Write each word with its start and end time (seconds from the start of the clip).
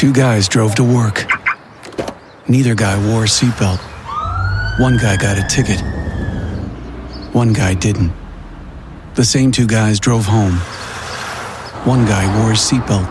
Two 0.00 0.14
guys 0.14 0.48
drove 0.48 0.74
to 0.76 0.82
work. 0.82 1.26
Neither 2.48 2.74
guy 2.74 2.96
wore 3.06 3.24
a 3.24 3.26
seatbelt. 3.26 3.80
One 4.80 4.96
guy 4.96 5.18
got 5.18 5.36
a 5.36 5.46
ticket. 5.46 5.78
One 7.34 7.52
guy 7.52 7.74
didn't. 7.74 8.10
The 9.14 9.26
same 9.26 9.52
two 9.52 9.66
guys 9.66 10.00
drove 10.00 10.24
home. 10.24 10.54
One 11.84 12.06
guy 12.06 12.24
wore 12.38 12.52
a 12.52 12.54
seatbelt. 12.54 13.04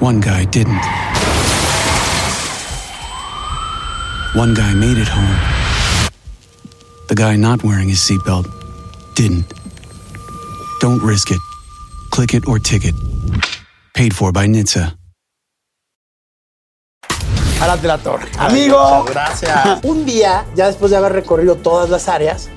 One 0.00 0.20
guy 0.20 0.44
didn't. 0.44 0.84
One 4.38 4.54
guy 4.54 4.72
made 4.72 4.98
it 4.98 5.08
home. 5.08 5.36
The 7.08 7.16
guy 7.16 7.34
not 7.34 7.64
wearing 7.64 7.88
his 7.88 7.98
seatbelt 7.98 8.46
didn't. 9.16 9.52
Don't 10.78 11.02
risk 11.02 11.32
it. 11.32 11.40
Click 12.12 12.34
it 12.34 12.46
or 12.46 12.60
ticket. 12.60 12.94
Paid 13.94 14.14
for 14.14 14.30
by 14.30 14.46
NHTSA. 14.46 14.99
Arad 17.60 17.78
de 17.78 17.88
la 17.88 17.98
Torre. 17.98 18.26
Amigo, 18.38 19.04
Gracias. 19.08 19.80
un 19.82 20.04
día, 20.06 20.46
ya 20.54 20.66
después 20.66 20.90
de 20.90 20.96
haber 20.96 21.12
recorrido 21.12 21.56
todas 21.56 21.90
las 21.90 22.08
áreas, 22.08 22.48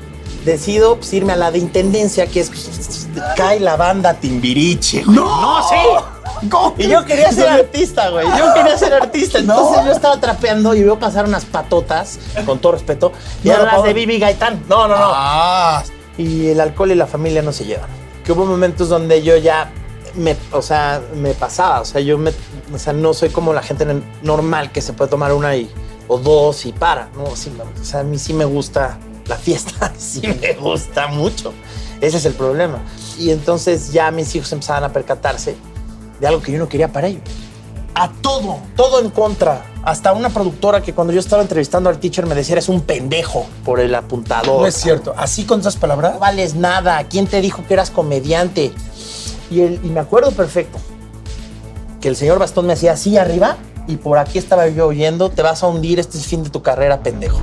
decido 0.45 0.97
pues, 0.97 1.13
irme 1.13 1.33
a 1.33 1.35
la 1.35 1.51
de 1.51 1.59
intendencia, 1.59 2.27
que 2.27 2.39
es. 2.39 2.49
pues, 2.49 3.07
cae 3.35 3.59
la 3.59 3.75
banda 3.75 4.13
Timbiriche. 4.13 5.03
güey. 5.03 5.15
No, 5.17 5.61
sí. 5.69 6.47
¿Cómo? 6.49 6.75
Y 6.77 6.87
yo 6.87 7.05
quería 7.05 7.31
ser 7.31 7.47
artista, 7.49 8.09
güey. 8.09 8.27
Yo 8.37 8.53
quería 8.53 8.77
ser 8.77 8.93
artista. 8.93 9.39
Entonces 9.39 9.85
yo 9.85 9.91
estaba 9.91 10.19
trapeando 10.19 10.73
y 10.73 10.83
veo 10.83 10.99
pasar 10.99 11.25
unas 11.25 11.45
patotas, 11.45 12.19
con 12.45 12.59
todo 12.59 12.73
respeto, 12.73 13.13
y 13.43 13.47
No, 13.49 13.55
eran 13.55 13.65
las 13.67 13.83
de 13.83 13.93
Bibi 13.93 14.19
Gaitán. 14.19 14.63
No, 14.67 14.87
no, 14.87 14.97
no. 14.97 15.11
Ah, 15.13 15.83
y 16.17 16.47
el 16.49 16.59
alcohol 16.59 16.91
y 16.91 16.95
la 16.95 17.07
familia 17.07 17.41
no 17.41 17.51
se 17.51 17.65
llevan. 17.65 17.89
Que 18.23 18.31
hubo 18.31 18.45
momentos 18.45 18.89
donde 18.89 19.21
yo 19.21 19.37
ya 19.37 19.71
me, 20.15 20.35
o 20.51 20.61
sea, 20.61 21.01
me 21.15 21.33
pasaba, 21.33 21.81
o 21.81 21.85
sea, 21.85 22.01
yo 22.01 22.17
me, 22.17 22.31
o 22.73 22.77
sea, 22.77 22.93
no 22.93 23.13
soy 23.13 23.29
como 23.29 23.53
la 23.53 23.63
gente 23.63 23.85
normal 24.21 24.71
que 24.71 24.81
se 24.81 24.93
puede 24.93 25.09
tomar 25.09 25.33
una 25.33 25.55
y, 25.55 25.69
o 26.07 26.17
dos 26.17 26.65
y 26.65 26.71
para, 26.71 27.09
no, 27.15 27.35
sí, 27.35 27.51
o 27.81 27.83
sea, 27.83 28.01
a 28.01 28.03
mí 28.03 28.19
sí 28.19 28.33
me 28.33 28.45
gusta 28.45 28.97
la 29.27 29.37
fiesta, 29.37 29.93
sí 29.97 30.21
me 30.41 30.53
gusta 30.53 31.07
mucho. 31.07 31.53
Ese 32.01 32.17
es 32.17 32.25
el 32.25 32.33
problema. 32.33 32.79
Y 33.17 33.31
entonces 33.31 33.93
ya 33.93 34.11
mis 34.11 34.35
hijos 34.35 34.51
empezaban 34.51 34.83
a 34.83 34.91
percatarse 34.91 35.55
de 36.19 36.27
algo 36.27 36.41
que 36.41 36.51
yo 36.51 36.59
no 36.59 36.67
quería 36.67 36.91
para 36.91 37.07
ellos. 37.07 37.21
A 37.95 38.11
todo, 38.11 38.57
todo 38.75 38.99
en 38.99 39.09
contra. 39.09 39.65
Hasta 39.83 40.13
una 40.13 40.29
productora 40.29 40.81
que 40.81 40.93
cuando 40.93 41.13
yo 41.13 41.19
estaba 41.19 41.41
entrevistando 41.41 41.89
al 41.89 41.99
teacher 41.99 42.25
me 42.25 42.35
decía, 42.35 42.53
eres 42.53 42.67
un 42.67 42.81
pendejo 42.81 43.45
por 43.63 43.79
el 43.79 43.93
apuntador. 43.93 44.61
No 44.61 44.67
es 44.67 44.75
cierto. 44.75 45.13
Así 45.15 45.45
con 45.45 45.59
esas 45.59 45.75
palabras. 45.75 46.13
No 46.13 46.19
vales 46.19 46.55
nada. 46.55 47.03
¿Quién 47.03 47.27
te 47.27 47.39
dijo 47.39 47.63
que 47.67 47.75
eras 47.75 47.91
comediante? 47.91 48.73
Y, 49.53 49.89
me 49.89 49.99
acuerdo 49.99 50.31
perfecto 50.31 50.79
que 52.01 52.07
el 52.07 52.15
señor 52.15 52.39
Bastón 52.39 52.65
me 52.65 52.73
hacía 52.73 52.93
así 52.93 53.17
arriba 53.17 53.57
y 53.87 53.97
por 53.97 54.17
aquí 54.17 54.37
estaba 54.37 54.67
yo 54.67 54.87
oyendo, 54.87 55.29
te 55.29 55.41
vas 55.41 55.63
a 55.63 55.67
hundir, 55.67 55.99
este 55.99 56.17
es 56.17 56.23
el 56.23 56.29
fin 56.29 56.43
de 56.43 56.49
tu 56.49 56.61
carrera, 56.61 57.03
pendejo. 57.03 57.39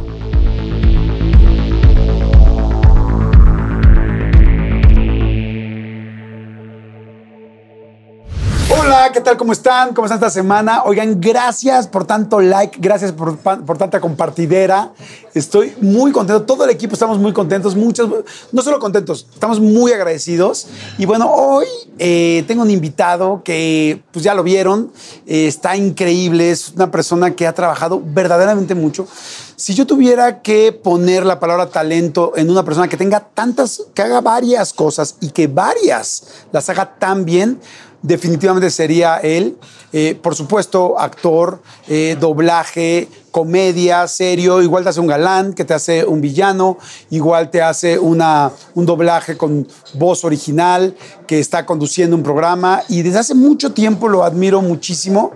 Hola, 8.90 9.12
¿qué 9.12 9.20
tal? 9.20 9.36
¿Cómo 9.36 9.52
están? 9.52 9.94
¿Cómo 9.94 10.06
están 10.06 10.18
esta 10.18 10.30
semana? 10.30 10.82
Oigan, 10.82 11.20
gracias 11.20 11.86
por 11.86 12.04
tanto 12.04 12.40
like, 12.40 12.76
gracias 12.80 13.12
por, 13.12 13.38
por 13.38 13.78
tanta 13.78 14.00
compartidera. 14.00 14.90
Estoy 15.32 15.76
muy 15.80 16.10
contento, 16.10 16.42
todo 16.42 16.64
el 16.64 16.70
equipo 16.70 16.94
estamos 16.94 17.16
muy 17.20 17.32
contentos, 17.32 17.76
muchos, 17.76 18.10
no 18.50 18.62
solo 18.62 18.80
contentos, 18.80 19.28
estamos 19.32 19.60
muy 19.60 19.92
agradecidos. 19.92 20.66
Y 20.98 21.06
bueno, 21.06 21.32
hoy 21.32 21.66
eh, 22.00 22.42
tengo 22.48 22.62
un 22.62 22.70
invitado 22.72 23.42
que, 23.44 24.02
pues 24.10 24.24
ya 24.24 24.34
lo 24.34 24.42
vieron, 24.42 24.90
eh, 25.24 25.46
está 25.46 25.76
increíble, 25.76 26.50
es 26.50 26.70
una 26.70 26.90
persona 26.90 27.36
que 27.36 27.46
ha 27.46 27.52
trabajado 27.52 28.02
verdaderamente 28.04 28.74
mucho. 28.74 29.06
Si 29.54 29.74
yo 29.74 29.86
tuviera 29.86 30.42
que 30.42 30.72
poner 30.72 31.24
la 31.24 31.38
palabra 31.38 31.66
talento 31.66 32.32
en 32.34 32.50
una 32.50 32.64
persona 32.64 32.88
que 32.88 32.96
tenga 32.96 33.20
tantas, 33.20 33.84
que 33.94 34.02
haga 34.02 34.20
varias 34.20 34.72
cosas 34.72 35.14
y 35.20 35.30
que 35.30 35.46
varias 35.46 36.24
las 36.50 36.68
haga 36.70 36.98
tan 36.98 37.24
bien, 37.24 37.60
definitivamente 38.02 38.70
sería 38.70 39.16
él. 39.18 39.56
Eh, 39.92 40.18
por 40.22 40.36
supuesto, 40.36 40.98
actor, 40.98 41.60
eh, 41.88 42.16
doblaje, 42.20 43.08
comedia, 43.30 44.06
serio. 44.06 44.62
Igual 44.62 44.84
te 44.84 44.90
hace 44.90 45.00
un 45.00 45.08
galán, 45.08 45.52
que 45.52 45.64
te 45.64 45.74
hace 45.74 46.04
un 46.04 46.20
villano. 46.20 46.78
Igual 47.10 47.50
te 47.50 47.60
hace 47.60 47.98
una, 47.98 48.52
un 48.74 48.86
doblaje 48.86 49.36
con 49.36 49.66
voz 49.94 50.24
original, 50.24 50.96
que 51.26 51.40
está 51.40 51.66
conduciendo 51.66 52.16
un 52.16 52.22
programa. 52.22 52.82
Y 52.88 53.02
desde 53.02 53.18
hace 53.18 53.34
mucho 53.34 53.72
tiempo 53.72 54.08
lo 54.08 54.24
admiro 54.24 54.62
muchísimo. 54.62 55.32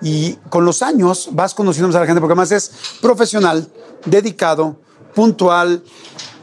Y 0.00 0.34
con 0.48 0.64
los 0.64 0.82
años 0.82 1.28
vas 1.32 1.54
conociendo 1.54 1.96
a 1.96 2.00
la 2.00 2.06
gente, 2.06 2.20
porque 2.20 2.32
además 2.32 2.52
es 2.52 2.72
profesional, 3.02 3.68
dedicado, 4.06 4.76
puntual. 5.14 5.82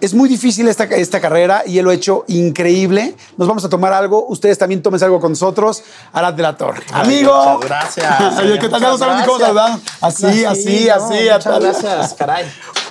Es 0.02 0.14
muy 0.14 0.28
difícil 0.30 0.68
esta, 0.68 0.84
esta 0.86 1.20
carrera 1.22 1.64
y 1.66 1.78
él 1.80 1.86
lo 1.86 1.92
ha 1.92 1.94
hecho 1.94 2.26
increíble. 2.28 3.16
Nos 3.38 3.48
vamos 3.48 3.64
a 3.66 3.70
tomar 3.70 3.94
algo. 3.94 4.26
Ustedes 4.28 4.58
también 4.58 4.82
tomen 4.82 5.02
algo 5.04 5.20
con 5.20 5.32
nosotros. 5.32 5.84
Arad 6.14 6.34
de 6.34 6.44
la 6.44 6.56
Torre. 6.58 6.84
Amigo. 6.94 7.34
muchas 7.54 7.70
gracias. 7.70 8.40
Oye, 8.40 8.60
¿qué 8.60 8.70
tal? 8.70 8.82
Ya 8.82 8.90
no 8.90 8.98
saben 8.98 9.18
ni 9.20 9.26
cómo 9.26 9.40
saludar. 9.40 9.80
Así, 10.02 10.42
No, 10.44 10.50
así, 10.50 10.62
sí, 10.64 10.88
no, 10.88 10.94
así. 10.96 11.14
Muchas 11.24 11.44
tal. 11.44 11.62
gracias, 11.64 12.14
caray. 12.14 12.46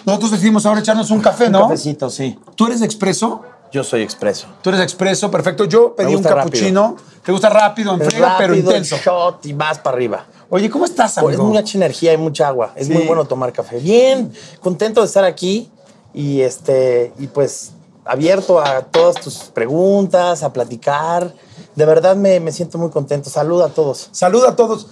Nosotros 0.07 0.33
decidimos 0.33 0.67
ahora 0.67 0.81
echarnos 0.81 1.11
un 1.11 1.21
café, 1.21 1.47
Un 1.47 1.53
¿no? 1.53 1.63
cafecito, 1.63 2.11
sí. 2.11 2.39
¿Tú 2.57 2.67
eres 2.67 2.83
expreso? 2.83 3.43
Yo 3.73 3.83
soy 3.85 4.03
expreso. 4.03 4.47
Tú 4.63 4.71
eres 4.71 4.81
expreso, 4.83 5.31
perfecto. 5.31 5.65
Yo 5.65 5.95
pedí 5.97 6.15
un 6.15 6.23
capuchino. 6.23 6.97
Te 7.25 7.33
gusta 7.33 7.49
rápido, 7.49 7.95
en 7.95 8.01
friega, 8.03 8.37
pero 8.39 8.55
intenso. 8.55 8.97
shot 9.03 9.45
y 9.47 9.53
vas 9.53 9.79
para 9.79 9.97
arriba. 9.97 10.27
Oye, 10.51 10.71
¿cómo 10.71 10.85
estás, 10.85 11.15
Pues 11.15 11.37
amigo? 11.37 11.45
mucha 11.45 11.77
energía 11.79 12.13
y 12.13 12.17
mucha 12.17 12.47
agua. 12.49 12.73
Es 12.77 12.87
Sí. 12.87 12.93
muy 12.93 13.03
bueno 13.05 13.25
tomar 13.25 13.53
café. 13.53 13.79
Bien, 13.79 14.33
contento 14.61 15.01
de 15.01 15.07
estar 15.07 15.25
aquí 15.25 15.71
y 16.15 16.41
este 16.41 17.13
y 17.19 17.27
pues 17.27 17.73
abierto 18.05 18.61
a 18.61 18.83
todas 18.83 19.17
tus 19.17 19.35
preguntas, 19.53 20.43
a 20.43 20.53
platicar. 20.53 21.35
De 21.75 21.85
verdad 21.85 22.17
me, 22.17 22.41
me 22.41 22.53
siento 22.53 22.79
muy 22.79 22.91
contento. 22.91 23.29
Saluda 23.29 23.67
a 23.67 23.69
todos. 23.69 24.09
Saluda 24.13 24.51
a 24.51 24.57
todos. 24.57 24.87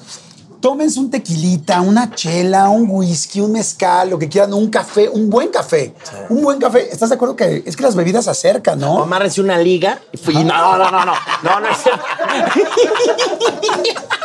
Tómense 0.61 1.01
un 1.01 1.11
tequilita, 1.11 1.81
una 1.81 2.15
chela, 2.15 2.69
un 2.69 2.89
whisky, 2.89 3.41
un 3.41 3.51
mezcal, 3.51 4.11
lo 4.11 4.19
que 4.19 4.29
quieran, 4.29 4.55
un 4.55 4.71
café, 4.71 5.09
un 5.09 5.29
buen 5.29 5.49
café. 5.49 5.93
Un 6.29 6.43
buen 6.43 6.61
café. 6.61 6.89
¿Estás 6.93 7.09
de 7.09 7.17
acuerdo 7.17 7.35
que 7.35 7.65
es 7.67 7.77
que 7.77 7.83
las 7.83 7.97
bebidas 7.97 8.27
se 8.27 8.31
acercan, 8.31 8.79
no? 8.79 9.03
Amárrense 9.03 9.41
una 9.41 9.59
liga 9.59 10.01
y 10.13 10.19
fui. 10.19 10.35
No, 10.35 10.79
no, 10.79 10.91
no, 10.91 11.05
no. 11.05 11.15
No, 11.43 11.61
no 11.61 11.69
es 11.69 11.79
cierto. 11.79 12.05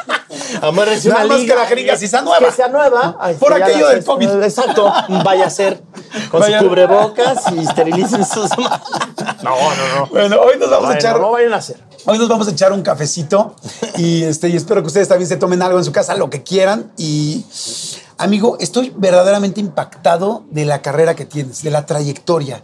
Amárrense 0.61 1.09
Nada 1.09 1.21
una 1.25 1.33
más 1.33 1.41
liga. 1.41 1.55
que 1.55 1.61
la 1.61 1.67
jeringa 1.67 1.97
sí 1.97 2.07
sea 2.07 2.21
nueva. 2.21 2.47
Que 2.47 2.51
sea 2.51 2.67
nueva. 2.69 3.17
Ay, 3.19 3.35
Por 3.35 3.53
aquello 3.53 3.87
del 3.89 4.03
COVID. 4.03 4.43
Exacto. 4.43 4.91
Vaya 5.23 5.47
a 5.47 5.49
ser 5.49 5.81
con 6.31 6.39
Vaya- 6.41 6.59
su 6.59 6.67
cubrebocas 6.67 7.43
y 7.55 7.59
esterilicen 7.59 8.25
sus 8.25 8.49
manos. 8.57 8.81
No, 9.43 9.55
no, 9.55 9.95
no. 9.99 10.05
Bueno, 10.07 10.37
hoy 10.41 10.57
nos 10.59 10.69
vamos 10.69 10.89
a 10.89 10.95
echar. 10.95 11.19
no 11.19 11.31
vayan 11.31 11.53
a 11.53 11.57
hacer. 11.57 11.77
Hoy 12.05 12.17
nos 12.17 12.29
vamos 12.29 12.47
a 12.47 12.51
echar 12.51 12.71
un 12.71 12.81
cafecito 12.83 13.55
y, 13.97 14.23
este, 14.23 14.47
y 14.49 14.55
espero 14.55 14.81
que 14.81 14.87
ustedes 14.87 15.07
también 15.09 15.27
se 15.27 15.35
tomen 15.37 15.61
algo 15.61 15.77
en 15.77 15.83
su 15.85 15.91
casa, 15.91 16.15
lo 16.15 16.29
que 16.29 16.41
quieran. 16.43 16.91
Y, 16.97 17.45
amigo, 18.17 18.57
estoy 18.61 18.93
verdaderamente 18.95 19.59
impactado 19.59 20.45
de 20.49 20.63
la 20.65 20.81
carrera 20.81 21.15
que 21.15 21.25
tienes, 21.25 21.63
de 21.63 21.71
la 21.71 21.85
trayectoria. 21.85 22.61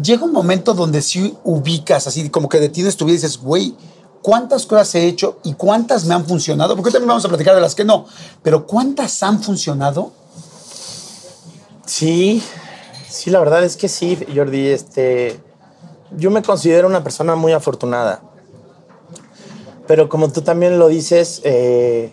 Llega 0.00 0.24
un 0.24 0.32
momento 0.32 0.74
donde 0.74 1.00
sí 1.02 1.36
ubicas, 1.44 2.06
así 2.06 2.28
como 2.28 2.48
que 2.48 2.58
detienes 2.60 2.96
tu 2.96 3.04
vida 3.04 3.14
y 3.14 3.16
dices, 3.18 3.38
güey, 3.38 3.74
¿cuántas 4.22 4.66
cosas 4.66 4.94
he 4.94 5.06
hecho 5.06 5.38
y 5.44 5.54
cuántas 5.54 6.04
me 6.04 6.14
han 6.14 6.26
funcionado? 6.26 6.76
Porque 6.76 6.90
también 6.90 7.08
vamos 7.08 7.24
a 7.24 7.28
platicar 7.28 7.54
de 7.54 7.60
las 7.60 7.74
que 7.74 7.84
no, 7.84 8.06
pero 8.42 8.66
¿cuántas 8.66 9.22
han 9.22 9.42
funcionado? 9.42 10.12
Sí, 11.86 12.42
sí, 13.08 13.30
la 13.30 13.38
verdad 13.38 13.64
es 13.64 13.76
que 13.76 13.88
sí, 13.88 14.18
Jordi. 14.34 14.68
Este, 14.68 15.40
yo 16.16 16.30
me 16.30 16.42
considero 16.42 16.88
una 16.88 17.02
persona 17.02 17.36
muy 17.36 17.52
afortunada. 17.52 18.22
Pero 19.86 20.08
como 20.08 20.32
tú 20.32 20.42
también 20.42 20.78
lo 20.78 20.88
dices, 20.88 21.40
eh, 21.44 22.12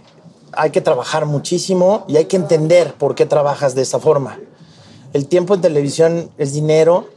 hay 0.52 0.70
que 0.70 0.81
trabajar 0.81 1.25
muchísimo 1.25 2.05
y 2.08 2.17
hay 2.17 2.26
que 2.26 2.35
entender 2.35 2.94
por 2.94 3.16
qué 3.16 3.26
trabajas 3.26 3.73
de 3.73 3.82
esa 3.82 4.00
forma. 4.00 4.40
El 5.14 5.28
tiempo 5.28 5.55
en 5.55 5.61
televisión 5.61 6.32
es 6.38 6.53
dinero 6.53 7.09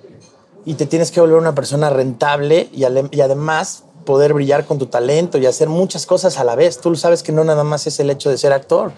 y 0.65 0.75
te 0.75 0.87
tienes 0.87 1.11
que 1.11 1.21
volver 1.21 1.39
una 1.39 1.55
persona 1.55 1.91
rentable 1.91 2.71
y 2.73 2.85
además 2.85 3.85
poder 4.07 4.33
brillar 4.33 4.65
con 4.65 4.79
tu 4.79 4.87
talento 4.87 5.37
y 5.37 5.45
hacer 5.45 5.69
muchas 5.69 6.07
cosas 6.07 6.39
a 6.39 6.45
la 6.45 6.55
vez. 6.55 6.79
Tú 6.79 6.97
sabes 6.97 7.23
que 7.23 7.33
no 7.33 7.45
nada 7.45 7.65
más 7.65 7.87
es 7.87 8.01
el 8.01 8.09
hecho 8.09 8.31
de 8.31 8.39
ser 8.39 8.55
actor, 8.55 8.93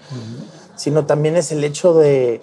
sino 0.77 1.05
también 1.05 1.35
es 1.35 1.51
el 1.51 1.65
hecho 1.65 1.93
de, 1.93 2.41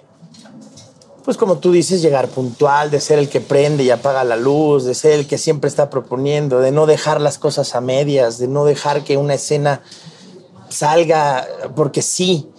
pues 1.27 1.35
como 1.35 1.57
tú 1.57 1.71
dices, 1.71 2.01
llegar 2.01 2.29
puntual, 2.29 2.89
de 2.91 3.01
ser 3.01 3.19
el 3.19 3.27
que 3.27 3.41
prende 3.41 3.83
y 3.83 3.89
apaga 3.89 4.23
la 4.23 4.37
luz, 4.37 4.85
de 4.85 4.93
ser 4.93 5.13
el 5.13 5.27
que 5.27 5.37
siempre 5.37 5.67
está 5.67 5.89
proponiendo, 5.89 6.59
de 6.59 6.71
no 6.71 6.85
dejar 6.85 7.19
las 7.19 7.37
cosas 7.37 7.73
a 7.75 7.81
medias, 7.81 8.37
de 8.37 8.47
no 8.47 8.63
dejar 8.63 9.03
que 9.03 9.17
una 9.17 9.33
escena 9.33 9.81
salga 10.69 11.47
porque 11.75 12.01
sí. 12.01 12.49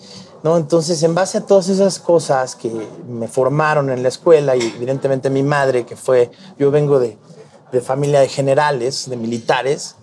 ¿no? 0.43 0.57
Entonces, 0.57 1.03
en 1.03 1.15
base 1.15 1.39
a 1.39 1.47
todas 1.47 1.69
esas 1.69 1.99
cosas 1.99 2.57
que 2.57 2.71
me 3.09 3.27
formaron 3.27 3.91
en 3.91 4.03
la 4.03 4.09
escuela 4.09 4.55
y 4.55 4.61
evidentemente 4.61 5.31
mi 5.31 5.43
madre, 5.43 5.87
que 5.87 5.97
fue, 5.97 6.31
yo 6.59 6.71
vengo 6.71 6.99
de, 6.99 7.17
de 7.73 7.81
familia 7.81 8.21
de 8.21 8.29
generales, 8.29 9.09
de 9.09 9.17
militares, 9.17 9.97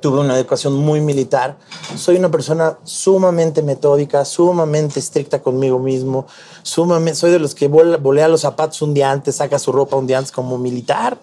tuve 0.00 0.20
una 0.20 0.36
educación 0.36 0.74
muy 0.74 1.00
militar. 1.00 1.56
Soy 1.96 2.16
una 2.16 2.30
persona 2.30 2.78
sumamente 2.84 3.62
metódica, 3.62 4.24
sumamente 4.24 5.00
estricta 5.00 5.40
conmigo 5.42 5.78
mismo. 5.78 6.26
Sumamente, 6.62 7.18
soy 7.18 7.30
de 7.30 7.38
los 7.38 7.54
que 7.54 7.70
vol- 7.70 8.00
volea 8.00 8.28
los 8.28 8.42
zapatos 8.42 8.80
un 8.82 8.94
día 8.94 9.10
antes, 9.10 9.36
saca 9.36 9.58
su 9.58 9.72
ropa 9.72 9.96
un 9.96 10.06
día 10.06 10.18
antes 10.18 10.32
como 10.32 10.58
militar. 10.58 11.18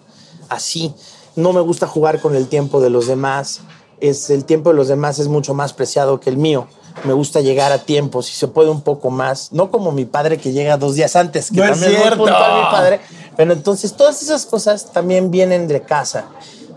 Así. 0.48 0.94
No 1.34 1.52
me 1.52 1.60
gusta 1.60 1.86
jugar 1.86 2.20
con 2.20 2.34
el 2.34 2.48
tiempo 2.48 2.80
de 2.80 2.90
los 2.90 3.06
demás. 3.06 3.60
Es, 4.00 4.30
el 4.30 4.44
tiempo 4.44 4.70
de 4.70 4.76
los 4.76 4.88
demás 4.88 5.18
es 5.18 5.28
mucho 5.28 5.54
más 5.54 5.72
preciado 5.72 6.18
que 6.20 6.30
el 6.30 6.36
mío. 6.36 6.66
Me 7.04 7.12
gusta 7.12 7.40
llegar 7.42 7.72
a 7.72 7.78
tiempo, 7.78 8.22
si 8.22 8.32
se 8.34 8.48
puede 8.48 8.70
un 8.70 8.80
poco 8.80 9.10
más. 9.10 9.52
No 9.52 9.70
como 9.70 9.92
mi 9.92 10.06
padre 10.06 10.38
que 10.38 10.52
llega 10.52 10.78
dos 10.78 10.94
días 10.94 11.14
antes, 11.14 11.50
que 11.50 11.58
No 11.58 11.64
es 11.64 11.70
también 11.72 11.92
muy 11.92 12.00
cierto. 12.00 12.16
puntual 12.18 12.54
mi 12.64 12.70
padre. 12.70 13.00
Pero 13.36 13.52
entonces 13.52 13.92
todas 13.94 14.22
esas 14.22 14.46
cosas 14.46 14.92
también 14.92 15.30
vienen 15.30 15.68
de 15.68 15.82
casa, 15.82 16.24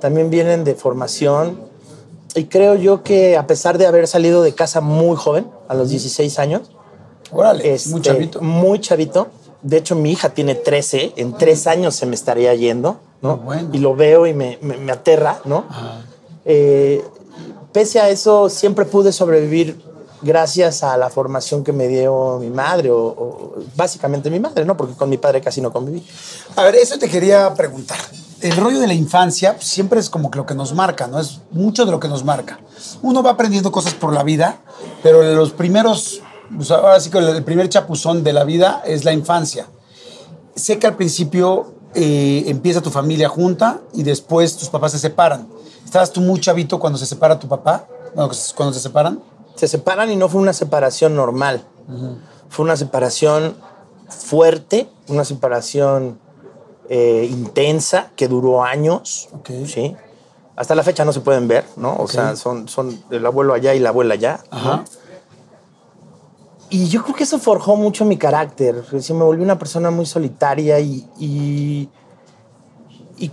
también 0.01 0.29
vienen 0.29 0.65
de 0.65 0.75
formación. 0.75 1.68
Y 2.35 2.45
creo 2.45 2.75
yo 2.75 3.01
que 3.03 3.37
a 3.37 3.47
pesar 3.47 3.77
de 3.77 3.87
haber 3.87 4.07
salido 4.07 4.43
de 4.43 4.53
casa 4.53 4.81
muy 4.81 5.15
joven, 5.17 5.47
a 5.67 5.73
los 5.73 5.89
16 5.89 6.37
años, 6.39 6.69
Órale, 7.31 7.73
este, 7.73 7.89
muy 7.89 8.01
chavito. 8.01 8.41
muy 8.41 8.79
chavito. 8.79 9.27
De 9.61 9.77
hecho, 9.77 9.95
mi 9.95 10.11
hija 10.11 10.29
tiene 10.29 10.55
13, 10.55 11.13
en 11.17 11.37
tres 11.37 11.67
años 11.67 11.95
se 11.95 12.05
me 12.05 12.15
estaría 12.15 12.53
yendo, 12.55 12.97
¿no? 13.21 13.37
Muy 13.37 13.45
bueno. 13.45 13.69
Y 13.73 13.77
lo 13.79 13.95
veo 13.95 14.25
y 14.25 14.33
me, 14.33 14.57
me- 14.61 14.77
me 14.77 14.91
aterra, 14.91 15.39
¿no? 15.45 15.65
Eh, 16.45 17.03
pese 17.73 17.99
a 17.99 18.09
eso, 18.09 18.49
siempre 18.49 18.85
pude 18.85 19.11
sobrevivir 19.11 19.81
gracias 20.21 20.83
a 20.83 20.97
la 20.97 21.09
formación 21.09 21.63
que 21.63 21.71
me 21.73 21.87
dio 21.87 22.37
mi 22.39 22.49
madre, 22.49 22.89
o, 22.91 22.97
o 22.99 23.53
básicamente 23.75 24.29
mi 24.29 24.39
madre, 24.39 24.65
¿no? 24.65 24.75
Porque 24.77 24.93
con 24.95 25.09
mi 25.09 25.17
padre 25.17 25.41
casi 25.41 25.61
no 25.61 25.71
conviví. 25.73 26.05
A 26.55 26.63
ver, 26.63 26.75
eso 26.75 26.97
te 26.97 27.09
quería 27.09 27.53
preguntar. 27.53 27.97
El 28.41 28.55
rollo 28.55 28.79
de 28.79 28.87
la 28.87 28.93
infancia 28.93 29.57
siempre 29.59 29.99
es 29.99 30.09
como 30.09 30.31
que 30.31 30.37
lo 30.37 30.45
que 30.45 30.55
nos 30.55 30.73
marca, 30.73 31.07
¿no? 31.07 31.19
Es 31.19 31.41
mucho 31.51 31.85
de 31.85 31.91
lo 31.91 31.99
que 31.99 32.07
nos 32.07 32.23
marca. 32.23 32.59
Uno 33.01 33.21
va 33.21 33.31
aprendiendo 33.31 33.71
cosas 33.71 33.93
por 33.93 34.13
la 34.13 34.23
vida, 34.23 34.59
pero 35.03 35.21
los 35.35 35.51
primeros, 35.51 36.21
pues, 36.55 36.71
ahora 36.71 36.99
sí 36.99 37.09
que 37.09 37.17
el 37.17 37.43
primer 37.43 37.67
chapuzón 37.67 38.23
de 38.23 38.31
la 38.31 38.45
vida 38.45 38.81
es 38.85 39.03
la 39.03 39.11
infancia. 39.11 39.67
Sé 40.55 40.79
que 40.79 40.87
al 40.87 40.95
principio 40.95 41.73
eh, 41.95 42.43
empieza 42.47 42.81
tu 42.81 42.91
familia 42.91 43.27
junta 43.27 43.81
y 43.93 44.03
después 44.03 44.55
tus 44.55 44.69
papás 44.69 44.93
se 44.93 44.99
separan. 44.99 45.47
¿Estabas 45.83 46.11
tú 46.11 46.21
muy 46.21 46.39
chavito 46.39 46.79
cuando 46.79 46.97
se 46.97 47.05
separa 47.05 47.39
tu 47.39 47.47
papá? 47.47 47.87
Bueno, 48.15 48.31
cuando 48.55 48.73
se 48.73 48.79
separan. 48.79 49.21
Se 49.55 49.67
separan 49.67 50.11
y 50.11 50.15
no 50.15 50.29
fue 50.29 50.41
una 50.41 50.53
separación 50.53 51.15
normal. 51.15 51.63
Fue 52.47 52.63
una 52.63 52.77
separación 52.77 53.55
fuerte, 54.07 54.89
una 55.07 55.25
separación 55.25 56.19
eh, 56.89 57.27
intensa 57.29 58.11
que 58.15 58.27
duró 58.27 58.63
años. 58.63 59.29
Ok. 59.31 59.51
¿sí? 59.65 59.95
Hasta 60.55 60.75
la 60.75 60.83
fecha 60.83 61.05
no 61.05 61.13
se 61.13 61.21
pueden 61.21 61.47
ver, 61.47 61.63
¿no? 61.77 61.95
O 61.95 62.07
sea, 62.07 62.35
son, 62.35 62.67
son 62.67 63.01
el 63.11 63.25
abuelo 63.25 63.53
allá 63.53 63.73
y 63.75 63.79
la 63.79 63.89
abuela 63.89 64.15
allá. 64.15 64.41
¿no? 64.51 64.57
Ajá. 64.57 64.83
Y 66.69 66.87
yo 66.87 67.03
creo 67.03 67.15
que 67.15 67.23
eso 67.23 67.39
forjó 67.39 67.75
mucho 67.75 68.05
mi 68.05 68.17
carácter. 68.17 68.83
Sí, 68.99 69.13
me 69.13 69.23
volví 69.23 69.41
una 69.41 69.57
persona 69.57 69.89
muy 69.89 70.05
solitaria 70.05 70.79
y, 70.79 71.07
y, 71.17 71.89
y, 73.17 73.31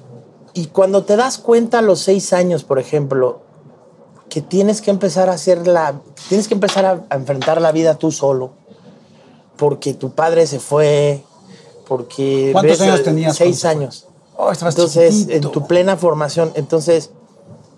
y 0.55 0.67
cuando 0.67 1.05
te 1.05 1.17
das 1.17 1.37
cuenta 1.39 1.81
a 1.81 1.83
los 1.83 2.01
seis 2.01 2.33
años, 2.33 2.65
por 2.65 2.79
ejemplo, 2.79 3.41
que 4.31 4.41
tienes 4.41 4.81
que 4.81 4.91
empezar 4.91 5.29
a 5.29 5.33
hacer 5.33 5.67
la, 5.67 6.01
tienes 6.29 6.49
que 6.49 6.55
empezar 6.55 6.87
a, 6.87 7.05
a 7.11 7.17
enfrentar 7.17 7.61
la 7.61 7.73
vida 7.73 7.97
tú 7.97 8.11
solo, 8.11 8.53
porque 9.57 9.93
tu 9.93 10.13
padre 10.13 10.47
se 10.47 10.59
fue, 10.59 11.23
porque 11.87 12.51
¿Cuántos 12.53 12.79
ves, 12.79 12.89
años 12.89 13.01
eh, 13.01 13.05
tenías 13.05 13.37
Seis 13.37 13.65
años. 13.65 14.07
Oh, 14.37 14.51
Entonces, 14.53 15.15
chiquitito. 15.15 15.49
en 15.49 15.53
tu 15.53 15.67
plena 15.67 15.97
formación, 15.97 16.53
entonces, 16.55 17.11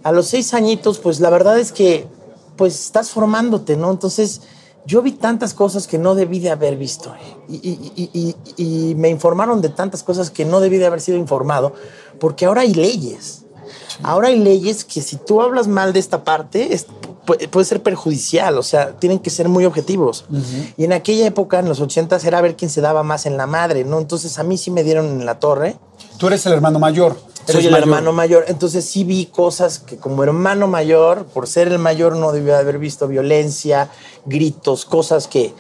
a 0.03 0.11
los 0.13 0.27
seis 0.27 0.55
añitos, 0.55 0.99
pues 0.99 1.21
la 1.21 1.31
verdad 1.31 1.59
es 1.59 1.71
que, 1.73 2.07
pues 2.57 2.75
estás 2.87 3.11
formándote, 3.11 3.77
¿no? 3.77 3.91
Entonces, 3.91 4.41
yo 4.85 5.03
vi 5.03 5.13
tantas 5.13 5.55
cosas 5.55 5.87
que 5.87 5.99
no 5.99 6.15
debí 6.15 6.41
de 6.41 6.51
haber 6.51 6.77
visto 6.77 7.15
y, 7.49 7.55
y- 7.57 8.35
y- 8.57 8.95
me 8.97 9.09
informaron 9.11 9.61
de 9.61 9.69
tantas 9.69 10.03
cosas 10.03 10.31
que 10.31 10.45
no 10.45 10.61
debí 10.61 10.79
de 10.79 10.87
haber 10.87 11.01
sido 11.01 11.19
informado, 11.19 11.75
porque 12.19 12.47
ahora 12.47 12.63
hay 12.63 12.73
leyes. 12.75 13.43
Ahora 14.03 14.29
hay 14.29 14.39
leyes 14.39 14.85
que 14.85 15.03
si 15.03 15.17
tú 15.17 15.43
hablas 15.43 15.69
mal 15.69 15.93
de 15.93 16.01
esta 16.01 16.25
parte, 16.25 16.73
es- 16.75 16.87
puede 17.37 17.65
ser 17.67 17.83
perjudicial, 17.83 18.57
o 18.59 18.63
sea, 18.63 18.93
tienen 18.99 19.19
que 19.19 19.31
ser 19.31 19.49
muy 19.49 19.65
objetivos. 19.65 20.25
Y 20.77 20.85
en 20.85 20.93
aquella 20.93 21.27
época, 21.27 21.59
en 21.59 21.69
los 21.69 21.81
ochentas, 21.81 22.25
era 22.25 22.41
ver 22.41 22.57
quién 22.57 22.71
se 22.71 22.81
daba 22.81 23.03
más 23.03 23.27
en 23.27 23.37
la 23.37 23.47
madre, 23.47 23.85
¿no? 23.85 23.99
Entonces 23.99 24.39
a 24.39 24.43
mí 24.45 24.57
sí 24.57 24.71
me 24.71 24.83
dieron 24.85 25.07
en 25.07 25.27
la 25.27 25.39
torre. 25.39 25.77
Tú 26.19 26.27
eres 26.29 26.45
el 26.47 26.53
hermano 26.53 26.79
mayor. 26.79 27.17
Soy 27.47 27.65
el 27.65 27.71
mayor. 27.73 27.89
hermano 27.89 28.13
mayor, 28.13 28.45
entonces 28.49 28.85
sí 28.85 29.05
vi 29.05 29.25
cosas 29.27 29.79
que 29.79 29.97
como 29.97 30.23
hermano 30.23 30.67
mayor, 30.69 31.25
por 31.25 31.47
ser 31.47 31.69
el 31.69 31.79
mayor 31.79 32.15
no 32.17 32.31
debía 32.33 32.55
de 32.55 32.61
haber 32.61 32.79
visto 32.79 33.09
violencia, 33.09 33.89
gritos, 34.27 34.85
cosas 34.85 35.29
que 35.29 35.55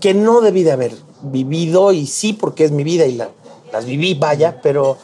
que 0.00 0.14
no 0.14 0.40
debí 0.40 0.64
de 0.64 0.72
haber 0.72 0.94
vivido 1.22 1.92
y 1.92 2.06
sí 2.06 2.32
porque 2.32 2.64
es 2.64 2.72
mi 2.72 2.82
vida 2.82 3.06
y 3.06 3.14
la- 3.14 3.28
las 3.72 3.84
viví, 3.84 4.14
vaya, 4.14 4.60
pero 4.62 4.98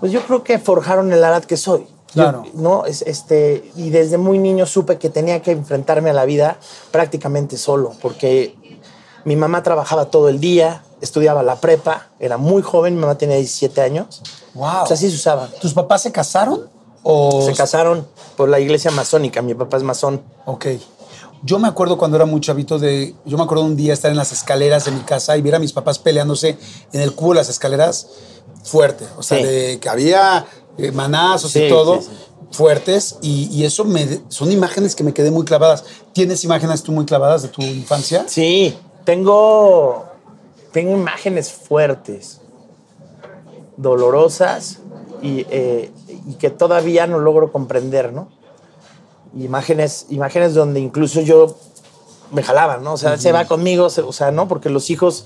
pues 0.00 0.10
yo 0.12 0.22
creo 0.26 0.42
que 0.42 0.58
forjaron 0.58 1.12
el 1.12 1.22
Arad 1.22 1.44
que 1.44 1.56
soy. 1.56 1.86
Yo- 2.14 2.22
Claro. 2.22 2.44
no, 2.54 2.86
es, 2.86 3.02
este, 3.02 3.70
y 3.76 3.90
desde 3.90 4.18
muy 4.18 4.38
niño 4.38 4.66
supe 4.66 4.98
que 4.98 5.10
tenía 5.10 5.40
que 5.42 5.52
enfrentarme 5.52 6.10
a 6.10 6.12
la 6.12 6.24
vida 6.24 6.58
prácticamente 6.90 7.56
solo, 7.56 7.92
porque 8.02 8.56
mi 9.24 9.36
mamá 9.36 9.62
trabajaba 9.62 10.06
todo 10.06 10.28
el 10.28 10.40
día, 10.40 10.82
estudiaba 11.00 11.42
la 11.42 11.56
prepa, 11.60 12.08
era 12.18 12.36
muy 12.36 12.62
joven, 12.62 12.94
mi 12.96 13.00
mamá 13.02 13.16
tenía 13.16 13.36
17 13.36 13.80
años. 13.80 14.22
Wow. 14.54 14.82
O 14.82 14.86
sea, 14.86 14.94
así 14.94 15.08
se 15.08 15.16
usaba. 15.16 15.48
¿Tus 15.60 15.72
papás 15.74 16.02
se 16.02 16.10
casaron? 16.12 16.68
O 17.02 17.42
Se 17.46 17.54
casaron 17.54 18.06
por 18.36 18.48
la 18.48 18.60
iglesia 18.60 18.90
masónica, 18.90 19.40
mi 19.40 19.54
papá 19.54 19.76
es 19.78 19.82
masón. 19.82 20.20
Ok. 20.46 20.66
Yo 21.42 21.58
me 21.58 21.68
acuerdo 21.68 21.96
cuando 21.96 22.18
era 22.18 22.26
muy 22.26 22.40
chavito 22.42 22.78
de. 22.78 23.14
Yo 23.24 23.38
me 23.38 23.44
acuerdo 23.44 23.64
un 23.64 23.74
día 23.76 23.94
estar 23.94 24.10
en 24.10 24.18
las 24.18 24.32
escaleras 24.32 24.84
de 24.84 24.90
mi 24.90 25.00
casa 25.00 25.36
y 25.38 25.40
ver 25.42 25.54
a 25.54 25.58
mis 25.58 25.72
papás 25.72 25.98
peleándose 25.98 26.58
en 26.92 27.00
el 27.00 27.14
cubo 27.14 27.30
de 27.30 27.36
las 27.36 27.48
escaleras 27.48 28.08
fuerte. 28.62 29.06
O 29.16 29.22
sea, 29.22 29.38
Sí. 29.38 29.44
de 29.44 29.80
que 29.80 29.88
había 29.88 30.44
eh, 30.78 30.92
manazos 30.92 31.52
Sí, 31.52 31.64
y 31.64 31.68
todo 31.68 32.00
sí, 32.00 32.08
sí. 32.10 32.16
fuertes. 32.52 33.16
Y, 33.22 33.48
y 33.52 33.64
eso 33.64 33.84
me, 33.84 34.06
son 34.28 34.50
imágenes 34.52 34.94
que 34.94 35.04
me 35.04 35.12
quedé 35.14 35.30
muy 35.30 35.44
clavadas. 35.44 35.84
¿Tienes 36.12 36.42
imágenes 36.44 36.82
tú 36.82 36.92
muy 36.92 37.04
clavadas 37.04 37.42
de 37.42 37.48
tu 37.48 37.62
infancia? 37.62 38.24
Sí, 38.26 38.76
tengo, 39.04 40.04
tengo 40.72 40.92
imágenes 40.92 41.52
fuertes, 41.52 42.40
dolorosas 43.76 44.78
y, 45.22 45.46
eh, 45.50 45.90
y 46.28 46.34
que 46.34 46.50
todavía 46.50 47.06
no 47.06 47.18
logro 47.18 47.52
comprender, 47.52 48.12
¿no? 48.12 48.28
Imágenes, 49.38 50.06
imágenes 50.10 50.54
donde 50.54 50.80
incluso 50.80 51.20
yo 51.20 51.56
me 52.32 52.42
jalaban, 52.42 52.82
¿no? 52.82 52.94
O 52.94 52.96
sea, 52.96 53.16
se 53.18 53.32
va 53.32 53.46
conmigo, 53.46 53.90
se- 53.90 54.02
o 54.02 54.12
sea, 54.12 54.30
¿no? 54.30 54.48
Porque 54.48 54.70
los 54.70 54.90
hijos 54.90 55.24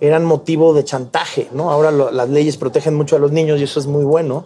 eran 0.00 0.24
motivo 0.24 0.74
de 0.74 0.84
chantaje, 0.84 1.48
¿no? 1.52 1.70
Ahora 1.70 1.90
lo- 1.90 2.10
las 2.10 2.28
leyes 2.28 2.56
protegen 2.56 2.94
mucho 2.94 3.16
a 3.16 3.18
los 3.18 3.32
niños 3.32 3.58
y 3.60 3.64
eso 3.64 3.80
es 3.80 3.86
muy 3.86 4.04
bueno, 4.04 4.44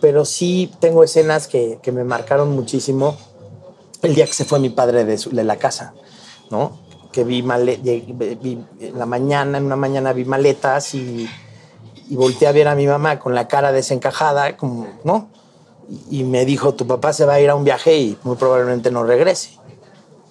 pero 0.00 0.24
sí 0.24 0.70
tengo 0.80 1.04
escenas 1.04 1.46
que, 1.46 1.78
que 1.82 1.92
me 1.92 2.04
marcaron 2.04 2.50
muchísimo 2.52 3.16
el 4.02 4.14
día 4.14 4.26
que 4.26 4.32
se 4.32 4.44
fue 4.44 4.58
mi 4.58 4.70
padre 4.70 5.04
de, 5.04 5.18
su- 5.18 5.30
de 5.30 5.44
la 5.44 5.56
casa, 5.56 5.92
¿no? 6.50 6.78
Que 7.12 7.24
vi, 7.24 7.42
male- 7.42 7.76
vi 7.78 8.64
en 8.80 8.98
la 8.98 9.04
mañana, 9.06 9.58
en 9.58 9.64
una 9.66 9.76
mañana 9.76 10.12
vi 10.12 10.24
maletas 10.24 10.94
y, 10.94 11.28
y 12.08 12.16
volteé 12.16 12.48
a 12.48 12.52
ver 12.52 12.68
a 12.68 12.74
mi 12.74 12.86
mamá 12.86 13.18
con 13.18 13.34
la 13.34 13.46
cara 13.48 13.72
desencajada, 13.72 14.56
como, 14.56 14.86
¿no? 15.04 15.28
Y, 16.10 16.22
me 16.22 16.44
dijo, 16.44 16.72
tu 16.74 16.86
papá 16.86 17.12
se 17.12 17.24
va 17.26 17.34
a 17.34 17.40
ir 17.40 17.50
a 17.50 17.56
un 17.56 17.64
viaje 17.64 17.98
y 17.98 18.16
muy 18.22 18.36
probablemente 18.36 18.90
no 18.92 19.02
regrese. 19.02 19.58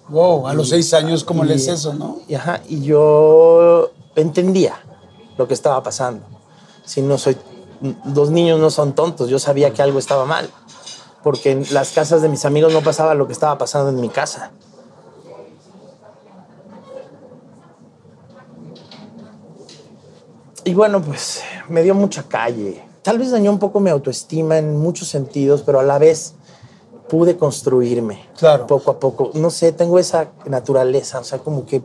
Wow, 0.08 0.48
a 0.48 0.54
los 0.54 0.70
seis 0.70 0.92
años, 0.94 1.22
¿cómo 1.22 1.44
Y- 1.44 1.48
lees 1.48 1.68
eso, 1.68 1.92
no? 1.94 2.18
Y, 2.26 2.34
ajá, 2.34 2.62
y 2.66 2.82
yo 2.82 3.90
entendía 4.16 4.80
lo 5.36 5.46
que 5.46 5.54
estaba 5.54 5.82
pasando. 5.82 6.24
Si 6.84 7.02
no 7.02 7.18
soy, 7.18 7.36
los 8.14 8.30
niños 8.30 8.60
no 8.60 8.70
son 8.70 8.94
tontos, 8.94 9.28
yo 9.28 9.38
sabía 9.38 9.72
que 9.72 9.82
algo 9.82 9.98
estaba 9.98 10.24
mal, 10.26 10.50
porque 11.22 11.52
en 11.52 11.64
las 11.72 11.92
casas 11.92 12.22
de 12.22 12.28
mis 12.28 12.44
amigos 12.44 12.72
no 12.72 12.82
pasaba 12.82 13.14
lo 13.14 13.26
que 13.26 13.32
estaba 13.32 13.56
pasando 13.58 13.90
en 13.90 14.00
mi 14.00 14.08
casa. 14.08 14.50
Y 20.64 20.74
bueno, 20.74 21.00
pues 21.02 21.42
me 21.68 21.82
dio 21.82 21.94
mucha 21.94 22.22
calle. 22.24 22.82
Tal 23.02 23.18
vez 23.18 23.30
dañó 23.30 23.50
un 23.50 23.58
poco 23.58 23.80
mi 23.80 23.90
autoestima 23.90 24.58
en 24.58 24.76
muchos 24.76 25.08
sentidos, 25.08 25.62
pero 25.64 25.80
a 25.80 25.82
la 25.82 25.98
vez 25.98 26.34
pude 27.08 27.36
construirme 27.36 28.28
Claro. 28.38 28.66
poco 28.66 28.90
a 28.90 29.00
poco. 29.00 29.30
No 29.34 29.50
sé, 29.50 29.72
tengo 29.72 29.98
esa 29.98 30.28
naturaleza, 30.46 31.18
o 31.20 31.24
sea, 31.24 31.38
como 31.38 31.64
que 31.64 31.82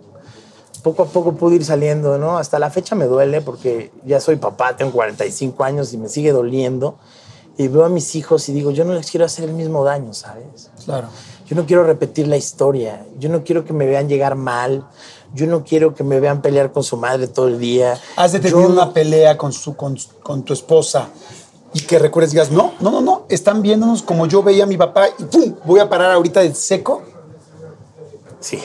poco 0.78 1.04
a 1.04 1.06
poco 1.06 1.34
pude 1.34 1.56
ir 1.56 1.66
saliendo, 1.66 2.18
¿no? 2.18 2.38
Hasta 2.38 2.60
la 2.60 2.70
fecha 2.70 2.96
me 2.96 3.06
duele 3.06 3.42
porque 3.42 3.92
ya 4.06 4.20
soy 4.20 4.36
papá, 4.38 4.76
tengo 4.78 4.92
45 4.92 5.64
años 5.64 5.94
y 5.94 5.98
me 5.98 6.10
sigue 6.10 6.32
doliendo. 6.32 6.96
Y 7.58 7.68
veo 7.70 7.86
a 7.86 7.90
mis 7.90 8.16
hijos 8.16 8.50
y 8.50 8.54
digo, 8.54 8.72
yo 8.72 8.84
no 8.84 8.94
les 8.94 9.10
quiero 9.10 9.26
hacer 9.26 9.46
el 9.46 9.54
mismo 9.54 9.84
daño, 9.86 10.14
¿sabes? 10.14 10.70
Claro. 10.84 11.08
Yo 11.48 11.56
no 11.56 11.66
quiero 11.66 11.84
repetir 11.86 12.28
la 12.28 12.36
historia. 12.38 13.06
Yo 13.18 13.30
no 13.30 13.44
quiero 13.44 13.64
que 13.64 13.72
me 13.72 13.86
vean 13.86 14.10
llegar 14.10 14.36
mal. 14.36 14.86
Yo 15.34 15.48
no 15.48 15.64
quiero 15.64 15.94
que 15.96 16.04
me 16.04 16.20
vean 16.20 16.42
pelear 16.42 16.72
con 16.72 16.84
su 16.84 16.98
madre 16.98 17.28
todo 17.28 17.48
el 17.48 17.60
día. 17.60 17.98
Has 18.18 18.34
Yo 18.42 18.60
no- 18.62 18.68
una 18.68 18.94
pelea 18.94 19.38
con, 19.38 19.54
su, 19.54 19.76
con, 19.76 19.98
con 20.22 20.44
tu 20.44 20.54
esposa 20.54 21.10
y 21.74 21.82
que 21.82 22.00
recuerdes, 22.00 22.32
digas, 22.32 22.52
no, 22.52 22.74
no, 22.80 22.90
no, 22.92 23.02
no, 23.02 23.26
están 23.30 23.62
viéndonos 23.62 24.02
como 24.02 24.28
yo 24.28 24.42
veía 24.44 24.64
a 24.64 24.68
mi 24.68 24.78
papá 24.78 25.08
y 25.18 25.24
¡pum! 25.26 25.56
Voy 25.66 25.80
a 25.80 25.90
parar 25.90 26.12
ahorita 26.12 26.40
de 26.42 26.54
seco. 26.56 27.04
Sí, 28.40 28.60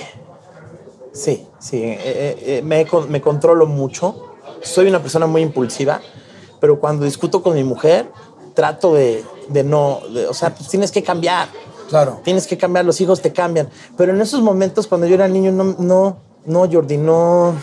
sí, 1.12 1.46
sí. 1.60 1.76
eh, 1.82 1.98
eh, 2.02 2.42
eh, 2.58 2.62
me, 2.62 2.84
me 3.08 3.20
controlo 3.20 3.66
mucho. 3.66 4.26
Soy 4.62 4.88
una 4.88 5.00
persona 5.00 5.26
muy 5.26 5.42
impulsiva, 5.42 6.00
pero 6.60 6.80
cuando 6.80 7.04
discuto 7.04 7.42
con 7.42 7.54
mi 7.54 7.62
mujer, 7.64 8.10
trato 8.54 8.94
de, 8.94 9.24
de 9.48 9.62
no, 9.64 10.00
de- 10.12 10.26
o 10.26 10.34
sea, 10.34 10.54
pues 10.54 10.68
tienes 10.68 10.90
que 10.90 11.02
cambiar. 11.02 11.48
Claro. 11.88 12.20
Tienes 12.24 12.46
que 12.46 12.56
cambiar, 12.58 12.84
los 12.84 13.00
hijos 13.00 13.20
te 13.20 13.32
cambian. 13.32 13.68
Pero 13.96 14.12
en 14.12 14.20
esos 14.20 14.40
momentos, 14.42 14.86
cuando 14.86 15.06
yo 15.06 15.14
era 15.14 15.26
niño, 15.28 15.50
no, 15.52 15.74
no, 15.78 16.16
no, 16.44 16.68
Jordi, 16.70 16.96
no, 16.96 17.54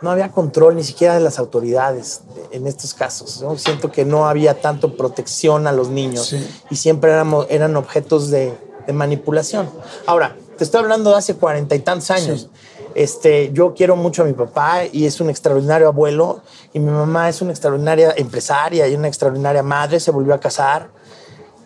no 0.00 0.10
había 0.10 0.30
control 0.32 0.74
ni 0.76 0.82
siquiera 0.84 1.14
de 1.14 1.20
las 1.20 1.38
autoridades 1.38 2.22
en 2.50 2.66
estos 2.66 2.92
casos. 2.94 3.40
¿no? 3.40 3.56
Siento 3.56 3.90
que 3.92 4.04
no 4.04 4.26
había 4.26 4.60
tanto 4.60 4.96
protección 4.96 5.66
a 5.66 5.72
los 5.72 5.88
niños 5.88 6.26
Sí. 6.26 6.46
y 6.70 6.76
siempre 6.76 7.12
éramos, 7.12 7.46
eran 7.48 7.76
objetos 7.76 8.28
de, 8.30 8.52
de 8.86 8.92
manipulación. 8.92 9.70
Ahora, 10.06 10.36
te 10.62 10.66
estoy 10.66 10.80
hablando 10.80 11.10
de 11.10 11.16
hace 11.16 11.34
cuarenta 11.34 11.74
y 11.74 11.80
tantos 11.80 12.12
años. 12.12 12.42
Sí. 12.42 12.48
Este, 12.94 13.50
yo 13.52 13.74
quiero 13.74 13.96
mucho 13.96 14.22
a 14.22 14.26
mi 14.26 14.32
papá 14.32 14.82
y 14.84 15.06
es 15.06 15.20
un 15.20 15.28
extraordinario 15.28 15.88
abuelo 15.88 16.40
y 16.72 16.78
mi 16.78 16.92
mamá 16.92 17.28
es 17.28 17.42
una 17.42 17.50
extraordinaria 17.50 18.14
empresaria 18.16 18.86
y 18.86 18.94
una 18.94 19.08
extraordinaria 19.08 19.64
madre, 19.64 19.98
se 19.98 20.12
volvió 20.12 20.34
a 20.34 20.38
casar. 20.38 20.88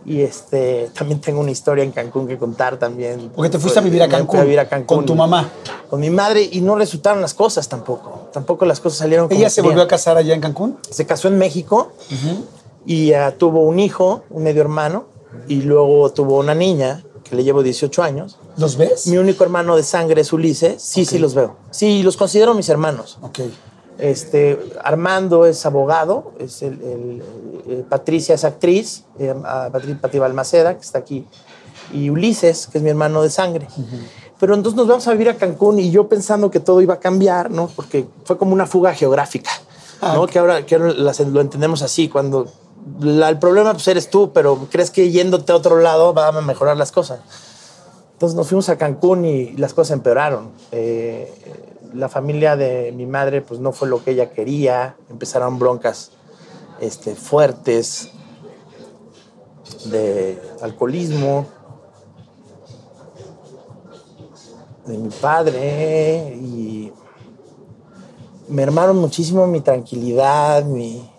Y 0.06 0.22
este, 0.22 0.88
también 0.96 1.20
tengo 1.20 1.40
una 1.40 1.50
historia 1.50 1.84
en 1.84 1.92
Cancún 1.92 2.26
que 2.26 2.38
contar 2.38 2.78
también. 2.78 3.30
Porque 3.34 3.50
te 3.50 3.58
fuiste 3.58 3.80
a 3.80 3.82
vivir 3.82 4.02
a 4.02 4.08
Cancún, 4.08 4.40
a 4.40 4.44
vivir 4.44 4.60
a 4.60 4.68
Cancún. 4.68 4.98
con 4.98 5.04
tu 5.04 5.14
mamá. 5.14 5.50
Con 5.90 6.00
mi 6.00 6.08
madre 6.08 6.48
y 6.50 6.62
no 6.62 6.76
resultaron 6.76 7.20
las 7.20 7.34
cosas 7.34 7.68
tampoco. 7.68 8.30
Tampoco 8.32 8.64
las 8.64 8.80
cosas 8.80 9.00
salieron 9.00 9.28
como 9.28 9.38
Ella 9.38 9.50
se 9.50 9.56
querían. 9.56 9.74
volvió 9.74 9.84
a 9.84 9.88
casar 9.88 10.16
allá 10.16 10.32
en 10.32 10.40
Cancún. 10.40 10.78
Se 10.88 11.04
casó 11.04 11.28
en 11.28 11.36
México 11.36 11.92
y 12.86 13.12
ah, 13.12 13.34
tuvo 13.36 13.60
un 13.60 13.78
hijo, 13.78 14.22
un 14.30 14.44
medio 14.44 14.62
hermano, 14.62 15.04
y 15.48 15.62
luego 15.62 16.10
tuvo 16.12 16.38
una 16.38 16.54
niña 16.54 17.04
que 17.28 17.36
le 17.36 17.44
llevo 17.44 17.62
18 17.62 18.02
años. 18.02 18.38
¿Los 18.56 18.76
ves? 18.76 19.06
Mi 19.08 19.16
único 19.18 19.44
hermano 19.44 19.76
de 19.76 19.82
sangre 19.82 20.20
es 20.22 20.32
Ulises. 20.32 20.80
Sí, 20.82 21.04
sí 21.04 21.18
los 21.18 21.34
veo. 21.34 21.56
Sí, 21.70 22.02
los 22.02 22.16
considero 22.16 22.54
mis 22.54 22.68
hermanos. 22.68 23.18
Ok. 23.22 23.40
Este, 23.98 24.58
Armando 24.84 25.46
es 25.46 25.64
abogado, 25.64 26.32
es 26.38 26.60
el, 26.62 26.74
el- 26.82 27.22
eh, 27.68 27.84
Patricia 27.88 28.34
es 28.34 28.44
actriz, 28.44 29.04
eh, 29.18 29.34
ah, 29.44 29.70
Patri- 29.72 29.98
Pati 29.98 30.18
Balmaceda, 30.18 30.74
que 30.74 30.82
está 30.82 30.98
aquí, 30.98 31.26
y 31.92 32.10
Ulises, 32.10 32.66
que 32.66 32.78
es 32.78 32.84
mi 32.84 32.90
hermano 32.90 33.22
de 33.22 33.30
sangre. 33.30 33.66
Pero 34.38 34.54
entonces 34.54 34.76
nos 34.76 34.86
vamos 34.86 35.08
a 35.08 35.12
vivir 35.12 35.30
a 35.30 35.36
Cancún 35.36 35.78
y 35.78 35.90
yo 35.90 36.08
pensando 36.08 36.50
que 36.50 36.60
todo 36.60 36.82
iba 36.82 36.94
a 36.94 37.00
cambiar, 37.00 37.50
¿no? 37.50 37.68
Porque 37.74 38.06
fue 38.24 38.36
como 38.36 38.52
una 38.52 38.66
fuga 38.66 38.92
geográfica, 38.94 39.50
¿no? 40.02 40.26
Que 40.26 40.38
ahora, 40.38 40.66
que 40.66 40.74
ahora 40.74 40.92
lo 40.92 41.40
entendemos 41.40 41.80
así, 41.80 42.08
cuando 42.10 42.46
la- 43.00 43.28
el 43.28 43.38
problema 43.38 43.72
pues 43.72 43.86
eres 43.88 44.10
tú, 44.10 44.32
pero 44.32 44.68
crees 44.70 44.90
que 44.90 45.10
yéndote 45.10 45.52
a 45.52 45.56
otro 45.56 45.78
lado 45.80 46.14
va 46.14 46.28
a 46.28 46.40
mejorar 46.40 46.76
las 46.76 46.92
cosas. 46.92 47.20
Entonces 48.12 48.36
nos 48.36 48.48
fuimos 48.48 48.68
a 48.68 48.78
Cancún 48.78 49.24
y 49.24 49.52
las 49.56 49.74
cosas 49.74 49.92
empeoraron. 49.92 50.50
Eh, 50.72 51.32
la 51.94 52.08
familia 52.08 52.56
de 52.56 52.92
mi 52.92 53.06
madre 53.06 53.42
pues 53.42 53.60
no 53.60 53.72
fue 53.72 53.88
lo 53.88 54.02
que 54.02 54.12
ella 54.12 54.30
quería. 54.30 54.96
Empezaron 55.10 55.58
broncas 55.58 56.10
este, 56.80 57.14
fuertes 57.14 58.10
de 59.86 60.40
alcoholismo 60.62 61.46
de 64.86 64.98
mi 64.98 65.08
padre 65.08 66.36
y 66.40 66.92
mermaron 68.48 68.96
muchísimo 68.98 69.46
mi 69.46 69.60
tranquilidad, 69.60 70.64
mi, 70.64 71.10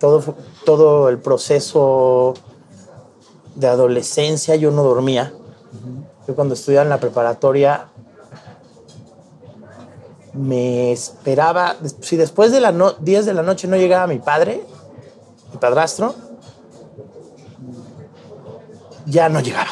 todo, 0.00 0.34
todo 0.64 1.08
el 1.08 1.18
proceso 1.18 2.34
de 3.54 3.66
adolescencia. 3.68 4.56
Yo 4.56 4.70
no 4.70 4.82
dormía. 4.82 5.32
Yo 6.26 6.34
cuando 6.34 6.54
estudiaba 6.54 6.84
en 6.84 6.90
la 6.90 6.98
preparatoria 7.00 7.88
me 10.34 10.92
esperaba, 10.92 11.76
si 12.00 12.16
después 12.16 12.52
de 12.52 12.60
las 12.60 12.72
no- 12.74 12.92
10 12.92 13.26
de 13.26 13.34
la 13.34 13.42
noche 13.42 13.68
no 13.68 13.76
llegaba 13.76 14.06
mi 14.06 14.18
padre, 14.18 14.64
mi 15.52 15.58
padrastro, 15.58 16.14
ya 19.06 19.28
no 19.28 19.40
llegaba. 19.40 19.70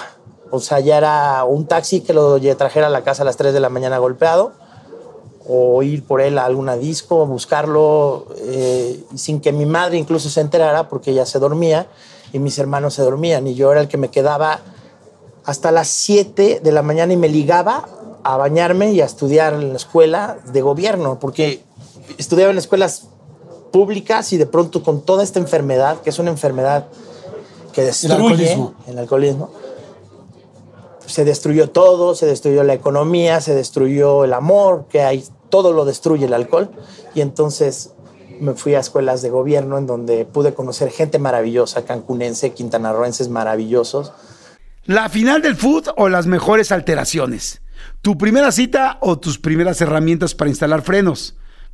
O 0.50 0.60
sea, 0.60 0.80
ya 0.80 0.98
era 0.98 1.44
un 1.44 1.66
taxi 1.66 2.00
que 2.00 2.12
lo 2.12 2.38
trajera 2.56 2.88
a 2.88 2.90
la 2.90 3.02
casa 3.02 3.22
a 3.22 3.24
las 3.26 3.36
3 3.36 3.54
de 3.54 3.60
la 3.60 3.68
mañana 3.68 3.98
golpeado, 3.98 4.52
o 5.52 5.82
ir 5.82 6.04
por 6.04 6.20
él 6.20 6.38
a 6.38 6.44
alguna 6.44 6.76
disco, 6.76 7.26
buscarlo, 7.26 8.26
eh, 8.36 9.02
sin 9.16 9.40
que 9.40 9.52
mi 9.52 9.66
madre 9.66 9.98
incluso 9.98 10.30
se 10.30 10.40
enterara, 10.40 10.88
porque 10.88 11.10
ella 11.10 11.26
se 11.26 11.40
dormía 11.40 11.88
y 12.32 12.38
mis 12.38 12.56
hermanos 12.58 12.94
se 12.94 13.02
dormían, 13.02 13.48
y 13.48 13.54
yo 13.56 13.72
era 13.72 13.80
el 13.80 13.88
que 13.88 13.96
me 13.96 14.08
quedaba 14.08 14.60
hasta 15.44 15.72
las 15.72 15.88
7 15.88 16.60
de 16.62 16.72
la 16.72 16.82
mañana 16.82 17.12
y 17.12 17.16
me 17.16 17.28
ligaba 17.28 17.88
a 18.22 18.36
bañarme 18.36 18.92
y 18.92 19.00
a 19.00 19.04
estudiar 19.06 19.54
en 19.54 19.70
la 19.70 19.76
escuela 19.76 20.38
de 20.52 20.62
gobierno, 20.62 21.18
porque 21.18 21.64
estudiaba 22.16 22.52
en 22.52 22.58
escuelas 22.58 23.08
públicas 23.72 24.32
y 24.32 24.36
de 24.36 24.46
pronto 24.46 24.84
con 24.84 25.00
toda 25.00 25.24
esta 25.24 25.40
enfermedad, 25.40 26.00
que 26.00 26.10
es 26.10 26.18
una 26.20 26.30
enfermedad 26.30 26.86
que 27.72 27.82
destruye 27.82 28.14
alcoholismo. 28.14 28.74
el 28.86 28.98
alcoholismo, 28.98 29.50
se 31.06 31.24
destruyó 31.24 31.70
todo, 31.70 32.14
se 32.14 32.26
destruyó 32.26 32.62
la 32.62 32.74
economía, 32.74 33.40
se 33.40 33.54
destruyó 33.54 34.24
el 34.24 34.32
amor, 34.32 34.84
que 34.88 35.02
hay, 35.02 35.24
todo 35.50 35.72
lo 35.72 35.84
destruye 35.84 36.26
el 36.26 36.34
alcohol. 36.34 36.70
Y 37.14 37.20
entonces 37.20 37.92
me 38.40 38.54
fui 38.54 38.74
a 38.74 38.80
escuelas 38.80 39.22
de 39.22 39.30
gobierno 39.30 39.76
en 39.78 39.86
donde 39.86 40.24
pude 40.24 40.54
conocer 40.54 40.90
gente 40.90 41.18
maravillosa, 41.18 41.84
cancunense, 41.84 42.52
quintanarroenses 42.52 43.28
maravillosos. 43.28 44.12
La 44.84 45.08
final 45.08 45.42
del 45.42 45.56
food 45.56 45.88
o 45.96 46.08
las 46.08 46.26
mejores 46.26 46.72
alteraciones. 46.72 47.60
Tu 48.02 48.16
primera 48.16 48.50
cita 48.50 48.98
o 49.00 49.18
tus 49.18 49.38
primeras 49.38 49.80
herramientas 49.80 50.34
para 50.34 50.48
instalar 50.48 50.82
frenos. 50.82 51.36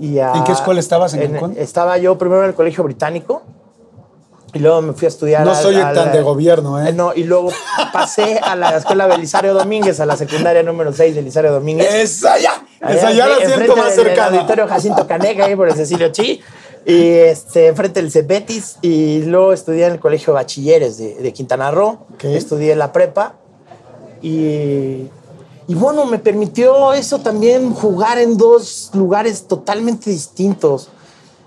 Y 0.00 0.18
a- 0.18 0.32
¿En 0.34 0.44
qué 0.44 0.52
escuela 0.52 0.80
estabas 0.80 1.14
en 1.14 1.32
Cancún? 1.32 1.54
Estaba 1.58 1.98
yo 1.98 2.16
primero 2.18 2.42
en 2.42 2.48
el 2.50 2.54
colegio 2.54 2.84
británico 2.84 3.42
Y 4.54 4.60
luego 4.60 4.80
me 4.80 4.92
fui 4.94 5.04
a 5.06 5.08
estudiar. 5.08 5.44
No 5.44 5.50
al- 5.50 5.56
soy 5.62 5.76
al- 5.76 5.94
tan 5.94 6.10
de 6.12 6.22
gobierno, 6.22 6.82
¿eh? 6.84 6.92
No, 6.94 7.12
y 7.14 7.24
luego 7.24 7.50
pasé 7.92 8.38
a 8.42 8.56
la 8.56 8.76
escuela 8.78 9.06
Belisario 9.06 9.52
Domínguez, 9.54 10.00
a 10.00 10.06
la 10.06 10.16
secundaria 10.16 10.62
número 10.62 10.90
6 10.92 11.14
de 11.14 11.20
Belisario 11.20 11.52
Domínguez. 11.52 11.92
Esa 11.92 12.38
ya, 12.38 12.52
Allá, 12.80 12.96
esa 12.98 13.12
ya 13.12 13.26
la 13.26 13.36
siento 13.36 13.76
más 13.76 13.94
del- 13.94 14.04
del 14.04 14.14
cercana. 14.14 14.36
auditorio 14.38 14.66
Jacinto 14.68 15.06
Canega, 15.06 15.44
ahí 15.44 15.54
por 15.56 15.68
el 15.68 15.74
Cecilio 15.74 16.08
Chi. 16.12 16.40
Y 16.86 17.10
este, 17.10 17.66
enfrente 17.66 18.00
del 18.00 18.10
Cebetis. 18.10 18.78
Y 18.80 19.22
luego 19.24 19.52
estudié 19.52 19.84
en 19.86 19.92
el 19.94 20.00
Colegio 20.00 20.32
Bachilleres 20.32 20.96
de, 20.96 21.16
de 21.16 21.32
Quintana 21.34 21.70
Roo. 21.70 22.06
Ok. 22.14 22.24
Estudié 22.24 22.74
la 22.76 22.90
prepa. 22.92 23.34
Y, 24.22 25.08
y 25.68 25.74
bueno, 25.74 26.04
me 26.06 26.18
permitió 26.18 26.92
eso 26.94 27.20
también 27.20 27.72
jugar 27.72 28.18
en 28.18 28.36
dos 28.36 28.90
lugares 28.94 29.46
totalmente 29.46 30.10
distintos. 30.10 30.88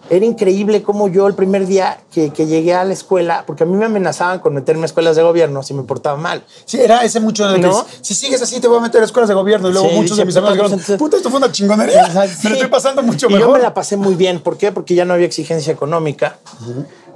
Era 0.09 0.25
increíble 0.25 0.83
cómo 0.83 1.07
yo 1.07 1.25
el 1.27 1.35
primer 1.35 1.65
día 1.65 2.01
que, 2.11 2.31
que 2.31 2.45
llegué 2.45 2.73
a 2.73 2.83
la 2.83 2.91
escuela, 2.91 3.45
porque 3.47 3.63
a 3.63 3.65
mí 3.65 3.75
me 3.77 3.85
amenazaban 3.85 4.39
con 4.39 4.53
meterme 4.53 4.81
a 4.83 4.85
escuelas 4.85 5.15
de 5.15 5.23
gobierno 5.23 5.63
si 5.63 5.73
me 5.73 5.83
portaba 5.83 6.17
mal. 6.17 6.43
Sí, 6.65 6.79
era 6.81 7.03
ese 7.05 7.21
mucho 7.21 7.47
de 7.47 7.55
que 7.61 7.67
¿No? 7.67 7.85
si 8.01 8.13
sigues 8.13 8.41
así 8.41 8.59
te 8.59 8.67
voy 8.67 8.79
a 8.79 8.81
meter 8.81 9.01
a 9.01 9.05
escuelas 9.05 9.29
de 9.29 9.35
gobierno. 9.35 9.69
Y 9.69 9.71
luego 9.73 9.87
Sí, 9.89 9.95
muchos 9.95 10.17
de 10.17 10.25
mis 10.25 10.35
amigos 10.35 10.71
dijeron, 10.71 10.97
puta, 10.99 11.15
esto 11.17 11.29
fue 11.29 11.37
una 11.39 11.51
chingonería. 11.51 12.09
Me 12.13 12.27
Sí. 12.27 12.47
lo 12.49 12.55
estoy 12.55 12.69
pasando 12.69 13.01
mucho 13.03 13.27
y 13.27 13.33
mejor. 13.33 13.47
yo 13.47 13.53
me 13.53 13.59
la 13.59 13.73
pasé 13.73 13.95
muy 13.95 14.15
bien. 14.15 14.41
¿Por 14.41 14.57
qué? 14.57 14.71
Porque 14.73 14.95
ya 14.95 15.05
no 15.05 15.13
había 15.13 15.25
exigencia 15.27 15.71
económica. 15.71 16.39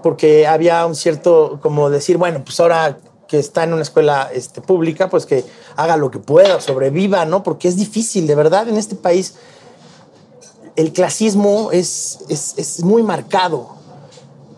Porque 0.01 0.47
había 0.47 0.85
un 0.85 0.95
cierto, 0.95 1.59
como 1.62 1.89
decir, 1.89 2.17
bueno, 2.17 2.43
pues 2.45 2.59
ahora 2.62 2.97
que 3.27 3.39
está 3.39 3.63
en 3.63 3.74
una 3.74 3.82
escuela 3.82 4.29
este, 4.34 4.62
pública, 4.62 5.10
pues 5.10 5.25
que 5.25 5.44
haga 5.75 5.98
lo 5.98 6.12
que 6.12 6.20
pueda, 6.20 6.62
sobreviva, 6.62 7.25
¿no? 7.25 7.41
Porque 7.44 7.67
es 7.67 7.75
difícil, 7.75 8.27
de 8.27 8.36
verdad, 8.36 8.67
en 8.70 8.77
este 8.77 8.96
país 8.96 9.36
el 10.75 10.91
clasismo 10.91 11.72
es, 11.72 12.20
es, 12.29 12.53
es 12.58 12.84
muy 12.84 13.01
marcado. 13.03 13.70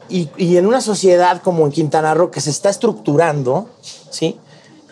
Y, 0.09 0.29
y 0.37 0.57
en 0.57 0.65
una 0.65 0.81
sociedad 0.81 1.41
como 1.41 1.65
en 1.65 1.71
Quintana 1.71 2.13
Roo 2.13 2.31
que 2.31 2.41
se 2.41 2.49
está 2.49 2.69
estructurando, 2.69 3.69
¿sí? 4.09 4.39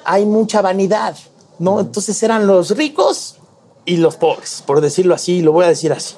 Hay 0.03 0.25
mucha 0.25 0.62
vanidad, 0.62 1.15
¿no? 1.58 1.79
Entonces 1.79 2.22
eran 2.22 2.48
los 2.48 2.72
ricos 2.77 3.38
y 3.86 3.98
los 3.98 4.17
pobres, 4.17 4.63
por 4.65 4.82
decirlo 4.82 5.15
así, 5.15 5.41
lo 5.41 5.51
voy 5.51 5.65
a 5.65 5.67
decir 5.70 5.94
así, 5.94 6.15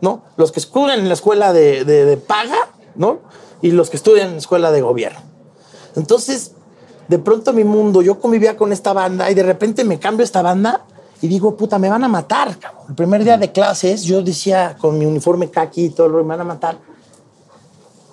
¿no? 0.00 0.22
Los 0.36 0.52
que 0.52 0.60
estudian 0.60 1.00
en 1.00 1.08
la 1.08 1.14
escuela 1.14 1.52
de, 1.52 1.84
de- 1.84 2.04
de 2.04 2.16
paga, 2.16 2.70
¿no? 2.94 3.18
Y 3.62 3.72
los 3.72 3.90
que 3.90 3.96
estudian 3.96 4.28
en 4.28 4.32
la 4.34 4.38
escuela 4.38 4.70
de 4.70 4.80
gobierno. 4.82 5.20
Entonces, 5.96 6.52
de 7.08 7.18
pronto 7.18 7.52
mi 7.52 7.64
mundo, 7.64 8.02
yo 8.02 8.18
convivía 8.18 8.56
con 8.56 8.72
esta 8.72 8.92
banda 8.92 9.30
y 9.30 9.34
de 9.34 9.42
repente 9.42 9.84
me 9.84 9.98
cambio 9.98 10.24
esta 10.24 10.42
banda 10.42 10.84
y 11.22 11.28
digo, 11.28 11.56
puta, 11.56 11.78
me 11.78 11.88
van 11.88 12.04
a 12.04 12.08
matar. 12.08 12.58
cabrón. 12.58 12.84
El 12.88 12.94
primer 12.94 13.24
día 13.24 13.38
de 13.38 13.52
clases, 13.52 14.02
yo 14.02 14.22
decía 14.22 14.76
con 14.78 14.98
mi 14.98 15.06
uniforme 15.06 15.50
kaki 15.50 15.86
y 15.86 15.90
todo, 15.90 16.08
me 16.08 16.22
van 16.22 16.40
a 16.40 16.44
matar. 16.44 16.78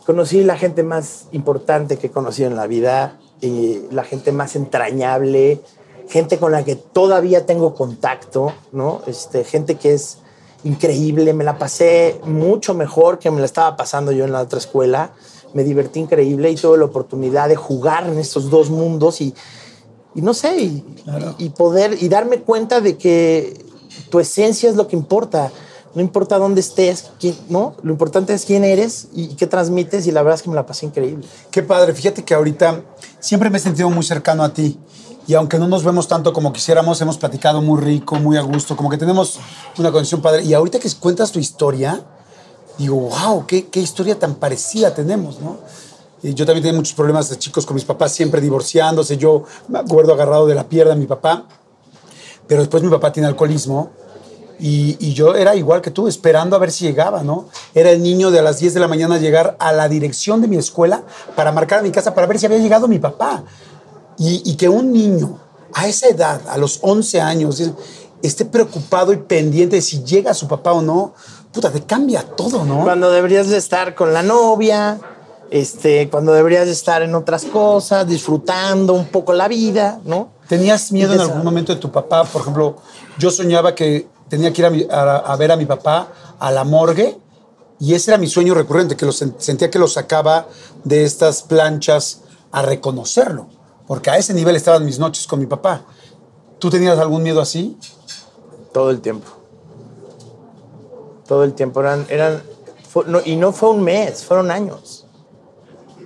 Conocí 0.06 0.44
la 0.44 0.58
gente 0.58 0.84
más 0.84 1.28
importante 1.32 1.98
que 1.98 2.08
he 2.08 2.12
conocido 2.12 2.50
en 2.50 2.56
la 2.56 2.68
vida, 2.68 3.18
y 3.44 3.82
la 3.92 4.04
gente 4.04 4.32
más 4.32 4.56
entrañable, 4.56 5.62
gente 6.08 6.38
con 6.38 6.54
la 6.54 6.64
que 6.64 6.76
todavía 6.76 7.46
tengo 7.46 7.76
contacto, 7.76 8.54
¿no? 8.72 9.02
Este, 9.06 9.44
gente 9.44 9.76
que 9.76 9.94
es 9.94 10.20
increíble, 10.64 11.34
me 11.34 11.44
la 11.44 11.58
pasé 11.58 12.22
mucho 12.24 12.74
mejor 12.74 13.20
que 13.20 13.30
me 13.32 13.40
la 13.40 13.46
estaba 13.46 13.76
pasando 13.76 14.14
yo 14.14 14.24
en 14.24 14.32
la 14.32 14.42
otra 14.42 14.60
escuela, 14.60 15.12
me 15.54 15.64
divertí 15.64 16.00
increíble 16.00 16.52
y 16.52 16.56
tuve 16.56 16.78
la 16.78 16.86
oportunidad 16.86 17.50
de 17.50 17.56
jugar 17.56 18.08
en 18.08 18.18
estos 18.18 18.50
dos 18.50 18.70
mundos 18.70 19.22
y, 19.22 19.34
y 20.16 20.22
no 20.22 20.34
sé, 20.34 20.58
y, 20.58 20.86
y 21.38 21.50
poder 21.50 21.98
y 22.02 22.10
darme 22.10 22.40
cuenta 22.40 22.82
de 22.82 22.98
que 22.98 23.64
tu 24.10 24.20
esencia 24.20 24.70
es 24.70 24.76
lo 24.76 24.88
que 24.88 24.96
importa. 24.96 25.52
No 25.96 26.02
importa 26.02 26.40
dónde 26.40 26.60
estés, 26.60 27.12
quién, 27.20 27.36
¿no? 27.50 27.76
Lo 27.84 27.92
importante 27.92 28.34
es 28.34 28.46
quién 28.46 28.64
eres 28.64 29.10
y 29.14 29.36
qué 29.36 29.46
transmites 29.46 30.08
y 30.08 30.12
la 30.12 30.24
verdad 30.24 30.38
es 30.38 30.42
que 30.42 30.50
me 30.50 30.56
la 30.56 30.66
pasé 30.66 30.88
increíble. 30.88 31.24
Qué 31.52 31.62
padre. 31.62 31.94
Fíjate 31.94 32.24
que 32.24 32.34
ahorita 32.34 32.82
siempre 33.20 33.52
me 33.52 33.60
he 33.60 33.62
sentido 33.62 33.92
muy 33.92 34.04
cercano 34.04 34.44
a 34.44 34.52
ti. 34.52 34.80
Y 35.28 35.36
aunque 35.36 35.60
no 35.60 35.68
nos 35.68 35.84
vemos 35.84 36.08
tanto 36.08 36.34
como 36.34 36.52
quisiéramos, 36.52 37.00
hemos 37.00 37.18
platicado 37.18 37.62
muy 37.62 37.80
rico, 37.80 38.16
muy 38.16 38.38
a 38.38 38.42
gusto, 38.42 38.76
como 38.76 38.90
que 38.90 38.98
tenemos 38.98 39.40
una 39.78 39.92
conexión 39.92 40.20
padre. 40.22 40.44
Y 40.44 40.56
ahorita 40.56 40.80
que 40.80 40.90
cuentas 41.00 41.32
tu 41.32 41.38
historia, 41.38 42.04
digo, 42.78 42.96
wow, 42.96 43.46
qué, 43.46 43.68
qué 43.68 43.80
historia 43.80 44.18
tan 44.18 44.36
parecida 44.36 44.94
tenemos, 44.94 45.40
¿no? 45.40 45.58
Y 46.22 46.34
yo 46.34 46.46
también 46.46 46.64
tenía 46.64 46.78
muchos 46.78 46.94
problemas 46.94 47.30
de 47.30 47.38
chicos 47.38 47.66
con 47.66 47.76
mis 47.76 47.84
papás, 47.84 48.14
siempre 48.14 48.40
divorciándose. 48.40 49.18
Yo 49.18 49.44
me 49.68 49.80
acuerdo 49.80 50.14
agarrado 50.14 50.48
de 50.48 50.56
la 50.56 50.64
pierna 50.70 50.94
de 50.94 51.00
mi 51.00 51.06
papá. 51.06 51.46
Pero 52.48 52.62
después 52.62 52.82
mi 52.82 52.90
papá 52.90 53.12
tiene 53.12 53.28
alcoholismo. 53.28 53.90
Y, 54.60 54.96
y 55.06 55.14
yo 55.14 55.36
era 55.36 55.56
igual 55.56 55.82
que 55.82 55.92
tú, 55.92 56.08
esperando 56.08 56.56
a 56.56 56.60
ver 56.60 56.72
si 56.72 56.86
llegaba, 56.86 57.24
¿no? 57.24 57.50
Era 57.74 57.92
el 57.92 58.02
niño 58.02 58.32
de 58.32 58.40
a 58.40 58.42
las 58.42 58.60
10 58.60 58.74
de 58.74 58.80
la 58.80 58.88
mañana 58.88 59.18
llegar 59.18 59.58
a 59.60 59.74
la 59.74 59.90
dirección 59.90 60.40
de 60.42 60.48
mi 60.48 60.56
escuela 60.56 61.04
para 61.36 61.52
marcar 61.52 61.80
a 61.80 61.82
mi 61.82 61.92
casa 61.92 62.14
para 62.14 62.28
ver 62.28 62.40
si 62.40 62.46
había 62.46 62.60
llegado 62.60 62.88
mi 62.88 63.00
papá. 63.00 63.44
Y, 64.18 64.42
y 64.50 64.56
que 64.56 64.70
un 64.70 64.94
niño 64.94 65.40
a 65.74 65.88
esa 65.88 66.08
edad, 66.08 66.40
a 66.48 66.58
los 66.58 66.80
11 66.84 67.20
años, 67.20 67.60
es- 67.60 67.72
esté 68.22 68.46
preocupado 68.46 69.12
y 69.12 69.18
pendiente 69.18 69.76
de 69.76 69.82
si 69.82 70.02
llega 70.06 70.34
su 70.34 70.48
papá 70.48 70.72
o 70.72 70.82
no, 70.82 71.14
puta, 71.54 71.72
te 71.72 71.84
cambia 71.84 72.24
todo, 72.24 72.66
¿no? 72.66 72.84
Cuando 72.84 73.12
deberías 73.12 73.48
de 73.50 73.58
estar 73.58 73.96
con 73.96 74.14
la 74.14 74.24
novia, 74.24 75.00
este, 75.52 76.10
cuando 76.10 76.34
deberías 76.34 76.66
de 76.66 76.72
estar 76.72 77.02
en 77.04 77.14
otras 77.16 77.46
cosas, 77.46 78.08
disfrutando 78.08 78.94
un 78.94 79.06
poco 79.08 79.34
la 79.34 79.48
vida, 79.48 80.00
¿no? 80.04 80.30
¿Tenías 80.48 80.92
miedo 80.92 81.14
en 81.14 81.20
algún 81.22 81.44
momento 81.46 81.74
de 81.74 81.80
tu 81.80 81.92
papá? 81.92 82.24
Por 82.24 82.42
ejemplo, 82.42 82.78
yo 83.20 83.30
soñaba 83.32 83.76
que 83.76 84.08
tenía 84.30 84.52
que 84.52 84.62
ir 84.62 84.66
a, 84.66 84.70
mi- 84.72 84.88
a- 84.90 85.18
a 85.18 85.36
ver 85.36 85.52
a 85.52 85.56
mi 85.56 85.66
papá 85.66 86.08
a 86.40 86.52
la 86.52 86.64
morgue 86.64 87.18
y 87.80 87.94
ese 87.94 88.12
era 88.12 88.18
mi 88.18 88.28
sueño 88.28 88.54
recurrente, 88.56 88.96
que 88.98 89.06
lo 89.06 89.12
sen- 89.12 89.36
sentía 89.38 89.70
que 89.70 89.78
lo 89.80 89.88
sacaba 89.88 90.48
de 90.84 91.04
estas 91.04 91.44
planchas 91.44 92.22
a 92.52 92.62
reconocerlo, 92.64 93.48
porque 93.88 94.10
a 94.10 94.18
ese 94.18 94.34
nivel 94.34 94.56
estaban 94.56 94.86
mis 94.86 94.98
noches 95.00 95.28
con 95.28 95.40
mi 95.40 95.46
papá. 95.46 95.84
¿Tú 96.60 96.70
tenías 96.70 96.98
algún 96.98 97.22
miedo 97.24 97.42
así? 97.42 97.78
Todo 98.74 98.90
el 98.90 99.02
tiempo. 99.02 99.28
Todo 101.28 101.44
el 101.44 101.54
tiempo. 101.54 101.80
Eran, 101.82 102.06
eran, 102.10 102.42
fue- 102.90 103.06
no, 103.08 103.20
y 103.24 103.36
no 103.36 103.52
fue 103.54 103.70
un 103.70 103.82
mes, 103.84 104.24
fueron 104.24 104.52
años. 104.52 105.06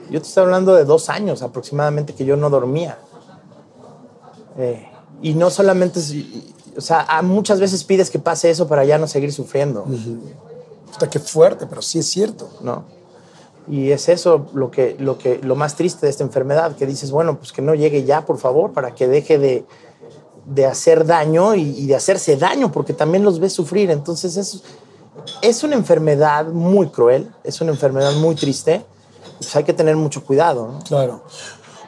Yo 0.09 0.21
te 0.21 0.27
estoy 0.27 0.43
hablando 0.43 0.73
de 0.73 0.85
dos 0.85 1.09
años 1.09 1.41
aproximadamente 1.41 2.13
que 2.13 2.23
yo 2.25 2.37
no 2.37 2.49
dormía. 2.49 2.97
Eh, 4.57 4.87
y 5.21 5.33
no 5.33 5.49
solamente, 5.49 5.99
o 6.77 6.81
sea, 6.81 7.01
a 7.01 7.21
muchas 7.21 7.59
veces 7.59 7.83
pides 7.83 8.09
que 8.09 8.19
pase 8.19 8.49
eso 8.49 8.67
para 8.67 8.85
ya 8.85 8.97
no 8.97 9.07
seguir 9.07 9.33
sufriendo, 9.33 9.85
Puta, 10.93 11.09
qué 11.09 11.19
fuerte, 11.19 11.65
pero 11.67 11.81
sí 11.81 11.99
es 11.99 12.07
cierto. 12.09 12.49
¿no? 12.61 12.85
Y 13.67 13.91
es 13.91 14.07
eso 14.09 14.45
lo 14.53 14.71
que, 14.71 14.95
lo 14.99 15.17
que, 15.17 15.39
lo 15.39 15.55
más 15.55 15.75
triste 15.75 16.05
de 16.05 16.09
esta 16.09 16.23
enfermedad, 16.23 16.75
que 16.77 16.85
dices, 16.85 17.11
bueno, 17.11 17.37
pues 17.37 17.51
que 17.51 17.61
no 17.61 17.75
llegue 17.75 18.03
ya, 18.05 18.25
por 18.25 18.37
favor, 18.37 18.71
para 18.71 18.95
que 18.95 19.07
deje 19.07 19.37
de, 19.37 19.65
de 20.45 20.65
hacer 20.65 21.05
daño 21.05 21.53
y, 21.55 21.61
y 21.77 21.85
de 21.87 21.95
hacerse 21.95 22.37
daño, 22.37 22.71
porque 22.71 22.93
también 22.93 23.23
los 23.25 23.39
ves 23.39 23.51
sufrir. 23.53 23.91
Entonces 23.91 24.37
es, 24.37 24.63
es 25.41 25.63
una 25.63 25.75
enfermedad 25.75 26.45
muy 26.45 26.87
cruel, 26.87 27.31
es 27.43 27.61
una 27.61 27.71
enfermedad 27.71 28.13
muy 28.13 28.35
triste. 28.35 28.85
Pues 29.37 29.55
hay 29.55 29.63
que 29.63 29.73
tener 29.73 29.95
mucho 29.95 30.23
cuidado. 30.23 30.67
¿no? 30.67 30.79
Claro. 30.79 31.23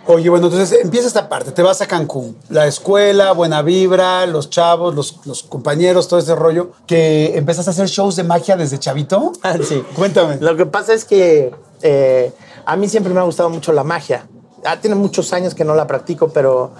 Oye, 0.08 0.30
bueno, 0.30 0.47
entonces 0.47 0.80
empieza 0.82 1.08
esta 1.08 1.30
parte. 1.30 1.52
Te 1.52 1.62
vas 1.62 1.82
a 1.82 1.88
Cancún. 1.88 2.36
La 2.49 2.65
escuela, 2.65 3.32
buena 3.32 3.62
vibra, 3.62 4.25
los 4.25 4.49
chavos, 4.49 4.95
los, 4.95 5.19
los 5.25 5.43
compañeros, 5.43 6.08
todo 6.08 6.19
ese 6.19 6.36
rollo. 6.36 6.71
Que 6.88 7.38
empezaste 7.38 7.69
a 7.69 7.73
hacer 7.73 7.88
shows 7.88 8.15
de 8.15 8.23
magia 8.23 8.56
desde 8.58 8.80
chavito. 8.80 9.32
Ah, 9.43 9.56
sí. 9.62 9.84
Cuéntame. 9.95 10.38
Lo 10.38 10.56
que 10.58 10.65
pasa 10.65 10.93
es 10.93 11.06
que 11.06 11.54
eh, 11.82 12.34
a 12.65 12.75
mí 12.75 12.89
siempre 12.89 13.13
me 13.13 13.19
ha 13.19 13.23
gustado 13.23 13.49
mucho 13.49 13.71
la 13.71 13.84
magia. 13.84 14.28
Ah, 14.65 14.78
tiene 14.80 14.95
muchos 14.95 15.32
años 15.34 15.54
que 15.54 15.63
no 15.63 15.75
la 15.75 15.88
practico, 15.88 16.30
pero 16.30 16.71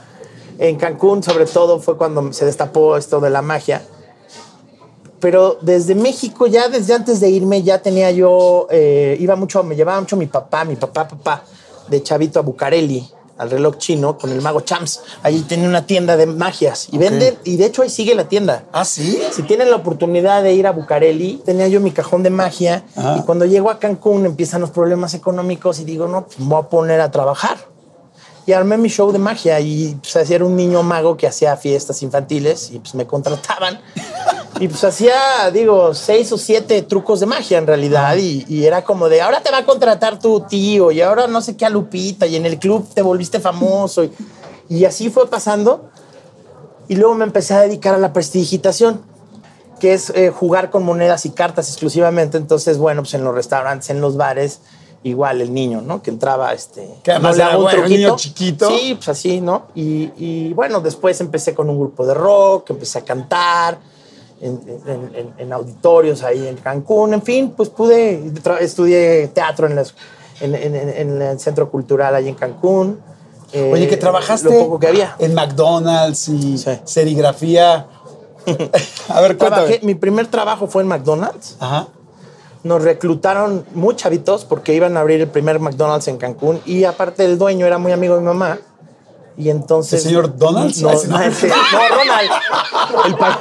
en 0.58 0.78
Cancún 0.78 1.24
sobre 1.24 1.46
todo 1.46 1.80
fue 1.80 1.98
cuando 1.98 2.34
se 2.34 2.46
destapó 2.46 2.98
esto 2.98 3.20
de 3.20 3.30
la 3.30 3.42
magia. 3.42 3.84
Pero 5.20 5.58
desde 5.62 5.96
México, 5.96 6.48
ya 6.48 6.70
desde 6.70 6.94
antes 6.94 7.20
de 7.20 7.30
irme, 7.30 7.62
ya 7.64 7.82
tenía 7.82 8.12
yo, 8.12 8.68
eh, 8.72 9.18
iba 9.20 9.36
mucho, 9.36 9.64
me 9.64 9.76
llevaba 9.76 10.00
mucho 10.00 10.16
mi 10.16 10.28
papá, 10.28 10.64
mi 10.66 10.76
papá, 10.76 11.08
papá, 11.08 11.44
de 11.90 12.02
chavito 12.04 12.40
a 12.40 12.42
Bucareli, 12.42 13.06
al 13.38 13.50
reloj 13.50 13.78
chino, 13.78 14.18
con 14.18 14.32
el 14.32 14.42
mago 14.42 14.62
Champs. 14.62 15.02
Ahí 15.24 15.42
tenía 15.42 15.68
una 15.68 15.86
tienda 15.86 16.16
de 16.18 16.26
magias 16.26 16.88
y 16.92 16.98
vende, 16.98 17.38
y 17.44 17.58
de 17.58 17.66
hecho 17.66 17.82
ahí 17.82 17.90
sigue 17.90 18.14
la 18.16 18.28
tienda. 18.30 18.64
¿Ah, 18.72 18.86
sí? 18.86 19.20
Si 19.32 19.44
tienen 19.44 19.70
la 19.70 19.78
oportunidad 19.78 20.44
de 20.44 20.54
ir 20.54 20.68
a 20.68 20.72
Bucareli, 20.72 21.42
tenía 21.46 21.68
yo 21.68 21.80
mi 21.82 21.92
cajón 21.92 22.22
de 22.24 22.30
magia 22.30 22.84
Ah. 22.96 23.18
y 23.20 23.24
cuando 23.24 23.46
llego 23.46 23.70
a 23.70 23.80
Cancún 23.80 24.26
empiezan 24.26 24.62
los 24.62 24.70
problemas 24.72 25.14
económicos 25.14 25.80
y 25.80 25.86
digo, 25.86 26.08
no, 26.08 26.26
pues 26.26 26.40
me 26.40 26.48
voy 26.48 26.60
a 26.62 26.70
poner 26.70 27.02
a 27.02 27.12
trabajar. 27.12 27.58
Y 28.50 28.54
armé 28.54 28.80
mi 28.80 28.90
show 28.90 29.12
de 29.12 29.20
magia 29.20 29.60
y 29.60 29.96
pues 30.02 30.16
así 30.16 30.34
era 30.34 30.44
un 30.44 30.56
niño 30.56 30.82
mago 30.82 31.16
que 31.16 31.28
hacía 31.28 31.56
fiestas 31.56 32.02
infantiles 32.02 32.72
y 32.72 32.80
pues 32.80 32.96
me 32.96 33.06
contrataban. 33.06 33.80
Y 34.60 34.68
pues 34.68 34.84
hacía, 34.84 35.52
digo, 35.54 35.94
seis 35.94 36.32
o 36.32 36.38
siete 36.40 36.82
trucos 36.82 37.20
de 37.20 37.28
magia 37.28 37.60
en 37.60 37.68
realidad 37.68 38.18
y, 38.18 38.48
y 38.50 38.66
era 38.66 38.84
como 38.84 39.08
de, 39.08 39.22
ahora 39.22 39.42
te 39.42 39.52
va 39.52 39.60
a 39.60 39.66
contratar 39.66 40.18
tu 40.18 40.42
tío 40.48 40.90
y 40.90 41.00
ahora 41.00 41.28
no 41.28 41.42
sé 41.42 41.56
qué 41.56 41.68
a 41.68 41.70
Lupita 41.70 42.26
y 42.26 42.38
en 42.38 42.48
el 42.48 42.58
club 42.58 42.90
te 42.92 43.04
volviste 43.04 43.40
famoso. 43.40 44.04
Y, 44.04 44.12
y 44.68 44.86
así 44.86 45.12
fue 45.12 45.30
pasando. 45.30 45.92
Y 46.88 46.96
luego 46.96 47.14
me 47.14 47.26
empecé 47.26 47.54
a 47.54 47.62
dedicar 47.62 47.94
a 47.94 48.00
la 48.00 48.14
prestidigitación, 48.14 49.04
que 49.80 49.94
es 49.94 50.10
eh, 50.16 50.32
jugar 50.32 50.72
con 50.72 50.82
monedas 50.82 51.24
y 51.28 51.30
cartas 51.30 51.70
exclusivamente. 51.70 52.38
Entonces, 52.40 52.80
bueno, 52.80 53.04
pues 53.04 53.14
en 53.14 53.24
los 53.24 53.36
restaurantes, 53.36 53.92
en 53.92 54.02
los 54.02 54.18
bares, 54.18 54.62
igual 55.04 55.42
el 55.42 55.54
niño, 55.54 55.82
¿no? 55.82 56.02
Que 56.02 56.10
entraba, 56.12 56.54
este... 56.54 56.88
Que 57.04 57.12
además 57.12 57.38
era, 57.38 57.56
bueno, 57.56 57.84
un 57.84 57.90
niño 57.90 58.16
chiquito. 58.18 58.68
Sí, 58.70 58.96
pues 58.96 59.10
así, 59.10 59.40
¿no? 59.42 59.68
Y, 59.76 60.12
y, 60.18 60.54
bueno, 60.54 60.82
después 60.82 61.20
empecé 61.22 61.54
con 61.56 61.70
un 61.70 61.80
grupo 61.80 62.06
de 62.06 62.14
rock, 62.14 62.70
empecé 62.72 63.00
a 63.00 63.02
cantar 63.06 63.80
en, 64.42 64.62
en- 64.86 65.16
en- 65.16 65.34
en 65.38 65.54
auditorios 65.54 66.24
ahí 66.24 66.48
en 66.48 66.58
Cancún, 66.58 67.14
en 67.14 67.22
fin, 67.22 67.52
pues 67.56 67.70
pude, 67.70 68.32
estudié 68.60 69.28
teatro 69.34 69.68
en, 69.68 69.76
las- 69.76 69.94
en, 70.42 70.54
el 71.22 71.40
Centro 71.40 71.70
Cultural 71.70 72.14
ahí 72.16 72.28
en 72.30 72.36
Cancún. 72.36 73.00
Eh, 73.52 73.72
Oye, 73.74 73.88
que 73.88 73.98
trabajaste 73.98 74.50
Lo 74.50 74.60
poco 74.66 74.80
que 74.80 74.88
había. 74.88 75.16
en 75.20 75.34
McDonald's 75.34 76.28
y 76.30 76.58
Sí. 76.58 76.72
serigrafía. 76.84 77.88
A 79.10 79.22
ver, 79.22 79.38
Trabajé- 79.38 79.66
cuéntame. 79.66 79.80
mi 79.82 79.96
primer 79.96 80.28
trabajo 80.28 80.68
fue 80.68 80.84
en 80.84 80.88
McDonald's. 80.90 81.56
Ajá. 81.60 81.88
Nos 82.64 82.84
reclutaron 82.84 83.66
muy 83.74 83.96
chavitos 83.96 84.44
porque 84.46 84.74
iban 84.74 84.98
a 84.98 85.00
abrir 85.00 85.22
el 85.22 85.28
primer 85.30 85.60
McDonald's 85.60 86.08
en 86.10 86.18
Cancún 86.18 86.60
y 86.66 86.84
aparte 86.84 87.24
el 87.24 87.38
dueño 87.38 87.66
era 87.66 87.78
muy 87.78 87.92
amigo 87.94 88.16
de 88.16 88.22
mi 88.22 88.28
mamá. 88.28 88.58
Y 89.38 89.50
entonces... 89.50 90.02
¿El 90.04 90.10
señor 90.10 90.38
Donalds? 90.38 90.82
No, 90.82 90.92
no. 90.92 91.04
no, 91.04 91.20
ese- 91.24 91.48
no, 91.48 91.56
Ronald. 91.90 92.32
El 93.06 93.16
pa- 93.16 93.40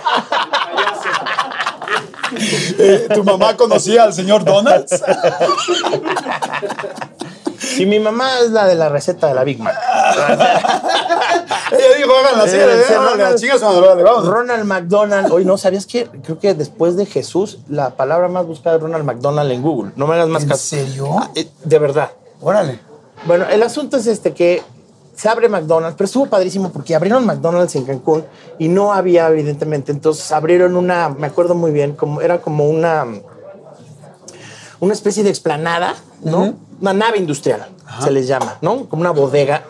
Eh, 2.78 3.08
¿Tu 3.14 3.24
mamá 3.24 3.56
conocía 3.56 4.04
al 4.04 4.12
señor 4.12 4.44
Donalds? 4.44 5.02
Y 7.76 7.86
mi 7.86 7.98
mamá 8.00 8.40
es 8.44 8.50
la 8.50 8.66
de 8.66 8.74
la 8.74 8.88
receta 8.88 9.26
de 9.28 9.34
la 9.34 9.44
Big 9.44 9.58
Mac. 9.60 9.74
Ella 11.70 11.96
dijo, 11.98 12.10
háganla 12.16 12.44
así, 12.44 12.56
Eh, 13.46 14.02
vamos. 14.02 14.26
Ronald 14.26 14.64
McDonald. 14.64 15.30
Hoy 15.32 15.44
no, 15.44 15.58
¿sabías 15.58 15.86
que 15.86 16.06
Creo 16.24 16.38
que 16.38 16.54
después 16.54 16.96
de 16.96 17.06
Jesús, 17.06 17.58
la 17.68 17.90
palabra 17.90 18.28
más 18.28 18.46
buscada 18.46 18.76
es 18.76 18.82
Ronald 18.82 19.04
McDonald 19.04 19.50
en 19.52 19.62
Google. 19.62 19.92
No 19.96 20.06
me 20.06 20.14
hagas 20.14 20.28
más 20.28 20.42
¿En 20.44 20.48
caso. 20.48 20.62
serio? 20.64 21.08
Ah, 21.18 21.30
eh, 21.34 21.48
De 21.64 21.78
verdad. 21.78 22.10
Órale. 22.40 22.80
Bueno, 23.26 23.44
el 23.50 23.62
asunto 23.62 23.96
es 23.96 24.06
este 24.06 24.32
que 24.32 24.62
se 25.14 25.28
abre 25.28 25.48
McDonald's, 25.48 25.96
pero 25.98 26.06
estuvo 26.06 26.26
padrísimo 26.26 26.70
porque 26.70 26.94
abrieron 26.94 27.26
McDonald's 27.26 27.74
en 27.74 27.84
Cancún 27.84 28.24
y 28.60 28.68
no 28.68 28.92
había 28.92 29.28
evidentemente, 29.28 29.90
entonces 29.90 30.30
abrieron 30.30 30.76
una, 30.76 31.08
me 31.08 31.26
acuerdo 31.26 31.56
muy 31.56 31.72
bien, 31.72 31.94
como 31.96 32.20
era 32.20 32.40
como 32.40 32.68
una 32.68 33.04
una 34.80 34.92
especie 34.92 35.22
de 35.22 35.30
explanada, 35.30 35.94
¿no? 36.22 36.54
Una 36.80 36.92
nave 36.92 37.18
industrial, 37.18 37.68
se 38.02 38.10
les 38.10 38.26
llama, 38.26 38.58
¿no? 38.60 38.88
Como 38.88 39.00
una 39.00 39.10
bodega 39.10 39.64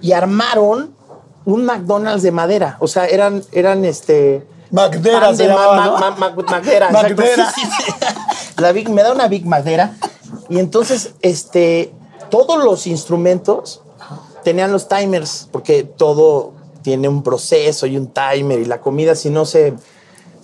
y 0.00 0.12
armaron 0.12 0.94
un 1.44 1.64
McDonald's 1.64 2.22
de 2.22 2.32
madera, 2.32 2.76
o 2.80 2.88
sea, 2.88 3.06
eran 3.06 3.42
eran 3.52 3.84
este 3.84 4.46
Macdera 4.70 5.20
pan 5.20 5.36
se 5.36 5.46
llamaba. 5.46 5.98
La 8.58 8.72
Big, 8.72 8.88
me 8.88 9.02
da 9.02 9.12
una 9.12 9.28
Big 9.28 9.46
Madera. 9.46 9.96
Y 10.48 10.58
entonces, 10.58 11.14
este, 11.22 11.92
todos 12.30 12.62
los 12.62 12.86
instrumentos 12.86 13.82
tenían 14.42 14.72
los 14.72 14.88
timers, 14.88 15.48
porque 15.52 15.84
todo 15.84 16.52
tiene 16.82 17.08
un 17.08 17.22
proceso 17.22 17.86
y 17.86 17.96
un 17.96 18.08
timer. 18.08 18.60
Y 18.60 18.64
la 18.64 18.80
comida, 18.80 19.14
si 19.14 19.30
no 19.30 19.44
se, 19.44 19.74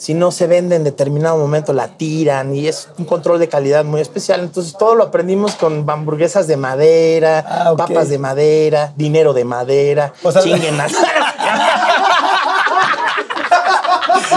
si 0.02 0.14
no 0.14 0.32
se 0.32 0.48
vende 0.48 0.74
en 0.74 0.82
determinado 0.82 1.36
momento, 1.38 1.72
la 1.72 1.86
tiran. 1.96 2.52
Y 2.56 2.66
es 2.66 2.88
un 2.98 3.04
control 3.04 3.38
de 3.38 3.48
calidad 3.48 3.84
muy 3.84 4.00
especial. 4.00 4.40
Entonces, 4.40 4.76
todo 4.76 4.96
lo 4.96 5.04
aprendimos 5.04 5.54
con 5.54 5.88
hamburguesas 5.88 6.48
de 6.48 6.56
madera, 6.56 7.44
Ah, 7.48 7.74
papas 7.76 8.08
de 8.08 8.18
madera, 8.18 8.92
dinero 8.96 9.32
de 9.32 9.44
madera. 9.44 10.12
O 10.24 10.32
sea- 10.32 10.42
chinguen 10.42 10.80
a- 10.80 10.86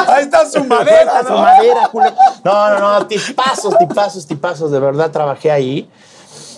Ahí 0.07 0.23
está 0.23 0.47
su 0.47 0.63
madera, 0.65 1.23
Su 1.23 1.33
¿no? 1.33 1.39
madera, 1.39 1.87
culo. 1.91 2.13
No, 2.43 2.69
no, 2.69 2.99
no, 2.99 3.07
tipazos, 3.07 3.75
tipazos, 3.79 4.27
tipazos. 4.27 4.69
De 4.71 4.79
verdad 4.79 5.09
trabajé 5.09 5.49
ahí. 5.51 5.89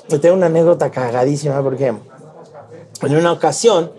Y 0.10 0.18
tengo 0.20 0.36
una 0.36 0.48
anécdota 0.48 0.90
cagadísima 0.92 1.62
porque 1.62 1.88
en 1.88 3.16
una 3.16 3.32
ocasión 3.32 3.92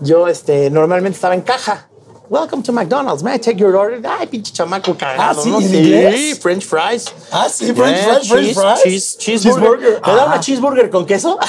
yo 0.00 0.28
este, 0.28 0.68
normalmente 0.70 1.16
estaba 1.16 1.34
en 1.34 1.40
caja. 1.42 1.88
Welcome 2.30 2.62
to 2.64 2.72
McDonald's, 2.72 3.22
may 3.22 3.34
I 3.34 3.38
take 3.38 3.58
your 3.60 3.76
order? 3.76 4.00
Ay, 4.08 4.26
pinche 4.26 4.50
chamaco 4.52 4.96
cagado, 4.96 5.40
Ah, 5.40 5.42
¿sí? 5.42 5.50
¿no? 5.50 5.60
¿En 5.60 5.68
Sí? 6.12 6.34
French 6.40 6.64
fries. 6.64 7.12
Ah, 7.30 7.48
sí, 7.50 7.72
French 7.74 7.96
Yeah, 7.96 8.14
fries, 8.14 8.28
French 8.28 8.46
cheese, 8.46 8.60
fries. 8.60 8.82
cheese- 8.82 9.18
cheeseburger. 9.18 10.00
¿Me 10.06 10.12
da 10.14 10.24
una 10.26 10.40
cheeseburger 10.40 10.88
con 10.90 11.04
queso? 11.04 11.38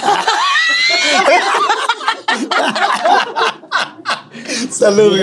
Salud, 4.70 5.14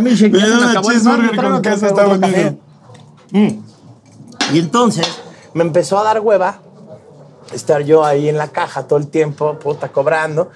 Milkshake, 0.00 0.32
me 0.32 0.38
Una 0.38 0.70
acabó 0.70 0.90
el 0.90 0.96
cheeseburger 0.96 1.36
con 1.36 1.62
queso 1.62 1.86
está 1.86 2.04
café. 2.04 2.18
buenísimo. 2.18 2.58
Y 4.52 4.58
entonces 4.58 5.06
me 5.54 5.62
empezó 5.62 5.98
a 5.98 6.04
dar 6.04 6.20
hueva 6.20 6.58
estar 7.52 7.82
yo 7.82 8.04
ahí 8.04 8.28
en 8.28 8.38
la 8.38 8.48
caja 8.48 8.86
todo 8.86 8.98
el 8.98 9.08
tiempo, 9.08 9.58
puta, 9.58 9.88
cobrando. 9.88 10.50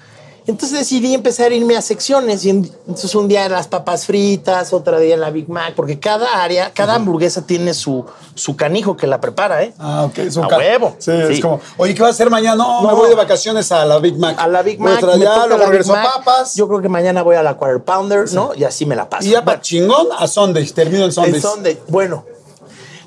Entonces 0.47 0.79
decidí 0.79 1.13
empezar 1.13 1.51
a 1.51 1.55
irme 1.55 1.75
a 1.75 1.81
secciones. 1.81 2.45
Y 2.45 2.49
en- 2.51 2.71
entonces 2.87 3.13
un 3.15 3.27
día 3.27 3.49
las 3.49 3.67
papas 3.67 4.05
fritas, 4.05 4.71
otro 4.71 4.97
día 4.97 5.13
en 5.15 5.19
la 5.21 5.29
Big 5.29 5.49
Mac, 5.49 5.73
porque 5.75 5.99
cada 5.99 6.41
área, 6.41 6.71
cada 6.73 6.95
hamburguesa 6.95 7.41
tiene 7.45 7.73
su, 7.73 8.05
su 8.33 8.55
canijo 8.55 8.95
que 8.95 9.07
la 9.07 9.19
prepara, 9.19 9.61
¿eh? 9.63 9.73
Ah, 9.77 10.05
ok. 10.05 10.29
su 10.31 10.41
A 10.41 10.47
huevo. 10.47 10.95
Sí, 10.99 11.11
es 11.11 11.35
Sí. 11.35 11.41
como, 11.41 11.59
oye, 11.75 11.93
¿qué 11.93 12.01
vas 12.01 12.11
a 12.11 12.13
hacer 12.13 12.29
mañana? 12.29 12.55
No, 12.55 12.81
me 12.81 12.87
No. 12.87 12.95
voy 12.95 13.09
de 13.09 13.15
vacaciones 13.15 13.69
a 13.73 13.85
la 13.85 13.99
Big 13.99 14.17
Mac. 14.17 14.37
A 14.39 14.47
la 14.47 14.61
Big 14.63 14.77
Voy 14.79 14.89
Mac. 14.93 15.03
a 15.03 15.07
me 15.17 15.19
ya, 15.19 15.33
toca 15.35 15.47
luego 15.47 15.65
regreso 15.65 15.93
a 15.93 16.01
papas. 16.03 16.55
Yo 16.55 16.67
creo 16.69 16.81
que 16.81 16.87
mañana 16.89 17.23
voy 17.23 17.35
a 17.35 17.43
la 17.43 17.57
Quarter 17.57 17.83
Pounder, 17.83 18.31
¿no? 18.31 18.51
Y 18.55 18.63
así 18.63 18.85
me 18.85 18.95
la 18.95 19.09
paso. 19.09 19.27
y 19.27 19.31
ya 19.31 19.39
para 19.43 19.57
Bueno. 19.57 19.61
chingón 19.63 20.07
a 20.17 20.27
Sunday. 20.27 20.65
Termino 20.67 21.03
en 21.03 21.11
Sundays. 21.11 21.35
En 21.35 21.41
Sunday. 21.41 21.79
Bueno, 21.89 22.23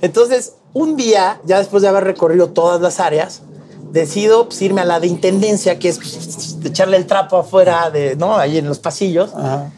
entonces, 0.03 0.55
un 0.73 0.97
día, 0.97 1.41
ya 1.45 1.59
después 1.59 1.83
de 1.83 1.89
haber 1.89 2.05
recorrido 2.05 2.51
todas 2.51 2.81
las 2.81 3.01
áreas, 3.01 3.43
decido 3.91 4.47
pues, 4.49 4.61
irme 4.63 4.81
a 4.81 4.85
la 4.85 5.01
de 5.01 5.07
intendencia, 5.07 5.79
que 5.79 5.89
es 5.89 5.99
pues, 5.99 6.57
echarle 6.65 6.97
el 6.97 7.07
trapo 7.07 7.37
afuera, 7.39 7.91
de, 7.91 8.17
¿no? 8.17 8.37
Ahí 8.37 8.59
en 8.59 8.67
los 8.69 8.79
pasillos. 8.79 9.31
Ajá. 9.35 9.71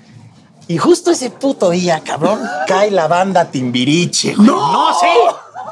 Y 0.68 0.78
justo 0.78 1.10
ese 1.10 1.28
puto 1.30 1.70
día, 1.70 2.00
cabrón, 2.04 2.40
cae 2.66 2.90
la 2.90 3.08
banda 3.08 3.46
Timbiriche. 3.50 4.34
güey. 4.34 4.46
¡No! 4.46 4.94
sí! 4.98 5.06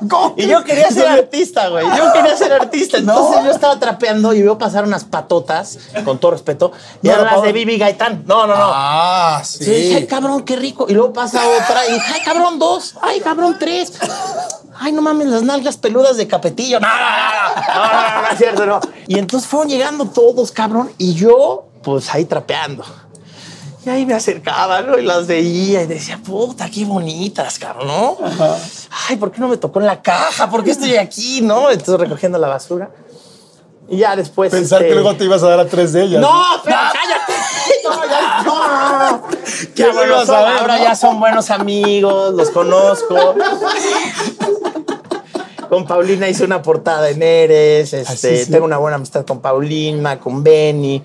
¿Cómo? 0.08 0.34
Y 0.36 0.46
yo 0.46 0.64
quería 0.64 0.90
ser 0.90 1.06
artista, 1.08 1.68
güey. 1.68 1.84
Yo 1.96 2.12
quería 2.12 2.34
ser 2.36 2.52
artista. 2.54 2.96
Entonces 2.98 3.44
yo 3.44 3.50
estaba 3.50 3.78
trapeando 3.78 4.32
y 4.32 4.40
veo 4.42 4.56
pasar 4.56 4.84
unas 4.84 5.04
patotas, 5.04 5.78
con 6.06 6.18
todo 6.18 6.30
respeto, 6.32 6.72
y 7.02 7.06
No, 7.08 7.12
eran 7.12 7.24
las 7.26 7.34
Pablo. 7.34 7.46
de 7.46 7.52
Bibi 7.52 7.76
Gaitán. 7.78 8.24
No, 8.26 8.46
no, 8.46 8.54
no. 8.56 8.70
Ah, 8.74 9.42
Sí. 9.44 9.64
dije, 9.64 9.96
ay, 9.96 10.06
cabrón, 10.06 10.42
qué 10.42 10.56
rico. 10.56 10.86
Y 10.88 10.94
luego 10.94 11.12
pasa 11.12 11.40
otra 11.46 11.86
y 11.86 11.92
dije, 11.94 12.12
ay, 12.14 12.20
cabrón, 12.24 12.58
dos. 12.58 12.94
Ay, 13.02 13.20
cabrón, 13.20 13.56
tres. 13.60 13.92
Ay, 14.82 14.92
no 14.92 15.02
mames, 15.02 15.26
las 15.28 15.42
nalgas 15.42 15.76
peludas 15.76 16.16
de 16.16 16.26
capetillo. 16.26 16.80
No, 16.80 16.88
no, 16.88 16.94
no, 16.94 16.98
no, 16.98 17.84
no, 17.84 17.92
no, 17.92 18.12
no, 18.14 18.22
no 18.22 18.28
es 18.28 18.38
cierto, 18.38 18.64
no. 18.66 18.80
Y 19.06 19.18
entonces 19.18 19.46
fueron 19.48 19.68
llegando 19.68 20.06
todos, 20.06 20.50
cabrón, 20.52 20.90
y 20.96 21.12
yo, 21.14 21.66
pues 21.82 22.12
ahí 22.14 22.24
trapeando. 22.24 22.82
Y 23.84 23.90
ahí 23.90 24.04
me 24.06 24.14
acercaba, 24.14 24.80
¿no? 24.82 24.98
Y 24.98 25.02
las 25.02 25.26
veía 25.26 25.82
y 25.82 25.86
decía, 25.86 26.18
puta, 26.24 26.70
qué 26.70 26.84
bonitas, 26.84 27.58
cabrón, 27.58 27.86
¿no? 27.88 28.16
Ay, 29.08 29.16
¿por 29.16 29.30
qué 29.32 29.40
no 29.40 29.48
me 29.48 29.56
tocó 29.58 29.80
en 29.80 29.86
la 29.86 30.00
caja? 30.02 30.50
¿Por 30.50 30.64
qué 30.64 30.70
estoy 30.70 30.96
aquí, 30.96 31.40
no? 31.42 31.70
Entonces 31.70 31.98
recogiendo 31.98 32.38
la 32.38 32.48
basura. 32.48 32.90
Y 33.88 33.96
ya 33.98 34.14
después. 34.16 34.50
Pensar 34.50 34.82
este, 34.82 34.88
que 34.90 34.94
luego 35.00 35.16
te 35.16 35.24
ibas 35.24 35.42
a 35.42 35.48
dar 35.48 35.60
a 35.60 35.66
tres 35.66 35.92
de 35.92 36.04
ellas. 36.04 36.20
no, 36.20 36.42
pero 36.64 36.76
cállate. 36.76 37.32
No, 37.82 38.04
ya, 38.06 38.42
no. 38.44 39.22
¿Qué 39.74 39.82
Ya, 39.82 39.92
bueno, 39.92 40.12
ibas 40.12 40.26
son- 40.26 40.36
a 40.36 40.42
ver, 40.42 40.58
ahora 40.58 40.76
no? 40.78 40.84
ya 40.84 40.94
son 40.94 41.18
buenos 41.18 41.50
amigos, 41.50 42.34
los 42.34 42.50
conozco. 42.50 43.34
Con 45.70 45.86
Paulina 45.86 46.28
hice 46.28 46.44
una 46.44 46.60
portada 46.60 47.08
en 47.08 47.22
Eres, 47.22 47.94
este, 47.94 48.12
Ah, 48.12 48.16
sí, 48.16 48.44
sí. 48.44 48.50
tengo 48.50 48.64
una 48.64 48.76
buena 48.76 48.96
amistad 48.96 49.24
con 49.24 49.40
Paulina, 49.40 50.18
con 50.18 50.42
Benny, 50.42 51.00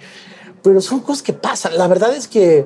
pero 0.64 0.82
son 0.82 1.02
cosas 1.02 1.22
que 1.22 1.34
pasan. 1.34 1.78
La 1.78 1.88
verdad 1.88 2.14
es 2.16 2.28
que 2.28 2.66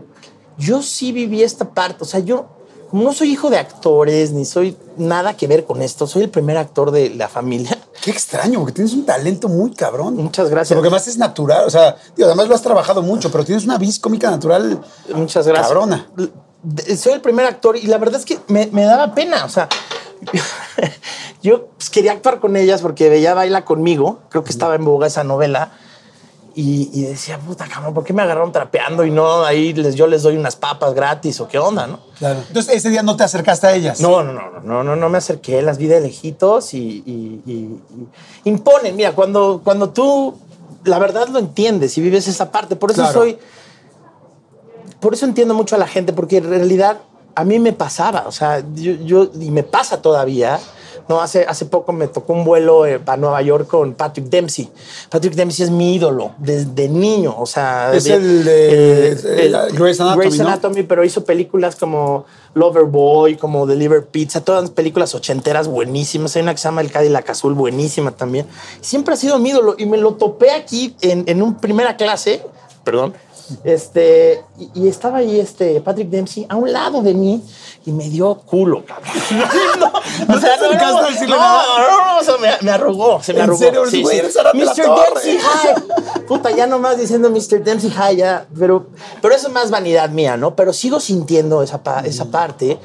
yo 0.58 0.82
sí 0.82 1.12
viví 1.12 1.44
esta 1.44 1.70
parte, 1.70 2.04
o 2.04 2.08
sea, 2.08 2.22
yo 2.22 2.48
como 2.90 3.04
no 3.04 3.14
soy 3.14 3.32
hijo 3.32 3.50
de 3.50 3.58
actores, 3.58 4.32
ni 4.32 4.46
soy 4.46 4.76
nada 4.98 5.38
que 5.38 5.46
ver 5.46 5.66
con 5.66 5.82
esto, 5.82 6.08
soy 6.08 6.24
el 6.24 6.30
primer 6.30 6.58
actor 6.58 6.90
de 6.90 7.12
la 7.12 7.28
familia. 7.28 7.78
Qué 8.02 8.12
extraño, 8.12 8.60
porque 8.60 8.74
tienes 8.74 8.94
un 8.94 9.06
talento 9.06 9.50
muy 9.50 9.74
cabrón. 9.74 10.16
Muchas 10.16 10.50
gracias. 10.50 10.76
Lo 10.76 10.82
que 10.82 10.90
más 10.90 11.06
es 11.08 11.18
natural. 11.18 11.66
O 11.66 11.70
sea, 11.70 11.98
digo, 12.16 12.28
además 12.28 12.48
lo 12.48 12.56
has 12.56 12.62
trabajado 12.62 13.02
mucho, 13.02 13.30
pero 13.30 13.44
tienes 13.44 13.66
una 13.66 13.78
vis 13.78 14.00
cómica 14.00 14.32
natural. 14.32 14.82
Muchas 15.14 15.46
gracias. 15.46 15.68
Cabrona. 15.68 16.10
Soy 16.98 17.14
el 17.14 17.22
primer 17.22 17.46
actor 17.46 17.76
y 17.76 17.88
la 17.88 17.98
verdad 17.98 18.20
es 18.22 18.26
que 18.26 18.40
me, 18.48 18.68
me 18.72 18.86
daba 18.86 19.14
pena. 19.14 19.44
O 19.44 19.50
sea, 19.50 19.68
yo 21.42 21.68
pues, 21.78 21.90
quería 21.90 22.12
actuar 22.14 22.40
con 22.40 22.56
ellas 22.56 22.82
porque 22.82 23.10
veía 23.10 23.34
Baila 23.34 23.66
conmigo. 23.66 24.20
Creo 24.30 24.44
que 24.44 24.52
estaba 24.52 24.76
en 24.76 24.86
boga 24.86 25.08
esa 25.08 25.24
novela. 25.24 25.72
Y, 26.56 26.90
y 26.94 27.04
decía, 27.04 27.38
puta 27.38 27.68
cabrón, 27.68 27.94
¿por 27.94 28.04
qué 28.04 28.12
me 28.12 28.22
agarraron 28.24 28.52
trapeando 28.52 29.06
y 29.06 29.12
no 29.12 29.46
ahí 29.46 29.72
les, 29.74 29.96
yo 29.96 30.08
les 30.08 30.24
doy 30.24 30.36
unas 30.36 30.56
papas 30.58 30.94
gratis 30.94 31.40
o 31.40 31.48
qué 31.48 31.58
onda, 31.58 31.88
no? 31.88 32.00
Claro. 32.18 32.40
Entonces, 32.48 32.76
ese 32.76 32.90
día 32.90 33.02
no 33.04 33.16
te 33.16 33.24
acercaste 33.24 33.68
a 33.68 33.76
ellas. 33.76 34.02
No, 34.02 34.24
no, 34.24 34.34
no, 34.34 34.60
no, 34.62 34.84
no, 34.84 34.96
no 34.96 35.10
me 35.10 35.20
acerqué, 35.20 35.62
las 35.62 35.78
vi 35.78 35.88
de 35.88 36.02
lejitos 36.02 36.74
y, 36.74 36.80
y- 37.06 37.42
y- 37.46 37.52
y 38.44 38.50
imponen. 38.50 38.96
Mira, 38.96 39.14
cuando, 39.14 39.62
cuando 39.64 39.92
tú 39.92 40.38
la 40.84 41.00
verdad 41.00 41.30
lo 41.30 41.40
entiendes 41.40 41.98
y 41.98 42.02
vives 42.02 42.28
esa 42.28 42.52
parte, 42.52 42.76
por 42.76 42.92
eso 42.92 43.04
Claro. 43.04 43.20
soy, 43.20 43.38
por 45.00 45.14
eso 45.14 45.26
entiendo 45.26 45.54
mucho 45.54 45.76
a 45.76 45.80
la 45.80 45.88
gente, 45.88 46.12
porque 46.14 46.38
en 46.38 46.50
realidad 46.50 46.98
a 47.40 47.44
mí 47.44 47.60
me 47.60 47.74
pasaba, 47.74 48.26
o 48.28 48.32
sea, 48.32 48.64
yo, 48.76 48.94
yo- 48.94 49.30
y 49.40 49.52
me 49.52 49.64
pasa 49.64 50.02
todavía, 50.02 50.60
No, 51.08 51.20
hace, 51.22 51.44
hace 51.48 51.66
poco 51.66 51.92
me 51.92 52.08
tocó 52.08 52.34
un 52.34 52.44
vuelo 52.46 52.86
eh, 52.86 53.00
para 53.00 53.18
Nueva 53.18 53.42
York 53.42 53.68
con 53.68 53.96
Patrick 53.96 54.28
Dempsey. 54.28 54.70
Patrick 55.10 55.34
Dempsey 55.34 55.66
es 55.66 55.72
mi 55.72 55.96
ídolo 55.96 56.34
desde 56.38 56.88
niño. 56.88 57.34
O 57.36 57.48
sea, 57.48 57.92
Es 57.96 58.06
el 58.06 58.44
de- 58.46 59.10
el- 59.14 59.58
Grey's 59.74 60.00
Anatomy, 60.00 60.22
Grey's 60.22 60.38
¿no? 60.38 60.48
Anatomy, 60.48 60.84
pero 60.84 61.04
hizo 61.04 61.24
películas 61.24 61.76
como 61.78 62.26
Loverboy, 62.54 63.38
como 63.38 63.66
Deliver 63.66 64.06
Pizza, 64.06 64.42
todas 64.42 64.70
películas 64.70 65.16
ochenteras 65.16 65.68
buenísimas. 65.68 66.36
Hay 66.36 66.44
una 66.44 66.52
que 66.54 66.60
se 66.60 66.68
llama 66.68 66.82
El 66.82 66.92
Cadillac 66.92 67.28
Azul, 67.32 67.56
buenísima 67.56 68.12
también. 68.12 68.46
Siempre 68.82 69.16
ha 69.16 69.18
sido 69.18 69.40
mi 69.40 69.50
ídolo 69.50 69.74
y 69.80 69.88
me 69.88 69.98
lo 69.98 70.14
topé 70.14 70.52
aquí 70.52 70.96
en, 71.02 71.24
en 71.26 71.42
un 71.42 71.56
primera 71.56 71.98
clase, 71.98 72.44
perdón, 72.84 73.16
este, 73.64 74.44
y, 74.58 74.70
y 74.84 74.88
estaba 74.88 75.18
ahí 75.20 75.40
este 75.40 75.82
Patrick 75.82 76.10
Dempsey 76.10 76.46
a 76.50 76.56
un 76.56 76.72
lado 76.72 77.02
de 77.02 77.14
mí 77.14 77.44
y 77.86 77.92
me 77.92 78.10
dio 78.10 78.36
culo, 78.36 78.84
cabrón. 78.86 79.10
No, 79.80 80.36
o 80.36 80.40
sea, 80.40 80.58
te 80.60 80.66
acercaste 80.66 81.00
a 81.00 81.08
decirle 81.10 81.36
no, 81.36 81.42
nada? 81.42 81.64
no, 81.90 82.14
no, 82.14 82.20
o 82.20 82.24
sea, 82.24 82.38
me, 82.38 82.50
me 82.62 82.72
arrugó, 82.72 83.24
se 83.24 83.34
me 83.34 83.40
¿En 83.40 83.44
arrugó. 83.46 83.60
serio? 83.60 83.84
Güey, 84.02 84.20
Arate 84.20 84.58
la 84.58 84.66
Mr. 84.66 84.76
Dempsey, 84.76 85.38
hi. 85.38 86.20
Puta, 86.28 86.52
ya 86.52 86.68
nomás 86.68 86.98
diciendo 86.98 87.30
Mr. 87.30 87.64
Dempsey, 87.64 87.90
hi, 87.92 88.16
ya. 88.18 88.46
Pero, 88.58 88.88
pero 89.22 89.34
eso 89.34 89.48
es 89.48 89.54
más 89.54 89.72
vanidad 89.72 90.10
mía, 90.10 90.36
¿no? 90.36 90.56
Pero 90.56 90.74
sigo 90.74 91.00
sintiendo 91.00 91.64
esa, 91.64 91.82
pa- 91.84 92.02
esa 92.02 92.26
parte. 92.26 92.78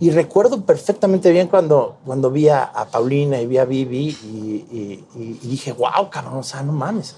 Y 0.00 0.10
recuerdo 0.10 0.60
perfectamente 0.60 1.32
bien 1.32 1.48
cuando, 1.48 1.96
cuando 2.06 2.30
vi 2.30 2.48
a, 2.48 2.62
a 2.62 2.84
Paulina 2.86 3.40
y 3.40 3.46
vi 3.46 3.58
a 3.58 3.64
Vivi 3.64 4.16
y, 4.22 4.26
y- 4.70 5.04
y- 5.16 5.40
y 5.42 5.48
dije, 5.48 5.72
wow, 5.72 6.08
cabrón, 6.10 6.36
o 6.38 6.42
sea, 6.44 6.62
no 6.62 6.72
mames. 6.72 7.16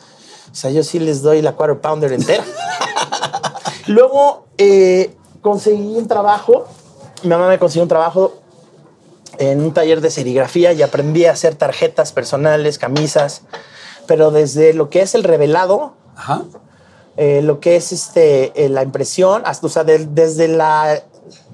O 0.51 0.55
sea, 0.55 0.71
yo 0.71 0.83
sí 0.83 0.99
les 0.99 1.23
doy 1.23 1.43
la 1.43 1.53
quarter 1.53 1.81
pounder 1.81 2.13
entera. 2.13 2.45
Luego 3.87 4.47
eh, 4.59 5.15
conseguí 5.43 5.97
un 5.97 6.07
trabajo. 6.09 6.67
Mi 7.23 7.31
mamá 7.31 7.49
me 7.49 7.59
consiguió 7.59 7.83
un 7.83 7.89
trabajo 7.89 8.35
en 9.39 9.61
un 9.63 9.73
taller 9.73 10.01
de 10.01 10.11
serigrafía 10.11 10.73
y 10.73 10.83
aprendí 10.83 11.25
a 11.25 11.33
hacer 11.33 11.55
tarjetas 11.55 12.13
personales, 12.13 12.79
camisas, 12.79 13.43
pero 14.07 14.31
desde 14.31 14.75
lo 14.75 14.91
que 14.91 15.01
es 15.03 15.15
el 15.15 15.25
revelado, 15.25 15.95
Ajá. 16.17 16.43
eh, 17.17 17.41
lo 17.43 17.59
que 17.61 17.77
es 17.77 17.93
este, 17.93 18.53
eh, 18.65 18.69
la 18.69 18.83
impresión, 18.83 19.43
hasta, 19.47 19.67
o 19.67 19.71
sea, 19.71 19.85
de- 19.85 20.05
desde, 20.07 20.49
la, 20.49 21.03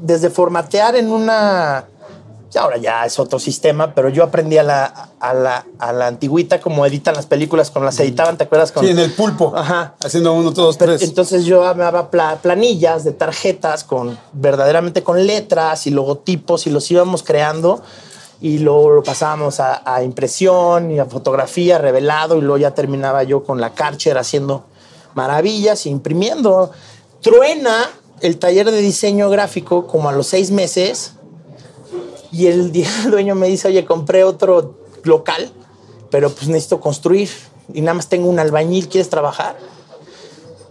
desde 0.01 0.31
formatear 0.31 0.97
en 0.97 1.13
una... 1.13 1.85
Ahora 2.57 2.77
ya 2.79 3.05
es 3.05 3.19
otro 3.19 3.39
sistema, 3.39 3.95
pero 3.95 4.09
yo 4.09 4.25
aprendí 4.25 4.57
a 4.59 4.63
la, 4.63 5.11
a 5.21 5.35
la, 5.35 5.67
a 5.79 5.93
la 5.93 6.07
antigüita 6.07 6.61
como 6.61 6.85
editan 6.87 7.15
las 7.15 7.27
películas, 7.27 7.71
cuando 7.71 7.87
las 7.87 7.99
editaban, 8.01 8.37
¿te 8.37 8.45
acuerdas? 8.45 8.73
Con, 8.73 8.85
Sí, 8.85 8.91
en 8.91 8.99
el 8.99 9.13
pulpo. 9.13 9.53
Ajá. 9.57 9.95
Haciendo 10.01 10.33
uno, 10.35 10.51
dos, 10.51 10.79
tres. 10.79 11.03
Entonces 11.03 11.45
yo 11.45 11.65
armaba 11.67 12.11
pla- 12.11 12.39
planillas 12.43 13.05
de 13.05 13.13
tarjetas 13.13 13.85
con 13.85 14.19
verdaderamente 14.33 15.03
con 15.03 15.27
letras 15.27 15.87
y 15.87 15.91
logotipos 15.91 16.67
y 16.67 16.71
los 16.71 16.91
íbamos 16.91 17.23
creando 17.23 17.83
y 18.41 18.59
luego 18.59 18.91
lo 18.91 19.03
pasábamos 19.03 19.61
a, 19.61 19.83
a 19.85 20.03
impresión 20.03 20.91
y 20.91 20.99
a 20.99 21.07
fotografía 21.07 21.79
revelado 21.79 22.37
y 22.37 22.41
luego 22.43 22.59
ya 22.59 22.75
terminaba 22.75 23.23
yo 23.23 23.45
con 23.45 23.61
la 23.61 23.75
Karcher 23.75 24.19
haciendo 24.19 24.65
maravillas 25.15 25.87
e 25.87 25.89
imprimiendo. 25.89 26.71
Truena 27.23 27.89
el 28.21 28.39
taller 28.39 28.71
de 28.71 28.79
diseño 28.81 29.29
gráfico 29.31 29.87
como 29.87 30.09
a 30.09 30.13
los 30.13 30.27
seis 30.27 30.51
meses 30.51 31.13
y 32.37 32.47
el 33.05 33.11
dueño 33.11 33.35
me 33.35 33.49
dice, 33.49 33.69
oye, 33.69 33.85
compré 33.85 34.25
otro 34.25 34.75
local, 35.05 35.51
pero 36.11 36.31
pues 36.31 36.49
necesito 36.49 36.81
construir 36.81 37.31
y 37.73 37.81
nada 37.81 37.95
más 37.95 38.09
tengo 38.09 38.29
un 38.29 38.39
albañil, 38.39 38.89
¿quieres 38.89 39.11
trabajar? 39.11 39.57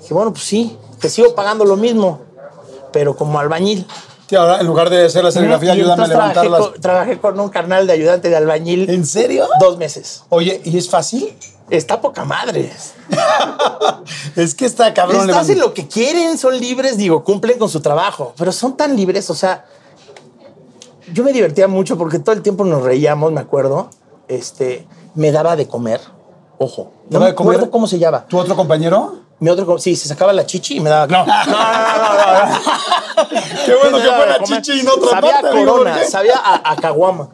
Dije, 0.01 0.13
bueno, 0.13 0.31
pues 0.31 0.43
sí, 0.43 0.77
te 0.99 1.09
sigo 1.09 1.35
pagando 1.35 1.65
lo 1.65 1.75
mismo, 1.75 2.21
pero 2.91 3.15
como 3.15 3.39
albañil. 3.39 3.85
Sí, 4.29 4.35
ahora 4.35 4.59
en 4.59 4.65
lugar 4.65 4.89
de 4.89 5.05
hacer 5.05 5.23
la 5.23 5.31
serigrafía, 5.31 5.75
Y 5.75 5.81
ayúdame 5.81 6.03
a 6.03 6.05
entonces 6.05 6.33
trabajé 6.33 6.49
con, 6.49 6.81
trabajé 6.81 7.19
con 7.19 7.39
un 7.39 7.49
carnal 7.49 7.85
de 7.85 7.93
ayudante 7.93 8.29
de 8.29 8.35
albañil. 8.35 8.89
¿En 8.89 9.05
serio? 9.05 9.47
Dos 9.59 9.77
meses. 9.77 10.23
Oye, 10.29 10.61
¿y 10.63 10.77
es 10.77 10.89
fácil? 10.89 11.35
Está 11.69 12.01
poca 12.01 12.25
madre. 12.25 12.71
es 14.35 14.55
que 14.55 14.65
está 14.65 14.93
cabrón. 14.93 15.29
Estás 15.29 15.49
en 15.49 15.57
levantar- 15.57 15.67
lo 15.67 15.73
que 15.73 15.87
quieren, 15.87 16.37
son 16.37 16.59
libres, 16.59 16.97
digo, 16.97 17.23
cumplen 17.23 17.59
con 17.59 17.69
su 17.69 17.81
trabajo, 17.81 18.33
pero 18.37 18.51
son 18.51 18.77
tan 18.77 18.95
libres, 18.95 19.29
o 19.29 19.35
sea, 19.35 19.65
yo 21.13 21.23
me 21.23 21.33
divertía 21.33 21.67
mucho 21.67 21.97
porque 21.97 22.19
todo 22.19 22.33
el 22.35 22.41
tiempo 22.41 22.63
nos 22.65 22.83
reíamos, 22.83 23.31
me 23.31 23.41
acuerdo. 23.41 23.89
Este, 24.27 24.87
me 25.13 25.31
daba 25.31 25.55
de 25.55 25.67
comer. 25.67 26.01
Ojo, 26.57 26.91
¿Te 27.09 27.13
no 27.13 27.19
me 27.19 27.35
comer? 27.35 27.55
acuerdo 27.55 27.71
cómo 27.71 27.87
se 27.87 27.99
llama. 27.99 28.25
¿Tu 28.27 28.37
otro 28.37 28.55
compañero? 28.55 29.15
Mi 29.39 29.49
otro, 29.49 29.77
sí, 29.77 29.95
se 29.97 30.07
sacaba 30.07 30.31
la 30.31 30.45
chichi 30.45 30.77
y 30.77 30.79
me 30.79 30.89
daba. 30.89 31.07
No, 31.07 31.25
no, 31.25 31.45
no, 31.45 31.47
no, 31.47 32.45
no. 32.45 32.59
Qué 33.65 33.75
bueno 33.75 33.97
que 33.97 34.03
de 34.03 34.09
comer. 34.09 34.43
chichi 34.43 34.79
y 34.79 34.83
no 34.83 34.93
otra 34.93 35.09
Sabía 35.09 35.41
parte, 35.41 35.65
corona, 35.65 36.03
sabía 36.05 36.37
a, 36.37 36.71
a 36.71 36.75
caguama. 36.77 37.29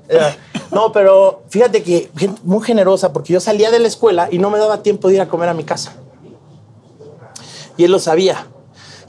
No, 0.72 0.92
pero 0.92 1.44
fíjate 1.50 1.84
que 1.84 2.10
muy 2.44 2.64
generosa 2.64 3.14
porque 3.14 3.34
yo 3.34 3.40
salía 3.40 3.72
de 3.72 3.80
la 3.80 3.88
escuela 3.88 4.30
y 4.32 4.40
no 4.40 4.50
me 4.50 4.58
daba 4.58 4.82
tiempo 4.82 5.08
de 5.10 5.16
ir 5.16 5.22
a 5.22 5.28
comer 5.28 5.50
a 5.50 5.54
mi 5.54 5.64
casa. 5.64 5.94
Y 7.78 7.84
él 7.84 7.92
lo 7.92 8.00
sabía. 8.00 8.48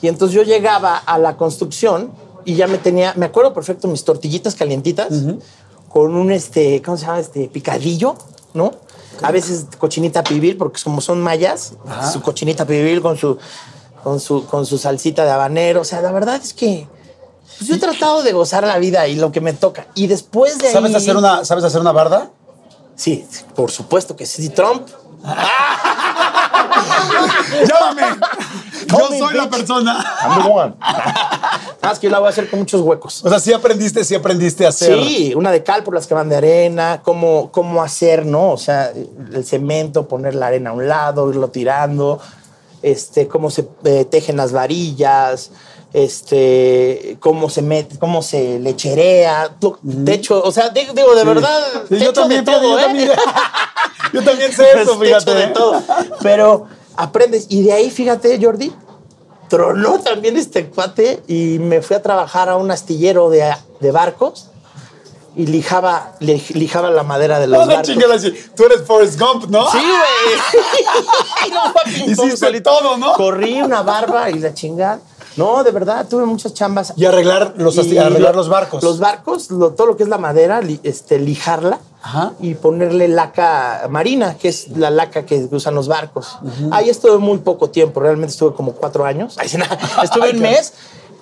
Y 0.02 0.08
entonces 0.08 0.34
yo 0.36 0.42
llegaba 0.42 0.96
a 0.96 1.18
la 1.18 1.36
construcción 1.36 2.12
y 2.44 2.54
ya 2.54 2.66
me 2.66 2.78
tenía, 2.78 3.14
me 3.16 3.26
acuerdo 3.26 3.52
perfecto, 3.52 3.88
mis 3.88 4.04
tortillitas 4.04 4.54
calientitas 4.54 5.12
con 5.88 6.14
un, 6.14 6.32
este, 6.32 6.80
¿cómo 6.82 6.96
se 6.96 7.06
llama? 7.06 7.20
Este 7.20 7.48
picadillo, 7.48 8.16
¿no? 8.54 8.72
A 9.22 9.30
veces 9.30 9.66
cochinita 9.78 10.24
pibil, 10.24 10.56
porque 10.56 10.80
como 10.82 11.00
son 11.00 11.20
mayas, 11.20 11.74
su 12.12 12.22
cochinita 12.22 12.66
pibil 12.66 13.02
con 13.02 13.16
su, 13.16 13.38
con, 14.02 14.18
su, 14.20 14.46
con 14.46 14.66
su 14.66 14.78
salsita 14.78 15.24
de 15.24 15.30
habanero. 15.30 15.82
O 15.82 15.84
sea, 15.84 16.00
la 16.00 16.12
verdad 16.12 16.40
es 16.42 16.54
que 16.54 16.88
pues 17.58 17.68
yo 17.68 17.76
he 17.76 17.78
tratado 17.78 18.22
de 18.22 18.32
gozar 18.32 18.64
la 18.64 18.78
vida 18.78 19.06
y 19.06 19.16
lo 19.16 19.30
que 19.30 19.40
me 19.40 19.52
toca. 19.52 19.86
Y 19.94 20.06
después 20.06 20.58
de 20.58 20.68
ahí... 20.68 20.72
¿Sabes 20.72 20.94
hacer 20.94 21.16
una, 21.16 21.44
¿sabes 21.44 21.62
hacer 21.64 21.80
una 21.80 21.92
barda? 21.92 22.30
Sí, 22.96 23.26
por 23.54 23.70
supuesto 23.70 24.16
que 24.16 24.26
sí. 24.26 24.48
Trump. 24.48 24.88
¡Llámame! 27.68 28.02
Yo 28.88 29.08
soy 29.18 29.34
la 29.36 29.48
persona. 29.50 30.04
I'm 30.22 30.42
the 30.42 30.48
one. 30.48 30.74
Más 31.82 31.98
que 31.98 32.06
yo 32.06 32.10
la 32.12 32.18
voy 32.20 32.28
a 32.28 32.30
hacer 32.30 32.48
con 32.48 32.60
muchos 32.60 32.80
huecos. 32.80 33.24
O 33.24 33.28
sea, 33.28 33.40
sí 33.40 33.52
aprendiste, 33.52 34.04
sí 34.04 34.14
aprendiste 34.14 34.64
a 34.66 34.68
hacer. 34.68 35.02
Sí, 35.02 35.34
una 35.34 35.50
de 35.50 35.62
cal 35.64 35.82
por 35.82 35.94
las 35.94 36.06
que 36.06 36.14
van 36.14 36.28
de 36.28 36.36
arena, 36.36 37.00
cómo, 37.02 37.50
cómo 37.50 37.82
hacer, 37.82 38.24
¿no? 38.24 38.52
O 38.52 38.56
sea, 38.58 38.90
el 39.32 39.44
cemento, 39.44 40.06
poner 40.06 40.34
la 40.34 40.46
arena 40.46 40.70
a 40.70 40.72
un 40.74 40.86
lado, 40.86 41.28
irlo 41.28 41.48
tirando, 41.48 42.20
este, 42.82 43.26
cómo 43.28 43.50
se 43.50 43.68
eh, 43.84 44.04
tejen 44.04 44.36
las 44.36 44.52
varillas, 44.52 45.50
este, 45.92 47.16
cómo 47.20 47.50
se 47.50 47.62
mete, 47.62 47.98
cómo 47.98 48.22
se 48.22 48.58
lecherea, 48.60 49.56
lo- 49.60 49.78
techo, 50.04 50.42
o 50.42 50.52
sea, 50.52 50.68
de- 50.70 50.86
digo, 50.94 51.14
de 51.14 51.24
verdad, 51.24 51.60
Sí, 51.88 51.98
yo 51.98 52.12
también, 52.12 52.44
de 52.44 52.52
todo, 52.52 52.62
yo 52.62 52.78
¿eh? 52.78 52.82
también. 52.84 53.10
Yo 54.12 54.22
también 54.22 54.52
sé 54.52 54.66
eso, 54.82 54.98
fíjate. 54.98 55.32
de 55.32 55.46
todo. 55.48 55.80
Pero 56.22 56.66
aprendes, 56.96 57.46
y 57.48 57.62
de 57.62 57.72
ahí, 57.72 57.90
fíjate, 57.90 58.38
Jordi, 58.42 58.72
tronó 59.48 60.00
también 60.00 60.36
este 60.36 60.66
cuate 60.68 61.22
y 61.28 61.58
me 61.58 61.82
fui 61.82 61.96
a 61.96 62.02
trabajar 62.02 62.48
a 62.48 62.56
un 62.56 62.70
astillero 62.70 63.30
de, 63.30 63.52
de 63.80 63.90
barcos 63.90 64.48
y 65.34 65.46
lijaba, 65.46 66.12
li- 66.20 66.44
lijaba 66.54 66.90
la 66.90 67.02
madera 67.02 67.38
de 67.40 67.46
los 67.46 67.58
No, 67.58 67.66
no 67.66 67.72
barcos. 67.74 67.86
chingada. 67.88 68.16
Tú 68.54 68.64
eres 68.64 68.82
Forrest 68.86 69.18
Gump, 69.18 69.46
¿no? 69.50 69.70
Sí, 69.70 69.78
güey. 69.78 71.52
Hiciste 72.12 72.60
todo, 72.60 72.96
¿no? 72.98 73.12
Corrí 73.14 73.60
una 73.62 73.82
barba 73.82 74.30
y 74.30 74.38
la 74.38 74.52
chingada. 74.54 75.00
No, 75.36 75.64
de 75.64 75.70
verdad, 75.70 76.06
tuve 76.08 76.26
muchas 76.26 76.52
chambas. 76.52 76.92
Y 76.96 77.06
arreglar 77.06 77.54
los, 77.56 77.76
Y 77.86 77.96
arreglar 77.96 78.32
lo- 78.32 78.38
los 78.40 78.48
barcos. 78.50 78.82
Los 78.82 78.98
barcos, 78.98 79.50
lo- 79.50 79.70
todo 79.72 79.86
lo 79.86 79.96
que 79.96 80.02
es 80.02 80.08
la 80.08 80.18
madera, 80.18 80.60
li- 80.60 80.80
este, 80.82 81.18
lijarla 81.18 81.78
Ajá. 82.04 82.32
y 82.40 82.54
ponerle 82.54 83.06
laca 83.06 83.86
marina, 83.88 84.36
que 84.36 84.48
es 84.48 84.68
la 84.68 84.90
laca 84.90 85.24
que 85.24 85.48
usan 85.50 85.74
los 85.74 85.86
barcos. 85.86 86.36
Ahí 86.72 86.90
estuve 86.90 87.18
muy 87.18 87.38
poco 87.38 87.70
tiempo, 87.70 88.00
realmente 88.00 88.32
estuve 88.32 88.54
como 88.54 88.72
cuatro 88.72 89.04
años. 89.04 89.38
Estuve 90.02 90.30
un 90.30 90.40
mes, 90.40 90.72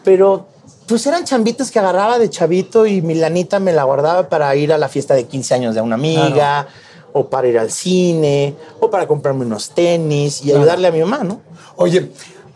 pero 0.03 0.47
pues 0.87 1.07
eran 1.07 1.25
chambitas 1.25 1.71
que 1.71 1.79
agarraba 1.79 2.19
de 2.19 2.31
chavito 2.31 2.87
y 2.87 3.01
mi 3.03 3.15
lanita 3.15 3.61
me 3.61 3.73
la 3.73 3.85
guardaba 3.85 4.29
para 4.29 4.57
ir 4.57 4.73
a 4.73 4.79
la 4.79 4.89
fiesta 4.89 5.15
de 5.15 5.25
15 5.25 5.55
años 5.55 5.75
de 5.75 5.81
una 5.81 5.95
amiga, 5.95 6.67
o 7.13 7.29
para 7.29 7.47
ir 7.47 7.59
al 7.59 7.71
cine, 7.71 8.57
o 8.81 8.91
para 8.91 9.07
comprarme 9.07 9.45
unos 9.45 9.71
tenis 9.71 10.45
y 10.45 10.51
ayudarle 10.51 10.89
a 10.89 10.91
mi 10.91 11.01
mamá, 11.01 11.23
¿no? 11.23 11.41
Oye, 11.77 12.11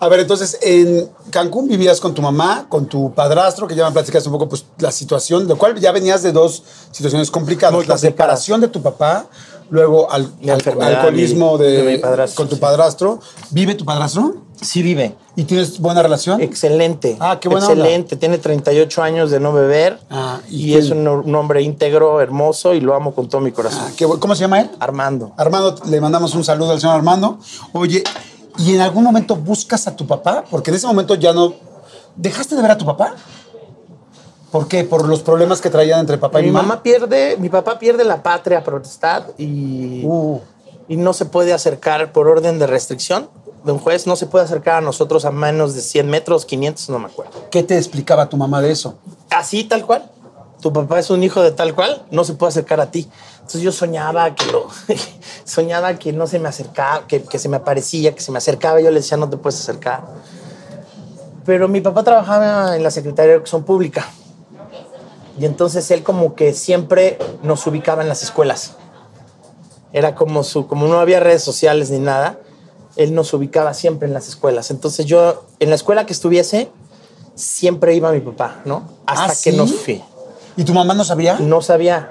a 0.04 0.08
ver, 0.08 0.20
entonces 0.20 0.58
en 0.62 1.08
Cancún 1.30 1.66
vivías 1.68 2.00
con 2.00 2.14
tu 2.14 2.22
mamá, 2.22 2.66
con 2.68 2.86
tu 2.86 3.12
padrastro, 3.14 3.66
que 3.66 3.74
ya 3.74 3.86
me 3.86 3.92
platicaste 3.92 4.28
un 4.28 4.34
poco 4.34 4.48
pues, 4.48 4.64
la 4.78 4.92
situación, 4.92 5.48
lo 5.48 5.56
cual 5.56 5.78
ya 5.80 5.92
venías 5.92 6.22
de 6.22 6.32
dos 6.32 6.62
situaciones 6.90 7.30
complicadas. 7.30 7.88
La 7.88 7.98
separación 7.98 8.60
de 8.60 8.68
tu 8.68 8.82
papá, 8.82 9.26
luego 9.70 10.10
al, 10.10 10.30
alcoholismo 10.48 11.58
de- 11.58 11.70
de, 11.70 11.82
de 11.82 11.92
mi 11.92 11.98
padrastro, 11.98 12.36
con 12.36 12.48
tu 12.48 12.54
sí. 12.56 12.60
padrastro. 12.60 13.20
¿Vive 13.50 13.74
tu 13.74 13.84
padrastro? 13.84 14.36
Sí 14.60 14.82
vive. 14.82 15.16
¿Y 15.36 15.44
tienes 15.44 15.80
buena 15.80 16.00
relación? 16.00 16.40
Excelente. 16.40 17.16
Ah, 17.18 17.38
qué 17.40 17.48
buena 17.48 17.66
onda. 17.66 17.82
Excelente. 17.84 18.16
Tiene 18.16 18.38
38 18.38 19.02
años 19.02 19.30
de 19.30 19.40
no 19.40 19.52
beber. 19.52 19.98
Ah, 20.08 20.40
¿y 20.48 20.74
es 20.74 20.90
un, 20.90 21.06
un 21.08 21.34
hombre 21.34 21.60
íntegro, 21.62 22.20
hermoso 22.20 22.72
y 22.72 22.80
lo 22.80 22.94
amo 22.94 23.14
con 23.14 23.28
todo 23.28 23.40
mi 23.40 23.50
corazón. 23.50 23.82
Ah, 23.88 23.92
qué 23.96 24.06
¿Cómo 24.06 24.34
se 24.34 24.42
llama 24.42 24.60
él? 24.60 24.70
Armando. 24.78 25.32
Armando, 25.36 25.74
le 25.86 26.00
mandamos 26.00 26.34
un 26.34 26.44
saludo 26.44 26.70
al 26.70 26.80
señor 26.80 26.94
Armando. 26.96 27.38
Oye, 27.72 28.04
¿y 28.58 28.74
en 28.74 28.80
algún 28.80 29.04
momento 29.04 29.36
buscas 29.36 29.86
a 29.86 29.96
tu 29.96 30.06
papá? 30.06 30.44
Porque 30.50 30.70
en 30.70 30.76
ese 30.76 30.86
momento 30.86 31.14
ya 31.14 31.32
no... 31.32 31.54
¿Dejaste 32.16 32.54
de 32.54 32.62
ver 32.62 32.70
a 32.70 32.78
tu 32.78 32.84
papá? 32.84 33.14
¿Por 34.50 34.68
qué? 34.68 34.84
¿Por 34.84 35.08
los 35.08 35.22
problemas 35.22 35.60
que 35.60 35.68
traían 35.68 36.00
entre 36.00 36.16
papá 36.16 36.40
y 36.40 36.44
mi 36.44 36.50
mamá? 36.52 36.68
mamá 36.68 36.82
pierde, 36.82 37.36
mi 37.38 37.48
papá 37.48 37.78
pierde 37.78 38.04
la 38.04 38.22
patria 38.22 38.62
protestad 38.62 39.24
y, 39.36 40.04
Uh, 40.04 40.40
y 40.86 40.96
no 40.96 41.12
se 41.12 41.24
puede 41.24 41.52
acercar 41.52 42.12
por 42.12 42.28
orden 42.28 42.58
de 42.58 42.66
restricción 42.66 43.28
de 43.64 43.72
un 43.72 43.78
juez, 43.78 44.06
no 44.06 44.14
se 44.14 44.26
puede 44.26 44.44
acercar 44.44 44.76
a 44.76 44.80
nosotros 44.82 45.24
a 45.24 45.30
menos 45.30 45.74
de 45.74 45.80
100 45.80 46.08
metros, 46.08 46.44
500, 46.44 46.90
no 46.90 46.98
me 46.98 47.06
acuerdo. 47.06 47.32
¿Qué 47.50 47.62
te 47.62 47.76
explicaba 47.76 48.28
tu 48.28 48.36
mamá 48.36 48.60
de 48.60 48.70
eso? 48.70 48.96
Así, 49.30 49.64
tal 49.64 49.86
cual. 49.86 50.10
Tu 50.64 50.72
papá 50.72 50.98
es 50.98 51.10
un 51.10 51.22
hijo 51.22 51.42
de 51.42 51.50
tal 51.50 51.74
cual, 51.74 52.06
no 52.10 52.24
se 52.24 52.32
puede 52.32 52.48
acercar 52.48 52.80
a 52.80 52.90
ti. 52.90 53.06
Entonces 53.34 53.60
yo 53.60 53.70
soñaba 53.70 54.34
que 54.34 54.50
lo, 54.50 54.66
soñaba 55.44 55.92
que 55.96 56.14
no 56.14 56.26
se 56.26 56.38
me 56.38 56.48
acercaba, 56.48 57.06
que, 57.06 57.22
que 57.22 57.38
se 57.38 57.50
me 57.50 57.58
aparecía, 57.58 58.14
que 58.14 58.22
se 58.22 58.32
me 58.32 58.38
acercaba. 58.38 58.80
Yo 58.80 58.88
le 58.88 59.00
decía, 59.00 59.18
no 59.18 59.28
te 59.28 59.36
puedes 59.36 59.60
acercar. 59.60 60.06
Pero 61.44 61.68
mi 61.68 61.82
papá 61.82 62.02
trabajaba 62.02 62.76
en 62.76 62.82
la 62.82 62.90
Secretaría 62.90 63.32
de 63.32 63.34
Educación 63.34 63.64
Pública. 63.64 64.06
Y 65.38 65.44
entonces 65.44 65.90
él 65.90 66.02
como 66.02 66.34
que 66.34 66.54
siempre 66.54 67.18
nos 67.42 67.66
ubicaba 67.66 68.00
en 68.00 68.08
las 68.08 68.22
escuelas. 68.22 68.72
Era 69.92 70.14
como 70.14 70.44
su, 70.44 70.66
como 70.66 70.86
no 70.86 70.98
había 70.98 71.20
redes 71.20 71.42
sociales 71.42 71.90
ni 71.90 71.98
nada, 71.98 72.38
él 72.96 73.14
nos 73.14 73.34
ubicaba 73.34 73.74
siempre 73.74 74.08
en 74.08 74.14
las 74.14 74.28
escuelas. 74.28 74.70
Entonces 74.70 75.04
yo, 75.04 75.44
en 75.60 75.68
la 75.68 75.74
escuela 75.74 76.06
que 76.06 76.14
estuviese, 76.14 76.70
siempre 77.34 77.94
iba 77.94 78.10
mi 78.12 78.20
papá, 78.20 78.62
¿no? 78.64 78.88
Hasta 79.04 79.24
¿Ah, 79.24 79.28
que 79.28 79.50
sí? 79.50 79.56
nos 79.58 79.70
fui. 79.74 80.02
¿Y 80.56 80.64
tu 80.64 80.72
mamá 80.72 80.94
no 80.94 81.04
sabía? 81.04 81.36
No 81.40 81.62
sabía. 81.62 82.10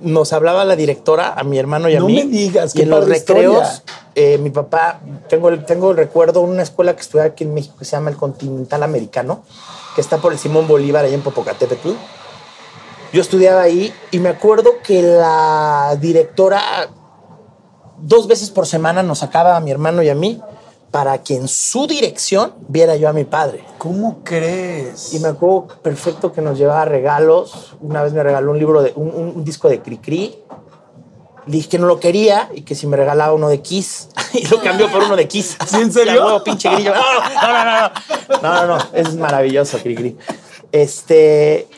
Nos 0.00 0.32
hablaba 0.32 0.64
la 0.64 0.76
directora, 0.76 1.32
a 1.36 1.42
mi 1.44 1.58
hermano 1.58 1.88
y 1.88 1.96
a 1.96 2.00
No 2.00 2.06
mí. 2.06 2.14
me 2.16 2.24
digas, 2.26 2.74
y 2.74 2.78
qué 2.78 2.82
en 2.84 2.90
los 2.90 3.08
recreos, 3.08 3.82
eh, 4.14 4.36
mi 4.38 4.50
papá, 4.50 5.00
tengo 5.28 5.48
el, 5.48 5.64
tengo 5.64 5.90
el 5.90 5.96
recuerdo 5.96 6.40
de 6.40 6.46
una 6.46 6.62
escuela 6.62 6.94
que 6.94 7.00
estudiaba 7.00 7.30
aquí 7.30 7.44
en 7.44 7.54
México 7.54 7.76
que 7.78 7.84
se 7.86 7.92
llama 7.92 8.10
el 8.10 8.16
Continental 8.16 8.82
Americano, 8.82 9.42
que 9.94 10.00
está 10.02 10.18
por 10.18 10.32
el 10.32 10.38
Simón 10.38 10.68
Bolívar, 10.68 11.04
allá 11.04 11.14
en 11.14 11.22
Popocatépetl. 11.22 11.90
Yo 13.12 13.20
estudiaba 13.22 13.62
ahí 13.62 13.92
y 14.10 14.18
me 14.18 14.28
acuerdo 14.28 14.72
que 14.84 15.00
la 15.02 15.96
directora 15.98 16.60
dos 17.98 18.26
veces 18.26 18.50
por 18.50 18.66
semana 18.66 19.02
nos 19.02 19.20
sacaba 19.20 19.56
a 19.56 19.60
mi 19.60 19.70
hermano 19.70 20.02
y 20.02 20.10
a 20.10 20.14
mí 20.14 20.40
para 20.96 21.22
que 21.22 21.36
en 21.36 21.46
su 21.46 21.86
dirección 21.86 22.54
viera 22.68 22.96
yo 22.96 23.10
a 23.10 23.12
mi 23.12 23.24
padre. 23.24 23.62
¿Cómo 23.76 24.20
crees? 24.24 25.12
Y 25.12 25.18
me 25.18 25.28
acuerdo 25.28 25.66
perfecto 25.82 26.32
que 26.32 26.40
nos 26.40 26.56
llevaba 26.56 26.86
regalos. 26.86 27.74
Una 27.82 28.02
vez 28.02 28.14
me 28.14 28.22
regaló 28.22 28.52
un 28.52 28.58
libro 28.58 28.80
de 28.80 28.94
un, 28.96 29.08
un- 29.08 29.32
un 29.36 29.44
disco 29.44 29.68
de 29.68 29.82
Cricri. 29.82 30.38
Le 31.44 31.52
dije 31.52 31.68
que 31.68 31.78
no 31.78 31.86
lo 31.86 32.00
quería 32.00 32.48
y 32.54 32.62
que 32.62 32.74
si 32.74 32.86
me 32.86 32.96
regalaba 32.96 33.34
uno 33.34 33.50
de 33.50 33.60
Kiss. 33.60 34.08
y 34.32 34.46
lo 34.46 34.58
cambió 34.62 34.90
por 34.90 35.02
uno 35.02 35.16
de 35.16 35.28
Kiss. 35.28 35.58
¿Sí, 35.66 35.76
en 35.82 35.92
serio? 35.92 36.24
Huevo, 36.24 36.42
pinche 36.42 36.70
grillo. 36.70 36.94
No, 36.94 37.02
no, 37.42 37.52
no, 37.52 37.64
no, 37.64 37.80
no. 37.82 38.40
No, 38.40 38.66
no, 38.66 38.78
no. 38.78 38.84
Es 38.94 39.14
maravilloso, 39.16 39.76
Cricri. 39.82 40.16
Este. 40.72 41.68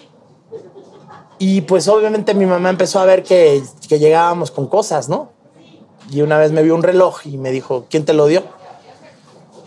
Y 1.40 1.62
pues 1.62 1.88
obviamente 1.88 2.34
mi 2.34 2.46
mamá 2.46 2.70
empezó 2.70 3.00
a 3.00 3.04
ver 3.04 3.24
que, 3.24 3.60
que 3.88 3.98
llegábamos 3.98 4.52
con 4.52 4.68
cosas, 4.68 5.08
¿no? 5.08 5.32
Y 6.08 6.22
una 6.22 6.38
vez 6.38 6.52
me 6.52 6.62
vio 6.62 6.76
un 6.76 6.84
reloj 6.84 7.18
y 7.26 7.36
me 7.36 7.50
dijo, 7.50 7.86
¿quién 7.90 8.04
te 8.04 8.12
lo 8.12 8.26
dio? 8.26 8.44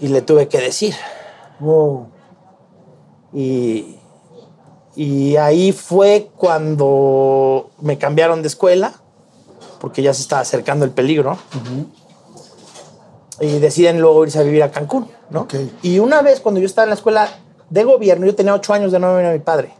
Y 0.02 0.10
le 0.10 0.22
tuve 0.22 0.48
que 0.48 0.60
decir. 0.60 0.96
Wow. 1.60 2.08
Y, 3.34 4.00
y 4.96 5.38
ahí 5.38 5.72
fue 5.72 6.30
cuando 6.36 7.70
me 7.80 7.98
cambiaron 7.98 8.42
de 8.42 8.50
escuela, 8.50 8.94
porque 9.80 10.02
ya 10.02 10.14
se 10.14 10.22
estaba 10.22 10.42
acercando 10.42 10.84
el 10.86 10.92
peligro. 10.92 11.38
Y 13.40 13.60
deciden 13.60 14.02
luego 14.02 14.26
irse 14.26 14.40
a 14.40 14.44
vivir 14.44 14.64
a 14.64 14.72
Cancún, 14.72 15.08
¿no? 15.30 15.48
Y 15.82 16.00
una 16.00 16.22
vez 16.22 16.42
cuando 16.42 16.60
yo 16.60 16.66
estaba 16.66 16.84
en 16.84 16.90
la 16.90 16.96
escuela 16.96 17.30
de 17.70 17.84
gobierno, 17.84 18.26
yo 18.26 18.36
tenía 18.36 18.54
ocho 18.54 18.74
años 18.74 18.92
de 18.92 19.00
no 19.00 19.16
ver 19.16 19.26
a 19.26 19.32
mi 19.32 19.40
padre. 19.40 19.74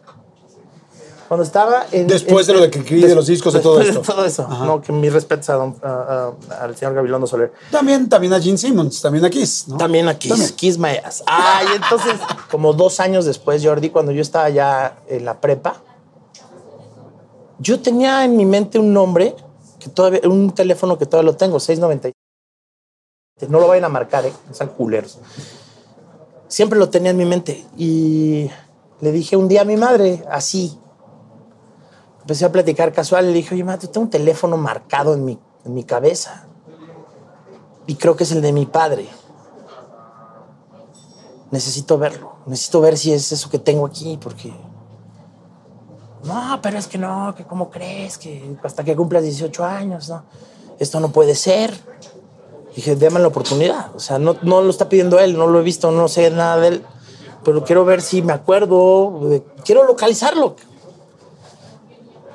Cuando 1.32 1.46
estaba 1.46 1.86
en... 1.94 2.08
Después 2.08 2.46
en- 2.50 2.56
de 2.56 2.60
lo 2.60 2.66
de 2.66 2.70
Cricri, 2.70 3.00
de 3.00 3.16
los 3.16 3.26
discos, 3.26 3.54
de 3.54 3.62
todo 3.62 3.80
esto. 3.80 4.02
de 4.02 4.06
todo 4.06 4.26
eso. 4.26 4.44
Ajá. 4.50 4.66
No, 4.66 4.82
que 4.82 4.92
mis 4.92 5.14
respetos 5.14 5.50
a 5.50 5.54
don- 5.54 5.78
a- 5.82 6.34
a- 6.50 6.64
al 6.66 6.76
señor 6.76 6.94
Gabilondo 6.94 7.26
Soler. 7.26 7.54
También, 7.72 8.10
también 8.10 8.34
a 8.34 8.42
Gene 8.42 8.58
Simmons, 8.58 9.02
también 9.02 9.24
a 9.24 9.30
Kiss, 9.30 9.66
¿no? 9.70 9.78
También 9.78 10.10
aquí, 10.10 10.28
También. 10.28 10.52
Kiss 10.58 10.78
My 10.78 10.98
Ass. 11.02 11.24
Ah, 11.26 11.62
y 11.72 11.76
entonces, 11.78 12.16
como 12.52 12.74
dos 12.74 13.00
años 13.00 13.24
después, 13.24 13.64
Jordi, 13.66 13.92
cuando 13.92 14.12
yo 14.12 14.22
estaba 14.22 14.50
ya 14.50 14.98
en 15.08 15.24
la 15.24 15.40
prepa, 15.40 15.78
yo 17.60 17.80
tenía 17.80 18.26
en 18.26 18.36
mi 18.36 18.46
mente 18.46 18.78
un 18.78 18.92
nombre, 18.92 19.34
que 19.80 19.88
todavía, 19.88 20.20
un 20.26 20.52
teléfono 20.52 20.98
que 20.98 21.06
todavía 21.06 21.32
lo 21.32 21.38
tengo, 21.38 21.62
690. 21.62 22.12
No 23.48 23.62
lo 23.62 23.70
vayan 23.70 23.86
a 23.86 23.90
marcar, 23.90 24.26
¿eh? 24.26 24.34
No 24.50 24.54
sean 24.54 24.68
culeros. 24.72 25.18
Siempre 26.50 26.78
lo 26.78 26.90
tenía 26.90 27.12
en 27.12 27.18
mi 27.18 27.24
mente. 27.24 27.66
Y 27.78 28.52
le 29.00 29.12
dije 29.14 29.38
un 29.38 29.48
día 29.48 29.62
a 29.62 29.66
mi 29.66 29.78
madre, 29.78 30.26
así. 30.30 30.78
Empecé 32.22 32.46
a 32.46 32.52
platicar 32.52 32.92
casual. 32.94 33.28
Le 33.28 33.34
dije, 33.34 33.54
oye, 33.54 33.64
madre, 33.64 33.88
tengo 33.88 34.06
un 34.06 34.10
teléfono 34.10 34.58
marcado 34.58 35.14
en 35.14 35.26
mi, 35.26 35.40
en 35.66 35.74
mi 35.74 35.84
cabeza. 35.84 36.48
Y 37.88 37.96
creo 37.96 38.16
que 38.16 38.24
es 38.24 38.32
el 38.32 38.42
de 38.42 38.54
mi 38.54 38.66
padre 38.66 39.10
necesito 41.52 41.98
verlo. 41.98 42.32
Necesito 42.46 42.82
ver 42.82 42.98
si 42.98 43.14
es 43.14 43.32
eso 43.32 43.50
que 43.50 43.60
tengo 43.60 43.86
aquí, 43.86 44.18
porque. 44.22 44.52
No, 46.24 46.60
pero 46.62 46.78
es 46.78 46.88
que 46.88 46.98
no, 46.98 47.34
que 47.36 47.44
cómo 47.46 47.70
crees, 47.70 48.18
que 48.18 48.56
hasta 48.64 48.84
que 48.84 48.96
cumplas 48.96 49.24
18 49.24 49.64
años, 49.64 50.10
no. 50.10 50.24
Esto 50.80 51.00
no 51.00 51.10
puede 51.10 51.36
ser. 51.36 51.78
Dije, 52.76 52.96
déme 52.96 53.20
la 53.20 53.28
oportunidad. 53.28 53.94
O 53.96 54.00
sea, 54.00 54.18
no, 54.18 54.38
no 54.42 54.62
lo 54.62 54.70
está 54.70 54.88
pidiendo 54.88 55.20
él, 55.20 55.38
no 55.38 55.48
lo 55.48 55.60
he 55.60 55.64
visto, 55.64 55.92
no 55.92 56.08
sé 56.08 56.32
nada 56.32 56.58
de 56.58 56.68
él. 56.70 56.86
Pero 57.44 57.64
quiero 57.64 57.86
ver 57.86 58.02
si 58.02 58.22
me 58.22 58.34
acuerdo, 58.34 59.32
eh, 59.32 59.44
quiero 59.66 59.84
localizarlo. 59.84 60.56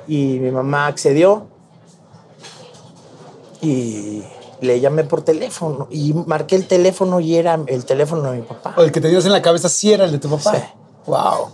Y 0.07 0.39
mi 0.39 0.51
mamá 0.51 0.87
accedió. 0.87 1.47
Y 3.61 4.23
le 4.61 4.79
llamé 4.79 5.03
por 5.03 5.21
teléfono. 5.21 5.87
Y 5.89 6.13
marqué 6.13 6.55
el 6.55 6.67
teléfono 6.67 7.19
y 7.19 7.35
era 7.35 7.59
el 7.67 7.85
teléfono 7.85 8.31
de 8.31 8.37
mi 8.37 8.43
papá. 8.43 8.73
O 8.77 8.83
el 8.83 8.91
que 8.91 9.01
tenías 9.01 9.25
en 9.25 9.31
la 9.31 9.41
cabeza 9.41 9.69
sí 9.69 9.91
era 9.91 10.05
el 10.05 10.11
de 10.11 10.19
tu 10.19 10.29
papá. 10.29 10.55
Sí. 10.55 10.63
Wow. 11.07 11.49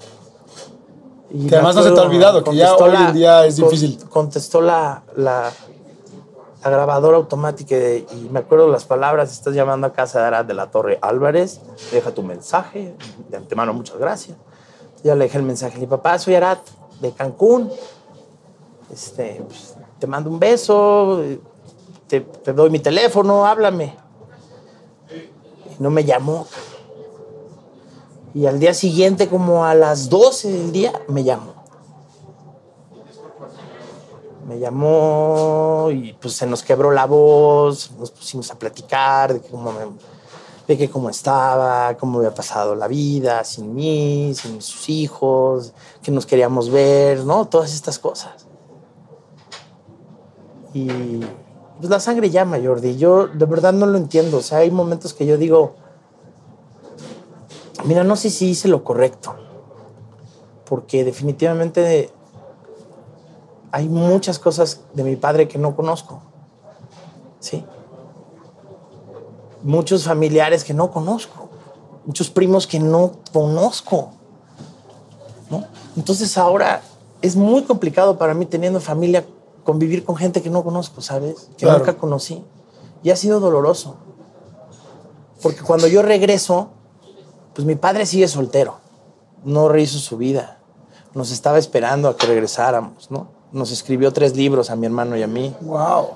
Y 1.31 1.47
Que 1.47 1.55
además 1.55 1.75
no 1.75 1.83
se 1.83 1.91
te 1.91 1.99
ha 1.99 2.03
olvidado, 2.03 2.43
que 2.43 2.55
ya 2.55 2.75
hoy 2.75 2.95
en 2.95 3.13
día 3.13 3.45
es 3.45 3.55
difícil. 3.55 3.97
Contestó 4.09 4.61
la, 4.61 5.03
la, 5.15 5.51
la 6.63 6.69
grabadora 6.69 7.17
automática 7.17 7.75
y, 7.75 8.05
y 8.11 8.29
me 8.31 8.39
acuerdo 8.39 8.67
las 8.67 8.85
palabras. 8.85 9.31
Estás 9.31 9.55
llamando 9.55 9.87
a 9.87 9.93
casa 9.93 10.19
de 10.19 10.27
Arad 10.27 10.45
de 10.45 10.53
la 10.53 10.69
Torre 10.69 10.99
Álvarez. 11.01 11.61
Deja 11.91 12.11
tu 12.11 12.21
mensaje. 12.21 12.95
De 13.29 13.37
antemano, 13.37 13.73
muchas 13.73 13.97
gracias. 13.97 14.37
Ya 15.03 15.15
le 15.15 15.25
dejé 15.25 15.39
el 15.39 15.43
mensaje. 15.43 15.79
Mi 15.79 15.87
papá, 15.87 16.19
soy 16.19 16.35
Arad 16.35 16.59
de 17.01 17.11
Cancún. 17.11 17.71
Este, 18.93 19.43
pues, 19.47 19.73
te 19.99 20.05
mando 20.05 20.29
un 20.29 20.39
beso. 20.39 21.19
Te, 22.07 22.21
te 22.21 22.53
doy 22.53 22.69
mi 22.69 22.77
teléfono, 22.79 23.45
háblame. 23.45 23.95
Y 25.09 25.81
no 25.81 25.89
me 25.89 26.03
llamó. 26.03 26.45
Y 28.35 28.45
al 28.45 28.59
día 28.59 28.73
siguiente, 28.75 29.27
como 29.27 29.65
a 29.65 29.73
las 29.73 30.09
12 30.09 30.51
del 30.51 30.71
día, 30.71 30.93
me 31.07 31.23
llamó. 31.23 31.53
Me 34.47 34.59
llamó 34.59 35.87
y 35.91 36.13
pues 36.13 36.35
se 36.35 36.45
nos 36.45 36.61
quebró 36.61 36.91
la 36.91 37.05
voz, 37.05 37.91
nos 37.97 38.11
pusimos 38.11 38.51
a 38.51 38.55
platicar 38.59 39.33
de 39.33 39.41
cómo, 39.41 39.71
me- 39.71 39.97
de 40.67 40.77
que 40.77 40.89
cómo 40.89 41.09
estaba, 41.09 41.95
cómo 41.97 42.19
había 42.19 42.33
pasado 42.35 42.75
la 42.75 42.87
vida 42.87 43.43
sin 43.45 43.73
mí, 43.73 44.33
sin 44.35 44.61
sus 44.61 44.89
hijos, 44.89 45.71
que 46.03 46.11
nos 46.11 46.25
queríamos 46.25 46.69
ver, 46.69 47.23
¿no? 47.23 47.45
Todas 47.47 47.73
estas 47.73 47.97
cosas. 47.97 48.42
Y 50.73 50.87
pues 51.77 51.89
la 51.89 51.99
sangre 51.99 52.29
llama, 52.29 52.59
Jordi. 52.63 52.97
Yo 52.97 53.27
de 53.27 53.45
verdad 53.45 53.73
no 53.73 53.85
lo 53.85 53.97
entiendo. 53.97 54.37
O 54.37 54.41
sea, 54.41 54.59
hay 54.59 54.71
momentos 54.71 55.13
que 55.13 55.25
yo 55.25 55.37
digo, 55.37 55.75
Mira, 57.85 58.05
no 58.05 58.15
sé 58.15 58.29
si 58.29 58.49
hice 58.49 58.69
lo 58.69 58.83
correcto, 58.83 59.35
porque 60.65 61.03
definitivamente 61.03 62.09
hay 63.71 63.89
muchas 63.89 64.39
cosas 64.39 64.81
de 64.93 65.03
mi 65.03 65.17
padre 65.17 65.49
que 65.49 65.57
no 65.57 65.75
conozco, 65.75 66.21
¿sí? 67.39 67.65
Muchos 69.63 70.05
familiares 70.05 70.63
que 70.63 70.73
no 70.73 70.91
conozco, 70.91 71.49
muchos 72.05 72.29
primos 72.29 72.67
que 72.67 72.79
no 72.79 73.13
conozco, 73.33 74.11
¿no? 75.49 75.65
Entonces 75.97 76.37
ahora 76.37 76.81
es 77.21 77.35
muy 77.35 77.63
complicado 77.63 78.17
para 78.17 78.33
mí 78.33 78.45
teniendo 78.45 78.79
familia 78.79 79.25
convivir 79.63 80.03
con 80.03 80.15
gente 80.15 80.41
que 80.41 80.49
no 80.49 80.63
conozco, 80.63 81.01
¿sabes? 81.01 81.49
Que 81.57 81.65
Claro. 81.65 81.79
nunca 81.79 81.95
conocí. 81.97 82.43
Y 83.03 83.09
ha 83.11 83.15
sido 83.15 83.39
doloroso. 83.39 83.95
Porque 85.41 85.61
cuando 85.61 85.87
yo 85.87 86.01
regreso, 86.01 86.69
pues 87.53 87.65
mi 87.65 87.75
padre 87.75 88.05
sigue 88.05 88.27
soltero. 88.27 88.77
No 89.43 89.67
rehizo 89.69 89.99
su 89.99 90.17
vida. 90.17 90.59
Nos 91.13 91.31
estaba 91.31 91.57
esperando 91.59 92.07
a 92.09 92.15
que 92.17 92.25
regresáramos, 92.27 93.11
¿no? 93.11 93.27
Nos 93.51 93.71
escribió 93.71 94.11
tres 94.13 94.35
libros 94.35 94.69
a 94.69 94.75
mi 94.75 94.85
hermano 94.85 95.15
y 95.17 95.23
a 95.23 95.27
mí. 95.27 95.55
Wow. 95.61 96.07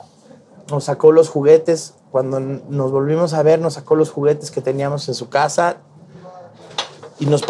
Nos 0.72 0.86
sacó 0.86 1.12
los 1.12 1.30
juguetes. 1.30 1.94
Cuando 2.12 2.40
nos 2.40 2.92
volvimos 2.92 3.34
a 3.34 3.44
ver, 3.44 3.60
nos 3.60 3.74
sacó 3.74 3.96
los 3.96 4.10
juguetes 4.10 4.50
que 4.50 4.62
teníamos 4.62 5.08
en 5.10 5.14
su 5.14 5.30
casa. 5.30 5.78
y 7.20 7.26
nos, 7.26 7.42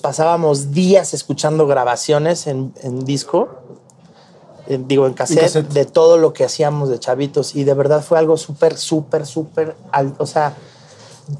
pasábamos 0.00 0.72
días 0.72 1.14
escuchando 1.14 1.66
grabaciones 1.66 2.46
en, 2.48 2.74
en 2.82 3.04
disco, 3.04 3.48
en- 4.70 4.88
digo, 4.88 5.06
en 5.06 5.12
cassette, 5.14 5.40
cassette. 5.40 5.68
de 5.72 5.84
todo 5.84 6.16
lo 6.18 6.32
que 6.32 6.44
hacíamos 6.44 6.88
de 6.88 6.98
chavitos. 6.98 7.54
Y 7.56 7.64
de 7.64 7.74
verdad 7.74 8.02
fue 8.02 8.18
algo 8.18 8.36
súper, 8.36 8.76
súper, 8.76 9.26
súper, 9.26 9.74
al- 9.92 10.14
o 10.18 10.26
sea, 10.26 10.54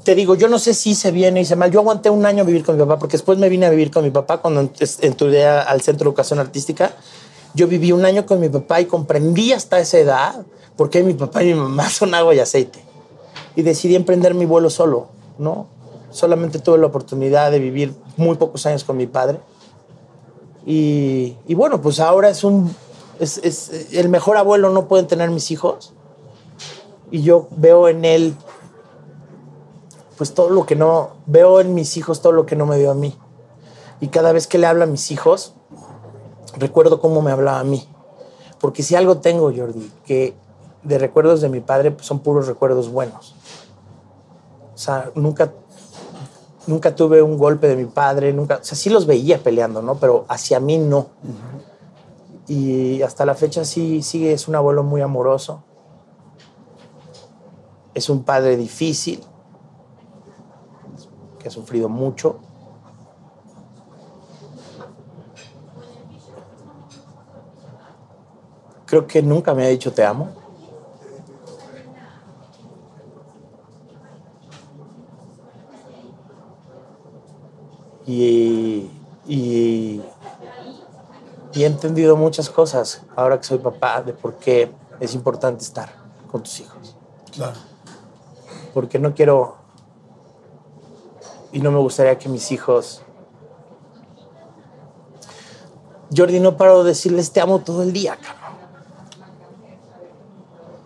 te 0.03 0.15
digo, 0.15 0.35
yo 0.35 0.47
no 0.47 0.57
sé 0.59 0.73
si 0.73 0.91
hice 0.91 1.11
bien 1.11 1.35
o 1.35 1.39
hice 1.39 1.55
mal. 1.55 1.71
Yo 1.71 1.79
aguanté 1.79 2.09
un 2.09 2.25
año 2.25 2.45
vivir 2.45 2.63
con 2.63 2.75
mi 2.75 2.81
papá, 2.83 2.97
porque 2.99 3.13
después 3.17 3.37
me 3.37 3.49
vine 3.49 3.65
a 3.65 3.69
vivir 3.69 3.91
con 3.91 4.03
mi 4.03 4.11
papá 4.11 4.37
cuando 4.37 4.61
ent- 4.61 4.97
entré 5.01 5.45
al 5.47 5.81
Centro 5.81 6.05
de 6.05 6.09
Educación 6.09 6.39
Artística. 6.39 6.91
Yo 7.53 7.67
viví 7.67 7.91
un 7.91 8.05
año 8.05 8.25
con 8.25 8.39
mi 8.39 8.47
papá 8.49 8.79
y 8.79 8.85
comprendí 8.85 9.51
hasta 9.51 9.79
esa 9.79 9.97
edad 9.97 10.45
por 10.77 10.89
qué 10.89 11.03
mi 11.03 11.13
papá 11.13 11.43
y 11.43 11.47
mi 11.47 11.55
mamá 11.55 11.89
son 11.89 12.13
agua 12.15 12.33
y 12.35 12.39
aceite. 12.39 12.79
Y 13.55 13.63
decidí 13.63 13.95
emprender 13.95 14.33
mi 14.33 14.45
vuelo 14.45 14.69
solo, 14.69 15.09
¿no? 15.37 15.67
Solamente 16.11 16.59
tuve 16.59 16.77
la 16.77 16.87
oportunidad 16.87 17.51
de 17.51 17.59
vivir 17.59 17.93
muy 18.17 18.35
pocos 18.37 18.65
años 18.65 18.83
con 18.85 18.95
mi 18.97 19.07
padre. 19.07 19.39
Y, 20.65 21.35
y 21.47 21.55
bueno, 21.55 21.81
pues 21.81 21.99
ahora 21.99 22.29
es 22.29 22.43
un... 22.43 22.73
Es, 23.21 23.37
es- 23.37 23.93
el 23.93 24.09
mejor 24.09 24.35
abuelo 24.35 24.69
no 24.71 24.87
pueden 24.87 25.07
tener 25.07 25.29
mis 25.29 25.51
hijos. 25.51 25.93
Y 27.11 27.21
yo 27.23 27.47
veo 27.51 27.87
en 27.87 28.03
él 28.03 28.35
pues 30.17 30.33
todo 30.35 30.49
lo 30.51 30.65
que 30.67 30.75
no, 30.75 31.11
veo 31.25 31.61
en 31.61 31.73
mis 31.73 31.97
hijos 31.97 32.21
todo 32.21 32.31
lo 32.31 32.45
que 32.45 32.55
no 32.55 32.65
me 32.67 32.77
dio 32.77 32.91
a 32.91 32.93
mí. 32.93 33.17
Y 33.99 34.09
cada 34.09 34.31
vez 34.33 34.45
que 34.45 34.57
le 34.59 34.67
hablo 34.67 34.83
a 34.83 34.87
mis 34.87 35.09
hijos, 35.11 35.53
recuerdo 36.57 37.01
cómo 37.01 37.21
me 37.23 37.31
hablaba 37.31 37.59
a 37.59 37.63
mí. 37.63 37.87
Porque 38.59 38.83
si 38.83 38.95
algo 38.95 39.17
tengo, 39.17 39.51
Jordi, 39.55 39.91
que 40.05 40.35
de 40.83 40.97
recuerdos 40.99 41.41
de 41.41 41.49
mi 41.49 41.59
padre 41.59 41.89
pues, 41.91 42.05
son 42.05 42.19
puros 42.19 42.45
recuerdos 42.47 42.91
buenos. 42.91 43.35
O 44.75 44.77
sea, 44.77 45.09
nunca, 45.15 45.53
nunca 46.67 46.95
tuve 46.95 47.21
un 47.23 47.37
golpe 47.39 47.67
de 47.67 47.75
mi 47.75 47.85
padre, 47.85 48.31
nunca, 48.31 48.59
o 48.61 48.63
sea, 48.63 48.77
sí 48.77 48.89
los 48.91 49.07
veía 49.07 49.39
peleando, 49.39 49.81
¿no? 49.81 49.95
Pero 49.95 50.25
hacia 50.27 50.59
mí 50.59 50.77
no. 50.77 51.07
Y 52.51 53.01
hasta 53.01 53.25
la 53.25 53.33
fecha 53.33 53.63
sí 53.63 54.01
sigue, 54.01 54.33
es 54.33 54.49
un 54.49 54.55
abuelo 54.55 54.83
muy 54.83 54.99
amoroso. 54.99 55.63
Es 57.93 58.09
un 58.09 58.25
padre 58.25 58.57
difícil, 58.57 59.23
que 61.39 61.47
ha 61.47 61.51
sufrido 61.51 61.87
mucho. 61.87 62.41
Creo 68.85 69.07
que 69.07 69.21
nunca 69.21 69.53
me 69.53 69.63
ha 69.63 69.69
dicho 69.69 69.93
te 69.93 70.03
amo. 70.03 70.27
Y, 78.05 78.91
y, 79.25 80.01
y 81.53 81.63
he 81.63 81.65
entendido 81.65 82.15
muchas 82.15 82.49
cosas 82.49 83.01
ahora 83.15 83.37
que 83.39 83.43
soy 83.45 83.57
papá 83.59 84.01
de 84.01 84.13
por 84.13 84.35
qué 84.35 84.71
es 84.99 85.13
importante 85.13 85.63
estar 85.63 85.89
con 86.31 86.43
tus 86.43 86.59
hijos. 86.61 86.95
Claro. 87.33 87.57
Porque 88.73 88.99
no 88.99 89.13
quiero 89.13 89.57
y 91.51 91.59
no 91.59 91.71
me 91.71 91.79
gustaría 91.79 92.17
que 92.17 92.29
mis 92.29 92.51
hijos... 92.51 93.01
Jordi, 96.15 96.39
no 96.41 96.57
paro 96.57 96.83
de 96.83 96.89
decirles 96.89 97.31
te 97.31 97.39
amo 97.39 97.59
todo 97.59 97.83
el 97.83 97.93
día, 97.93 98.17
cabrón. 98.17 98.51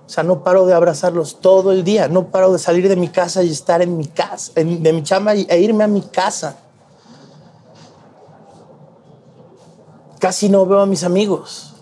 O 0.06 0.10
sea, 0.10 0.24
no 0.24 0.44
paro 0.44 0.68
de 0.68 0.74
abrazarlos 0.76 1.40
todo 1.42 1.72
el 1.72 1.84
día. 1.84 2.08
No 2.08 2.28
paro 2.28 2.54
de 2.54 2.60
salir 2.60 2.88
de 2.88 2.96
mi 2.96 3.10
casa 3.10 3.42
y 3.42 3.50
estar 3.52 3.82
en 3.82 3.98
mi 3.98 4.06
casa, 4.06 4.52
en- 4.56 4.84
de 4.84 4.94
mi 4.94 5.02
chamba 5.02 5.34
y- 5.36 5.48
e 5.50 5.60
irme 5.60 5.84
a 5.84 5.88
mi 5.88 6.02
casa. 6.02 6.58
Casi 10.26 10.50
no 10.50 10.66
veo 10.66 10.80
a 10.80 10.86
mis 10.88 11.04
amigos. 11.04 11.74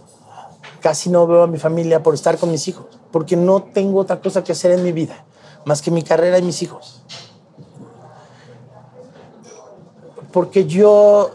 Casi 0.82 1.10
no 1.10 1.26
veo 1.26 1.44
a 1.44 1.48
mi 1.48 1.58
familia 1.58 2.04
por 2.04 2.14
estar 2.14 2.38
con 2.38 2.52
mis 2.52 2.68
hijos. 2.68 2.88
Porque 3.10 3.38
no 3.38 3.64
tengo 3.64 4.02
otra 4.02 4.20
cosa 4.20 4.44
que 4.44 4.52
hacer 4.52 4.72
en 4.72 4.84
mi 4.84 4.92
vida 4.92 5.24
más 5.66 5.82
que 5.82 5.92
mi 5.92 6.04
carrera 6.04 6.38
y 6.40 6.42
mis 6.42 6.62
hijos. 6.62 7.04
porque 10.34 10.66
yo 10.66 11.30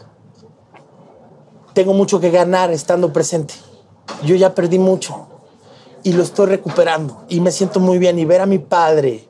tengo 1.73 1.93
mucho 1.93 2.19
que 2.19 2.29
ganar 2.29 2.69
estando 2.69 3.11
presente. 3.11 3.55
Yo 4.25 4.35
ya 4.35 4.53
perdí 4.53 4.77
mucho 4.77 5.27
y 6.03 6.11
lo 6.13 6.21
estoy 6.21 6.47
recuperando 6.47 7.23
y 7.29 7.39
me 7.39 7.51
siento 7.51 7.79
muy 7.79 7.97
bien 7.97 8.19
y 8.19 8.25
ver 8.25 8.41
a 8.41 8.45
mi 8.45 8.59
padre 8.59 9.27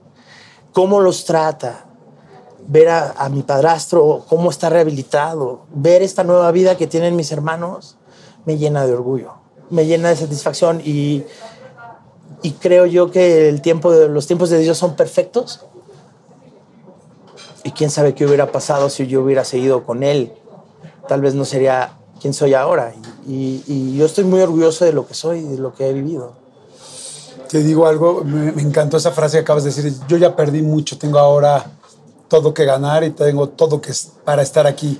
cómo 0.73 0.99
los 0.99 1.23
trata, 1.23 1.86
ver 2.70 2.88
a, 2.89 3.30
mi 3.30 3.41
padrastro 3.41 4.24
cómo 4.30 4.51
está 4.51 4.70
rehabilitado, 4.70 5.61
ver 5.74 6.03
esta 6.03 6.24
nueva 6.24 6.51
vida 6.51 6.78
que 6.78 6.86
tienen 6.86 7.15
mis 7.15 7.32
hermanos, 7.32 7.97
me 8.45 8.57
llena 8.57 8.86
de 8.86 8.93
orgullo, 8.93 9.34
me 9.72 9.88
llena 9.88 10.09
de 10.09 10.15
satisfacción 10.15 10.80
y, 10.86 11.24
y 12.43 12.51
creo 12.51 12.86
yo 12.86 13.09
que 13.09 13.49
el 13.49 13.61
tiempo 13.61 13.91
los 13.91 14.28
tiempos 14.28 14.51
de 14.51 14.59
Dios 14.59 14.78
son 14.78 14.95
perfectos 14.95 15.65
y 17.63 17.72
quién 17.72 17.89
sabe 17.89 18.13
qué 18.13 18.28
hubiera 18.28 18.51
pasado 18.51 18.91
si 18.91 19.07
yo 19.07 19.24
hubiera 19.24 19.43
seguido 19.45 19.84
con 19.84 20.03
él. 20.03 20.32
Tal 21.07 21.22
vez 21.22 21.34
no 21.34 21.45
sería 21.45 21.97
quien 22.22 22.36
soy 22.36 22.53
ahora. 22.53 22.93
Y, 23.28 23.97
yo 23.97 24.05
estoy 24.05 24.26
muy 24.26 24.41
orgulloso 24.41 24.86
de 24.86 24.93
lo 24.93 25.07
que 25.07 25.15
soy, 25.15 25.41
de 25.41 25.57
lo 25.57 25.74
que 25.74 25.89
he 25.89 25.93
vivido. 25.93 26.34
Te 27.49 27.63
digo 27.63 27.88
algo, 27.88 28.24
me 28.24 28.61
encantó 28.61 28.97
esa 28.97 29.11
frase 29.11 29.38
que 29.38 29.41
acabas 29.41 29.63
de 29.63 29.72
decir. 29.72 29.91
Yo 30.07 30.17
ya 30.17 30.36
perdí 30.36 30.61
mucho, 30.61 30.99
tengo 30.99 31.17
ahora 31.17 31.65
todo 32.30 32.53
que 32.53 32.63
ganar 32.63 33.03
y 33.03 33.09
tengo 33.09 33.49
todo 33.49 33.82
que 33.82 33.91
para 34.23 34.41
estar 34.41 34.65
aquí. 34.67 34.97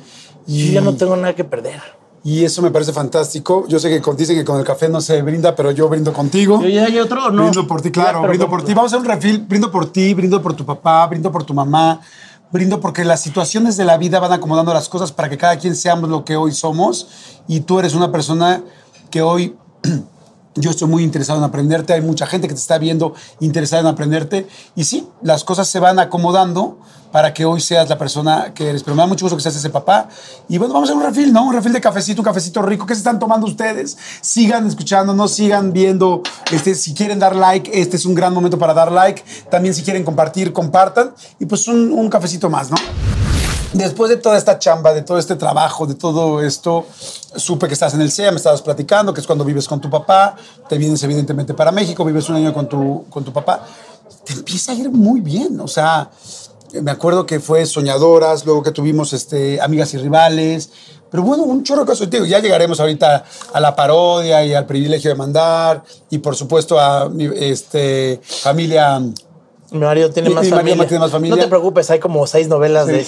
Y, 0.48 0.68
Yo 0.68 0.74
ya 0.74 0.82
no 0.82 0.96
tengo 0.96 1.16
nada 1.16 1.34
que 1.36 1.44
perder. 1.46 1.80
y 2.24 2.44
eso 2.44 2.62
me 2.62 2.72
parece 2.72 2.92
fantástico. 2.92 3.66
Yo 3.70 3.80
sé 3.80 3.90
que 3.90 4.02
con- 4.02 4.18
dicen 4.18 4.36
que 4.36 4.44
con 4.44 4.60
el 4.60 4.66
café 4.66 4.90
no 4.90 5.00
se 5.00 5.22
brinda, 5.22 5.56
pero 5.56 5.72
yo 5.72 5.88
brindo 5.88 6.12
contigo. 6.12 6.62
¿Ya 6.66 6.86
hay 6.86 7.00
otro 7.00 7.30
no? 7.32 7.44
Brindo 7.44 7.66
por 7.68 7.82
ti, 7.82 7.92
claro, 7.92 8.22
Ya, 8.24 8.28
brindo 8.28 8.50
por 8.50 8.64
ti. 8.66 8.74
Vamos 8.74 8.92
a 8.92 8.98
hacer 8.98 9.08
un 9.08 9.14
refil. 9.16 9.40
Brindo 9.48 9.72
por 9.72 9.90
ti, 9.92 10.14
brindo 10.14 10.42
por 10.42 10.54
tu 10.56 10.66
papá, 10.66 11.06
brindo 11.08 11.32
por 11.32 11.44
tu 11.44 11.54
mamá, 11.54 12.02
brindo 12.52 12.82
porque 12.82 13.06
las 13.06 13.22
situaciones 13.22 13.78
de 13.78 13.86
la 13.86 13.98
vida 13.98 14.20
van 14.20 14.34
acomodando 14.34 14.74
las 14.74 14.90
cosas 14.90 15.12
para 15.12 15.30
que 15.30 15.38
cada 15.38 15.58
quien 15.58 15.76
seamos 15.76 16.10
lo 16.10 16.26
que 16.26 16.36
hoy 16.36 16.52
somos. 16.52 17.08
Y 17.48 17.62
tú 17.62 17.80
eres 17.80 17.94
una 17.94 18.12
persona 18.12 18.64
que 19.12 19.22
hoy 19.22 19.56
yo 20.56 20.72
estoy 20.72 20.88
muy 20.88 21.04
interesado 21.04 21.40
en 21.40 21.46
aprenderte. 21.46 21.94
Hay 21.94 22.02
mucha 22.02 22.26
gente 22.26 22.48
que 22.48 22.54
te 22.54 22.60
está 22.60 22.78
viendo 22.78 23.14
interesada 23.40 23.82
en 23.82 23.88
aprenderte. 23.88 24.48
Y 24.76 24.84
sí, 24.84 25.08
las 25.22 25.44
cosas 25.44 25.68
se 25.68 25.80
van 25.80 26.00
acomodando 26.00 26.80
para 27.12 27.34
que 27.34 27.46
hoy 27.46 27.60
seas 27.60 27.90
la 27.90 27.98
persona 27.98 28.54
que 28.54 28.70
eres. 28.70 28.84
Pero 28.84 28.96
me 28.96 29.02
da 29.02 29.08
mucho 29.08 29.26
gusto 29.26 29.38
que 29.38 29.44
seas 29.44 29.56
ese 29.56 29.70
papá. 29.70 30.10
Y 30.48 30.58
bueno, 30.58 30.74
vamos 30.74 30.90
a 30.90 30.94
un 30.94 31.04
refil, 31.04 31.34
¿no? 31.34 31.46
Un 31.46 31.54
refil 31.54 31.74
de 31.74 31.82
cafecito, 31.82 32.22
un 32.22 32.26
cafecito 32.26 32.62
rico. 32.62 32.86
¿Qué 32.86 32.94
se 32.94 33.00
están 33.00 33.20
tomando 33.20 33.48
ustedes? 33.48 33.98
Sigan 34.22 34.68
escuchándonos, 34.68 35.32
sigan 35.32 35.74
viendo. 35.74 36.22
Este, 36.52 36.76
si 36.76 36.94
quieren 36.94 37.20
dar 37.20 37.36
like, 37.36 37.72
este 37.80 37.98
es 37.98 38.06
un 38.06 38.16
gran 38.16 38.34
momento 38.34 38.58
para 38.58 38.74
dar 38.74 38.92
like. 38.92 39.24
También 39.50 39.74
si 39.74 39.84
quieren 39.84 40.04
compartir, 40.04 40.54
compartan. 40.54 41.14
Y 41.40 41.46
pues 41.46 41.68
un, 41.68 41.92
un 41.92 42.10
cafecito 42.10 42.50
más, 42.50 42.70
¿no? 42.70 42.78
Después 43.74 44.10
de 44.10 44.18
toda 44.18 44.38
esta 44.38 44.58
chamba, 44.58 44.94
de 44.94 45.04
todo 45.04 45.20
este 45.20 45.36
trabajo, 45.36 45.86
de 45.86 45.94
todo 45.94 46.42
esto, 46.42 46.88
supe 47.36 47.68
que 47.68 47.74
estás 47.74 47.94
en 47.94 48.02
el 48.02 48.12
CEA, 48.12 48.32
me 48.32 48.38
estabas 48.38 48.64
platicando, 48.64 49.14
que 49.14 49.22
es 49.22 49.28
cuando 49.28 49.46
vives 49.46 49.68
con 49.68 49.80
tu 49.80 49.92
papá, 49.92 50.36
te 50.68 50.78
vienes 50.78 51.04
evidentemente 51.04 51.54
para 51.54 51.72
México, 51.72 52.04
vives 52.04 52.28
un 52.30 52.38
año 52.38 52.52
con 52.52 52.68
tu, 52.68 53.06
con 53.12 53.24
tu 53.24 53.32
papá, 53.32 53.64
te 54.26 54.34
empieza 54.34 54.72
a 54.72 54.76
ir 54.76 54.90
muy 54.90 55.22
bien, 55.22 55.60
o 55.60 55.68
sea, 55.68 56.10
me 56.82 56.90
acuerdo 56.90 57.28
que 57.28 57.40
fue 57.40 57.66
Soñadoras, 57.68 58.44
luego 58.44 58.64
que 58.64 58.72
tuvimos 58.72 59.14
este, 59.14 59.62
Amigas 59.62 59.94
y 59.94 59.98
Rivales, 59.98 60.72
pero 61.12 61.22
bueno, 61.22 61.44
un 61.44 61.64
chorro 61.64 61.86
de 61.86 62.08
Digo, 62.08 62.26
ya 62.26 62.40
llegaremos 62.40 62.80
ahorita 62.80 63.24
a 63.54 63.60
la 63.60 63.76
parodia 63.76 64.44
y 64.46 64.54
al 64.56 64.66
privilegio 64.66 65.12
de 65.12 65.16
mandar, 65.16 65.84
y 66.10 66.18
por 66.18 66.36
supuesto 66.36 66.80
a 66.80 67.08
mi 67.08 67.26
este, 67.26 68.20
familia... 68.24 69.00
Mi 69.72 69.80
marido 69.80 70.10
tiene 70.10 70.30
más 70.32 70.46
mi 70.46 70.50
marido 70.52 70.68
familia. 70.70 70.88
tiene 70.88 71.00
más 71.00 71.12
familia. 71.12 71.36
No 71.36 71.42
te 71.44 71.48
preocupes, 71.48 71.90
hay 71.92 72.00
como 72.00 72.26
seis 72.26 72.48
novelas 72.48 72.88
de 72.88 73.06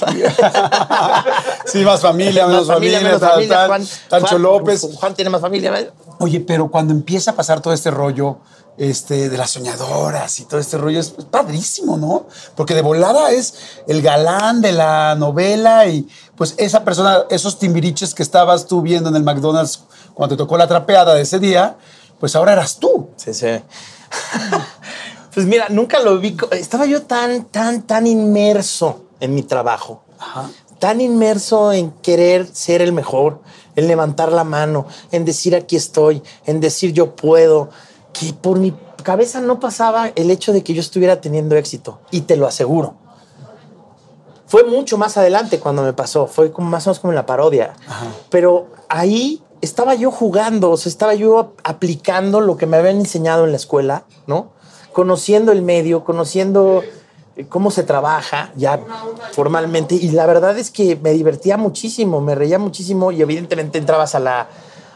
sí, 1.66 1.80
más 1.86 2.02
familia, 2.02 2.46
menos 2.48 2.68
familia, 2.68 3.00
menos 3.02 3.20
tal, 3.20 3.32
familia. 3.32 3.56
tal. 3.56 3.68
Juan, 3.68 3.88
Tancho 4.10 4.28
Juan- 4.28 4.42
López. 4.42 4.88
Juan 5.00 5.14
tiene 5.16 5.30
más 5.30 5.42
familia. 5.42 5.72
¿ves? 5.72 5.88
Oye, 6.20 6.40
pero 6.40 6.70
cuando 6.70 6.94
empieza 6.94 7.32
a 7.32 7.36
pasar 7.36 7.62
todo 7.62 7.74
este 7.74 7.90
rollo 7.90 8.38
este, 8.78 9.30
de 9.30 9.38
las 9.38 9.52
soñadoras 9.52 10.40
y 10.40 10.46
todo 10.46 10.60
este 10.60 10.78
rollo, 10.78 11.00
es, 11.00 11.14
es 11.18 11.26
padrísimo, 11.26 11.98
¿no? 11.98 12.28
Porque 12.56 12.76
de 12.76 12.82
volada 12.82 13.32
es 13.32 13.56
el 13.88 14.02
galán 14.02 14.62
de 14.62 14.72
la 14.72 15.16
novela 15.16 15.88
y 15.88 16.08
pues 16.36 16.54
esa 16.58 16.84
persona, 16.84 17.24
esos 17.30 17.58
timbiriches 17.60 18.14
que 18.14 18.24
estabas 18.24 18.68
tú 18.68 18.82
viendo 18.82 19.10
en 19.10 19.16
el 19.16 19.24
McDonald's 19.24 19.84
cuando 20.14 20.36
te 20.36 20.38
tocó 20.38 20.58
la 20.58 20.68
trapeada 20.68 21.14
de 21.16 21.22
ese 21.22 21.40
día, 21.40 21.76
pues 22.20 22.36
ahora 22.36 22.54
eras 22.54 22.78
tú. 22.78 23.10
Sí, 23.18 23.34
sí. 23.34 23.48
pues 25.34 25.46
mira, 25.46 25.68
nunca 25.70 26.00
lo 26.00 26.20
vi. 26.20 26.36
Estaba 26.52 26.86
yo 26.86 27.04
tan, 27.04 27.46
tan, 27.46 27.84
tan 27.84 28.08
inmerso 28.08 29.06
en 29.20 29.34
mi 29.34 29.44
trabajo. 29.44 30.04
Tan 30.80 31.00
inmerso 31.00 31.72
en 31.72 31.92
querer 31.92 32.48
ser 32.48 32.82
el 32.82 32.92
mejor, 32.92 33.42
en 33.76 33.88
levantar 33.88 34.32
la 34.32 34.44
mano, 34.44 34.88
en 35.12 35.26
decir 35.26 35.56
aquí 35.56 35.76
estoy, 35.76 36.22
en 36.46 36.60
decir 36.60 36.92
yo 36.92 37.16
puedo, 37.16 37.70
que 38.14 38.34
por 38.34 38.60
mi 38.60 38.74
cabeza 39.04 39.42
no 39.42 39.60
pasaba 39.60 40.08
el 40.16 40.32
hecho 40.32 40.54
de 40.54 40.64
que 40.64 40.74
yo 40.74 40.82
estuviera 40.82 41.22
teniendo 41.22 41.56
éxito. 41.56 42.00
Y 42.12 42.22
te 42.22 42.36
lo 42.36 42.48
aseguro. 42.48 42.96
Fue 44.48 44.66
mucho 44.66 44.98
más 44.98 45.16
adelante 45.16 45.60
cuando 45.60 45.82
me 45.82 45.94
pasó, 45.94 46.28
fue 46.28 46.52
como 46.52 46.70
más 46.70 46.86
o 46.86 46.90
menos 46.90 47.00
como 47.00 47.12
en 47.12 47.16
la 47.16 47.26
parodia. 47.26 47.74
Pero 48.30 48.68
ahí 48.90 49.42
estaba 49.62 49.96
yo 49.96 50.12
jugando, 50.12 50.72
o 50.72 50.78
sea, 50.78 50.90
estaba 50.90 51.14
yo 51.14 51.54
aplicando 51.64 52.42
lo 52.42 52.58
que 52.58 52.66
me 52.66 52.76
habían 52.76 52.98
enseñado 52.98 53.46
en 53.46 53.52
la 53.52 53.58
escuela, 53.58 54.04
¿no? 54.28 54.52
Conociendo 54.94 55.52
el 55.52 55.62
medio, 55.62 56.04
conociendo 56.04 56.84
eh, 57.36 57.46
cómo 57.48 57.72
se 57.72 57.84
trabaja 57.84 58.52
ya 58.56 58.80
formalmente. 59.32 59.96
Y 59.96 60.12
la 60.12 60.26
verdad 60.26 60.58
es 60.58 60.72
que 60.72 60.96
me 60.96 61.12
divertía 61.12 61.58
muchísimo, 61.58 62.22
me 62.22 62.36
reía 62.36 62.60
muchísimo. 62.60 63.12
Y 63.12 63.22
evidentemente 63.22 63.78
entrabas 63.78 64.16
a 64.16 64.20
la, 64.20 64.48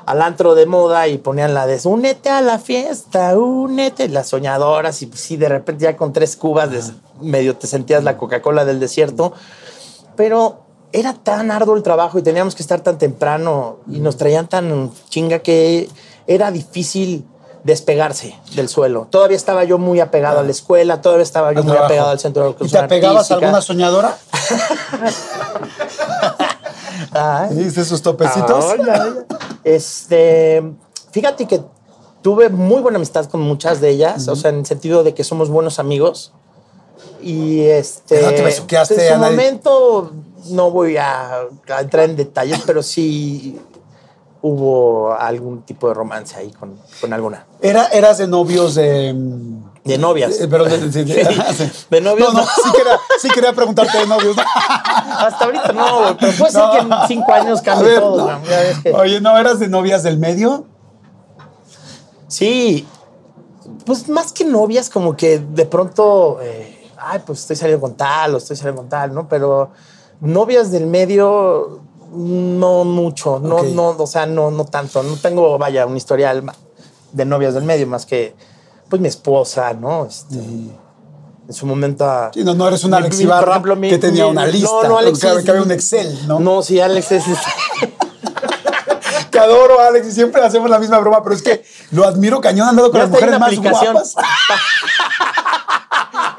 al 0.05 0.21
antro 0.21 0.55
de 0.55 0.65
moda 0.65 1.07
y 1.07 1.17
ponían 1.17 1.53
la 1.53 1.65
de 1.65 1.79
únete 1.83 2.29
a 2.29 2.41
la 2.41 2.59
fiesta, 2.59 3.37
únete, 3.37 4.07
las 4.07 4.29
soñadoras 4.29 5.01
y 5.01 5.11
sí, 5.13 5.37
de 5.37 5.49
repente 5.49 5.83
ya 5.83 5.97
con 5.97 6.13
tres 6.13 6.35
cubas 6.35 6.93
medio 7.21 7.55
te 7.55 7.67
sentías 7.67 8.03
la 8.03 8.17
Coca-Cola 8.17 8.65
del 8.65 8.79
desierto, 8.79 9.33
pero 10.15 10.59
era 10.91 11.13
tan 11.13 11.51
arduo 11.51 11.75
el 11.75 11.83
trabajo 11.83 12.19
y 12.19 12.21
teníamos 12.21 12.55
que 12.55 12.61
estar 12.61 12.81
tan 12.81 12.97
temprano 12.97 13.77
y 13.89 13.99
nos 13.99 14.17
traían 14.17 14.47
tan 14.47 14.91
chinga 15.09 15.39
que 15.39 15.89
era 16.27 16.51
difícil 16.51 17.25
despegarse 17.65 18.35
del 18.55 18.69
suelo. 18.69 19.07
Todavía 19.09 19.35
estaba 19.35 19.63
yo 19.63 19.79
muy 19.79 19.99
apegado 19.99 20.39
a 20.39 20.43
la 20.43 20.51
escuela, 20.51 21.01
todavía 21.01 21.23
estaba 21.23 21.51
yo 21.51 21.59
Al 21.59 21.63
muy 21.63 21.71
trabajo. 21.71 21.85
apegado 21.87 22.09
al 22.11 22.19
centro 22.19 22.53
de 22.53 22.65
¿Y 22.65 22.69
te 22.69 22.77
apegabas 22.77 23.31
a 23.31 23.33
alguna 23.33 23.59
soñadora? 23.59 24.15
Ay. 27.11 27.55
¿Viste 27.55 27.83
sus 27.85 28.03
topecitos? 28.03 28.65
Este, 29.63 30.63
fíjate 31.11 31.47
que 31.47 31.61
tuve 32.21 32.49
muy 32.49 32.81
buena 32.81 32.97
amistad 32.97 33.25
con 33.25 33.41
muchas 33.41 33.81
de 33.81 33.89
ellas, 33.89 34.27
o 34.27 34.35
sea, 34.35 34.51
en 34.51 34.59
el 34.59 34.65
sentido 34.67 35.03
de 35.03 35.15
que 35.15 35.23
somos 35.23 35.49
buenos 35.49 35.79
amigos. 35.79 36.33
Y 37.21 37.61
este. 37.61 38.21
¿No 38.21 38.29
te 38.29 38.43
besuqueaste 38.43 38.93
en 38.93 39.07
su 39.07 39.13
a 39.15 39.17
nadie? 39.17 39.35
momento 39.35 40.11
no 40.49 40.69
voy 40.69 40.97
a, 40.97 41.39
a 41.69 41.81
entrar 41.81 42.07
en 42.09 42.15
detalles, 42.15 42.61
pero 42.65 42.83
sí 42.83 43.59
hubo 44.47 45.13
algún 45.13 45.63
tipo 45.63 45.87
de 45.87 45.93
romance 45.95 46.35
ahí 46.37 46.51
con, 46.51 46.75
con 47.01 47.11
alguna. 47.13 47.45
Era, 47.61 47.87
¿Eras 47.87 48.17
de 48.19 48.27
novios 48.27 48.75
de...? 48.75 49.15
De 49.83 49.97
novias. 49.99 50.39
eh, 50.39 50.47
de, 50.47 50.57
de- 50.57 51.03
de- 51.05 51.53
Sí, 51.53 51.85
de 51.91 52.01
novios. 52.01 52.33
No, 52.33 52.39
no, 52.39 52.45
no. 52.45 52.51
sí 52.63 52.71
quería, 52.75 52.99
sí 53.19 53.29
quería 53.29 53.53
preguntarte 53.53 53.97
de 53.99 54.07
novios. 54.07 54.35
Hasta 55.17 55.45
ahorita 55.45 55.73
no, 55.73 55.99
güey, 56.01 56.17
pero 56.19 56.31
puede 56.37 56.51
ser 56.51 56.63
que 56.71 56.77
en 56.79 56.89
cinco 57.07 57.33
años 57.33 57.61
cambie 57.61 57.95
todo. 57.99 58.31
no. 58.31 58.39
que- 58.83 58.93
Oye, 58.93 59.21
¿no 59.21 59.37
eras 59.37 59.59
de 59.59 59.67
novias 59.67 60.01
del 60.03 60.17
medio? 60.17 60.65
Sí, 62.27 62.87
pues 63.85 64.09
más 64.09 64.31
que 64.33 64.43
novias, 64.45 64.89
como 64.89 65.15
que 65.15 65.39
de 65.39 65.65
pronto, 65.65 66.39
eh, 66.41 66.89
ay, 66.97 67.21
pues 67.25 67.39
estoy 67.41 67.55
saliendo 67.55 67.81
con 67.81 67.95
tal 67.95 68.33
o 68.35 68.37
estoy 68.37 68.55
saliendo 68.57 68.81
con 68.81 68.89
tal, 68.89 69.13
¿no? 69.13 69.27
Pero 69.29 69.69
novias 70.19 70.71
del 70.71 70.87
medio, 70.87 71.81
no 72.11 72.83
mucho, 72.85 73.39
no, 73.39 73.63
no, 73.63 73.89
o 73.97 74.07
sea, 74.07 74.25
no, 74.25 74.51
no 74.51 74.65
tanto. 74.65 75.01
No 75.03 75.15
tengo, 75.17 75.57
vaya, 75.57 75.85
un 75.85 75.97
historial 75.97 76.43
de 77.11 77.25
novias 77.25 77.53
del 77.53 77.63
medio, 77.63 77.87
más 77.87 78.05
que, 78.05 78.35
pues 78.89 79.01
mi 79.01 79.07
esposa, 79.07 79.73
¿no? 79.73 80.05
Este, 80.05 80.35
En 80.35 81.53
su 81.53 81.65
momento. 81.65 82.05
a- 82.05 82.31
Sí, 82.33 82.43
no, 82.43 82.53
no 82.55 82.67
eres 82.67 82.83
una 82.83 82.97
mi- 82.97 83.03
Alex 83.03 83.17
mi- 83.17 83.23
Ibarra 83.23 83.51
ejemplo, 83.51 83.75
mi- 83.75 83.89
que 83.89 83.97
tenía 83.99 84.25
una 84.25 84.45
lista. 84.47 84.69
No, 84.83 84.89
no, 84.89 84.97
Alex. 84.97 85.19
que, 85.19 85.27
había 85.51 85.61
un 85.61 85.71
Excel, 85.71 86.27
¿no? 86.27 86.39
No, 86.39 86.61
sí, 86.63 86.79
Alex 86.79 87.11
es. 87.11 87.23
Que 89.31 89.39
adoro 89.39 89.79
Alex 89.79 90.07
y 90.07 90.11
siempre 90.11 90.43
hacemos 90.43 90.69
la 90.69 90.79
misma 90.79 90.97
broma, 90.99 91.21
pero 91.23 91.35
es 91.35 91.41
que 91.43 91.63
lo 91.91 92.05
admiro 92.05 92.41
cañón, 92.41 92.69
han 92.69 92.75
dado 92.75 92.89
con 92.89 92.97
Ya 92.99 93.03
las 93.03 93.09
mujeres 93.11 93.29
una 93.35 93.39
más 93.39 93.47
aplicación. 93.49 93.93
guapas. 93.93 94.15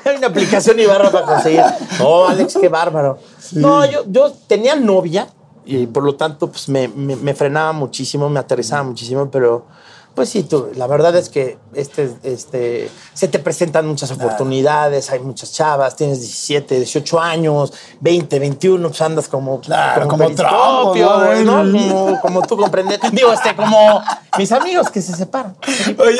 Hay 0.04 0.16
una 0.16 0.26
aplicación 0.28 0.78
Ibarra 0.78 1.10
para 1.10 1.26
conseguir. 1.26 1.64
Oh, 2.00 2.26
Alex, 2.28 2.56
qué 2.60 2.68
bárbaro. 2.68 3.18
No, 3.52 3.84
yo, 3.84 4.04
yo 4.06 4.32
tenía 4.46 4.76
novia 4.76 5.26
y 5.66 5.86
por 5.86 6.04
lo 6.04 6.14
tanto 6.14 6.48
pues 6.50 6.68
me, 6.68 6.88
me- 6.88 7.16
me 7.16 7.34
frenaba 7.34 7.72
muchísimo, 7.72 8.28
me 8.28 8.40
aterrizaba 8.40 8.82
muchísimo, 8.84 9.30
pero 9.30 9.66
pues 10.14 10.30
sí, 10.30 10.44
tú, 10.44 10.68
la 10.76 10.86
verdad 10.86 11.14
es 11.14 11.28
que 11.28 11.58
este, 11.74 12.10
este, 12.22 12.90
se 13.12 13.28
te 13.28 13.38
presentan 13.38 13.86
muchas 13.86 14.10
oportunidades, 14.12 15.10
hay 15.10 15.18
muchas 15.18 15.52
chavas, 15.52 15.94
tienes 15.94 16.20
17, 16.20 16.76
18 16.76 17.20
años, 17.20 17.74
20, 18.00 18.38
21, 18.38 18.88
pues 18.88 19.02
andas 19.02 19.28
como, 19.28 19.60
Claro, 19.60 20.08
como 20.08 20.24
Trump, 20.34 20.94
güey, 21.26 21.44
¿no? 21.44 21.64
¿no? 21.64 21.78
Como, 21.90 22.20
como 22.22 22.42
tú 22.46 22.56
comprendes. 22.56 22.98
Digo, 23.12 23.30
este, 23.30 23.54
como 23.54 24.00
mis 24.38 24.50
amigos 24.52 24.88
que 24.88 25.02
se 25.02 25.14
separan. 25.14 25.54
Oye, 25.98 26.18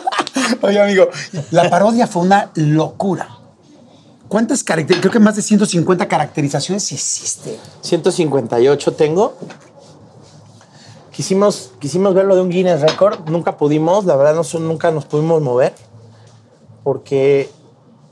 oye, 0.62 0.80
amigo, 0.82 1.08
la 1.52 1.70
parodia 1.70 2.08
fue 2.08 2.22
una 2.22 2.50
locura. 2.56 3.36
¿Cuántas 4.30 4.62
características? 4.62 5.00
Creo 5.00 5.12
que 5.12 5.18
más 5.18 5.34
de 5.34 5.42
150 5.42 6.06
caracterizaciones 6.06 6.92
hiciste. 6.92 7.58
158 7.80 8.92
tengo. 8.92 9.34
Quisimos, 11.10 11.72
quisimos 11.80 12.14
verlo 12.14 12.36
de 12.36 12.42
un 12.42 12.48
Guinness 12.48 12.80
Record, 12.80 13.28
nunca 13.28 13.56
pudimos, 13.56 14.04
la 14.04 14.14
verdad 14.14 14.36
no, 14.36 14.60
nunca 14.60 14.92
nos 14.92 15.04
pudimos 15.04 15.42
mover, 15.42 15.74
porque 16.84 17.50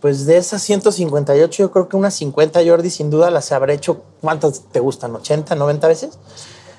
pues 0.00 0.26
de 0.26 0.38
esas 0.38 0.60
158 0.62 1.62
yo 1.62 1.70
creo 1.70 1.88
que 1.88 1.96
unas 1.96 2.14
50 2.14 2.66
Jordi 2.66 2.90
sin 2.90 3.10
duda 3.10 3.30
las 3.30 3.52
habré 3.52 3.74
hecho, 3.74 4.02
¿cuántas 4.20 4.64
te 4.72 4.80
gustan? 4.80 5.12
¿80, 5.12 5.56
90 5.56 5.86
veces? 5.86 6.18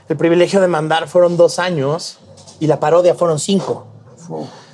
El 0.09 0.17
privilegio 0.17 0.59
de 0.59 0.67
mandar 0.67 1.07
fueron 1.07 1.37
dos 1.37 1.59
años 1.59 2.19
y 2.59 2.67
la 2.67 2.81
parodia 2.81 3.15
fueron 3.15 3.39
cinco. 3.39 3.87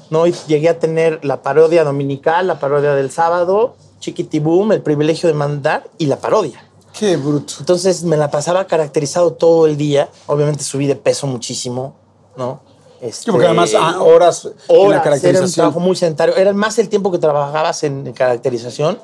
¿no? 0.10 0.26
Y 0.26 0.34
llegué 0.48 0.70
a 0.70 0.80
tener 0.80 1.24
la 1.24 1.44
parodia 1.44 1.84
dominical, 1.84 2.48
la 2.48 2.60
parodia 2.60 2.96
del 2.96 3.12
sábado, 3.12 3.76
Chiquitiboom, 4.00 4.72
el 4.74 4.82
privilegio 4.82 5.28
de 5.28 5.36
mandar 5.36 5.90
y 5.98 6.06
la 6.06 6.18
parodia. 6.18 6.64
Qué 6.98 7.18
bruto. 7.18 7.56
Entonces 7.60 8.04
me 8.04 8.18
la 8.18 8.32
pasaba 8.32 8.66
caracterizado 8.68 9.34
todo 9.34 9.66
el 9.68 9.76
día. 9.78 10.10
Obviamente 10.28 10.64
subí 10.64 10.88
de 10.88 10.96
peso 10.96 11.28
muchísimo, 11.28 11.96
¿no? 12.38 12.62
Este, 13.02 13.26
Sí, 13.26 13.32
porque 13.32 13.48
además 13.48 13.74
ah, 13.78 14.02
horas, 14.02 14.46
en 14.46 14.52
la 14.52 14.56
horas, 14.68 14.70
era 14.70 14.98
un 14.98 15.04
caracterización. 15.04 15.52
trabajo 15.52 15.80
muy 15.80 15.96
sedentario. 15.96 16.36
Era 16.36 16.54
más 16.54 16.80
el 16.80 16.88
tiempo 16.88 17.12
que 17.12 17.18
trabajabas 17.18 17.84
en 17.84 18.14
caracterización 18.14 19.00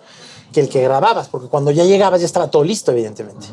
que 0.54 0.62
el 0.62 0.70
que 0.70 0.82
grababas, 0.82 1.28
porque 1.30 1.48
cuando 1.48 1.72
ya 1.72 1.84
llegabas 1.84 2.20
ya 2.22 2.26
estaba 2.26 2.50
todo 2.50 2.64
listo, 2.64 2.92
evidentemente. 2.92 3.48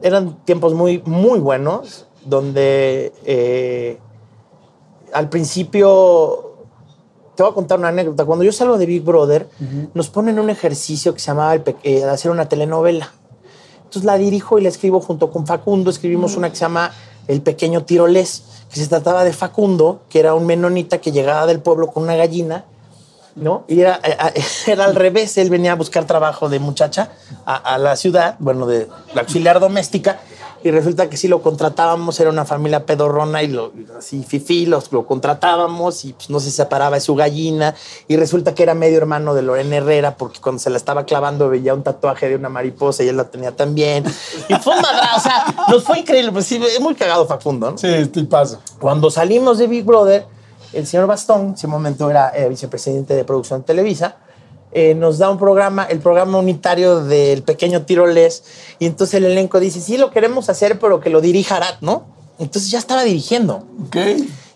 Eran 0.00 0.44
tiempos 0.44 0.74
muy, 0.74 1.00
muy 1.04 1.38
buenos, 1.38 2.06
donde 2.24 3.12
eh, 3.24 3.98
al 5.12 5.28
principio 5.28 6.51
te 7.34 7.42
voy 7.42 7.52
a 7.52 7.54
contar 7.54 7.78
una 7.78 7.88
anécdota. 7.88 8.24
Cuando 8.24 8.44
yo 8.44 8.52
salgo 8.52 8.78
de 8.78 8.86
Big 8.86 9.02
Brother, 9.02 9.48
nos 9.94 10.08
ponen 10.10 10.38
un 10.38 10.50
ejercicio 10.50 11.14
que 11.14 11.20
se 11.20 11.28
llamaba 11.28 11.54
el 11.54 11.62
eh, 11.82 12.04
hacer 12.04 12.30
una 12.30 12.48
telenovela. 12.48 13.10
Entonces 13.84 14.04
la 14.04 14.18
dirijo 14.18 14.58
y 14.58 14.62
la 14.62 14.68
escribo 14.68 15.00
junto 15.00 15.30
con 15.30 15.46
Facundo. 15.46 15.90
Escribimos 15.90 16.36
una 16.36 16.50
que 16.50 16.56
se 16.56 16.62
llama 16.62 16.92
El 17.28 17.42
Pequeño 17.42 17.84
Tirolés, 17.84 18.42
que 18.70 18.80
se 18.80 18.86
trataba 18.86 19.24
de 19.24 19.32
Facundo, 19.32 20.02
que 20.08 20.18
era 20.18 20.34
un 20.34 20.46
menonita 20.46 20.98
que 20.98 21.12
llegaba 21.12 21.46
del 21.46 21.60
pueblo 21.60 21.88
con 21.88 22.02
una 22.02 22.16
gallina, 22.16 22.64
¿no? 23.34 23.64
Y 23.66 23.80
era, 23.80 24.00
eh, 24.04 24.16
eh, 24.34 24.42
era 24.66 24.84
al 24.84 24.94
revés. 24.94 25.38
Él 25.38 25.48
venía 25.48 25.72
a 25.72 25.76
buscar 25.76 26.06
trabajo 26.06 26.50
de 26.50 26.58
muchacha 26.58 27.12
a, 27.46 27.56
a 27.56 27.78
la 27.78 27.96
ciudad, 27.96 28.36
bueno, 28.38 28.66
de 28.66 28.88
la 29.14 29.22
auxiliar 29.22 29.58
doméstica. 29.58 30.20
Y 30.64 30.70
resulta 30.70 31.10
que 31.10 31.16
sí 31.16 31.28
lo 31.28 31.42
contratábamos, 31.42 32.18
era 32.20 32.30
una 32.30 32.44
familia 32.44 32.86
pedorrona 32.86 33.42
y 33.42 33.48
lo, 33.48 33.72
así 33.98 34.22
fifí, 34.22 34.66
los, 34.66 34.92
lo 34.92 35.06
contratábamos 35.06 36.04
y 36.04 36.12
pues, 36.12 36.30
no 36.30 36.38
se 36.40 36.50
separaba 36.50 36.96
de 36.96 37.00
su 37.00 37.14
gallina. 37.14 37.74
Y 38.06 38.16
resulta 38.16 38.54
que 38.54 38.62
era 38.62 38.74
medio 38.74 38.98
hermano 38.98 39.34
de 39.34 39.42
Lorena 39.42 39.76
Herrera 39.76 40.16
porque 40.16 40.40
cuando 40.40 40.60
se 40.60 40.70
la 40.70 40.76
estaba 40.76 41.04
clavando 41.04 41.48
veía 41.48 41.74
un 41.74 41.82
tatuaje 41.82 42.28
de 42.28 42.36
una 42.36 42.48
mariposa 42.48 43.02
y 43.02 43.08
él 43.08 43.16
la 43.16 43.24
tenía 43.24 43.56
también. 43.56 44.04
Y 44.48 44.54
fue 44.54 44.74
un 44.74 44.82
o 44.82 45.20
sea, 45.20 45.66
nos 45.68 45.84
fue 45.84 46.00
increíble, 46.00 46.32
pues 46.32 46.46
sí, 46.46 46.60
es 46.64 46.80
muy 46.80 46.94
cagado 46.94 47.26
Facundo, 47.26 47.70
¿no? 47.70 47.78
Sí, 47.78 48.06
tipazo. 48.06 48.60
Cuando 48.78 49.10
salimos 49.10 49.58
de 49.58 49.66
Big 49.66 49.84
Brother, 49.84 50.26
el 50.72 50.86
señor 50.86 51.06
Bastón, 51.06 51.48
en 51.48 51.54
ese 51.54 51.66
momento 51.66 52.10
era 52.10 52.32
eh, 52.34 52.48
vicepresidente 52.48 53.14
de 53.14 53.24
producción 53.24 53.60
de 53.60 53.66
Televisa, 53.66 54.16
eh, 54.72 54.94
nos 54.94 55.18
da 55.18 55.30
un 55.30 55.38
programa, 55.38 55.84
el 55.84 56.00
programa 56.00 56.38
unitario 56.38 57.04
del 57.04 57.42
pequeño 57.42 57.82
Tirolés, 57.82 58.44
y 58.78 58.86
entonces 58.86 59.14
el 59.14 59.24
elenco 59.24 59.60
dice, 59.60 59.80
sí, 59.80 59.96
lo 59.96 60.10
queremos 60.10 60.48
hacer, 60.48 60.78
pero 60.78 61.00
que 61.00 61.10
lo 61.10 61.20
dirija 61.20 61.56
Arat, 61.56 61.80
¿no? 61.80 62.04
Entonces 62.38 62.70
ya 62.70 62.78
estaba 62.78 63.04
dirigiendo. 63.04 63.64
Ok. 63.86 63.96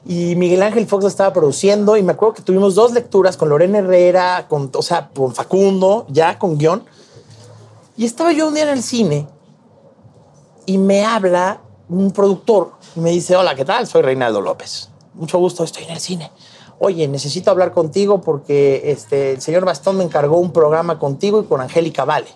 Y 0.09 0.37
Miguel 0.37 0.63
Ángel 0.63 0.87
Fox 0.87 1.03
lo 1.03 1.09
estaba 1.09 1.33
produciendo, 1.33 1.97
y 1.97 2.03
me 2.03 2.13
acuerdo 2.13 2.35
que 2.35 2.43
tuvimos 2.43 2.75
dos 2.75 2.93
lecturas 2.93 3.37
con 3.37 3.49
Lorena 3.49 3.79
Herrera, 3.79 4.47
con, 4.49 4.71
o 4.75 4.83
sea, 4.83 5.11
con 5.15 5.35
Facundo, 5.35 6.07
ya 6.09 6.39
con 6.39 6.59
guion. 6.59 6.85
Y 7.97 8.05
estaba 8.05 8.33
yo 8.33 8.49
un 8.49 8.55
día 8.55 8.65
en 8.65 8.71
el 8.71 8.83
cine 8.83 9.27
y 10.67 10.79
me 10.79 11.05
habla 11.05 11.61
un 11.89 12.11
productor 12.11 12.73
y 12.95 13.01
me 13.01 13.11
dice, 13.11 13.37
hola, 13.37 13.55
¿qué 13.55 13.65
tal? 13.65 13.87
Soy 13.87 14.03
Reinaldo 14.03 14.41
López. 14.41 14.91
Mucho 15.15 15.39
gusto, 15.39 15.65
estoy 15.65 15.85
en 15.85 15.91
el 15.91 16.01
cine. 16.01 16.31
Oye, 16.79 17.09
necesito 17.09 17.51
hablar 17.51 17.73
contigo 17.73 18.21
porque 18.21 18.93
este, 18.93 19.33
el 19.33 19.41
señor 19.41 19.65
Bastón 19.65 19.97
me 19.97 20.05
encargó 20.05 20.39
un 20.39 20.53
programa 20.53 20.99
contigo 20.99 21.41
y 21.41 21.45
con 21.45 21.61
Angélica 21.61 22.05
Vale 22.05 22.29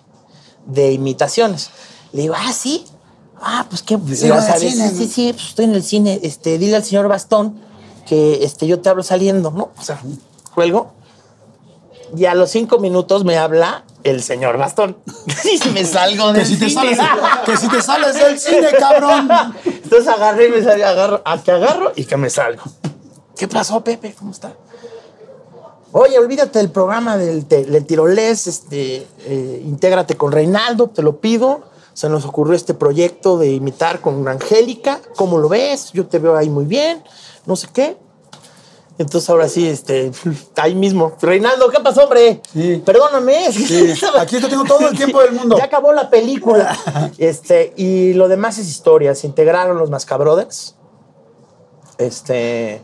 de 0.65 0.91
imitaciones. 0.91 1.69
Le 2.11 2.23
digo, 2.23 2.35
ah, 2.37 2.51
sí. 2.53 2.85
Ah, 3.39 3.65
pues 3.69 3.81
qué. 3.81 3.97
Sí, 4.13 4.27
ya 4.27 4.41
sabes, 4.41 4.71
cine, 4.71 4.89
sí, 4.89 5.07
sí, 5.07 5.33
pues 5.33 5.49
estoy 5.49 5.65
en 5.65 5.75
el 5.75 5.83
cine. 5.83 6.19
Este, 6.23 6.57
dile 6.57 6.75
al 6.75 6.83
señor 6.83 7.07
Bastón 7.07 7.59
que 8.07 8.43
este, 8.43 8.67
yo 8.67 8.79
te 8.79 8.89
hablo 8.89 9.03
saliendo, 9.03 9.51
¿no? 9.51 9.71
O 9.77 9.81
sea, 9.81 9.99
juego. 10.53 10.91
Y 12.15 12.25
a 12.25 12.35
los 12.35 12.49
cinco 12.49 12.77
minutos 12.79 13.23
me 13.23 13.37
habla 13.37 13.85
el 14.03 14.21
señor 14.21 14.57
Bastón. 14.57 14.97
y 15.65 15.69
me 15.69 15.85
salgo 15.85 16.33
del 16.33 16.43
Que 16.43 16.47
si 16.47 16.57
te 16.57 16.69
cine. 16.69 16.95
sales, 16.95 16.99
que 17.45 17.57
si 17.57 17.67
te 17.69 17.81
sales 17.81 18.15
del 18.15 18.39
cine, 18.39 18.67
cabrón. 18.79 19.29
Entonces 19.65 20.07
agarré 20.07 20.47
y 20.47 20.51
me 20.51 20.63
salí, 20.63 20.81
agarro, 20.81 21.21
a 21.25 21.41
que 21.41 21.51
agarro 21.51 21.93
y 21.95 22.05
que 22.05 22.17
me 22.17 22.29
salgo. 22.29 22.63
¿Qué 23.41 23.47
pasó, 23.47 23.83
Pepe? 23.83 24.13
¿Cómo 24.13 24.29
está? 24.29 24.53
Oye, 25.93 26.19
olvídate 26.19 26.59
del 26.59 26.69
programa 26.69 27.17
del, 27.17 27.47
del 27.47 27.85
tirolés, 27.87 28.45
este, 28.45 29.07
eh, 29.25 29.63
intégrate 29.65 30.15
con 30.15 30.31
Reinaldo, 30.31 30.89
te 30.91 31.01
lo 31.01 31.19
pido. 31.19 31.63
Se 31.93 32.07
nos 32.07 32.23
ocurrió 32.23 32.53
este 32.53 32.75
proyecto 32.75 33.39
de 33.39 33.53
imitar 33.53 33.99
con 33.99 34.27
Angélica. 34.27 35.01
¿Cómo 35.15 35.39
lo 35.39 35.49
ves? 35.49 35.91
Yo 35.91 36.05
te 36.05 36.19
veo 36.19 36.37
ahí 36.37 36.51
muy 36.51 36.65
bien, 36.65 37.03
no 37.47 37.55
sé 37.55 37.67
qué. 37.73 37.97
Entonces 38.99 39.27
ahora 39.31 39.49
sí, 39.49 39.67
este, 39.67 40.11
ahí 40.57 40.75
mismo. 40.75 41.13
Reinaldo, 41.19 41.67
¿qué 41.71 41.79
pasó, 41.79 42.03
hombre? 42.03 42.43
Sí. 42.53 42.83
Perdóname. 42.85 43.51
Sí, 43.51 43.91
aquí 44.19 44.39
te 44.39 44.49
tengo 44.49 44.65
todo 44.65 44.87
el 44.87 44.95
tiempo 44.95 45.19
del 45.19 45.31
mundo. 45.31 45.55
Ya 45.57 45.63
acabó 45.63 45.93
la 45.93 46.11
película. 46.11 46.77
este, 47.17 47.73
y 47.75 48.13
lo 48.13 48.27
demás 48.27 48.59
es 48.59 48.67
historia. 48.67 49.15
Se 49.15 49.25
integraron 49.25 49.79
los 49.79 49.89
Mascabrothers. 49.89 50.75
Este. 51.97 52.83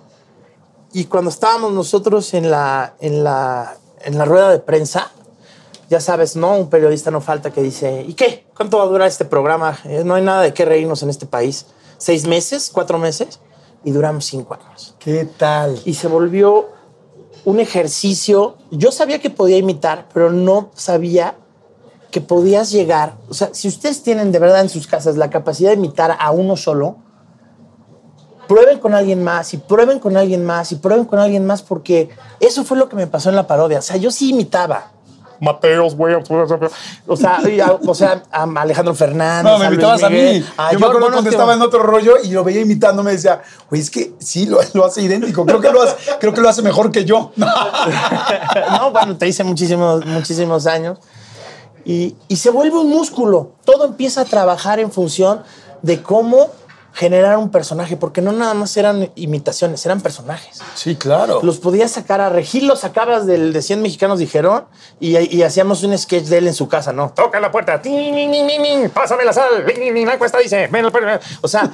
Y 0.94 1.06
cuando 1.06 1.30
estábamos 1.30 1.74
nosotros 1.74 2.34
en 2.34 2.50
la, 2.50 2.96
en 3.00 3.24
la, 3.24 3.76
en 4.04 4.18
la 4.18 4.26
rueda 4.26 4.52
de 4.52 4.60
prensa, 4.60 5.12
ya 5.90 6.00
sabes, 6.00 6.36
¿no? 6.36 6.58
Un 6.58 6.70
periodista 6.70 7.12
no 7.12 7.22
falta 7.22 7.52
que 7.52 7.62
dice, 7.62 8.04
¿y 8.08 8.14
qué? 8.14 8.46
¿Cuánto 8.56 8.78
va 8.78 8.84
a 8.84 8.88
durar 8.88 9.08
este 9.08 9.26
programa? 9.26 9.78
Eh, 9.86 10.04
No 10.04 10.16
hay 10.16 10.24
nada 10.24 10.42
de 10.42 10.54
qué 10.54 10.66
reírnos 10.66 11.04
en 11.04 11.10
este 11.10 11.26
país. 11.26 11.68
¿Seis 11.98 12.28
meses? 12.28 12.70
¿Cuatro 12.74 12.98
meses? 13.00 13.40
Y 13.84 13.92
duramos 13.92 14.26
cinco 14.26 14.56
años 14.56 14.96
¿Qué 15.00 15.26
tal? 15.26 15.80
y 15.86 15.94
se 15.94 16.08
volvió 16.08 16.70
un 17.46 17.60
ejercicio. 17.60 18.58
Yo 18.72 18.92
sabía 18.92 19.20
que 19.20 19.30
podía 19.30 19.58
imitar, 19.58 20.08
pero 20.14 20.32
no 20.32 20.72
sabía 20.74 21.36
que 22.12 22.20
podías 22.22 22.72
llegar. 22.72 23.16
O 23.30 23.34
sea, 23.34 23.50
si 23.54 23.68
ustedes 23.68 24.04
tienen 24.04 24.32
de 24.32 24.40
verdad 24.40 24.62
en 24.62 24.70
sus 24.70 24.88
casas 24.88 25.16
la 25.18 25.30
capacidad 25.30 25.70
de 25.70 25.78
imitar 25.78 26.18
a 26.20 26.32
uno 26.32 26.58
solo, 26.58 26.98
prueben 28.48 28.80
con 28.80 28.94
alguien 28.94 29.24
más 29.24 29.54
y 29.54 29.58
prueben 29.58 30.00
con 30.00 30.18
alguien 30.18 30.46
más 30.46 30.72
y 30.72 30.76
prueben 30.76 31.06
con 31.06 31.20
alguien 31.20 31.46
más, 31.46 31.62
porque 31.62 32.10
eso 32.40 32.64
fue 32.64 32.78
lo 32.78 32.90
que 32.90 32.96
me 32.96 33.08
pasó 33.08 33.30
en 33.30 33.36
la 33.36 33.48
parodia. 33.48 33.80
O 33.80 33.82
sea, 33.82 33.98
yo 33.98 34.12
sí 34.12 34.30
imitaba. 34.30 34.92
Mateos, 35.40 35.96
güey. 35.96 36.16
O 37.06 37.16
sea, 37.16 37.40
y 37.48 37.60
o 37.62 37.94
sea, 37.94 38.24
a 38.32 38.44
Alejandro 38.56 38.96
Fernández. 38.96 39.44
No, 39.52 39.60
me 39.60 39.66
a 39.66 39.70
invitabas 39.70 40.02
a 40.02 40.10
Miguel, 40.10 40.40
mí. 40.42 40.46
a 40.58 40.72
Yo 40.72 40.80
me 40.80 40.80
George 40.80 40.86
acuerdo 40.86 41.00
cuando 41.14 41.24
que- 41.30 41.36
estaba 41.36 41.54
en 41.54 41.62
otro 41.62 41.84
rollo 41.84 42.16
y 42.24 42.30
lo 42.32 42.44
veía 42.44 42.62
imitando, 42.62 43.04
me 43.04 43.12
decía, 43.12 43.44
güey, 43.70 43.80
es 43.82 43.92
que 43.92 44.14
sí, 44.18 44.48
lo, 44.48 44.60
lo 44.74 44.86
hace 44.86 45.04
idéntico. 45.04 45.46
Creo 45.46 45.62
que 45.62 45.72
lo 45.72 45.84
hace, 45.84 45.96
creo 46.20 46.34
que 46.34 46.42
lo 46.42 46.50
hace 46.50 46.64
mejor 46.64 46.92
que 46.92 47.06
yo. 47.06 47.32
no, 47.36 48.92
bueno, 48.92 49.16
te 49.18 49.28
hice 49.28 49.44
muchísimos, 49.44 50.06
muchísimos 50.08 50.66
años. 50.66 50.98
Y, 51.86 52.16
y 52.28 52.36
se 52.38 52.50
vuelve 52.50 52.78
un 52.78 52.90
músculo. 52.90 53.52
Todo 53.64 53.86
empieza 53.86 54.22
a 54.22 54.26
trabajar 54.26 54.80
en 54.80 54.92
función 54.92 55.44
de 55.84 56.02
cómo 56.02 56.48
generar 56.98 57.38
un 57.38 57.52
personaje, 57.52 57.96
porque 57.96 58.22
no 58.24 58.32
nada 58.32 58.56
más 58.56 58.76
eran 58.76 59.12
imitaciones, 59.14 59.86
eran 59.86 60.02
personajes. 60.02 60.60
Sí, 60.74 60.96
claro. 60.96 61.42
Los 61.44 61.60
podías 61.60 61.92
sacar 61.92 62.22
a 62.22 62.30
Regil, 62.30 62.66
los 62.66 62.80
sacabas 62.80 63.28
del 63.28 63.54
de 63.54 63.62
100 63.62 63.84
mexicanos 63.84 64.18
dijeron 64.18 64.66
y, 65.00 65.16
y 65.16 65.44
hacíamos 65.44 65.84
un 65.84 65.96
sketch 65.96 66.26
de 66.26 66.40
él 66.40 66.48
en 66.48 66.56
su 66.56 66.68
casa, 66.68 66.94
¿no? 66.94 67.12
Toca 67.12 67.40
la 67.40 67.52
puerta, 67.52 67.80
tin, 67.80 68.16
nin, 68.16 68.32
nin, 68.32 68.48
nin, 68.48 68.62
nin, 68.64 68.90
pásame 68.90 69.24
la 69.26 69.32
sal, 69.32 69.64
la 69.64 70.14
encuesta 70.14 70.40
dice, 70.40 70.68
o 71.42 71.48
sea, 71.48 71.72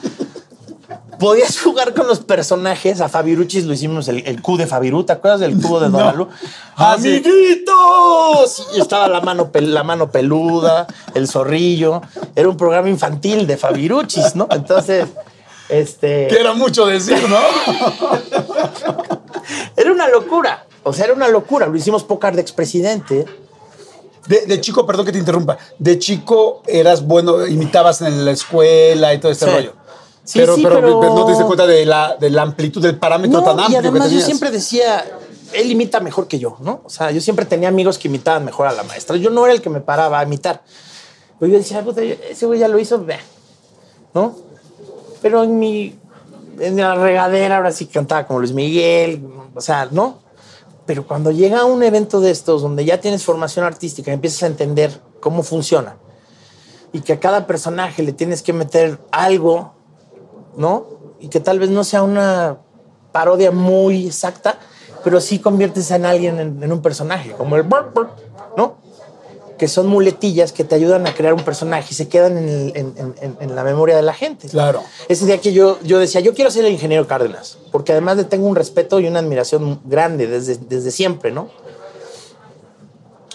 podías 1.19 1.59
jugar 1.59 1.93
con 1.93 2.07
los 2.07 2.19
personajes. 2.19 3.01
A 3.01 3.09
Fabiruchis 3.09 3.65
lo 3.65 3.73
hicimos 3.73 4.07
el, 4.07 4.25
el 4.27 4.41
Q 4.41 4.57
de 4.57 4.67
Fabiru, 4.67 5.03
¿te 5.03 5.13
acuerdas 5.13 5.39
del 5.39 5.59
cubo 5.61 5.79
de 5.79 5.89
Don 5.89 6.01
Alu? 6.01 6.27
Ah. 6.75 6.93
¡Amiguitos! 6.93 8.67
Y 8.75 8.81
estaba 8.81 9.07
la 9.07 9.21
mano, 9.21 9.49
la 9.53 9.83
mano 9.83 10.11
peluda, 10.11 10.87
el 11.13 11.27
zorrillo. 11.27 12.01
Era 12.35 12.49
un 12.49 12.57
programa 12.57 12.89
infantil 12.89 13.45
de 13.47 13.57
Fabiruchis, 13.57 14.35
¿no? 14.35 14.47
Entonces, 14.51 15.07
este. 15.69 16.27
Que 16.27 16.39
era 16.39 16.53
mucho 16.53 16.85
decir, 16.85 17.17
¿no? 17.29 17.37
Era 19.75 19.91
una 19.91 20.07
locura. 20.09 20.65
O 20.83 20.93
sea, 20.93 21.05
era 21.05 21.13
una 21.13 21.27
locura. 21.27 21.67
Lo 21.67 21.75
hicimos 21.75 22.03
pócar 22.03 22.35
de 22.35 22.41
expresidente. 22.41 23.25
De, 24.27 24.45
de 24.45 24.61
chico, 24.61 24.85
perdón 24.85 25.05
que 25.05 25.11
te 25.11 25.17
interrumpa. 25.19 25.57
De 25.79 25.99
chico 25.99 26.61
eras 26.67 27.03
bueno, 27.05 27.45
imitabas 27.45 28.01
en 28.01 28.23
la 28.25 28.31
escuela 28.31 29.13
y 29.13 29.19
todo 29.19 29.31
este 29.31 29.45
Sí. 29.45 29.51
rollo. 29.51 29.73
Sí, 30.23 30.39
pero, 30.39 30.55
sí, 30.55 30.63
pero, 30.63 30.75
pero- 30.79 30.99
pero 31.01 31.13
no 31.15 31.25
te 31.25 31.31
diste 31.31 31.45
cuenta 31.45 31.67
de 31.67 31.85
la, 31.85 32.15
de 32.17 32.29
la 32.29 32.41
amplitud 32.43 32.81
del 32.81 32.97
parámetro 32.97 33.39
No, 33.41 33.45
tan 33.45 33.59
y 33.59 33.61
amplio 33.63 33.81
que 33.81 33.87
además 33.87 34.05
yo 34.05 34.09
tenías. 34.11 34.25
siempre 34.25 34.51
decía, 34.51 35.05
él 35.53 35.69
imita 35.71 35.99
mejor 35.99 36.27
que 36.27 36.39
yo, 36.39 36.57
¿no? 36.61 36.81
O 36.85 36.89
sea, 36.89 37.11
yo 37.11 37.19
siempre 37.21 37.45
tenía 37.45 37.67
amigos 37.69 37.97
que 37.97 38.07
imitaban 38.07 38.45
mejor 38.45 38.67
a 38.67 38.71
la 38.71 38.83
maestra. 38.83 39.17
Yo 39.17 39.29
no 39.29 39.43
era 39.45 39.53
el 39.53 39.61
que 39.61 39.69
me 39.69 39.81
paraba 39.81 40.19
a 40.19 40.23
imitar. 40.23 40.63
Pero 41.39 41.51
yo 41.51 41.57
decía, 41.57 41.83
"Puta, 41.83 42.01
ese 42.01 42.45
güey 42.45 42.59
ya 42.59 42.67
lo 42.69 42.79
hizo, 42.79 43.03
bah", 43.03 43.15
¿no? 44.13 44.35
Pero 45.21 45.43
en 45.43 45.59
mi, 45.59 45.95
en 46.59 46.77
la 46.77 46.95
regadera 46.95 47.57
ahora 47.57 47.71
sí 47.71 47.85
cantaba 47.87 48.25
como 48.25 48.39
Luis 48.39 48.53
Miguel, 48.53 49.25
o 49.53 49.59
sea, 49.61 49.87
¿no? 49.91 50.19
Pero 50.85 51.05
cuando 51.05 51.31
llega 51.31 51.61
a 51.61 51.65
un 51.65 51.83
evento 51.83 52.19
de 52.21 52.31
estos 52.31 52.61
donde 52.61 52.85
ya 52.85 52.99
tienes 53.01 53.23
formación 53.23 53.65
artística, 53.65 54.11
empiezas 54.11 54.43
a 54.43 54.47
entender 54.47 55.01
cómo 55.19 55.43
funciona 55.43 55.97
y 56.93 56.99
que 57.01 57.13
a 57.13 57.19
cada 57.19 57.47
personaje 57.47 58.03
le 58.03 58.13
tienes 58.13 58.41
que 58.41 58.53
meter 58.53 58.99
algo, 59.11 59.73
¿no? 60.57 60.85
Y 61.19 61.29
que 61.29 61.39
tal 61.39 61.59
vez 61.59 61.69
no 61.69 61.83
sea 61.83 62.03
una 62.03 62.57
parodia 63.11 63.51
muy 63.51 64.07
exacta, 64.07 64.59
pero 65.03 65.19
sí 65.21 65.39
conviertes 65.39 65.91
en 65.91 66.05
alguien 66.05 66.39
en, 66.39 66.63
en 66.63 66.71
un 66.71 66.81
personaje, 66.81 67.31
como 67.33 67.55
el 67.55 67.63
burp, 67.63 67.93
burp, 67.93 68.09
¿no? 68.57 68.75
Que 69.57 69.67
son 69.67 69.87
muletillas 69.87 70.51
que 70.51 70.63
te 70.63 70.75
ayudan 70.75 71.05
a 71.07 71.13
crear 71.13 71.33
un 71.33 71.41
personaje 71.41 71.89
y 71.91 71.93
se 71.93 72.07
quedan 72.09 72.37
en, 72.37 72.49
el- 72.49 72.71
en- 72.75 72.93
en- 72.97 73.15
en- 73.21 73.37
en 73.39 73.55
la 73.55 73.63
memoria 73.63 73.95
de 73.95 74.01
la 74.01 74.13
gente. 74.13 74.47
Claro. 74.49 74.81
Ese 75.07 75.25
día 75.25 75.39
que 75.39 75.53
yo, 75.53 75.77
yo 75.83 75.99
decía, 75.99 76.21
yo 76.21 76.33
quiero 76.33 76.49
ser 76.51 76.65
el 76.65 76.71
ingeniero 76.71 77.07
Cárdenas, 77.07 77.57
porque 77.71 77.91
además 77.91 78.17
le 78.17 78.23
tengo 78.23 78.47
un 78.47 78.55
respeto 78.55 78.99
y 78.99 79.07
una 79.07 79.19
admiración 79.19 79.79
grande 79.85 80.27
desde, 80.27 80.57
desde 80.57 80.91
siempre, 80.91 81.31
¿no? 81.31 81.49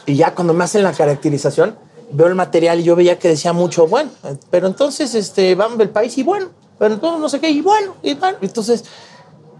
Y 0.06 0.16
ya 0.16 0.34
cuando 0.34 0.54
me 0.54 0.64
hacen 0.64 0.82
la 0.82 0.92
caracterización, 0.92 1.76
veo 2.10 2.26
el 2.26 2.34
material 2.34 2.80
y 2.80 2.82
yo 2.84 2.96
veía 2.96 3.18
que 3.18 3.28
decía 3.28 3.52
mucho, 3.52 3.86
bueno, 3.86 4.10
eh, 4.24 4.36
pero 4.50 4.66
entonces 4.66 5.14
este, 5.14 5.54
vamos 5.54 5.76
del 5.78 5.90
país 5.90 6.16
y 6.18 6.22
bueno, 6.22 6.48
pero 6.78 6.94
entonces 6.94 7.20
no 7.20 7.28
sé 7.28 7.40
qué, 7.40 7.50
y 7.50 7.60
bueno, 7.60 7.94
y 8.02 8.14
bueno. 8.14 8.38
Entonces, 8.40 8.84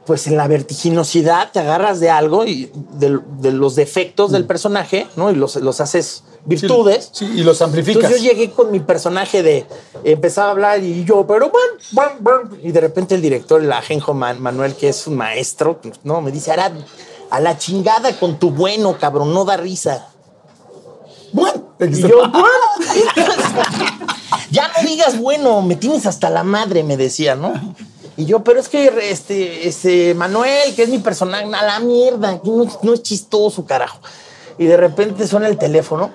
pues 0.07 0.27
en 0.27 0.37
la 0.37 0.49
vertiginosidad 0.49 1.53
te 1.53 1.61
agarras 1.61 2.01
de 2.01 2.09
algo 2.11 2.45
y 2.47 2.71
de, 2.95 3.21
de 3.41 3.53
los 3.53 3.75
defectos 3.75 4.33
del 4.33 4.47
personaje, 4.47 5.07
¿no? 5.17 5.31
Y 5.31 5.35
los, 5.35 5.57
los 5.57 5.81
haces 5.83 6.25
virtudes. 6.47 7.11
Sí, 7.13 7.27
y 7.35 7.43
los 7.43 7.61
amplificas. 7.61 8.05
Entonces 8.05 8.23
yo 8.23 8.31
llegué 8.33 8.51
con 8.53 8.71
mi 8.73 8.81
personaje 8.81 9.43
de 9.43 9.67
empezaba 10.05 10.49
a 10.49 10.51
hablar 10.53 10.83
y 10.83 11.05
yo, 11.05 11.27
pero 11.27 11.51
bueno, 11.51 11.73
bueno, 11.93 12.11
bueno. 12.21 12.51
y 12.63 12.73
de 12.73 12.81
repente 12.81 13.15
el 13.17 13.21
director, 13.21 13.61
el 13.63 13.71
ajenjo 13.71 14.15
Man- 14.15 14.41
Manuel, 14.41 14.75
que 14.77 14.89
es 14.89 15.07
un 15.07 15.17
maestro, 15.17 15.79
no, 16.05 16.23
me 16.23 16.31
dice, 16.31 16.53
Arad, 16.53 16.73
a 17.31 17.41
la 17.41 17.59
chingada 17.59 18.19
con 18.19 18.39
tu 18.39 18.51
bueno, 18.51 18.97
cabrón, 18.99 19.35
no 19.35 19.45
da 19.45 19.59
risa. 19.59 20.09
Bueno, 21.35 21.75
Y 21.81 22.01
yo, 22.01 22.09
bueno. 22.31 22.47
ya 24.51 24.69
no 24.69 24.89
digas 24.89 25.19
bueno, 25.19 25.63
me 25.63 25.77
tienes 25.77 26.07
hasta 26.07 26.31
la 26.31 26.43
madre, 26.43 26.83
me 26.83 26.97
decía, 26.97 27.35
¿no? 27.35 27.53
Y 28.17 28.25
yo, 28.25 28.43
pero 28.43 28.59
es 28.59 28.69
que 28.69 28.93
este, 29.11 29.69
este 29.69 30.15
Manuel, 30.15 30.75
que 30.75 30.83
es 30.83 30.89
mi 30.89 30.99
personaje, 30.99 31.45
a 31.45 31.65
la 31.65 31.79
mierda, 31.79 32.41
que 32.41 32.51
no, 32.51 32.67
no 32.83 32.95
es 32.95 33.03
chistoso, 33.03 33.65
carajo. 33.65 34.01
Y 34.59 34.67
de 34.67 34.77
repente 34.77 35.27
suena 35.27 35.47
el 35.47 35.57
teléfono 35.57 36.11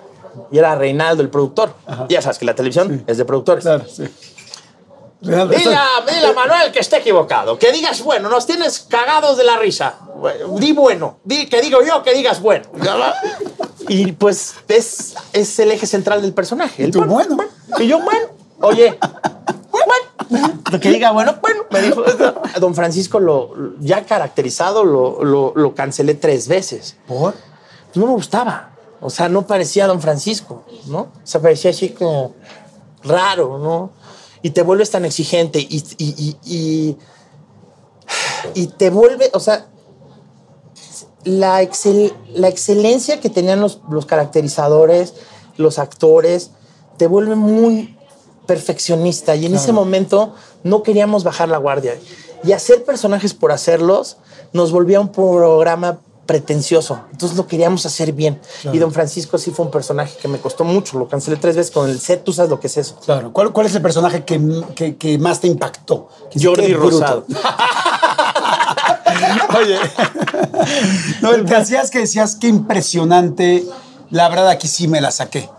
y 0.51 0.57
era 0.57 0.75
Reinaldo, 0.75 1.23
el 1.23 1.29
productor. 1.29 1.73
Ya 2.09 2.21
sabes 2.21 2.37
que 2.37 2.45
la 2.45 2.55
televisión 2.55 3.03
es 3.07 3.17
de 3.17 3.25
productores. 3.25 3.63
Claro, 3.63 3.85
sí. 3.87 4.03
Reinaldo, 5.21 5.55
Dile 5.55 5.75
a, 5.75 5.87
dile 6.05 6.27
a 6.27 6.33
Manuel 6.33 6.71
que 6.73 6.79
esté 6.79 6.97
equivocado. 6.97 7.57
Que 7.57 7.71
digas 7.71 8.03
bueno, 8.03 8.29
nos 8.29 8.45
tienes 8.45 8.81
cagados 8.81 9.37
de 9.37 9.45
la 9.45 9.57
risa. 9.57 9.95
Di 10.59 10.73
bueno. 10.73 11.19
Di, 11.23 11.47
que 11.47 11.61
digo 11.61 11.79
yo 11.83 12.03
que 12.03 12.13
digas 12.13 12.41
bueno. 12.41 12.65
Y 13.87 14.11
pues 14.13 14.55
es, 14.67 15.15
es 15.31 15.59
el 15.59 15.71
eje 15.71 15.87
central 15.87 16.21
del 16.21 16.33
personaje. 16.33 16.83
El 16.83 16.91
tú, 16.91 17.03
bueno. 17.05 17.37
Y 17.79 17.87
yo, 17.87 17.99
bueno. 18.01 18.27
Oye, 18.61 18.97
bueno. 20.29 20.59
Que 20.81 20.89
diga 20.89 21.11
bueno, 21.11 21.35
bueno. 21.41 21.63
Me 21.71 21.81
dijo, 21.81 22.03
don 22.59 22.73
Francisco, 22.75 23.19
lo, 23.19 23.53
ya 23.79 24.05
caracterizado, 24.05 24.83
lo, 24.83 25.23
lo, 25.23 25.53
lo 25.55 25.75
cancelé 25.75 26.13
tres 26.15 26.47
veces. 26.47 26.95
¿Por? 27.07 27.33
No 27.95 28.07
me 28.07 28.13
gustaba. 28.13 28.71
O 29.01 29.09
sea, 29.09 29.27
no 29.29 29.45
parecía 29.45 29.85
don 29.87 30.01
Francisco, 30.01 30.63
¿no? 30.87 30.99
O 31.01 31.11
sea, 31.23 31.41
parecía 31.41 31.71
así 31.71 31.89
como 31.89 32.35
raro, 33.03 33.57
¿no? 33.59 33.91
Y 34.41 34.51
te 34.51 34.61
vuelves 34.61 34.91
tan 34.91 35.03
exigente 35.05 35.59
y, 35.59 35.83
y, 35.97 36.05
y, 36.07 36.37
y, 36.45 36.97
y 38.53 38.67
te 38.67 38.89
vuelve, 38.89 39.29
o 39.33 39.39
sea, 39.39 39.67
la, 41.25 41.61
excel- 41.63 42.13
la 42.33 42.47
excelencia 42.47 43.19
que 43.19 43.29
tenían 43.29 43.59
los, 43.61 43.81
los 43.89 44.05
caracterizadores, 44.05 45.13
los 45.57 45.79
actores, 45.79 46.51
te 47.03 47.07
vuelve 47.07 47.35
muy 47.35 47.97
perfeccionista. 48.47 49.35
Y 49.35 49.45
en 49.47 49.55
ese 49.55 49.73
momento 49.73 50.33
no 50.63 50.83
queríamos 50.83 51.25
bajar 51.25 51.49
la 51.49 51.57
guardia. 51.57 51.95
Y 52.45 52.53
hacer 52.53 52.85
personajes 52.85 53.33
por 53.33 53.51
hacerlos 53.51 54.15
nos 54.53 54.71
volvía 54.71 55.01
un 55.01 55.09
programa 55.11 55.99
pretencioso. 56.25 57.01
Entonces 57.11 57.37
lo 57.37 57.45
queríamos 57.45 57.85
hacer 57.85 58.13
bien. 58.13 58.39
Y 58.71 58.77
don 58.77 58.93
Francisco 58.93 59.37
sí 59.37 59.51
fue 59.51 59.65
un 59.65 59.71
personaje 59.71 60.15
que 60.21 60.29
me 60.29 60.37
costó 60.39 60.63
mucho. 60.63 60.97
Lo 60.97 61.09
cancelé 61.09 61.35
tres 61.35 61.57
veces 61.57 61.73
con 61.73 61.89
el 61.89 61.99
set. 61.99 62.23
Tú 62.23 62.31
sabes 62.31 62.49
lo 62.49 62.61
que 62.61 62.67
es 62.67 62.77
eso. 62.77 62.95
Claro. 63.03 63.33
¿Cuál, 63.33 63.51
cuál 63.51 63.65
es 63.65 63.75
el 63.75 63.81
personaje 63.81 64.23
que, 64.23 64.39
que- 64.73 64.95
que 64.95 65.17
más 65.17 65.41
te 65.41 65.47
impactó? 65.47 66.07
Que 66.31 66.41
Jordi. 66.41 66.73
Rosado. 66.73 67.25
Oye, 69.59 69.77
no, 71.21 71.33
el 71.33 71.43
que 71.43 71.53
hacías 71.55 71.91
que 71.91 71.99
decías 71.99 72.37
qué 72.37 72.47
impresionante. 72.47 73.65
La 74.09 74.29
verdad, 74.29 74.47
aquí 74.47 74.69
sí 74.69 74.87
me 74.87 75.01
la 75.01 75.11
saqué. 75.11 75.49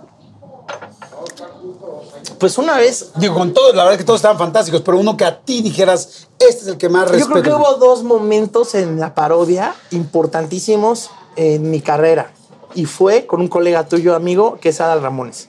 Pues 2.45 2.59
una 2.59 2.76
vez 2.76 3.07
Digo, 3.16 3.36
con 3.36 3.55
todos, 3.55 3.74
la 3.74 3.84
verdad 3.84 3.97
que 3.97 4.05
todos 4.05 4.18
estaban 4.18 4.36
fantásticos, 4.36 4.82
pero 4.82 4.99
uno 5.01 5.16
que 5.16 5.24
a 5.24 5.40
ti 5.40 5.62
dijeras, 5.62 6.28
este 6.38 6.61
es 6.61 6.66
el 6.66 6.76
que 6.76 6.90
más 6.90 7.07
Yo 7.07 7.12
respeto. 7.12 7.40
creo 7.40 7.42
que 7.42 7.51
hubo 7.62 7.74
dos 7.78 8.03
momentos 8.03 8.74
en 8.74 9.01
la 9.01 9.14
parodia 9.14 9.74
importantísimos 9.92 11.09
en 11.36 11.70
mi 11.70 11.80
carrera. 11.80 12.32
Y 12.74 12.84
fue 12.84 13.24
con 13.24 13.40
un 13.40 13.49
colega 13.49 13.88
tuyo, 13.88 14.14
amigo, 14.14 14.59
que 14.61 14.68
es 14.68 14.80
Adal 14.82 15.01
Ramones. 15.01 15.49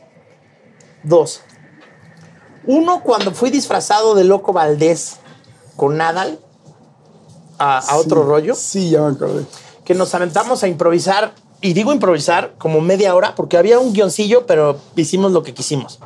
Dos. 1.03 1.41
Uno, 2.65 3.01
cuando 3.03 3.33
fui 3.33 3.49
disfrazado 3.49 4.15
de 4.15 4.23
Loco 4.23 4.53
Valdés 4.53 5.17
con 5.75 5.99
Adal 5.99 6.39
a, 7.59 7.79
a 7.79 7.97
otro 7.97 8.23
rollo, 8.23 8.55
Sí, 8.55 8.91
ya 8.91 9.01
me 9.01 9.11
acordé. 9.11 9.43
que 9.83 9.95
nos 9.95 10.15
aventamos 10.15 10.63
a 10.63 10.69
improvisar. 10.69 11.33
Y 11.59 11.73
digo 11.73 11.91
improvisar 11.91 12.53
como 12.57 12.79
media 12.79 13.13
hora, 13.15 13.35
porque 13.35 13.57
había 13.57 13.79
un 13.79 13.91
guioncillo, 13.91 14.45
pero 14.45 14.77
hicimos 14.95 15.33
lo 15.33 15.43
que 15.43 15.53
quisimos. 15.53 15.99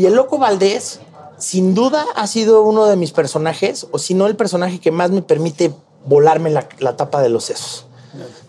Y 0.00 0.06
el 0.06 0.14
Loco 0.14 0.38
Valdés, 0.38 1.00
sin 1.36 1.74
duda, 1.74 2.06
ha 2.16 2.26
sido 2.26 2.62
uno 2.62 2.86
de 2.86 2.96
mis 2.96 3.12
personajes, 3.12 3.86
o 3.90 3.98
si 3.98 4.14
no, 4.14 4.28
el 4.28 4.34
personaje 4.34 4.80
que 4.80 4.90
más 4.90 5.10
me 5.10 5.20
permite 5.20 5.74
volarme 6.06 6.48
la, 6.48 6.66
la 6.78 6.96
tapa 6.96 7.20
de 7.20 7.28
los 7.28 7.44
sesos. 7.44 7.84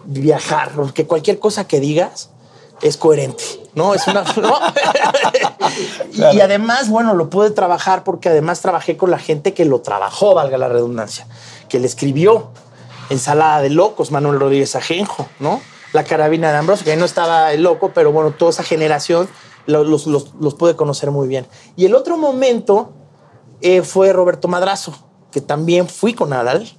Viajar, 0.06 0.72
porque 0.74 1.06
cualquier 1.06 1.40
cosa 1.40 1.68
que 1.68 1.82
digas 1.82 2.30
es 2.82 2.96
coherente, 2.96 3.44
¿no? 3.76 3.94
Es 3.94 4.08
una. 4.08 4.24
¿no? 4.38 4.58
y, 6.14 6.38
y 6.38 6.40
además, 6.40 6.88
bueno, 6.88 7.16
lo 7.16 7.30
pude 7.30 7.52
trabajar 7.52 8.06
porque 8.06 8.30
además 8.30 8.62
trabajé 8.62 8.96
con 8.96 9.12
la 9.12 9.20
gente 9.20 9.54
que 9.54 9.66
lo 9.66 9.82
trabajó, 9.82 10.34
valga 10.34 10.58
la 10.58 10.70
redundancia, 10.70 11.28
que 11.68 11.82
le 11.82 11.86
escribió 11.88 12.52
Ensalada 13.10 13.62
de 13.62 13.72
Locos, 13.72 14.10
Manuel 14.12 14.40
Rodríguez 14.40 14.74
Ajenjo, 14.78 15.28
¿no? 15.42 15.60
La 15.92 16.06
carabina 16.06 16.50
de 16.50 16.60
Ambrosio, 16.60 16.86
que 16.86 16.92
ahí 16.92 16.98
no 16.98 17.04
estaba 17.04 17.52
el 17.52 17.64
loco, 17.64 17.92
pero 17.94 18.14
bueno, 18.14 18.32
toda 18.32 18.52
esa 18.52 18.64
generación 18.64 19.28
los, 19.66 20.08
los, 20.08 20.34
los 20.40 20.56
pude 20.56 20.76
conocer 20.76 21.12
muy 21.12 21.28
bien. 21.28 21.46
Y 21.76 21.86
el 21.86 21.96
otro 21.96 22.18
momento 22.18 22.94
eh, 23.62 23.84
fue 23.84 24.12
Roberto 24.12 24.48
Madrazo, 24.48 24.94
que 25.32 25.42
también 25.42 25.88
fui 25.88 26.14
con 26.14 26.34
Adal. 26.34 26.70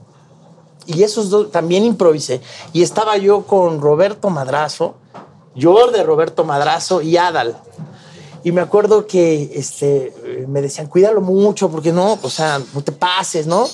Y 0.86 1.04
esos 1.04 1.30
dos 1.30 1.52
también 1.52 1.84
improvisé. 1.84 2.40
Y 2.72 2.82
estaba 2.82 3.16
yo 3.16 3.46
con 3.46 3.80
Roberto 3.80 4.30
Madrazo, 4.30 4.96
yo 5.54 5.90
de 5.90 6.02
Roberto 6.02 6.44
Madrazo 6.44 7.02
y 7.02 7.16
Adal. 7.16 7.56
Y 8.44 8.50
me 8.50 8.60
acuerdo 8.60 9.06
que 9.06 9.52
este, 9.54 10.46
me 10.48 10.60
decían, 10.60 10.88
cuídalo 10.88 11.20
mucho, 11.20 11.70
porque 11.70 11.92
no, 11.92 12.18
o 12.20 12.30
sea, 12.30 12.60
no 12.74 12.82
te 12.82 12.90
pases, 12.90 13.46
¿no? 13.46 13.68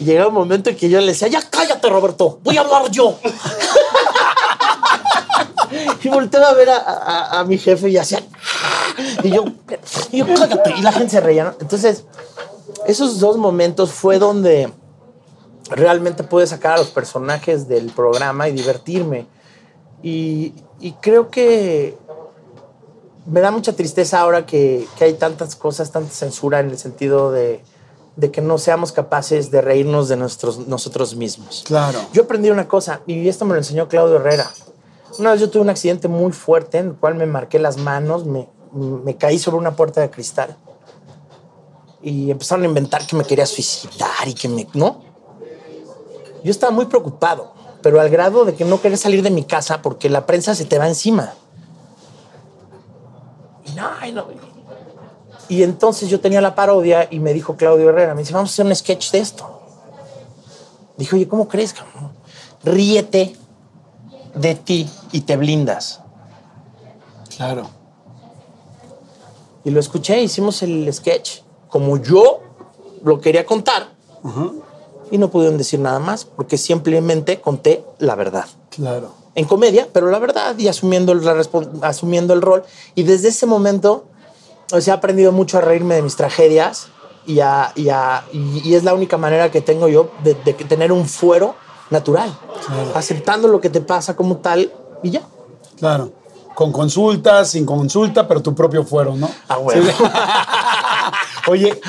Y 0.00 0.04
llegaba 0.04 0.28
un 0.28 0.34
momento 0.34 0.70
en 0.70 0.76
que 0.76 0.88
yo 0.88 1.00
le 1.00 1.06
decía, 1.06 1.28
ya 1.28 1.40
cállate, 1.48 1.88
Roberto, 1.88 2.40
voy 2.42 2.56
a 2.56 2.62
hablar 2.62 2.90
yo. 2.90 3.16
y 6.02 6.08
volteaba 6.08 6.48
a 6.48 6.54
ver 6.54 6.70
a, 6.70 6.76
a- 6.76 7.40
a 7.40 7.44
mi 7.44 7.58
jefe 7.58 7.88
y 7.90 7.96
hacía, 7.98 8.22
y 9.22 9.30
yo, 9.30 9.44
y 10.10 10.18
yo, 10.18 10.26
cállate. 10.26 10.74
Y 10.78 10.82
la 10.82 10.92
gente 10.92 11.10
se 11.10 11.20
reía, 11.20 11.44
¿no? 11.44 11.54
Entonces, 11.60 12.04
esos 12.86 13.18
dos 13.20 13.36
momentos 13.36 13.92
fue 13.92 14.18
donde 14.18 14.72
realmente 15.70 16.22
pude 16.24 16.46
sacar 16.46 16.72
a 16.74 16.78
los 16.78 16.88
personajes 16.88 17.68
del 17.68 17.90
programa 17.90 18.48
y 18.48 18.52
divertirme. 18.52 19.26
Y, 20.02 20.52
y 20.80 20.92
creo 21.00 21.30
que 21.30 21.96
me 23.26 23.40
da 23.40 23.50
mucha 23.52 23.72
tristeza 23.74 24.20
ahora 24.20 24.46
que, 24.46 24.86
que 24.98 25.04
hay 25.04 25.14
tantas 25.14 25.54
cosas, 25.54 25.92
tanta 25.92 26.12
censura 26.12 26.58
en 26.60 26.70
el 26.70 26.78
sentido 26.78 27.30
de, 27.30 27.62
de 28.16 28.30
que 28.32 28.40
no 28.40 28.58
seamos 28.58 28.90
capaces 28.90 29.52
de 29.52 29.60
reírnos 29.60 30.08
de 30.08 30.16
nuestros, 30.16 30.66
nosotros 30.66 31.14
mismos. 31.14 31.62
Claro. 31.64 32.00
Yo 32.12 32.24
aprendí 32.24 32.50
una 32.50 32.66
cosa, 32.66 33.00
y 33.06 33.28
esto 33.28 33.44
me 33.44 33.52
lo 33.52 33.58
enseñó 33.58 33.86
Claudio 33.88 34.16
Herrera. 34.16 34.50
Una 35.18 35.32
vez 35.32 35.40
yo 35.40 35.50
tuve 35.50 35.62
un 35.62 35.70
accidente 35.70 36.08
muy 36.08 36.32
fuerte 36.32 36.78
en 36.78 36.88
el 36.88 36.94
cual 36.94 37.14
me 37.14 37.26
marqué 37.26 37.58
las 37.58 37.76
manos, 37.76 38.24
me, 38.24 38.48
me 38.72 39.16
caí 39.16 39.38
sobre 39.38 39.58
una 39.58 39.76
puerta 39.76 40.00
de 40.00 40.10
cristal 40.10 40.56
y 42.02 42.30
empezaron 42.30 42.64
a 42.64 42.68
inventar 42.68 43.06
que 43.06 43.16
me 43.16 43.24
quería 43.24 43.46
suicidar 43.46 44.26
y 44.26 44.34
que 44.34 44.48
me... 44.48 44.66
¿No? 44.74 45.00
Yo 46.42 46.50
estaba 46.50 46.72
muy 46.72 46.86
preocupado, 46.86 47.52
pero 47.82 48.00
al 48.00 48.10
grado 48.10 48.44
de 48.44 48.54
que 48.54 48.64
no 48.64 48.80
quería 48.80 48.96
salir 48.96 49.22
de 49.22 49.30
mi 49.30 49.44
casa 49.44 49.80
porque 49.80 50.10
la 50.10 50.26
prensa 50.26 50.54
se 50.54 50.64
te 50.64 50.78
va 50.78 50.88
encima. 50.88 51.34
Y 53.64 53.72
no, 53.72 53.88
no. 54.12 54.26
Y 55.48 55.62
entonces 55.62 56.08
yo 56.08 56.20
tenía 56.20 56.40
la 56.40 56.54
parodia 56.54 57.06
y 57.10 57.20
me 57.20 57.32
dijo 57.32 57.56
Claudio 57.56 57.90
Herrera, 57.90 58.14
me 58.14 58.22
dice, 58.22 58.32
vamos 58.32 58.50
a 58.50 58.52
hacer 58.52 58.66
un 58.66 58.74
sketch 58.74 59.12
de 59.12 59.18
esto. 59.20 59.60
Dije, 60.96 61.14
oye, 61.14 61.28
¿cómo 61.28 61.46
crees? 61.46 61.72
cabrón? 61.72 62.12
Ríete 62.64 63.36
de 64.34 64.54
ti 64.54 64.88
y 65.12 65.22
te 65.22 65.36
blindas. 65.36 66.00
Claro. 67.36 67.68
Y 69.64 69.70
lo 69.70 69.80
escuché, 69.80 70.20
hicimos 70.22 70.62
el 70.62 70.92
sketch 70.92 71.40
como 71.68 71.96
yo 71.96 72.40
lo 73.04 73.20
quería 73.20 73.46
contar. 73.46 73.88
Y 75.10 75.18
no 75.18 75.28
pudieron 75.30 75.58
decir 75.58 75.80
nada 75.80 75.98
más 75.98 76.24
porque 76.24 76.56
simplemente 76.58 77.40
conté 77.40 77.84
la 77.98 78.14
verdad. 78.14 78.46
Claro. 78.70 79.12
En 79.34 79.44
comedia, 79.46 79.88
pero 79.92 80.10
la 80.10 80.18
verdad 80.18 80.56
y 80.58 80.68
asumiendo 80.68 81.12
el, 81.12 81.22
asumiendo 81.82 82.34
el 82.34 82.42
rol. 82.42 82.64
Y 82.94 83.02
desde 83.04 83.28
ese 83.28 83.46
momento, 83.46 84.04
o 84.72 84.80
sea, 84.80 84.94
he 84.94 84.96
aprendido 84.96 85.32
mucho 85.32 85.58
a 85.58 85.60
reírme 85.60 85.94
de 85.94 86.02
mis 86.02 86.16
tragedias 86.16 86.88
y, 87.26 87.40
a- 87.40 87.72
y, 87.74 87.88
a- 87.88 88.24
y- 88.32 88.62
y 88.68 88.74
es 88.74 88.84
la 88.84 88.94
única 88.94 89.16
manera 89.16 89.50
que 89.50 89.60
tengo 89.60 89.88
yo 89.88 90.10
de, 90.22 90.34
tener 90.34 90.92
un 90.92 91.06
fuero 91.06 91.54
natural. 91.92 92.36
Aceptando 92.94 93.46
lo 93.46 93.60
que 93.60 93.70
te 93.70 93.80
pasa 93.80 94.16
como 94.16 94.38
tal 94.38 94.72
y 95.02 95.10
ya. 95.10 95.22
Claro. 95.78 96.12
Con 96.54 96.72
consulta, 96.72 97.44
sin 97.44 97.64
consulta, 97.64 98.26
pero 98.26 98.42
tu 98.42 98.54
propio 98.54 98.84
fuero, 98.84 99.14
¿no? 99.14 99.30
Ah, 99.48 99.58
bueno. 99.58 99.84
Sí. 99.84 100.04
Oye, 101.50 101.80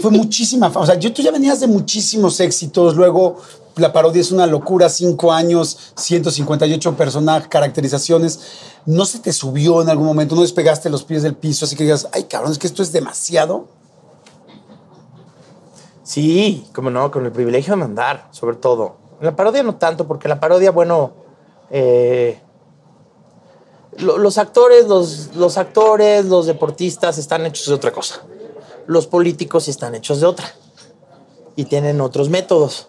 fue 0.00 0.10
muchísima 0.10 0.70
fama. 0.70 0.84
O 0.84 0.86
sea, 0.86 0.98
yo, 0.98 1.12
tú 1.12 1.22
ya 1.22 1.30
venías 1.30 1.60
de 1.60 1.66
muchísimos 1.66 2.38
éxitos. 2.40 2.96
Luego, 2.96 3.36
la 3.76 3.92
parodia 3.92 4.20
es 4.20 4.30
una 4.30 4.46
locura. 4.46 4.88
Cinco 4.88 5.32
años, 5.32 5.92
158 5.96 6.96
personajes, 6.96 7.48
caracterizaciones. 7.48 8.40
¿No 8.86 9.04
se 9.04 9.18
te 9.18 9.32
subió 9.32 9.82
en 9.82 9.90
algún 9.90 10.06
momento? 10.06 10.34
¿No 10.34 10.42
despegaste 10.42 10.88
los 10.88 11.04
pies 11.04 11.22
del 11.22 11.34
piso? 11.34 11.64
Así 11.64 11.76
que 11.76 11.84
digas, 11.84 12.08
ay, 12.12 12.24
cabrón, 12.24 12.52
es 12.52 12.58
que 12.58 12.66
esto 12.66 12.82
es 12.82 12.92
demasiado. 12.92 13.68
Sí, 16.04 16.64
como 16.72 16.88
no, 16.88 17.10
con 17.10 17.26
el 17.26 17.32
privilegio 17.32 17.72
de 17.72 17.78
mandar, 17.78 18.28
sobre 18.30 18.56
todo. 18.56 19.05
La 19.20 19.34
parodia 19.34 19.62
no 19.62 19.76
tanto, 19.76 20.06
porque 20.06 20.28
la 20.28 20.38
parodia, 20.40 20.70
bueno, 20.70 21.12
eh, 21.70 22.40
lo- 23.98 24.18
los 24.18 24.38
actores, 24.38 24.86
los, 24.88 25.34
los 25.36 25.56
actores, 25.58 26.24
los 26.26 26.46
deportistas 26.46 27.18
están 27.18 27.46
hechos 27.46 27.66
de 27.66 27.74
otra 27.74 27.92
cosa. 27.92 28.22
Los 28.86 29.06
políticos 29.06 29.68
están 29.68 29.94
hechos 29.94 30.20
de 30.20 30.26
otra. 30.26 30.46
Y 31.56 31.64
tienen 31.64 32.00
otros 32.00 32.28
métodos. 32.28 32.88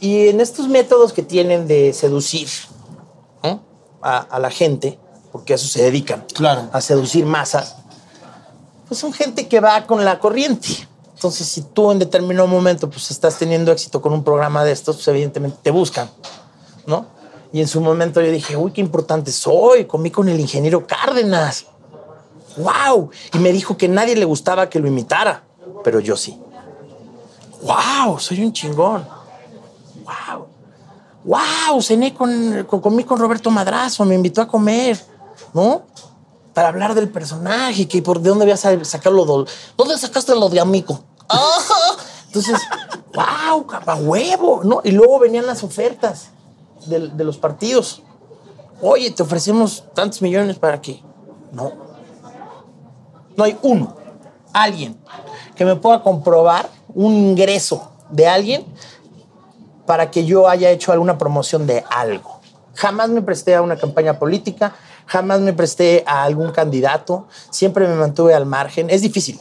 Y 0.00 0.28
en 0.28 0.40
estos 0.40 0.68
métodos 0.68 1.12
que 1.12 1.22
tienen 1.22 1.66
de 1.66 1.92
seducir 1.92 2.48
a, 4.02 4.18
a 4.20 4.38
la 4.38 4.50
gente, 4.50 4.98
porque 5.30 5.52
a 5.52 5.56
eso 5.56 5.66
se 5.68 5.82
dedican, 5.82 6.24
Claro. 6.34 6.70
a 6.72 6.80
seducir 6.80 7.26
masas, 7.26 7.76
pues 8.88 8.98
son 8.98 9.12
gente 9.12 9.46
que 9.46 9.60
va 9.60 9.86
con 9.86 10.04
la 10.06 10.18
corriente. 10.18 10.88
Entonces, 11.20 11.46
si 11.48 11.60
tú 11.60 11.90
en 11.90 11.98
determinado 11.98 12.46
momento 12.48 12.88
pues 12.88 13.10
estás 13.10 13.36
teniendo 13.36 13.70
éxito 13.70 14.00
con 14.00 14.14
un 14.14 14.24
programa 14.24 14.64
de 14.64 14.72
estos, 14.72 14.96
pues 14.96 15.08
evidentemente 15.08 15.58
te 15.62 15.70
buscan, 15.70 16.08
¿no? 16.86 17.04
Y 17.52 17.60
en 17.60 17.68
su 17.68 17.82
momento 17.82 18.22
yo 18.22 18.30
dije, 18.32 18.56
uy, 18.56 18.72
qué 18.72 18.80
importante 18.80 19.30
soy, 19.30 19.84
comí 19.84 20.10
con 20.10 20.30
el 20.30 20.40
ingeniero 20.40 20.86
Cárdenas. 20.86 21.66
¡Wow! 22.56 23.10
Y 23.34 23.38
me 23.38 23.52
dijo 23.52 23.76
que 23.76 23.86
nadie 23.86 24.16
le 24.16 24.24
gustaba 24.24 24.70
que 24.70 24.78
lo 24.80 24.88
imitara, 24.88 25.44
pero 25.84 26.00
yo 26.00 26.16
sí. 26.16 26.40
¡Wow! 27.64 28.18
Soy 28.18 28.42
un 28.42 28.54
chingón. 28.54 29.06
¡Wow! 30.04 30.46
¡Wow! 31.24 31.82
Cené 31.82 32.14
con, 32.14 32.64
con- 32.64 32.80
comí 32.80 33.04
con 33.04 33.18
Roberto 33.18 33.50
Madrazo, 33.50 34.06
me 34.06 34.14
invitó 34.14 34.40
a 34.40 34.48
comer, 34.48 34.98
¿no? 35.52 35.82
Para 36.54 36.68
hablar 36.68 36.94
del 36.94 37.10
personaje, 37.10 37.86
que 37.86 38.00
por 38.00 38.20
de 38.22 38.30
dónde 38.30 38.44
había 38.44 38.56
sa- 38.56 38.82
sacado 38.86 39.14
lo 39.14 39.44
de... 39.44 39.50
¿Dónde 39.76 39.98
sacaste 39.98 40.34
lo 40.34 40.48
de 40.48 40.60
amigo? 40.60 41.04
Entonces, 42.26 42.60
¡wow! 43.14 43.66
¡Capa 43.66 43.96
huevo! 43.96 44.62
¿no? 44.64 44.80
Y 44.84 44.92
luego 44.92 45.18
venían 45.18 45.46
las 45.46 45.62
ofertas 45.64 46.30
de, 46.86 47.24
los 47.24 47.38
partidos. 47.38 48.02
Oye, 48.80 49.10
te 49.10 49.22
ofrecemos 49.22 49.84
tantos 49.94 50.22
millones 50.22 50.58
para 50.58 50.80
que... 50.80 51.02
No. 51.52 51.72
No 53.36 53.44
hay 53.44 53.58
uno, 53.62 53.96
alguien, 54.52 54.98
que 55.54 55.64
me 55.64 55.76
pueda 55.76 56.02
comprobar 56.02 56.68
un 56.94 57.14
ingreso 57.14 57.92
de 58.10 58.28
alguien 58.28 58.66
para 59.86 60.10
que 60.10 60.24
yo 60.24 60.48
haya 60.48 60.70
hecho 60.70 60.92
alguna 60.92 61.18
promoción 61.18 61.66
de 61.66 61.84
algo. 61.90 62.40
Jamás 62.74 63.08
me 63.10 63.22
presté 63.22 63.54
a 63.54 63.62
una 63.62 63.76
campaña 63.76 64.18
política, 64.18 64.74
jamás 65.06 65.40
me 65.40 65.52
presté 65.52 66.04
a 66.06 66.22
algún 66.22 66.52
candidato, 66.52 67.26
siempre 67.50 67.88
me 67.88 67.94
mantuve 67.94 68.34
al 68.34 68.46
margen. 68.46 68.90
Es 68.90 69.02
difícil, 69.02 69.40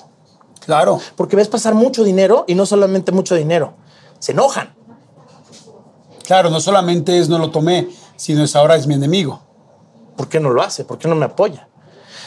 Claro. 0.69 1.01
porque 1.15 1.35
ves 1.35 1.47
pasar 1.47 1.73
mucho 1.73 2.03
dinero 2.03 2.45
y 2.47 2.53
no 2.53 2.63
solamente 2.67 3.11
mucho 3.11 3.33
dinero, 3.33 3.73
se 4.19 4.33
enojan. 4.33 4.75
Claro, 6.25 6.51
no 6.51 6.61
solamente 6.61 7.17
es 7.17 7.27
no 7.27 7.39
lo 7.39 7.49
tomé, 7.49 7.89
sino 8.15 8.43
es 8.43 8.55
ahora 8.55 8.75
es 8.75 8.85
mi 8.85 8.93
enemigo. 8.93 9.41
¿Por 10.15 10.29
qué 10.29 10.39
no 10.39 10.51
lo 10.51 10.61
hace? 10.61 10.85
¿Por 10.85 10.99
qué 10.99 11.07
no 11.07 11.15
me 11.15 11.25
apoya? 11.25 11.67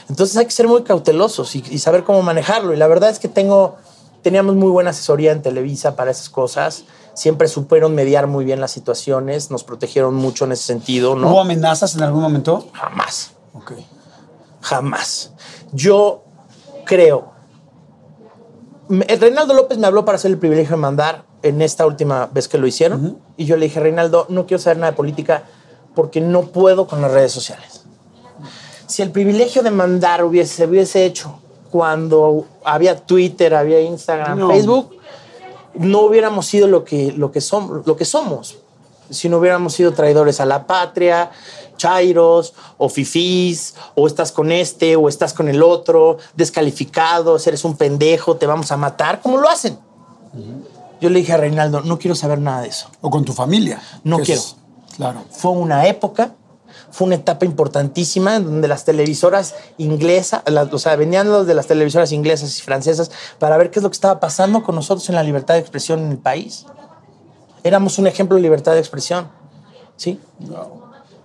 Entonces 0.09 0.37
hay 0.37 0.47
que 0.47 0.51
ser 0.51 0.67
muy 0.67 0.83
cautelosos 0.83 1.55
y, 1.55 1.65
y 1.71 1.79
saber 1.79 2.03
cómo 2.03 2.21
manejarlo. 2.23 2.75
Y 2.75 2.77
la 2.77 2.89
verdad 2.89 3.11
es 3.11 3.21
que 3.21 3.29
tengo, 3.29 3.77
teníamos 4.23 4.57
muy 4.57 4.71
buena 4.71 4.91
asesoría 4.91 5.31
en 5.31 5.41
Televisa 5.41 5.95
para 5.95 6.11
esas 6.11 6.29
cosas. 6.29 6.83
Siempre 7.15 7.47
supieron 7.47 7.95
mediar 7.95 8.27
muy 8.27 8.45
bien 8.45 8.61
las 8.61 8.73
situaciones, 8.73 9.53
nos 9.53 9.63
protegieron 9.63 10.15
mucho 10.15 10.47
en 10.47 10.53
ese 10.53 10.65
sentido, 10.65 11.15
¿no? 11.15 11.31
¿Hubo 11.31 11.41
amenazas 11.43 11.95
en 11.95 12.03
algún 12.03 12.23
momento? 12.23 12.67
Jamás. 12.73 13.35
Ok. 13.53 13.75
Jamás. 14.63 15.31
Yo 15.71 16.25
creo. 16.85 17.32
Eh, 18.93 19.17
Reinaldo 19.17 19.55
López 19.55 19.79
me 19.79 19.87
habló 19.87 20.05
para 20.05 20.17
hacer 20.17 20.31
el 20.31 20.39
privilegio 20.39 20.77
de 20.77 20.83
mandar 20.83 21.25
en 21.43 21.63
esta 21.63 21.87
última 21.87 22.27
vez 22.27 22.49
que 22.49 22.59
lo 22.59 22.67
hicieron. 22.67 23.19
Y 23.37 23.47
yo 23.47 23.57
le 23.57 23.67
dije, 23.67 23.81
Reinaldo, 23.81 24.27
no 24.29 24.47
quiero 24.47 24.63
saber 24.63 24.79
nada 24.79 24.93
de 24.93 24.97
política 24.97 25.45
porque 25.95 26.21
no 26.21 26.43
puedo 26.43 26.87
con 26.87 27.01
las 27.01 27.11
redes 27.11 27.33
sociales. 27.33 27.85
Si 28.87 29.01
el 29.03 29.11
privilegio 29.11 29.63
de 29.63 29.71
mandar 29.71 30.23
hubiese, 30.25 30.55
se 30.55 30.67
hubiese 30.67 31.07
hecho 31.07 31.39
cuando 31.71 32.45
había 32.65 32.99
Twitter, 32.99 33.55
había 33.55 33.81
Instagram, 33.81 34.39
No. 34.39 34.51
Facebook, 34.51 34.97
no 35.75 36.03
hubiéramos 36.03 36.45
sido 36.45 36.69
lo 36.69 36.85
que, 36.85 37.13
lo, 37.13 37.33
que 37.33 37.41
somos, 37.41 37.87
lo 37.87 37.97
que 37.97 38.05
somos. 38.05 38.59
Si 39.13 39.29
no 39.29 39.39
hubiéramos 39.39 39.75
sido 39.75 39.93
traidores 39.93 40.41
a 40.41 40.47
la 40.47 40.67
patria, 40.67 41.31
chairos, 41.77 42.55
o 42.79 42.89
fifís, 42.89 43.75
o 43.95 44.07
estás 44.07 44.33
con 44.33 44.53
este, 44.53 44.97
o 44.97 45.09
estás 45.09 45.33
con 45.35 45.49
el 45.49 45.63
otro, 45.63 46.19
descalificados, 46.35 47.47
eres 47.47 47.65
un 47.65 47.77
pendejo, 47.77 48.37
te 48.37 48.47
vamos 48.47 48.71
a 48.73 48.77
matar, 48.77 49.21
como 49.21 49.39
lo 49.39 49.49
hacen. 49.49 49.79
Yo 51.01 51.11
le 51.11 51.19
dije 51.19 51.33
a 51.33 51.37
Reinaldo, 51.37 51.81
no 51.83 51.99
quiero 51.99 52.15
saber 52.15 52.39
nada 52.39 52.63
de 52.63 52.69
eso. 52.69 52.89
O 53.01 53.11
con 53.11 53.25
tu 53.25 53.33
familia. 53.33 53.83
No 54.05 54.19
quiero. 54.19 54.41
es- 54.41 54.57
claro. 54.97 55.25
Fue 55.31 55.51
una 55.51 55.87
época, 55.87 56.33
fue 56.91 57.07
una 57.07 57.17
etapa 57.17 57.45
importantísima 57.45 58.37
en 58.37 58.45
donde 58.45 58.69
las 58.69 58.85
televisoras 58.85 59.55
inglesas, 59.79 60.43
las- 60.47 60.73
o 60.73 60.79
sea, 60.79 60.95
venían 60.97 61.29
los 61.31 61.47
de 61.47 61.55
las 61.55 61.67
televisoras 61.67 62.13
inglesas 62.13 62.57
y 62.59 62.63
francesas 62.63 63.11
para 63.39 63.57
ver 63.57 63.71
qué 63.71 63.79
es 63.81 63.83
lo 63.83 63.91
que 63.91 63.95
estaba 63.95 64.21
pasando 64.21 64.63
con 64.63 64.75
nosotros 64.75 65.09
en 65.09 65.15
la 65.17 65.23
libertad 65.23 65.55
de 65.55 65.61
expresión 65.61 66.01
en 66.01 66.13
el 66.13 66.19
país. 66.19 66.67
Éramos 67.65 67.99
un 67.99 68.07
ejemplo 68.07 68.37
de 68.37 68.43
libertad 68.43 68.73
de 68.73 68.79
expresión. 68.81 69.29
¿Sí? 69.97 70.19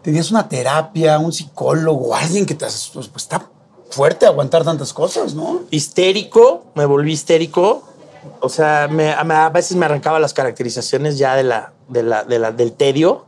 ¿Tenías 0.04 0.30
una 0.32 0.48
terapia, 0.48 1.18
un 1.20 1.34
psicólogo, 1.34 2.16
alguien 2.16 2.46
que 2.46 2.54
te 2.56 2.66
hace- 2.66 2.92
pues, 2.94 3.08
pues, 3.08 3.24
está 3.24 3.50
fuerte 3.90 4.26
aguantar 4.26 4.64
tantas 4.64 4.94
cosas, 4.94 5.34
¿no? 5.34 5.62
histérico, 5.72 6.66
me 6.76 6.86
volví 6.86 7.14
histérico. 7.14 7.84
O 8.42 8.50
sea, 8.50 8.88
me- 8.90 9.12
a, 9.14 9.22
a 9.46 9.50
veces 9.50 9.76
me 9.78 9.86
arrancaba 9.86 10.20
las 10.20 10.34
caracterizaciones 10.34 11.18
ya 11.18 11.36
de 11.36 11.44
la, 11.44 11.74
de 11.88 12.04
la, 12.04 12.24
de 12.24 12.40
la- 12.40 12.52
del 12.52 12.74
tedio. 12.74 13.26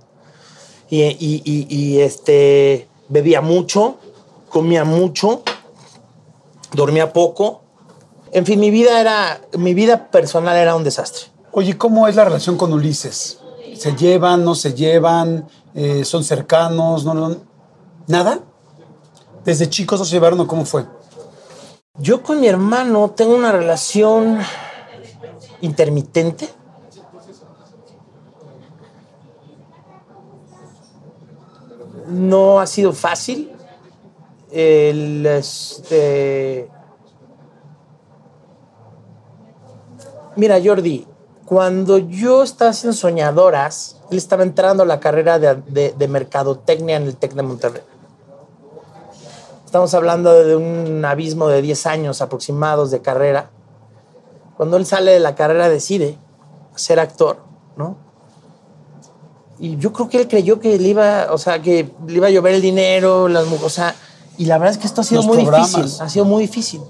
Y, 0.90 1.02
y- 1.04 1.42
y- 1.46 1.68
y, 1.70 2.00
este, 2.02 2.88
bebía 3.08 3.42
mucho, 3.42 3.98
comía 4.50 4.84
mucho, 4.84 5.44
dormía 6.74 7.14
poco. 7.14 7.62
En 8.32 8.46
fin, 8.46 8.60
mi 8.60 8.70
vida 8.72 9.00
era, 9.00 9.42
mi 9.58 9.74
vida 9.74 10.10
personal 10.12 10.56
era 10.58 10.76
un 10.76 10.84
desastre. 10.84 11.26
Oye, 11.60 11.78
¿cómo 11.78 12.08
es 12.08 12.16
la 12.16 12.24
relación 12.24 12.56
con 12.56 12.72
Ulises? 12.72 13.42
¿Se 13.76 13.94
llevan, 13.94 14.46
no 14.46 14.56
se 14.56 14.74
llevan? 14.74 15.46
Eh, 15.76 16.06
¿Son 16.06 16.24
cercanos? 16.24 17.04
No, 17.04 17.36
¿Nada? 18.08 18.40
¿Desde 19.44 19.70
chicos 19.70 20.00
no 20.00 20.06
se 20.06 20.14
llevaron 20.14 20.40
o 20.40 20.48
cómo 20.48 20.64
fue? 20.64 20.86
Yo 21.98 22.24
con 22.24 22.40
mi 22.40 22.48
hermano 22.48 23.10
tengo 23.10 23.36
una 23.36 23.52
relación 23.52 24.40
intermitente. 25.60 26.48
No 32.08 32.62
ha 32.62 32.68
sido 32.68 32.94
fácil. 32.94 33.52
El, 34.50 35.26
este... 35.26 36.72
Mira, 40.38 40.58
Jordi, 40.64 41.06
cuando 41.50 41.98
yo 41.98 42.44
estaba 42.44 42.70
haciendo 42.70 42.96
soñadoras, 42.96 43.98
él 44.12 44.20
estaba 44.20 44.44
entrando 44.44 44.84
a 44.84 44.86
la 44.86 45.00
carrera 45.00 45.40
de, 45.40 45.56
de- 45.68 45.96
de 45.98 46.08
mercadotecnia 46.08 46.98
en 46.98 47.04
el 47.08 47.16
TEC 47.16 47.34
de 47.34 47.42
Monterrey. 47.42 47.82
Estamos 49.66 49.94
hablando 49.96 50.32
de 50.32 50.56
un 50.56 51.04
abismo 51.06 51.48
de 51.48 51.64
10 51.64 51.86
años 51.88 52.22
aproximados 52.22 52.92
de 52.92 53.02
carrera. 53.02 53.50
Cuando 54.58 54.78
él 54.78 54.86
sale 54.86 55.12
de 55.12 55.20
la 55.20 55.34
carrera 55.34 55.70
decide 55.70 56.18
ser 56.76 57.00
actor, 57.00 57.38
¿no? 57.76 57.98
Y 59.60 59.78
yo 59.78 59.92
creo 59.92 60.08
que 60.08 60.18
él 60.22 60.28
creyó 60.28 60.60
que 60.60 60.78
le 60.78 60.88
iba, 60.90 61.28
o 61.32 61.38
sea, 61.40 61.62
que 61.64 61.92
le 62.08 62.14
iba 62.14 62.28
a 62.28 62.30
llover 62.30 62.54
el 62.56 62.62
dinero, 62.62 63.28
las 63.28 63.46
o 63.64 63.70
sea, 63.70 63.96
y 64.38 64.46
la 64.46 64.58
verdad 64.60 64.74
es 64.76 64.78
que 64.78 64.86
esto 64.88 65.02
ha 65.02 65.04
sido 65.04 65.20
Los 65.22 65.28
muy 65.28 65.38
programas. 65.44 65.74
difícil, 65.76 66.02
ha 66.02 66.10
sido 66.10 66.26
muy 66.26 66.42
difícil. 66.44 66.82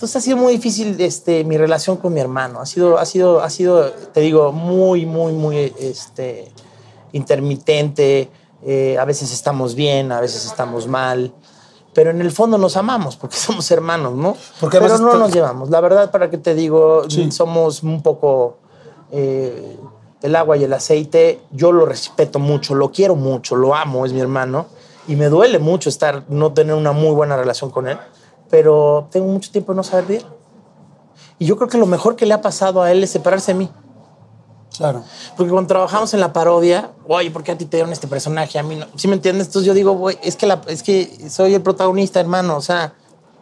Entonces 0.00 0.16
ha 0.16 0.20
sido 0.22 0.38
muy 0.38 0.54
difícil 0.54 0.98
este, 0.98 1.44
mi 1.44 1.58
relación 1.58 1.98
con 1.98 2.14
mi 2.14 2.20
hermano. 2.20 2.58
Ha 2.62 2.64
sido, 2.64 2.96
ha 2.96 3.04
sido, 3.04 3.42
ha 3.42 3.50
sido, 3.50 3.90
te 3.90 4.22
digo, 4.22 4.50
muy, 4.50 5.04
muy, 5.04 5.34
muy 5.34 5.74
este, 5.78 6.50
intermitente. 7.12 8.30
Eh, 8.64 8.96
a 8.98 9.04
veces 9.04 9.30
estamos 9.30 9.74
bien, 9.74 10.10
a 10.10 10.22
veces 10.22 10.46
estamos 10.46 10.86
mal. 10.86 11.34
Pero 11.92 12.08
en 12.08 12.22
el 12.22 12.30
fondo 12.30 12.56
nos 12.56 12.78
amamos 12.78 13.18
porque 13.18 13.36
somos 13.46 13.70
hermanos, 13.70 14.14
¿no? 14.14 14.38
Porque 14.58 14.78
pero 14.80 14.96
no 14.96 15.16
nos 15.16 15.34
llevamos. 15.34 15.68
La 15.68 15.82
verdad, 15.82 16.10
para 16.10 16.30
que 16.30 16.38
te 16.38 16.54
digo, 16.54 17.02
Sí. 17.10 17.30
somos 17.30 17.82
un 17.82 18.02
poco 18.02 18.56
eh, 19.12 19.76
el 20.22 20.34
agua 20.34 20.56
y 20.56 20.64
el 20.64 20.72
aceite. 20.72 21.42
Yo 21.50 21.72
lo 21.72 21.84
respeto 21.84 22.38
mucho, 22.38 22.74
lo 22.74 22.90
quiero 22.90 23.16
mucho, 23.16 23.54
lo 23.54 23.74
amo, 23.74 24.06
es 24.06 24.14
mi 24.14 24.20
hermano. 24.20 24.64
Y 25.06 25.16
me 25.16 25.26
duele 25.26 25.58
mucho 25.58 25.90
estar, 25.90 26.24
no 26.30 26.54
tener 26.54 26.74
una 26.74 26.92
muy 26.92 27.14
buena 27.14 27.36
relación 27.36 27.70
con 27.70 27.86
él. 27.86 27.98
Pero 28.50 29.08
tengo 29.10 29.26
mucho 29.26 29.50
tiempo 29.50 29.72
de 29.72 29.76
no 29.76 29.82
saber 29.82 30.06
de 30.06 30.16
él. 30.18 30.26
Y 31.38 31.46
yo 31.46 31.56
creo 31.56 31.68
que 31.68 31.78
lo 31.78 31.86
mejor 31.86 32.16
que 32.16 32.26
le 32.26 32.34
ha 32.34 32.42
pasado 32.42 32.82
a 32.82 32.90
él 32.90 33.02
es 33.02 33.10
separarse 33.10 33.52
de 33.52 33.58
mí. 33.58 33.70
Claro. 34.76 35.02
Porque 35.36 35.50
cuando 35.50 35.68
trabajamos 35.68 36.12
en 36.14 36.20
la 36.20 36.32
parodia, 36.32 36.90
oye, 37.06 37.30
¿por 37.30 37.42
qué 37.42 37.52
a 37.52 37.58
ti 37.58 37.64
te 37.64 37.76
dieron 37.76 37.92
este 37.92 38.06
personaje? 38.08 38.58
A 38.58 38.62
mí 38.62 38.76
no. 38.76 38.86
¿Sí 38.96 39.08
me 39.08 39.14
entiendes? 39.14 39.46
Entonces 39.48 39.66
yo 39.66 39.74
digo, 39.74 39.92
güey, 39.92 40.18
es 40.22 40.36
que, 40.36 40.46
la- 40.46 40.60
es 40.66 40.82
que 40.82 41.28
soy 41.30 41.54
el 41.54 41.62
protagonista, 41.62 42.20
hermano. 42.20 42.56
O 42.56 42.60
sea, 42.60 42.94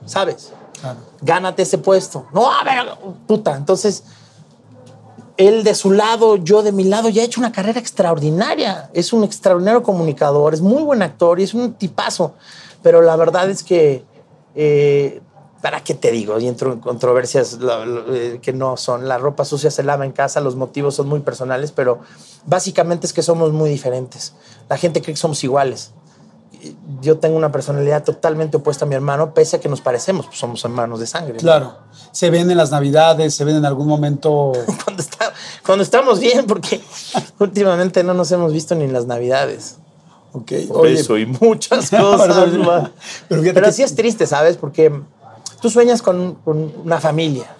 ¿sabes? 0.07 0.53
Claro. 0.81 0.99
Gánate 1.23 1.63
ese 1.63 1.79
puesto. 1.79 2.27
No, 2.33 2.51
a 2.51 2.63
ver, 2.65 2.87
puta. 3.27 3.57
Entonces, 3.57 4.05
él 5.37 5.63
de 5.65 5.75
su 5.75 5.93
lado, 5.93 6.37
yo 6.37 6.63
de 6.63 6.73
mi 6.73 6.85
lado, 6.85 7.09
ya 7.09 7.23
he 7.23 7.25
hecho 7.25 7.41
una 7.41 7.53
carrera 7.53 7.79
extraordinaria. 7.79 8.91
Es 8.93 9.13
un 9.13 9.23
extraordinario 9.25 9.83
comunicador, 9.83 10.55
es 10.55 10.61
muy 10.61 10.83
buen 10.83 11.03
actor 11.03 11.39
y 11.41 11.45
es 11.45 11.55
un 11.55 11.75
tipazo. 11.75 12.35
Pero 12.83 13.03
la 13.03 13.17
verdad 13.17 13.49
es 13.51 13.63
que, 13.63 14.05
eh, 14.61 15.21
¿para 15.63 15.83
qué 15.85 15.95
te 15.95 16.11
digo? 16.11 16.39
Y 16.41 16.49
entro 16.49 16.73
en 16.73 16.81
controversias 16.81 17.59
eh, 18.11 18.41
que 18.43 18.53
no 18.53 18.77
son. 18.77 19.07
La 19.07 19.19
ropa 19.19 19.45
sucia 19.45 19.71
se 19.71 19.85
lava 19.85 20.05
en 20.05 20.11
casa, 20.13 20.41
los 20.41 20.57
motivos 20.57 20.97
son 20.97 21.09
muy 21.09 21.21
personales, 21.21 21.71
pero 21.73 22.01
básicamente 22.45 23.07
es 23.07 23.13
que 23.13 23.23
somos 23.23 23.53
muy 23.53 23.71
diferentes. 23.71 24.35
La 24.69 24.77
gente 24.77 25.01
cree 25.01 25.15
que 25.15 25.21
somos 25.21 25.43
iguales. 25.45 25.93
Yo 27.01 27.19
tengo 27.19 27.37
una 27.37 27.53
personalidad 27.53 28.03
totalmente 28.03 28.57
opuesta 28.57 28.85
a 28.85 28.89
mi 28.89 28.97
hermano, 28.97 29.33
pese 29.33 29.57
a 29.57 29.61
que 29.61 29.69
nos 29.69 29.81
parecemos, 29.81 30.27
pues 30.27 30.39
somos 30.41 30.65
hermanos 30.65 30.99
de 30.99 31.07
sangre. 31.07 31.35
¿no? 31.35 31.39
Claro. 31.39 31.77
Se 32.11 32.31
ven 32.31 32.51
en 32.51 32.57
las 32.57 32.73
navidades, 32.73 33.33
se 33.37 33.45
ven 33.45 33.55
en 33.57 33.65
algún 33.65 33.87
momento. 33.87 34.53
cuando, 34.85 35.01
está- 35.03 35.33
cuando 35.65 35.85
estamos 35.85 36.19
bien, 36.19 36.47
porque 36.47 36.81
últimamente 37.39 38.03
no 38.03 38.13
nos 38.13 38.33
hemos 38.33 38.53
visto 38.53 38.75
ni 38.75 38.85
en 38.85 38.93
las 38.93 39.07
Navidades. 39.07 39.77
Ok. 40.41 40.53
Por 40.69 40.87
eso 40.87 41.17
y 41.19 41.27
muchas 41.27 41.91
cosas. 41.91 42.49
Pero 43.29 43.43
Pero 43.43 43.67
que- 43.67 43.73
sí 43.73 43.83
es 43.83 43.95
triste, 43.95 44.27
¿sabes? 44.27 44.57
Porque 44.57 44.93
tú 45.61 45.71
sueñas 45.71 46.03
con, 46.03 46.35
con 46.45 46.73
una 46.85 47.01
familia 47.01 47.55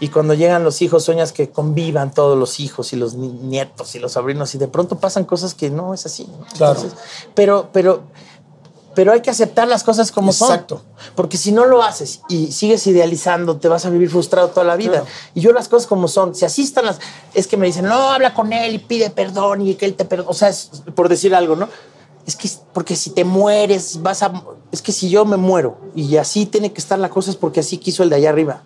y 0.00 0.08
cuando 0.08 0.32
llegan 0.34 0.62
los 0.62 0.80
hijos 0.82 1.04
sueñas 1.04 1.32
que 1.32 1.50
convivan 1.50 2.12
todos 2.14 2.38
los 2.38 2.60
hijos 2.60 2.92
y 2.92 2.96
los 2.96 3.14
ni- 3.14 3.28
nietos 3.32 3.94
y 3.96 3.98
los 3.98 4.12
sobrinos 4.12 4.54
y 4.54 4.58
de 4.58 4.68
pronto 4.68 4.98
pasan 4.98 5.24
cosas 5.24 5.54
que 5.54 5.70
no 5.70 5.92
es 5.94 6.06
así. 6.06 6.28
¿no? 6.30 6.46
Claro. 6.56 6.80
pero, 7.34 7.68
pero, 7.72 8.02
pero 8.94 9.12
hay 9.12 9.20
que 9.20 9.30
aceptar 9.30 9.68
las 9.68 9.84
cosas 9.84 10.10
como 10.10 10.30
Exacto. 10.30 10.76
son. 10.76 11.12
Porque 11.14 11.36
si 11.36 11.52
no 11.52 11.66
lo 11.66 11.82
haces 11.82 12.20
y 12.28 12.52
sigues 12.52 12.86
idealizando, 12.86 13.56
te 13.56 13.68
vas 13.68 13.86
a 13.86 13.90
vivir 13.90 14.10
frustrado 14.10 14.48
toda 14.48 14.64
la 14.64 14.76
vida. 14.76 15.00
Claro. 15.00 15.06
Y 15.34 15.40
yo 15.40 15.52
las 15.52 15.68
cosas 15.68 15.86
como 15.86 16.08
son, 16.08 16.34
si 16.34 16.44
así 16.44 16.62
están 16.62 16.86
las... 16.86 16.98
Es 17.34 17.46
que 17.46 17.56
me 17.56 17.66
dicen, 17.66 17.84
no, 17.84 18.10
habla 18.10 18.34
con 18.34 18.52
él 18.52 18.74
y 18.74 18.78
pide 18.78 19.10
perdón 19.10 19.66
y 19.66 19.74
que 19.74 19.86
él 19.86 19.94
te 19.94 20.04
perdone. 20.04 20.30
O 20.30 20.34
sea, 20.34 20.48
es 20.48 20.70
por 20.94 21.08
decir 21.08 21.34
algo, 21.34 21.54
¿no? 21.54 21.68
Es 22.26 22.36
que 22.36 22.48
porque 22.72 22.96
si 22.96 23.10
te 23.10 23.24
mueres, 23.24 24.02
vas 24.02 24.22
a... 24.22 24.44
Es 24.72 24.82
que 24.82 24.92
si 24.92 25.08
yo 25.08 25.24
me 25.24 25.36
muero 25.36 25.78
y 25.94 26.16
así 26.16 26.46
tiene 26.46 26.72
que 26.72 26.80
estar 26.80 26.98
la 26.98 27.08
cosa 27.08 27.30
es 27.30 27.36
porque 27.36 27.60
así 27.60 27.78
quiso 27.78 28.02
el 28.02 28.10
de 28.10 28.16
allá 28.16 28.30
arriba. 28.30 28.62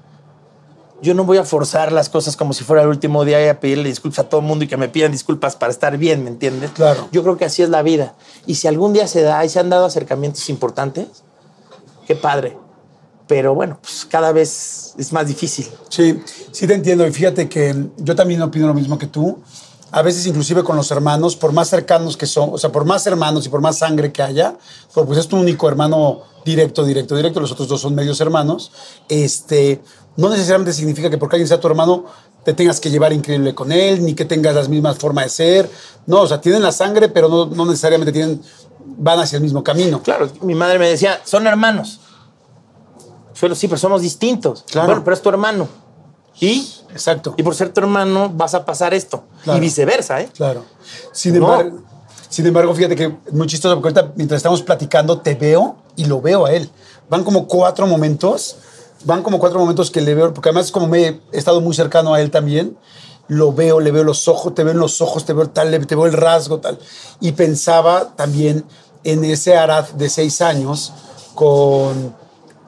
Yo 1.02 1.14
no 1.14 1.24
voy 1.24 1.38
a 1.38 1.44
forzar 1.44 1.92
las 1.92 2.08
cosas 2.08 2.36
como 2.36 2.52
si 2.52 2.62
fuera 2.62 2.82
el 2.82 2.88
último 2.88 3.24
día 3.24 3.44
y 3.44 3.48
a 3.48 3.58
pedirle 3.58 3.88
disculpas 3.88 4.20
a 4.20 4.28
todo 4.28 4.40
el 4.40 4.46
mundo 4.46 4.64
y 4.64 4.68
que 4.68 4.76
me 4.76 4.88
pidan 4.88 5.10
disculpas 5.10 5.56
para 5.56 5.72
estar 5.72 5.98
bien, 5.98 6.22
¿me 6.22 6.30
entiendes? 6.30 6.70
Claro. 6.70 7.08
Yo 7.10 7.22
creo 7.22 7.36
que 7.36 7.44
así 7.44 7.62
es 7.62 7.68
la 7.68 7.82
vida. 7.82 8.14
Y 8.46 8.54
si 8.54 8.68
algún 8.68 8.92
día 8.92 9.08
se 9.08 9.22
da 9.22 9.44
y 9.44 9.48
se 9.48 9.58
han 9.58 9.68
dado 9.68 9.84
acercamientos 9.84 10.48
importantes, 10.48 11.08
qué 12.06 12.14
padre. 12.14 12.56
Pero 13.26 13.54
bueno, 13.54 13.78
pues 13.82 14.06
cada 14.08 14.32
vez 14.32 14.94
es 14.96 15.12
más 15.12 15.26
difícil. 15.26 15.66
Sí, 15.88 16.22
sí 16.52 16.66
te 16.66 16.74
entiendo. 16.74 17.06
Y 17.06 17.12
fíjate 17.12 17.48
que 17.48 17.74
yo 17.96 18.14
también 18.14 18.40
opino 18.42 18.68
lo 18.68 18.74
mismo 18.74 18.96
que 18.96 19.06
tú. 19.06 19.42
A 19.90 20.02
veces 20.02 20.26
inclusive 20.26 20.62
con 20.64 20.76
los 20.76 20.90
hermanos, 20.90 21.36
por 21.36 21.52
más 21.52 21.68
cercanos 21.68 22.16
que 22.16 22.26
son, 22.26 22.50
o 22.52 22.58
sea, 22.58 22.72
por 22.72 22.84
más 22.86 23.06
hermanos 23.06 23.44
y 23.44 23.50
por 23.50 23.60
más 23.60 23.78
sangre 23.78 24.10
que 24.10 24.22
haya, 24.22 24.56
pero 24.94 25.06
pues 25.06 25.18
es 25.18 25.28
tu 25.28 25.36
único 25.36 25.68
hermano 25.68 26.22
directo, 26.44 26.84
directo, 26.84 27.14
directo, 27.14 27.40
los 27.40 27.52
otros 27.52 27.68
dos 27.68 27.80
son 27.82 27.94
medios 27.94 28.20
hermanos, 28.20 28.72
este, 29.08 29.82
no 30.16 30.28
necesariamente 30.28 30.72
significa 30.72 31.08
que 31.10 31.18
porque 31.18 31.36
alguien 31.36 31.48
sea 31.48 31.58
tu 31.60 31.66
hermano 31.68 32.04
te 32.44 32.52
tengas 32.52 32.80
que 32.80 32.90
llevar 32.90 33.12
increíble 33.12 33.54
con 33.54 33.70
él, 33.72 34.04
ni 34.04 34.14
que 34.14 34.24
tengas 34.24 34.54
las 34.54 34.68
mismas 34.68 34.98
formas 34.98 35.24
de 35.24 35.30
ser. 35.30 35.70
No, 36.06 36.20
o 36.22 36.26
sea, 36.26 36.40
tienen 36.40 36.62
la 36.62 36.72
sangre, 36.72 37.08
pero 37.08 37.28
no, 37.28 37.46
no 37.46 37.64
necesariamente 37.66 38.12
tienen, 38.12 38.42
van 38.84 39.20
hacia 39.20 39.36
el 39.36 39.42
mismo 39.42 39.62
camino. 39.62 40.02
Claro, 40.02 40.28
mi 40.42 40.54
madre 40.54 40.78
me 40.78 40.88
decía, 40.88 41.20
son 41.24 41.46
hermanos. 41.46 42.00
Pero 43.40 43.54
sí, 43.54 43.66
pero 43.66 43.78
somos 43.78 44.02
distintos. 44.02 44.64
Claro. 44.70 44.86
Bueno, 44.88 45.04
pero 45.04 45.14
es 45.16 45.22
tu 45.22 45.28
hermano. 45.28 45.68
¿Y? 46.40 46.68
Exacto. 46.90 47.34
Y 47.36 47.42
por 47.42 47.54
ser 47.54 47.70
tu 47.72 47.80
hermano 47.80 48.30
vas 48.32 48.54
a 48.54 48.64
pasar 48.64 48.94
esto. 48.94 49.24
Claro. 49.44 49.58
Y 49.58 49.60
viceversa, 49.60 50.20
¿eh? 50.20 50.28
Claro. 50.34 50.64
Sin 51.12 51.38
No. 51.38 51.52
embargo, 51.52 51.78
sin 52.28 52.46
embargo, 52.46 52.74
fíjate 52.74 52.96
que 52.96 53.04
es 53.26 53.32
muy 53.32 53.46
chistoso 53.46 53.74
porque 53.80 53.98
ahorita 53.98 54.14
mientras 54.16 54.38
estamos 54.38 54.62
platicando 54.62 55.20
te 55.20 55.34
veo 55.34 55.76
y 55.96 56.04
lo 56.04 56.20
veo 56.20 56.46
a 56.46 56.52
él. 56.52 56.70
Van 57.10 57.24
como 57.24 57.46
cuatro 57.46 57.86
momentos, 57.86 58.56
van 59.04 59.22
como 59.22 59.38
cuatro 59.38 59.58
momentos 59.58 59.90
que 59.90 60.00
le 60.00 60.14
veo, 60.14 60.32
porque 60.34 60.48
además 60.50 60.70
como 60.70 60.86
me 60.86 61.06
he 61.06 61.20
estado 61.32 61.60
muy 61.60 61.74
cercano 61.74 62.14
a 62.14 62.20
él 62.20 62.30
también, 62.30 62.76
lo 63.28 63.52
veo, 63.52 63.80
le 63.80 63.90
veo 63.90 64.04
los 64.04 64.28
ojos, 64.28 64.54
te 64.54 64.62
veo 64.64 64.72
en 64.72 64.78
los 64.80 65.00
ojos, 65.00 65.24
te 65.24 65.32
veo 65.32 65.48
tal, 65.48 65.70
te 65.86 65.94
veo 65.94 66.06
el 66.06 66.12
rasgo 66.12 66.58
tal. 66.58 66.78
Y 67.20 67.32
pensaba 67.32 68.14
también 68.16 68.64
en 69.04 69.24
ese 69.24 69.56
Arad 69.56 69.88
de 69.90 70.08
seis 70.08 70.40
años 70.42 70.92
con 71.34 72.14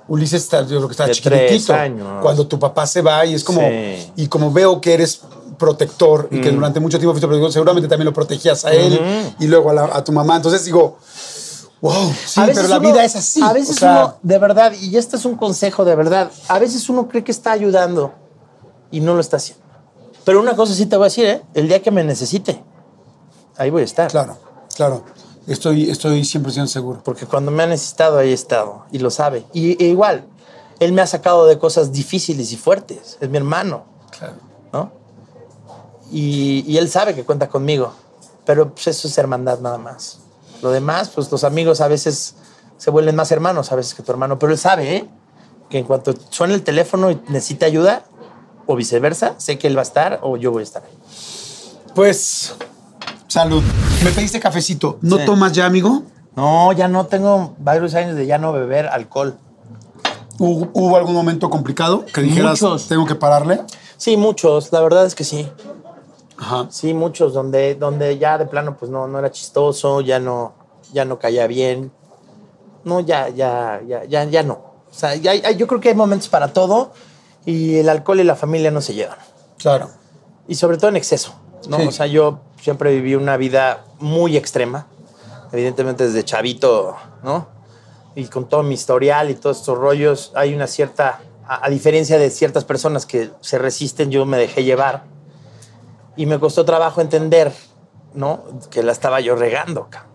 Ulises, 0.09 0.49
creo 0.49 0.87
que 0.87 0.93
está 0.93 1.07
De 1.07 1.13
chiquitito. 1.13 1.75
Cuando 2.23 2.47
tu 2.47 2.59
papá 2.59 2.87
se 2.87 3.01
va 3.03 3.25
y 3.27 3.35
es 3.35 3.43
como, 3.45 3.61
Sí. 3.61 4.13
y 4.17 4.27
como 4.29 4.53
veo 4.53 4.81
que 4.81 4.95
eres 4.95 5.21
protector 5.59 6.29
y 6.31 6.41
que 6.41 6.51
Mm. 6.51 6.57
durante 6.57 6.81
mucho 6.81 6.99
tiempo 6.99 7.13
fuiste 7.13 7.27
protector, 7.29 7.53
seguramente 7.53 7.89
también 7.89 8.07
lo 8.07 8.13
protegías 8.13 8.65
a 8.65 8.73
él 8.73 8.99
y 9.39 9.47
luego 9.47 9.71
a, 9.71 9.75
la- 9.75 9.91
a 9.93 10.03
tu 10.05 10.13
mamá. 10.13 10.37
Entonces 10.37 10.65
digo, 10.65 10.99
wow, 11.85 12.13
sí, 12.27 12.41
A 12.41 12.47
veces 12.47 12.57
pero 12.63 12.69
la 12.69 12.79
uno- 12.81 12.89
vida 12.93 13.05
es 13.05 13.15
así. 13.17 13.43
A 13.43 13.53
veces 13.53 13.77
O 13.77 13.79
sea, 13.81 14.05
uno, 14.05 14.15
de 14.23 14.39
verdad, 14.39 14.73
y 14.73 14.97
este 14.97 15.17
es 15.17 15.25
un 15.25 15.37
consejo 15.37 15.85
de 15.85 15.95
verdad, 15.95 16.31
a 16.49 16.59
veces 16.59 16.89
uno 16.89 17.09
cree 17.09 17.23
que 17.23 17.31
está 17.33 17.53
ayudando 17.53 18.13
y 18.91 19.01
no 19.01 19.15
lo 19.15 19.21
está 19.21 19.37
haciendo. 19.37 19.63
Pero 20.25 20.41
una 20.41 20.57
cosa 20.57 20.73
sí 20.75 20.87
te 20.87 20.97
voy 20.97 21.05
a 21.05 21.09
decir, 21.09 21.27
¿eh? 21.27 21.43
El 21.53 21.69
día 21.69 21.83
que 21.83 21.91
me 21.91 22.03
necesite, 22.03 22.63
ahí 23.59 23.69
voy 23.71 23.83
a 23.83 23.85
estar. 23.85 24.11
Claro, 24.11 24.39
claro. 24.75 25.05
Estoy, 25.47 25.91
estoy 25.91 26.23
100% 26.23 26.67
seguro. 26.69 27.03
Porque 27.05 27.27
cuando 27.27 27.51
me 27.51 27.63
ha 27.63 27.67
necesitado, 27.67 28.17
ahí 28.17 28.31
he 28.31 28.33
estado. 28.33 28.87
Y 28.91 28.99
lo 29.01 29.11
sabe. 29.11 29.45
Y 29.53 29.73
e 29.85 29.89
igual, 29.89 30.25
él 30.81 30.93
me 30.93 31.03
ha 31.03 31.07
sacado 31.07 31.45
de 31.45 31.59
cosas 31.59 31.93
difíciles 31.93 32.51
y 32.53 32.57
fuertes. 32.57 33.19
Es 33.21 33.29
mi 33.29 33.37
hermano, 33.37 33.85
Claro. 34.11 34.37
¿no? 34.73 34.91
Y, 36.11 36.65
y 36.67 36.79
él 36.79 36.89
sabe 36.89 37.15
que 37.15 37.25
cuenta 37.25 37.49
conmigo. 37.49 37.93
Pero 38.47 38.71
pues 38.75 38.87
eso 38.87 39.07
es 39.09 39.19
hermandad 39.19 39.59
nada 39.61 39.77
más. 39.77 40.21
Lo 40.65 40.71
demás, 40.71 41.11
pues 41.15 41.31
los 41.31 41.45
amigos 41.45 41.83
a 41.83 41.89
veces 41.89 42.37
se 42.79 42.91
vuelven 42.91 43.15
más 43.15 43.31
hermanos 43.31 43.71
a 43.71 43.77
veces 43.77 43.93
que 43.93 44.03
tu 44.03 44.11
hermano. 44.11 44.39
Pero 44.39 44.51
él 44.51 44.59
sabe, 44.59 44.97
¿eh? 44.97 45.09
Que 45.69 45.77
en 45.79 45.85
cuanto 45.85 46.15
suene 46.31 46.55
el 46.55 46.63
teléfono 46.63 47.11
y 47.11 47.21
necesita 47.29 47.67
ayuda, 47.67 48.05
o 48.67 48.75
viceversa, 48.75 49.35
sé 49.37 49.59
que 49.59 49.67
él 49.67 49.77
va 49.77 49.81
a 49.81 49.83
estar 49.83 50.21
o 50.23 50.39
yo 50.39 50.51
voy 50.51 50.61
a 50.61 50.65
estar 50.65 50.83
ahí. 50.83 50.99
Pues, 51.95 52.55
salud. 53.29 53.63
Me 54.03 54.11
pediste 54.11 54.41
cafecito. 54.41 54.99
¿No 55.03 55.19
Sí. 55.19 55.27
tomas 55.27 55.53
ya, 55.53 55.67
amigo? 55.67 56.03
No, 56.35 56.73
ya 56.73 56.89
no 56.89 57.05
tengo 57.07 57.55
varios 57.59 57.95
años 57.95 58.17
de 58.17 58.25
ya 58.27 58.39
no 58.39 58.53
beber 58.55 58.87
alcohol. 58.87 59.37
¿Hubo, 60.39 60.71
hubo 60.73 60.97
algún 60.97 61.15
momento 61.15 61.51
complicado 61.51 62.07
que 62.07 62.23
dijeras, 62.23 62.63
Muchos. 62.63 62.89
tengo 62.89 63.05
que 63.05 63.15
pararle? 63.15 63.61
Sí, 63.99 64.17
muchos, 64.17 64.73
la 64.73 64.81
verdad 64.81 65.05
es 65.05 65.15
que 65.15 65.25
sí. 65.25 65.47
Ajá. 66.39 66.67
Sí, 66.71 66.95
muchos 66.95 67.33
donde, 67.35 67.75
donde 67.75 68.19
ya 68.19 68.39
de 68.39 68.47
plano 68.47 68.77
pues 68.77 68.91
no, 68.91 69.07
no 69.07 69.19
era 69.19 69.31
chistoso, 69.31 70.01
ya 70.01 70.19
no, 70.19 70.55
ya 70.93 71.05
no 71.05 71.19
caía 71.19 71.47
bien. 71.47 71.93
No, 72.85 73.01
ya, 73.01 73.29
ya, 73.29 73.81
ya, 73.87 74.05
ya, 74.05 74.25
ya 74.25 74.43
no. 74.43 74.55
O 74.91 74.95
sea, 74.97 75.15
ya, 75.15 75.31
hay- 75.33 75.57
yo 75.57 75.67
creo 75.67 75.81
que 75.81 75.89
hay 75.91 75.95
momentos 75.95 76.29
para 76.29 76.53
todo 76.53 76.93
y 77.47 77.77
el 77.79 77.89
alcohol 77.89 78.21
y 78.21 78.25
la 78.25 78.37
familia 78.37 78.71
no 78.71 78.81
se 78.81 78.95
llevan. 78.95 79.19
Claro. 79.59 79.91
Y 80.49 80.57
sobre 80.57 80.77
todo 80.77 80.89
en 80.91 80.97
exceso, 80.97 81.35
¿no? 81.69 81.79
Sí. 81.79 81.87
O 81.87 81.93
sea, 81.93 82.07
yo 82.07 82.41
siempre 82.61 82.93
viví 82.95 83.15
una 83.15 83.37
vida 83.37 83.85
muy 83.99 84.37
extrema, 84.37 84.87
evidentemente 85.53 86.05
desde 86.07 86.25
chavito, 86.25 86.97
¿no? 87.23 87.47
Y 88.15 88.27
con 88.27 88.49
todo 88.49 88.63
mi 88.63 88.75
historial 88.75 89.31
y 89.31 89.35
todos 89.35 89.59
estos 89.61 89.79
rollos, 89.79 90.33
hay 90.35 90.55
una 90.55 90.67
cierta, 90.67 91.21
a, 91.47 91.67
a 91.67 91.71
diferencia 91.71 92.19
de 92.19 92.31
ciertas 92.31 92.65
personas 92.65 93.07
que 93.07 93.31
se 93.41 93.59
resisten, 93.59 94.11
yo 94.11 94.27
me 94.27 94.37
dejé 94.39 94.63
llevar 94.65 95.05
y 96.17 96.27
me 96.27 96.39
costó 96.39 96.65
trabajo 96.65 97.01
entender, 97.01 97.53
¿no? 98.15 98.45
Que 98.71 98.83
la 98.83 98.93
estaba 98.93 99.21
yo 99.21 99.37
regando, 99.37 99.89
cabrón. 99.91 100.14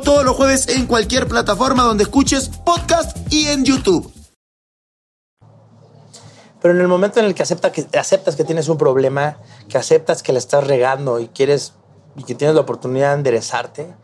todos 0.00 0.24
los 0.24 0.36
jueves 0.36 0.68
en 0.68 0.86
cualquier 0.86 1.28
plataforma 1.28 1.82
donde 1.82 2.04
escuches 2.04 2.48
podcast 2.48 3.16
y 3.30 3.48
en 3.48 3.64
YouTube. 3.64 4.12
Pero 6.60 6.74
en 6.74 6.80
el 6.80 6.88
momento 6.88 7.18
en 7.18 7.26
el 7.26 7.34
que, 7.34 7.42
acepta 7.42 7.72
que 7.72 7.86
aceptas 7.98 8.36
que 8.36 8.44
tienes 8.44 8.68
un 8.68 8.78
problema, 8.78 9.38
que 9.68 9.78
aceptas 9.78 10.22
que 10.22 10.32
la 10.32 10.38
estás 10.38 10.64
regando 10.66 11.18
y 11.18 11.28
quieres 11.28 11.72
y 12.16 12.22
que 12.24 12.34
tienes 12.34 12.54
la 12.54 12.60
oportunidad 12.62 13.08
de 13.10 13.14
enderezarte, 13.14 13.94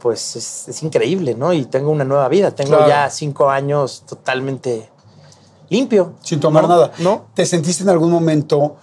pues 0.00 0.36
es, 0.36 0.68
es 0.68 0.82
increíble, 0.82 1.34
¿no? 1.34 1.52
Y 1.52 1.64
tengo 1.66 1.90
una 1.90 2.04
nueva 2.04 2.28
vida. 2.28 2.50
Tengo 2.50 2.70
Claro. 2.76 2.88
ya 2.88 3.10
cinco 3.10 3.50
años 3.50 4.04
totalmente 4.06 4.90
limpio. 5.68 6.14
Sin 6.22 6.40
tomar 6.40 6.64
¿no? 6.64 6.68
nada. 6.70 6.92
¿No? 6.98 7.26
¿Te 7.34 7.46
sentiste 7.46 7.82
en 7.82 7.90
algún 7.90 8.10
momento 8.10 8.76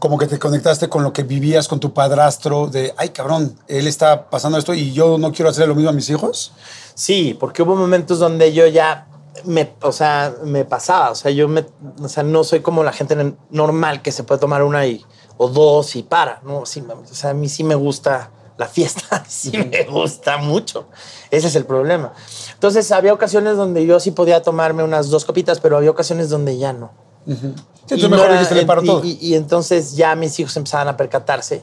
como 0.00 0.18
que 0.18 0.26
te 0.26 0.38
conectaste 0.38 0.88
con 0.88 1.04
lo 1.04 1.12
que 1.12 1.22
vivías 1.22 1.68
con 1.68 1.78
tu 1.78 1.92
padrastro 1.92 2.66
de, 2.66 2.94
ay 2.96 3.10
cabrón, 3.10 3.54
él 3.68 3.86
está 3.86 4.30
pasando 4.30 4.56
esto 4.56 4.72
y 4.72 4.92
yo 4.92 5.18
no 5.18 5.30
quiero 5.30 5.50
hacer 5.50 5.68
lo 5.68 5.74
mismo 5.74 5.90
a 5.90 5.92
mis 5.92 6.08
hijos? 6.08 6.52
Sí, 6.94 7.36
porque 7.38 7.62
hubo 7.62 7.76
momentos 7.76 8.18
donde 8.18 8.52
yo 8.52 8.66
ya 8.66 9.06
me, 9.44 9.74
o 9.82 9.92
sea, 9.92 10.34
me 10.42 10.64
pasaba, 10.64 11.10
o 11.10 11.14
sea, 11.14 11.30
yo 11.30 11.48
me, 11.48 11.66
o 12.02 12.08
sea, 12.08 12.22
no 12.22 12.44
soy 12.44 12.60
como 12.60 12.82
la 12.82 12.92
gente 12.92 13.34
normal 13.50 14.00
que 14.00 14.10
se 14.10 14.24
puede 14.24 14.40
tomar 14.40 14.62
una 14.62 14.86
y, 14.86 15.04
o 15.36 15.48
dos 15.48 15.94
y 15.94 16.02
para, 16.02 16.40
no, 16.44 16.64
sí, 16.64 16.82
o 16.90 17.14
sea, 17.14 17.30
a 17.30 17.34
mí 17.34 17.50
sí 17.50 17.62
me 17.62 17.74
gusta 17.74 18.30
la 18.56 18.68
fiesta, 18.68 19.22
sí 19.28 19.52
me 19.52 19.84
gusta 19.84 20.38
mucho, 20.38 20.86
ese 21.30 21.48
es 21.48 21.56
el 21.56 21.66
problema. 21.66 22.14
Entonces, 22.54 22.90
había 22.90 23.12
ocasiones 23.12 23.58
donde 23.58 23.84
yo 23.84 24.00
sí 24.00 24.12
podía 24.12 24.40
tomarme 24.40 24.82
unas 24.82 25.10
dos 25.10 25.26
copitas, 25.26 25.60
pero 25.60 25.76
había 25.76 25.90
ocasiones 25.90 26.30
donde 26.30 26.56
ya 26.56 26.72
no. 26.72 27.09
Sí, 27.26 27.94
Y 27.96 28.02
no 28.02 28.08
mejor 28.10 28.30
era- 28.30 28.42
y- 28.42 28.86
todo. 28.86 29.04
y- 29.04 29.18
y 29.20 29.34
entonces 29.34 29.96
ya 29.96 30.14
mis 30.14 30.38
hijos 30.40 30.56
empezaban 30.56 30.88
a 30.88 30.96
percatarse 30.96 31.62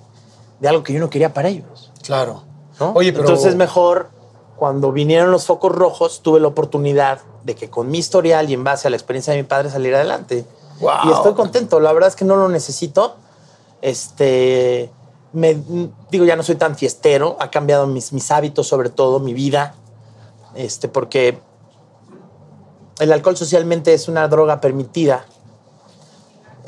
de 0.60 0.68
algo 0.68 0.84
que 0.84 0.94
yo 0.94 1.00
no 1.00 1.10
quería 1.10 1.34
para 1.34 1.50
ellos. 1.50 1.92
claro. 2.04 2.44
¿no? 2.80 2.92
Oye, 2.94 3.12
pero... 3.12 3.28
Entonces 3.28 3.56
mejor, 3.56 4.10
cuando 4.56 4.92
vinieron 4.92 5.32
los 5.32 5.46
focos 5.46 5.72
rojos, 5.74 6.22
tuve 6.22 6.40
la 6.40 6.48
oportunidad 6.48 7.20
de 7.44 7.56
que 7.56 7.70
con 7.72 7.90
mi 7.90 7.98
historial 7.98 8.50
y 8.50 8.54
en 8.54 8.64
base 8.64 8.88
a 8.88 8.92
la 8.92 8.98
experiencia 8.98 9.34
de 9.34 9.42
mi 9.42 9.48
padre 9.48 9.72
salir 9.72 9.96
adelante. 9.96 10.46
Wow. 10.80 10.92
Y 11.06 11.12
estoy 11.12 11.34
contento. 11.34 11.80
La 11.80 11.92
verdad 11.92 12.10
es 12.10 12.16
que 12.16 12.24
no 12.26 12.36
lo 12.36 12.50
necesito. 12.50 13.16
Este, 13.82 14.92
me, 15.34 15.58
digo, 16.12 16.26
ya 16.26 16.36
no 16.36 16.44
soy 16.44 16.56
tan 16.56 16.76
fiestero. 16.76 17.36
Ha 17.40 17.50
cambiado 17.50 17.88
mis, 17.88 18.14
mis 18.14 18.30
hábitos, 18.30 18.68
sobre 18.68 18.90
todo 18.90 19.20
mi 19.20 19.34
vida. 19.34 19.74
Este, 20.54 20.88
porque 20.88 21.40
el 23.00 23.12
alcohol 23.12 23.38
socialmente 23.38 23.94
es 23.94 24.08
una 24.08 24.28
droga 24.28 24.60
permitida, 24.62 25.26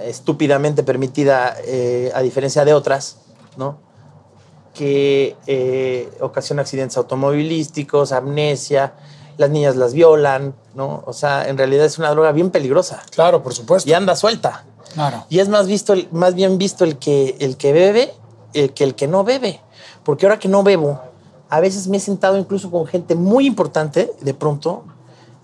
estúpidamente 0.04 0.84
permitida, 0.84 1.56
eh, 1.66 2.12
a 2.16 2.22
diferencia 2.22 2.66
de 2.66 2.74
otras, 2.74 3.18
¿no? 3.58 3.78
que 4.74 5.36
eh, 5.48 6.10
ocasiona 6.22 6.62
accidentes 6.62 6.96
automovilísticos, 6.98 8.12
amnesia, 8.12 8.94
las 9.38 9.50
niñas 9.50 9.76
las 9.76 9.94
violan, 9.94 10.54
¿no? 10.76 11.04
O 11.06 11.12
sea, 11.14 11.48
en 11.50 11.58
realidad 11.58 11.86
es 11.86 11.98
una 11.98 12.12
droga 12.12 12.32
bien 12.32 12.50
peligrosa 12.52 13.02
Claro, 13.12 13.42
por 13.44 13.54
supuesto. 13.54 13.90
y 13.90 13.94
anda 13.94 14.16
suelta. 14.16 14.66
Claro. 14.94 15.26
Y 15.30 15.40
es 15.40 15.50
más, 15.50 15.68
visto 15.68 15.94
el- 15.94 16.08
más 16.12 16.34
bien 16.36 16.58
visto 16.58 16.84
el 16.86 16.98
que, 16.98 17.36
el 17.40 17.58
que 17.58 17.74
bebe 17.74 18.14
eh, 18.54 18.70
que 18.70 18.84
el 18.84 18.96
que 18.96 19.08
no 19.08 19.24
bebe. 19.24 19.60
Porque 20.04 20.26
ahora 20.26 20.40
que 20.40 20.48
no 20.48 20.64
bebo, 20.64 21.00
a 21.50 21.60
veces 21.60 21.88
me 21.88 21.98
he 21.98 22.00
sentado 22.00 22.38
incluso 22.38 22.72
con 22.72 22.86
gente 22.86 23.16
muy 23.16 23.46
importante, 23.48 24.12
de 24.22 24.34
pronto 24.34 24.84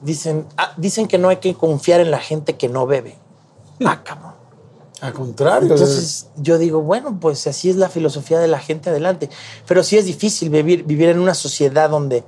dicen, 0.01 0.45
ah, 0.58 0.72
dicen 0.78 1.08
que 1.08 1.18
no 1.18 1.30
hay 1.30 1.38
que 1.38 1.56
confiar 1.56 1.99
en 1.99 2.12
la 2.12 2.20
gente 2.20 2.56
que 2.58 2.70
no 2.70 2.86
bebe. 2.86 3.18
Ah, 3.86 4.01
cabrón. 4.03 4.34
Al 5.06 5.14
contrario. 5.14 5.72
Entonces 5.72 6.28
yo 6.38 6.58
digo, 6.58 6.82
bueno, 6.82 7.18
pues 7.20 7.45
así 7.47 7.70
es 7.70 7.76
la 7.76 7.89
filosofía 7.89 8.39
de 8.39 8.47
la 8.47 8.60
gente 8.60 8.89
adelante. 8.89 9.30
Pero 9.68 9.84
sí 9.84 9.97
es 9.97 10.06
difícil 10.06 10.49
vivir, 10.49 10.84
vivir 10.84 11.10
en 11.10 11.20
una 11.20 11.34
sociedad 11.34 11.89
donde... 11.89 12.24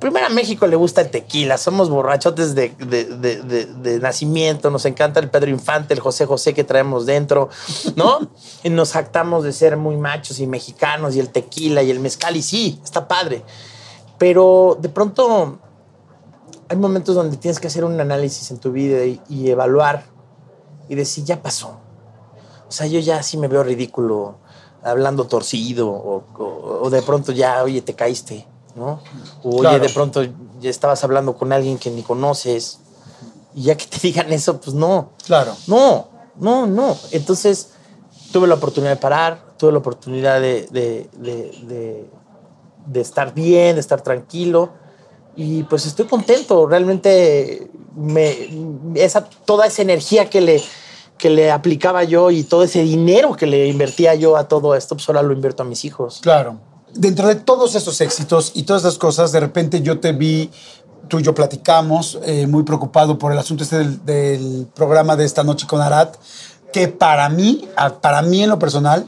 Primero 0.00 0.26
a 0.26 0.30
México 0.30 0.66
le 0.66 0.74
gusta 0.74 1.02
el 1.02 1.10
tequila, 1.10 1.58
somos 1.58 1.90
borrachotes 1.90 2.54
de, 2.54 2.70
de- 2.70 3.04
de- 3.04 4.00
nacimiento, 4.00 4.70
nos 4.70 4.86
encanta 4.86 5.20
el 5.20 5.28
Pedro 5.28 5.50
Infante, 5.50 5.92
el 5.92 6.00
José 6.00 6.24
José 6.24 6.54
que 6.54 6.64
traemos 6.64 7.04
dentro, 7.04 7.50
¿no? 7.94 8.20
y 8.64 8.70
nos 8.70 8.92
jactamos 8.92 9.44
de 9.44 9.52
ser 9.52 9.76
muy 9.76 9.96
machos 9.98 10.40
y 10.40 10.46
mexicanos 10.46 11.14
y 11.14 11.20
el 11.20 11.28
tequila 11.28 11.82
y 11.82 11.90
el 11.90 12.00
mezcal 12.00 12.34
y 12.36 12.42
sí, 12.42 12.80
está 12.82 13.06
padre. 13.06 13.44
Pero 14.18 14.78
de 14.80 14.88
pronto 14.88 15.58
hay 16.68 16.76
momentos 16.78 17.14
donde 17.14 17.36
tienes 17.36 17.60
que 17.60 17.66
hacer 17.66 17.84
un 17.84 18.00
análisis 18.00 18.50
en 18.50 18.58
tu 18.58 18.72
vida 18.72 19.04
y, 19.04 19.20
y 19.28 19.50
evaluar 19.50 20.04
y 20.88 20.94
decir, 20.94 21.24
ya 21.24 21.42
pasó. 21.42 21.78
O 22.68 22.72
sea, 22.72 22.86
yo 22.86 22.98
ya 23.00 23.22
sí 23.22 23.36
me 23.36 23.48
veo 23.48 23.62
ridículo 23.62 24.36
hablando 24.82 25.26
torcido 25.26 25.88
o, 25.88 26.24
o- 26.38 26.78
o 26.82 26.90
de 26.90 27.02
pronto 27.02 27.32
ya, 27.32 27.62
oye, 27.62 27.80
te 27.82 27.94
caíste, 27.94 28.46
¿no? 28.74 29.00
O 29.42 29.56
oye, 29.56 29.80
de 29.80 29.88
pronto 29.94 30.22
ya 30.60 30.70
estabas 30.70 31.02
hablando 31.04 31.36
con 31.36 31.52
alguien 31.52 31.78
que 31.78 31.90
ni 31.90 32.02
conoces 32.02 32.78
y 33.54 33.62
ya 33.64 33.76
que 33.76 33.86
te 33.86 33.98
digan 34.02 34.32
eso, 34.32 34.60
pues 34.60 34.74
no. 34.74 35.10
Claro. 35.24 35.54
No, 35.66 36.08
no, 36.36 36.66
no. 36.66 36.96
Entonces 37.12 37.70
tuve 38.32 38.46
la 38.46 38.54
oportunidad 38.54 38.92
de 38.92 38.96
parar, 39.00 39.40
tuve 39.56 39.72
la 39.72 39.78
oportunidad 39.78 40.40
de, 40.40 40.66
de- 40.70 41.08
de- 41.16 41.58
de- 41.66 42.10
de 42.86 43.00
estar 43.00 43.34
bien, 43.34 43.74
de 43.76 43.80
estar 43.80 44.00
tranquilo. 44.02 44.70
Y 45.34 45.64
pues 45.64 45.84
estoy 45.86 46.06
contento. 46.06 46.66
Realmente 46.66 47.70
me, 47.96 48.48
esa, 48.94 49.24
toda 49.24 49.66
esa 49.66 49.82
energía 49.82 50.30
que 50.30 50.40
le, 50.40 50.62
que 51.18 51.30
le 51.30 51.50
aplicaba 51.50 52.04
yo 52.04 52.30
y 52.30 52.44
todo 52.44 52.62
ese 52.62 52.82
dinero 52.82 53.34
que 53.34 53.46
le 53.46 53.68
invertía 53.68 54.14
yo 54.14 54.36
a 54.36 54.48
todo 54.48 54.74
esto, 54.74 54.96
pues 54.96 55.08
ahora 55.08 55.22
lo 55.22 55.32
invierto 55.32 55.62
a 55.62 55.66
mis 55.66 55.84
hijos. 55.84 56.20
Claro. 56.22 56.58
Dentro 56.92 57.28
de 57.28 57.36
todos 57.36 57.74
esos 57.74 58.00
éxitos 58.00 58.52
y 58.54 58.62
todas 58.62 58.82
esas 58.82 58.98
cosas, 58.98 59.32
de 59.32 59.40
repente 59.40 59.82
yo 59.82 60.00
te 60.00 60.12
vi, 60.12 60.50
tú 61.08 61.18
y 61.18 61.22
yo 61.22 61.34
platicamos, 61.34 62.18
eh, 62.24 62.46
muy 62.46 62.62
preocupado 62.62 63.18
por 63.18 63.32
el 63.32 63.38
asunto 63.38 63.64
este 63.64 63.78
del, 63.78 64.04
del 64.04 64.66
programa 64.74 65.16
de 65.16 65.24
esta 65.24 65.42
noche 65.44 65.66
con 65.66 65.80
Arat, 65.80 66.16
que 66.72 66.88
para 66.88 67.28
mí, 67.28 67.68
para 68.00 68.22
mí 68.22 68.42
en 68.42 68.50
lo 68.50 68.58
personal, 68.58 69.06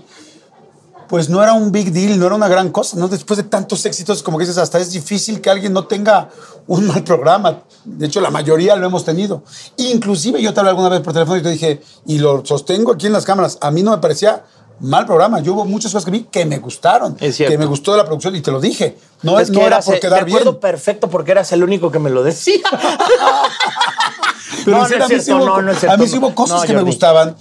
pues 1.09 1.29
no 1.29 1.43
era 1.43 1.53
un 1.55 1.73
big 1.73 1.93
deal, 1.93 2.19
no 2.19 2.27
era 2.27 2.35
una 2.35 2.49
gran 2.49 2.71
cosa, 2.71 2.97
¿no? 2.97 3.09
Después 3.09 3.37
de 3.39 3.45
tantos 3.45 3.85
éxitos, 3.87 4.23
como 4.23 4.39
que 4.39 4.45
dices, 4.45 4.59
hasta 4.59 4.79
es 4.79 4.91
difícil 4.93 5.41
que 5.41 5.51
alguien 5.51 5.73
no 5.73 5.87
tenga 5.87 6.29
un 6.67 6.87
mal 6.87 7.03
programa. 7.05 7.61
De 7.85 8.07
hecho, 8.07 8.21
la 8.21 8.31
mayoría 8.31 8.77
lo 8.77 8.87
hemos 8.87 9.05
tenido. 9.05 9.43
Inclusive 9.79 10.43
yo 10.43 10.53
te 10.53 10.61
hablé 10.61 10.71
alguna 10.71 10.91
vez 10.91 11.01
por 11.01 11.13
teléfono 11.15 11.39
y 11.39 11.43
te 11.43 11.51
dije, 11.51 11.83
y 12.07 12.19
lo 12.19 12.45
sostengo 12.45 12.93
aquí 12.93 13.07
en 13.07 13.13
las 13.15 13.25
cámaras, 13.25 13.57
a 13.61 13.71
mí 13.71 13.83
no 13.83 13.93
me 13.93 13.99
parecía 13.99 14.45
mal 14.81 15.07
programa. 15.07 15.41
Yo 15.41 15.55
hubo 15.55 15.65
muchas 15.65 15.93
cosas 15.93 16.05
que 16.05 16.11
vi 16.11 16.25
que 16.31 16.45
me 16.45 16.59
gustaron, 16.59 17.17
Es 17.21 17.37
cierto. 17.37 17.53
que 17.53 17.59
me 17.59 17.67
gustó 17.67 17.93
de 17.93 17.99
la 17.99 18.05
producción 18.05 18.37
y 18.37 18.43
te 18.43 18.51
lo 18.51 18.61
dije. 18.61 18.99
No, 19.23 19.41
Es 19.41 19.51
no 19.51 19.61
que 19.61 19.67
era 19.67 19.81
por 19.81 19.99
quedar 19.99 20.25
bien. 20.25 20.57
perfecto 20.61 21.09
porque 21.09 21.33
eras 21.33 21.51
el 21.53 21.65
único 21.65 21.91
que 21.91 21.99
me 21.99 22.11
lo 22.11 22.23
decía. 22.23 22.61
Pero 24.65 24.77
No, 24.77 24.89
no 24.89 25.05
a 25.05 25.09
mí 25.09 25.15
es 25.15 25.25
sí 25.25 25.27
cierto, 25.27 25.45
hubo- 25.45 25.57
no, 25.57 25.63
no 25.63 25.71
es 25.73 25.77
a 25.79 25.81
cierto, 25.81 25.99
mí 25.99 26.09
sí 26.09 26.19
hubo 26.19 26.35
cosas 26.35 26.61
No, 26.61 26.67
que 26.67 26.75
me 26.75 26.83
gustaban, 26.83 27.37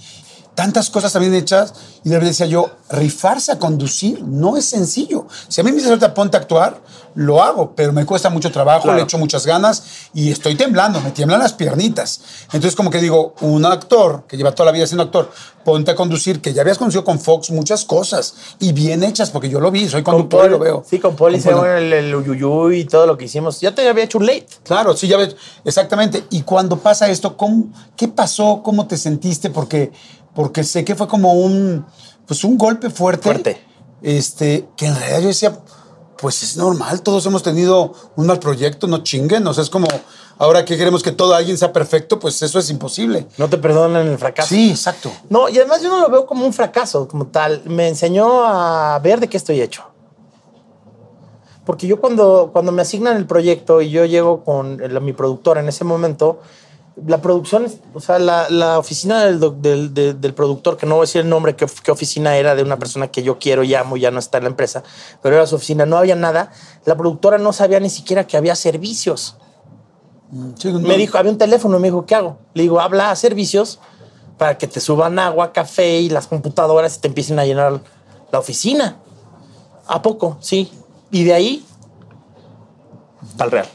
tantas 0.58 0.90
cosas 0.90 1.12
también 1.12 1.34
hechas, 1.34 1.72
y 2.02 2.08
de 2.08 2.16
repente 2.16 2.30
decía 2.30 2.46
yo, 2.46 2.68
rifarse 2.90 3.52
a 3.52 3.60
conducir 3.60 4.24
no 4.24 4.56
es 4.56 4.64
sencillo. 4.64 5.28
Si 5.46 5.60
a 5.60 5.64
mí 5.64 5.70
me 5.70 5.76
dices 5.76 5.88
ahorita 5.90 6.14
ponte 6.14 6.36
a 6.36 6.40
actuar, 6.40 6.80
lo 7.14 7.40
hago, 7.40 7.74
pero 7.76 7.92
me 7.92 8.04
cuesta 8.04 8.28
mucho 8.28 8.50
trabajo, 8.50 8.82
Claro. 8.82 8.98
le 8.98 9.04
echo 9.04 9.18
muchas 9.18 9.46
ganas 9.46 9.84
y 10.14 10.32
estoy 10.32 10.56
temblando, 10.56 11.00
me 11.00 11.12
tiemblan 11.12 11.38
las 11.38 11.52
piernitas. 11.52 12.20
Entonces, 12.46 12.74
como 12.74 12.90
que 12.90 12.98
digo, 13.00 13.34
un 13.40 13.64
actor 13.66 14.24
que 14.26 14.36
lleva 14.36 14.52
toda 14.52 14.66
la 14.66 14.72
vida 14.72 14.84
siendo 14.86 15.04
actor, 15.04 15.30
ponte 15.64 15.90
a 15.92 15.94
conducir, 15.94 16.40
que 16.40 16.52
ya 16.52 16.62
habías 16.62 16.78
conducido 16.78 17.04
con 17.04 17.20
Fox 17.20 17.50
muchas 17.50 17.84
cosas 17.84 18.34
y 18.58 18.72
bien 18.72 19.04
hechas, 19.04 19.30
porque 19.30 19.48
yo 19.48 19.60
lo 19.60 19.70
vi, 19.70 19.88
soy 19.88 20.02
conductor 20.02 20.46
y 20.46 20.50
lo 20.50 20.58
veo. 20.58 20.84
Sí, 20.88 20.98
con 20.98 21.14
Poli, 21.14 21.40
Con 21.40 21.66
el, 21.68 21.92
el 21.92 22.72
y 22.74 22.84
todo 22.84 23.06
lo 23.06 23.16
que 23.16 23.26
hicimos. 23.26 23.60
Ya 23.60 23.74
te 23.74 23.88
había 23.88 24.04
hecho 24.04 24.18
un 24.18 24.26
late. 24.26 24.46
Claro, 24.64 24.96
sí, 24.96 25.06
ya 25.06 25.16
ves, 25.18 25.36
exactamente. 25.64 26.24
Y 26.30 26.42
cuando 26.42 26.78
pasa 26.78 27.08
esto, 27.10 27.36
¿cómo, 27.36 27.66
¿qué 27.96 28.08
pasó? 28.08 28.62
¿Cómo 28.64 28.86
te 28.86 28.96
sentiste? 28.96 29.50
Porque, 29.50 29.92
porque 30.38 30.62
sé 30.62 30.84
que 30.84 30.94
fue 30.94 31.08
como 31.08 31.32
un, 31.32 31.84
pues 32.24 32.44
un 32.44 32.56
golpe 32.56 32.90
fuerte. 32.90 33.24
Fuerte. 33.24 33.60
Este, 34.02 34.68
que 34.76 34.86
en 34.86 34.94
realidad 34.94 35.20
yo 35.22 35.26
decía, 35.26 35.58
pues 36.16 36.44
es 36.44 36.56
normal, 36.56 37.02
todos 37.02 37.26
hemos 37.26 37.42
tenido 37.42 37.92
un 38.14 38.26
mal 38.28 38.38
proyecto, 38.38 38.86
no 38.86 38.98
chinguen. 39.02 39.44
O 39.48 39.52
sea, 39.52 39.64
es 39.64 39.68
como, 39.68 39.88
ahora 40.38 40.64
que 40.64 40.76
queremos 40.78 41.02
que 41.02 41.10
todo 41.10 41.34
alguien 41.34 41.58
sea 41.58 41.72
perfecto, 41.72 42.20
pues 42.20 42.40
eso 42.40 42.60
es 42.60 42.70
imposible. 42.70 43.26
No 43.36 43.48
te 43.50 43.58
perdonan 43.58 44.06
el 44.06 44.16
fracaso. 44.16 44.50
Sí, 44.50 44.70
exacto. 44.70 45.10
No, 45.28 45.48
y 45.48 45.56
además 45.58 45.82
yo 45.82 45.88
no 45.88 46.00
lo 46.02 46.08
veo 46.08 46.24
como 46.24 46.46
un 46.46 46.52
fracaso, 46.52 47.08
como 47.08 47.26
tal. 47.26 47.62
Me 47.64 47.88
enseñó 47.88 48.44
a 48.44 48.96
ver 49.00 49.18
de 49.18 49.28
qué 49.28 49.38
estoy 49.38 49.60
hecho. 49.60 49.82
Porque 51.66 51.88
yo 51.88 52.00
cuando, 52.00 52.50
cuando 52.52 52.70
me 52.70 52.82
asignan 52.82 53.16
el 53.16 53.26
proyecto 53.26 53.80
y 53.82 53.90
yo 53.90 54.04
llego 54.04 54.44
con 54.44 54.80
el- 54.80 55.00
mi 55.00 55.12
productora 55.12 55.60
en 55.62 55.68
ese 55.68 55.82
momento, 55.82 56.38
la 57.06 57.20
producción, 57.22 57.66
o 57.94 58.00
sea, 58.00 58.18
la, 58.18 58.48
la 58.50 58.78
oficina 58.78 59.24
del, 59.24 59.40
del, 59.62 59.94
de- 59.94 60.14
del 60.14 60.34
productor, 60.34 60.76
que 60.76 60.86
no 60.86 60.96
voy 60.96 61.02
a 61.02 61.06
decir 61.06 61.20
el 61.20 61.28
nombre, 61.28 61.54
qué, 61.56 61.66
qué 61.82 61.90
oficina 61.90 62.36
era 62.36 62.54
de 62.54 62.62
una 62.62 62.78
persona 62.78 63.08
que 63.08 63.22
yo 63.22 63.38
quiero 63.38 63.62
y 63.62 63.74
amo, 63.74 63.96
ya 63.96 64.10
no 64.10 64.18
está 64.18 64.38
en 64.38 64.44
la 64.44 64.50
empresa, 64.50 64.82
pero 65.22 65.36
era 65.36 65.46
su 65.46 65.56
oficina, 65.56 65.86
no 65.86 65.96
había 65.96 66.16
nada. 66.16 66.50
La 66.84 66.96
productora 66.96 67.38
no 67.38 67.52
sabía 67.52 67.78
ni 67.80 67.90
siquiera 67.90 68.26
que 68.26 68.36
había 68.36 68.54
servicios. 68.56 69.36
Sí, 70.56 70.72
no- 70.72 70.80
Me 70.80 70.96
dijo, 70.96 71.16
había 71.18 71.30
un 71.32 71.38
teléfono, 71.38 71.78
me 71.78 71.88
dijo, 71.88 72.04
¿qué 72.06 72.14
hago? 72.14 72.38
Le 72.54 72.62
digo, 72.62 72.80
habla 72.80 73.10
a 73.10 73.16
servicios 73.16 73.78
para 74.36 74.56
que 74.58 74.66
te 74.66 74.80
suban 74.80 75.18
agua, 75.18 75.52
café 75.52 76.00
y 76.00 76.08
las 76.10 76.26
computadoras 76.26 76.96
y 76.96 77.00
te 77.00 77.08
empiecen 77.08 77.38
a 77.38 77.44
llenar 77.44 77.80
la 78.32 78.38
oficina. 78.38 78.96
¿A 79.86 80.02
poco? 80.02 80.36
Sí. 80.40 80.70
Y 81.10 81.24
de 81.24 81.32
ahí, 81.34 81.64
al 83.38 83.50
real. 83.50 83.66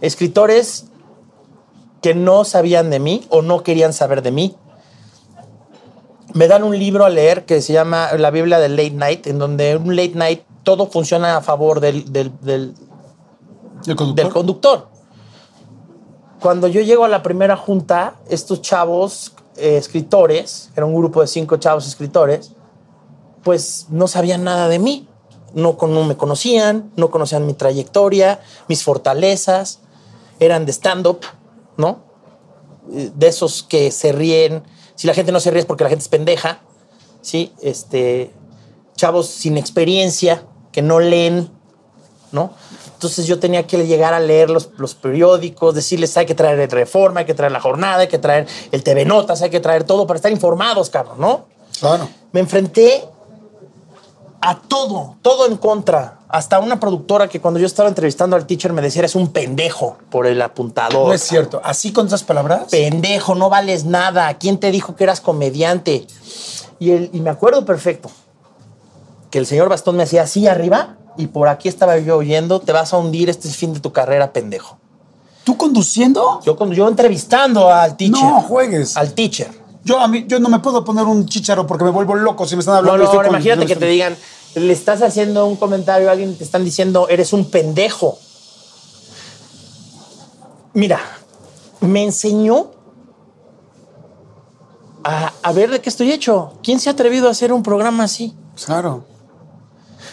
Escritores 0.00 0.86
que 2.06 2.14
no 2.14 2.44
sabían 2.44 2.88
de 2.88 3.00
mí 3.00 3.26
o 3.30 3.42
no 3.42 3.64
querían 3.64 3.92
saber 3.92 4.22
de 4.22 4.30
mí. 4.30 4.54
Me 6.34 6.46
dan 6.46 6.62
un 6.62 6.78
libro 6.78 7.04
a 7.04 7.08
leer 7.08 7.44
que 7.46 7.60
se 7.60 7.72
llama 7.72 8.10
La 8.16 8.30
Biblia 8.30 8.60
del 8.60 8.76
Late 8.76 8.92
Night, 8.92 9.26
en 9.26 9.40
donde 9.40 9.74
un 9.74 9.96
late 9.96 10.12
night 10.14 10.42
todo 10.62 10.86
funciona 10.86 11.36
a 11.36 11.40
favor 11.40 11.80
del, 11.80 12.12
del- 12.12 12.30
del, 12.42 12.74
¿El 13.88 13.96
conductor? 13.96 14.24
del 14.24 14.32
conductor. 14.32 14.88
Cuando 16.38 16.68
yo 16.68 16.80
llego 16.80 17.04
a 17.04 17.08
la 17.08 17.24
primera 17.24 17.56
junta, 17.56 18.14
estos 18.28 18.62
chavos 18.62 19.32
eh, 19.56 19.76
escritores, 19.76 20.70
era 20.76 20.86
un 20.86 20.94
grupo 20.94 21.22
de 21.22 21.26
cinco 21.26 21.56
chavos 21.56 21.88
escritores, 21.88 22.52
pues 23.42 23.86
no 23.90 24.06
sabían 24.06 24.44
nada 24.44 24.68
de 24.68 24.78
mí. 24.78 25.08
No, 25.54 25.76
no 25.80 26.04
me 26.04 26.16
conocían, 26.16 26.92
no 26.94 27.10
conocían 27.10 27.46
mi 27.46 27.54
trayectoria, 27.54 28.38
mis 28.68 28.84
fortalezas, 28.84 29.80
eran 30.38 30.66
de 30.66 30.70
stand-up, 30.72 31.18
¿no? 31.76 32.04
De 32.88 33.26
esos 33.26 33.62
que 33.62 33.90
se 33.90 34.12
ríen. 34.12 34.62
Si 34.94 35.06
la 35.06 35.14
gente 35.14 35.32
no 35.32 35.40
se 35.40 35.50
ríe 35.50 35.60
es 35.60 35.66
porque 35.66 35.84
la 35.84 35.90
gente 35.90 36.02
es 36.02 36.08
pendeja, 36.08 36.60
¿sí? 37.20 37.52
Este, 37.60 38.32
chavos 38.96 39.28
sin 39.28 39.56
experiencia, 39.56 40.44
que 40.72 40.82
no 40.82 41.00
leen, 41.00 41.50
¿no? 42.32 42.52
Entonces 42.94 43.26
yo 43.26 43.38
tenía 43.38 43.66
que 43.66 43.84
llegar 43.86 44.14
a 44.14 44.20
leer 44.20 44.48
los, 44.48 44.70
los 44.78 44.94
periódicos, 44.94 45.74
decirles 45.74 46.16
hay 46.16 46.26
que 46.26 46.34
traer 46.34 46.58
el 46.58 46.70
Reforma, 46.70 47.20
hay 47.20 47.26
que 47.26 47.34
traer 47.34 47.52
la 47.52 47.60
Jornada, 47.60 47.98
hay 47.98 48.08
que 48.08 48.18
traer 48.18 48.46
el 48.72 48.82
TV 48.82 49.04
Notas, 49.04 49.42
hay 49.42 49.50
que 49.50 49.60
traer 49.60 49.84
todo 49.84 50.06
para 50.06 50.16
estar 50.16 50.32
informados, 50.32 50.88
cabrón, 50.88 51.20
¿no? 51.20 51.46
Claro. 51.78 52.08
Me 52.32 52.40
enfrenté 52.40 53.04
a 54.40 54.58
todo, 54.60 55.16
todo 55.22 55.46
en 55.46 55.56
contra. 55.56 56.18
Hasta 56.28 56.58
una 56.58 56.78
productora 56.80 57.28
que 57.28 57.40
cuando 57.40 57.60
yo 57.60 57.66
estaba 57.66 57.88
entrevistando 57.88 58.36
al 58.36 58.46
teacher 58.46 58.72
me 58.72 58.82
decía, 58.82 59.00
eres 59.00 59.14
un 59.14 59.28
pendejo 59.28 59.96
por 60.10 60.26
el 60.26 60.40
apuntador. 60.42 61.06
No 61.08 61.12
es 61.12 61.22
cierto. 61.22 61.60
¿Así 61.64 61.92
con 61.92 62.06
esas 62.08 62.24
palabras? 62.24 62.64
Pendejo, 62.70 63.34
no 63.34 63.48
vales 63.48 63.84
nada. 63.84 64.32
¿Quién 64.34 64.58
te 64.58 64.70
dijo 64.70 64.96
que 64.96 65.04
eras 65.04 65.20
comediante? 65.20 66.06
Y, 66.78 66.90
el- 66.90 67.10
y 67.12 67.20
me 67.20 67.30
acuerdo 67.30 67.64
perfecto 67.64 68.10
que 69.30 69.38
el 69.38 69.46
señor 69.46 69.68
Bastón 69.68 69.96
me 69.96 70.02
hacía 70.02 70.22
así 70.22 70.46
arriba 70.46 70.96
y 71.16 71.28
por 71.28 71.48
aquí 71.48 71.68
estaba 71.68 71.96
yo 71.98 72.16
oyendo, 72.18 72.60
te 72.60 72.72
vas 72.72 72.92
a 72.92 72.98
hundir, 72.98 73.30
este 73.30 73.48
es 73.48 73.54
el 73.54 73.58
fin 73.58 73.74
de 73.74 73.80
tu 73.80 73.92
carrera, 73.92 74.32
pendejo. 74.32 74.78
¿Tú 75.44 75.56
conduciendo? 75.56 76.40
Yo, 76.44 76.56
yo 76.72 76.88
entrevistando 76.88 77.72
al 77.72 77.96
teacher. 77.96 78.20
No 78.22 78.42
juegues. 78.42 78.96
Al 78.96 79.12
teacher. 79.12 79.48
Yo, 79.86 80.00
a 80.00 80.08
mí, 80.08 80.24
yo 80.26 80.40
no 80.40 80.48
me 80.48 80.58
puedo 80.58 80.84
poner 80.84 81.04
un 81.04 81.26
chicharo 81.26 81.64
porque 81.64 81.84
me 81.84 81.90
vuelvo 81.90 82.16
loco 82.16 82.44
si 82.44 82.56
me 82.56 82.60
están 82.60 82.72
No, 82.74 82.78
hablando. 82.80 83.04
no, 83.04 83.10
ahora 83.10 83.28
con- 83.28 83.36
imagínate 83.36 83.66
que 83.66 83.76
te 83.76 83.86
digan, 83.86 84.16
le 84.56 84.72
estás 84.72 85.00
haciendo 85.00 85.46
un 85.46 85.54
comentario 85.54 86.08
a 86.08 86.12
alguien 86.12 86.30
y 86.30 86.34
te 86.34 86.42
están 86.42 86.64
diciendo, 86.64 87.08
eres 87.08 87.32
un 87.32 87.48
pendejo. 87.50 88.18
Mira, 90.74 90.98
me 91.80 92.02
enseñó 92.02 92.72
a, 95.04 95.32
a 95.42 95.52
ver 95.52 95.70
de 95.70 95.80
qué 95.80 95.88
estoy 95.88 96.10
hecho. 96.12 96.54
¿Quién 96.62 96.80
se 96.80 96.88
ha 96.88 96.92
atrevido 96.92 97.28
a 97.28 97.30
hacer 97.30 97.52
un 97.52 97.62
programa 97.62 98.04
así? 98.04 98.34
Claro. 98.64 99.04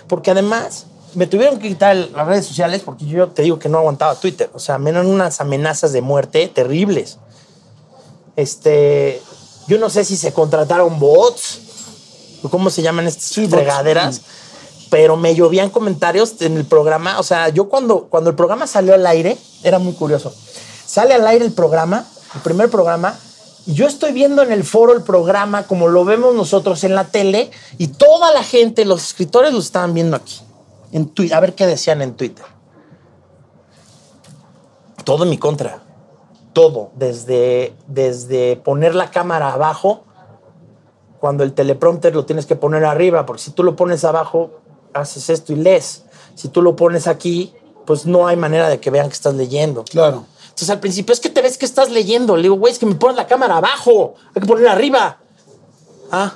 Porque 0.07 0.31
además 0.31 0.85
me 1.15 1.25
tuvieron 1.27 1.59
que 1.59 1.69
quitar 1.69 1.95
las 1.95 2.27
redes 2.27 2.45
sociales 2.45 2.81
porque 2.85 3.05
yo 3.05 3.29
te 3.29 3.41
digo 3.41 3.59
que 3.59 3.69
no 3.69 3.79
aguantaba 3.79 4.15
Twitter. 4.15 4.49
O 4.53 4.59
sea, 4.59 4.77
me 4.77 4.91
eran 4.91 5.07
unas 5.07 5.41
amenazas 5.41 5.91
de 5.93 6.01
muerte 6.01 6.47
terribles. 6.47 7.17
Este, 8.35 9.21
yo 9.67 9.77
no 9.77 9.89
sé 9.89 10.03
si 10.03 10.17
se 10.17 10.33
contrataron 10.33 10.99
bots 10.99 11.59
o 12.43 12.49
cómo 12.49 12.69
se 12.69 12.81
llaman 12.81 13.07
estas 13.07 13.33
fregaderas, 13.49 14.21
pero 14.89 15.15
me 15.17 15.33
llovían 15.33 15.69
comentarios 15.69 16.35
en 16.41 16.57
el 16.57 16.65
programa. 16.65 17.19
O 17.19 17.23
sea, 17.23 17.49
yo 17.49 17.69
cuando, 17.69 18.05
cuando 18.05 18.29
el 18.29 18.35
programa 18.35 18.67
salió 18.67 18.93
al 18.93 19.05
aire, 19.07 19.37
era 19.63 19.79
muy 19.79 19.93
curioso. 19.93 20.33
Sale 20.85 21.13
al 21.13 21.25
aire 21.25 21.45
el 21.45 21.53
programa, 21.53 22.05
el 22.35 22.41
primer 22.41 22.69
programa, 22.69 23.17
y 23.65 23.73
yo 23.73 23.87
estoy 23.87 24.11
viendo 24.11 24.41
en 24.41 24.51
el 24.51 24.65
foro 24.65 24.93
el 24.93 25.03
programa 25.03 25.63
como 25.63 25.87
lo 25.87 26.03
vemos 26.03 26.35
nosotros 26.35 26.83
en 26.83 26.95
la 26.95 27.05
tele, 27.05 27.49
y 27.77 27.87
toda 27.87 28.33
la 28.33 28.43
gente, 28.43 28.85
los 28.85 29.01
escritores 29.03 29.53
lo 29.53 29.59
estaban 29.59 29.93
viendo 29.93 30.17
aquí, 30.17 30.41
en 30.91 31.07
Twitter, 31.07 31.37
a 31.37 31.39
ver 31.39 31.55
qué 31.55 31.65
decían 31.65 32.01
en 32.01 32.13
Twitter. 32.15 32.45
Todo 35.05 35.23
en 35.23 35.29
mi 35.29 35.37
contra. 35.37 35.81
Todo. 36.53 36.91
Desde, 36.95 37.73
desde 37.87 38.55
poner 38.57 38.95
la 38.95 39.11
cámara 39.11 39.53
abajo, 39.53 40.03
cuando 41.19 41.43
el 41.43 41.53
teleprompter 41.53 42.15
lo 42.15 42.25
tienes 42.25 42.45
que 42.45 42.55
poner 42.55 42.85
arriba, 42.85 43.25
porque 43.25 43.41
si 43.41 43.51
tú 43.51 43.63
lo 43.63 43.75
pones 43.75 44.03
abajo, 44.03 44.51
haces 44.93 45.29
esto 45.29 45.53
y 45.53 45.55
lees. 45.55 46.03
Si 46.35 46.49
tú 46.49 46.61
lo 46.61 46.75
pones 46.75 47.07
aquí, 47.07 47.53
pues 47.85 48.05
no 48.05 48.27
hay 48.27 48.35
manera 48.35 48.69
de 48.69 48.79
que 48.79 48.89
vean 48.89 49.07
que 49.07 49.13
estás 49.13 49.33
leyendo. 49.33 49.83
Claro. 49.83 50.25
Entonces 50.43 50.69
al 50.69 50.79
principio 50.79 51.13
es 51.13 51.19
que 51.19 51.29
te 51.29 51.41
ves 51.41 51.57
que 51.57 51.65
estás 51.65 51.89
leyendo. 51.89 52.35
Le 52.35 52.43
digo, 52.43 52.55
güey, 52.55 52.71
es 52.71 52.79
que 52.79 52.85
me 52.85 52.95
pones 52.95 53.17
la 53.17 53.27
cámara 53.27 53.57
abajo. 53.57 54.15
Hay 54.35 54.41
que 54.41 54.47
ponerla 54.47 54.73
arriba. 54.73 55.17
Ah, 56.11 56.35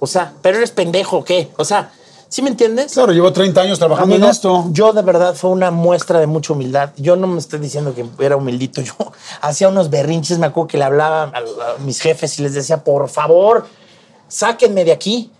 o 0.00 0.06
sea, 0.06 0.34
pero 0.42 0.58
eres 0.58 0.70
pendejo, 0.70 1.18
¿o 1.18 1.24
¿qué? 1.24 1.50
O 1.56 1.64
sea, 1.64 1.92
¿sí 2.34 2.42
me 2.42 2.50
entiendes? 2.50 2.94
Claro, 2.94 3.12
llevo 3.12 3.32
30 3.32 3.60
años 3.60 3.78
trabajando 3.78 4.12
Amigo, 4.12 4.26
en 4.26 4.32
esto. 4.32 4.64
Yo 4.72 4.92
de 4.92 5.02
verdad 5.02 5.36
fue 5.36 5.50
una 5.50 5.70
muestra 5.70 6.18
de 6.18 6.26
mucha 6.26 6.52
humildad. 6.52 6.90
Yo 6.96 7.14
no 7.14 7.28
me 7.28 7.38
estoy 7.38 7.60
diciendo 7.60 7.94
que 7.94 8.04
era 8.18 8.34
humildito. 8.34 8.80
Yo 8.80 8.92
hacía 9.40 9.68
unos 9.68 9.88
berrinches, 9.88 10.40
me 10.40 10.46
acuerdo 10.46 10.66
que 10.66 10.78
le 10.78 10.82
hablaba 10.82 11.22
a, 11.22 11.28
a 11.28 11.78
mis 11.84 12.00
jefes 12.00 12.36
y 12.40 12.42
les 12.42 12.54
decía, 12.54 12.82
por 12.82 13.08
favor, 13.08 13.66
sáquenme 14.26 14.84
de 14.84 14.90
aquí. 14.90 15.30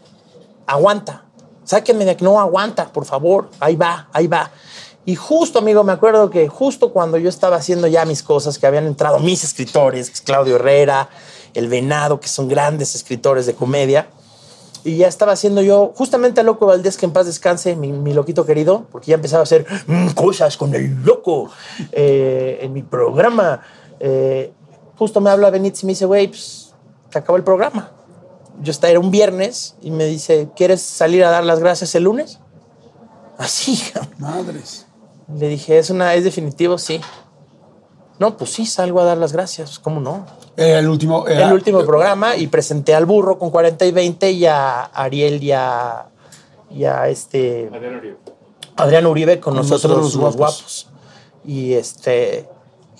Aguanta. 0.69 1.25
Sáquenme 1.65 2.05
de 2.05 2.13
aquí. 2.13 2.23
No 2.23 2.39
aguanta, 2.39 2.93
por 2.93 3.07
favor. 3.07 3.51
Ahí 3.59 3.75
va, 3.75 4.09
ahí 4.13 4.29
va. 4.29 4.53
Y 5.05 5.17
justo, 5.17 5.59
amigo, 5.59 5.83
me 5.83 5.93
acuerdo 5.93 6.31
que 6.31 6.47
justo 6.47 6.93
cuando 6.93 7.19
yo 7.19 7.29
estaba 7.29 7.57
haciendo 7.57 7.89
ya 7.89 8.05
mis 8.05 8.23
cosas, 8.23 8.57
que 8.57 8.69
habían 8.69 8.87
entrado 8.87 9.19
mis 9.19 9.43
escritores, 9.43 10.21
Claudio 10.21 10.55
Herrera, 10.55 11.09
El 11.55 11.67
Venado, 11.67 12.21
que 12.21 12.29
son 12.29 12.47
grandes 12.47 12.95
escritores 12.95 13.47
de 13.47 13.55
comedia, 13.55 14.07
y 14.85 14.99
ya 14.99 15.09
estaba 15.09 15.33
haciendo 15.33 15.63
yo, 15.63 15.93
justamente 15.97 16.41
a 16.41 16.45
Loco 16.45 16.67
Valdés, 16.67 16.99
que 16.99 17.07
en 17.07 17.13
paz 17.13 17.27
descanse, 17.27 17.75
mi, 17.75 17.91
mi 17.91 18.13
loquito 18.13 18.45
querido, 18.45 18.87
porque 18.93 19.11
ya 19.11 19.15
empezaba 19.15 19.41
a 19.41 19.45
hacer 19.45 19.67
mm, 19.87 20.09
cosas 20.11 20.59
con 20.59 20.75
el 20.75 21.03
loco 21.03 21.51
eh, 21.91 22.59
en 22.61 22.73
mi 22.75 22.83
programa. 22.83 23.63
Eh, 23.99 24.53
justo 24.97 25.23
me 25.23 25.31
habla 25.31 25.51
Benítez 25.51 25.83
y 25.83 25.87
me 25.87 25.93
dice, 25.93 26.05
güey, 26.05 26.29
pues 26.29 26.75
se 27.11 27.19
acabó 27.19 27.39
el 27.39 27.45
programa. 27.45 27.93
Yo 28.61 28.71
estaba, 28.71 28.91
era 28.91 29.01
un 29.01 29.11
viernes 29.11 29.75
y 29.81 29.91
me 29.91 30.05
dice, 30.05 30.49
¿quieres 30.55 30.83
salir 30.83 31.25
a 31.25 31.31
dar 31.31 31.45
las 31.45 31.61
gracias 31.61 31.95
el 31.95 32.05
lunes? 32.05 32.39
Así, 33.39 33.83
Madres. 34.19 34.87
le 35.35 35.49
dije, 35.49 35.79
¿es, 35.79 35.89
una, 35.89 36.15
¿es 36.15 36.25
definitivo? 36.25 36.77
Sí. 36.77 37.01
No, 38.19 38.37
pues 38.37 38.53
sí, 38.53 38.65
salgo 38.67 39.01
a 39.01 39.05
dar 39.05 39.19
las 39.19 39.33
gracias. 39.33 39.79
¿Cómo 39.79 40.01
no? 40.01 40.25
Era 40.57 40.79
el 40.79 40.89
último. 40.89 41.27
era- 41.27 41.49
el 41.49 41.53
último 41.53 41.85
programa 41.85 42.37
y 42.37 42.47
presenté 42.47 42.95
al 42.95 43.07
burro 43.07 43.39
con 43.39 43.51
40 43.51 43.85
y 43.87 43.93
20 43.93 44.31
y 44.31 44.47
a 44.47 44.85
Ariel 44.85 45.43
y 45.43 45.51
a, 45.53 46.07
y 46.71 46.85
a 46.85 47.09
este 47.09 47.69
Adrián 48.77 49.07
Uribe 49.07 49.41
con, 49.41 49.55
Con 49.55 49.63
nosotros, 49.63 49.83
nosotros 49.99 50.05
los 50.05 50.15
los 50.15 50.37
guapos. 50.37 50.57
guapos. 50.57 50.87
Y 51.45 51.75
este 51.75 52.49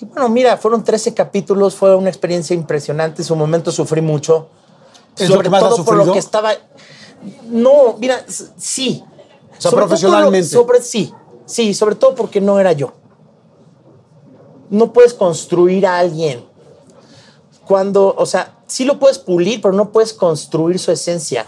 y 0.01 0.05
bueno, 0.07 0.29
mira, 0.29 0.57
fueron 0.57 0.83
13 0.83 1.15
capítulos, 1.15 1.77
fue 1.77 1.95
una 1.95 2.09
experiencia 2.09 2.55
impresionante, 2.55 3.23
en 3.23 3.27
su 3.27 3.37
momento 3.37 3.71
sufrí 3.71 4.01
mucho. 4.01 4.49
¿Es 5.17 5.31
lo 5.31 5.39
que 5.41 5.49
más 5.49 5.63
has 5.63 5.71
todo 5.71 5.85
por 5.85 5.95
lo 5.97 6.13
que 6.13 6.19
estaba 6.19 6.53
No, 7.45 7.97
mira, 7.99 8.25
sí. 8.57 9.05
O 9.57 9.61
sea, 9.61 9.71
Sobre 9.71 9.83
lo- 9.83 9.89
profesionalmente. 9.89 10.49
sobre, 10.49 10.83
sí, 10.83 11.15
sí, 11.47 11.73
sobre 11.73 11.95
todo 11.95 12.15
porque 12.17 12.41
no 12.41 12.59
era 12.59 12.73
yo. 12.73 12.93
No 14.71 14.93
puedes 14.93 15.15
construir 15.15 15.87
a 15.87 15.99
alguien. 15.99 16.45
Cuando, 17.67 18.15
o 18.17 18.27
sea, 18.27 18.59
sí 18.67 18.85
lo 18.85 18.99
puedes 18.99 19.19
pulir, 19.19 19.61
pero 19.61 19.73
no 19.73 19.91
puedes 19.91 20.13
construir 20.13 20.79
su 20.79 20.93
esencia. 20.93 21.47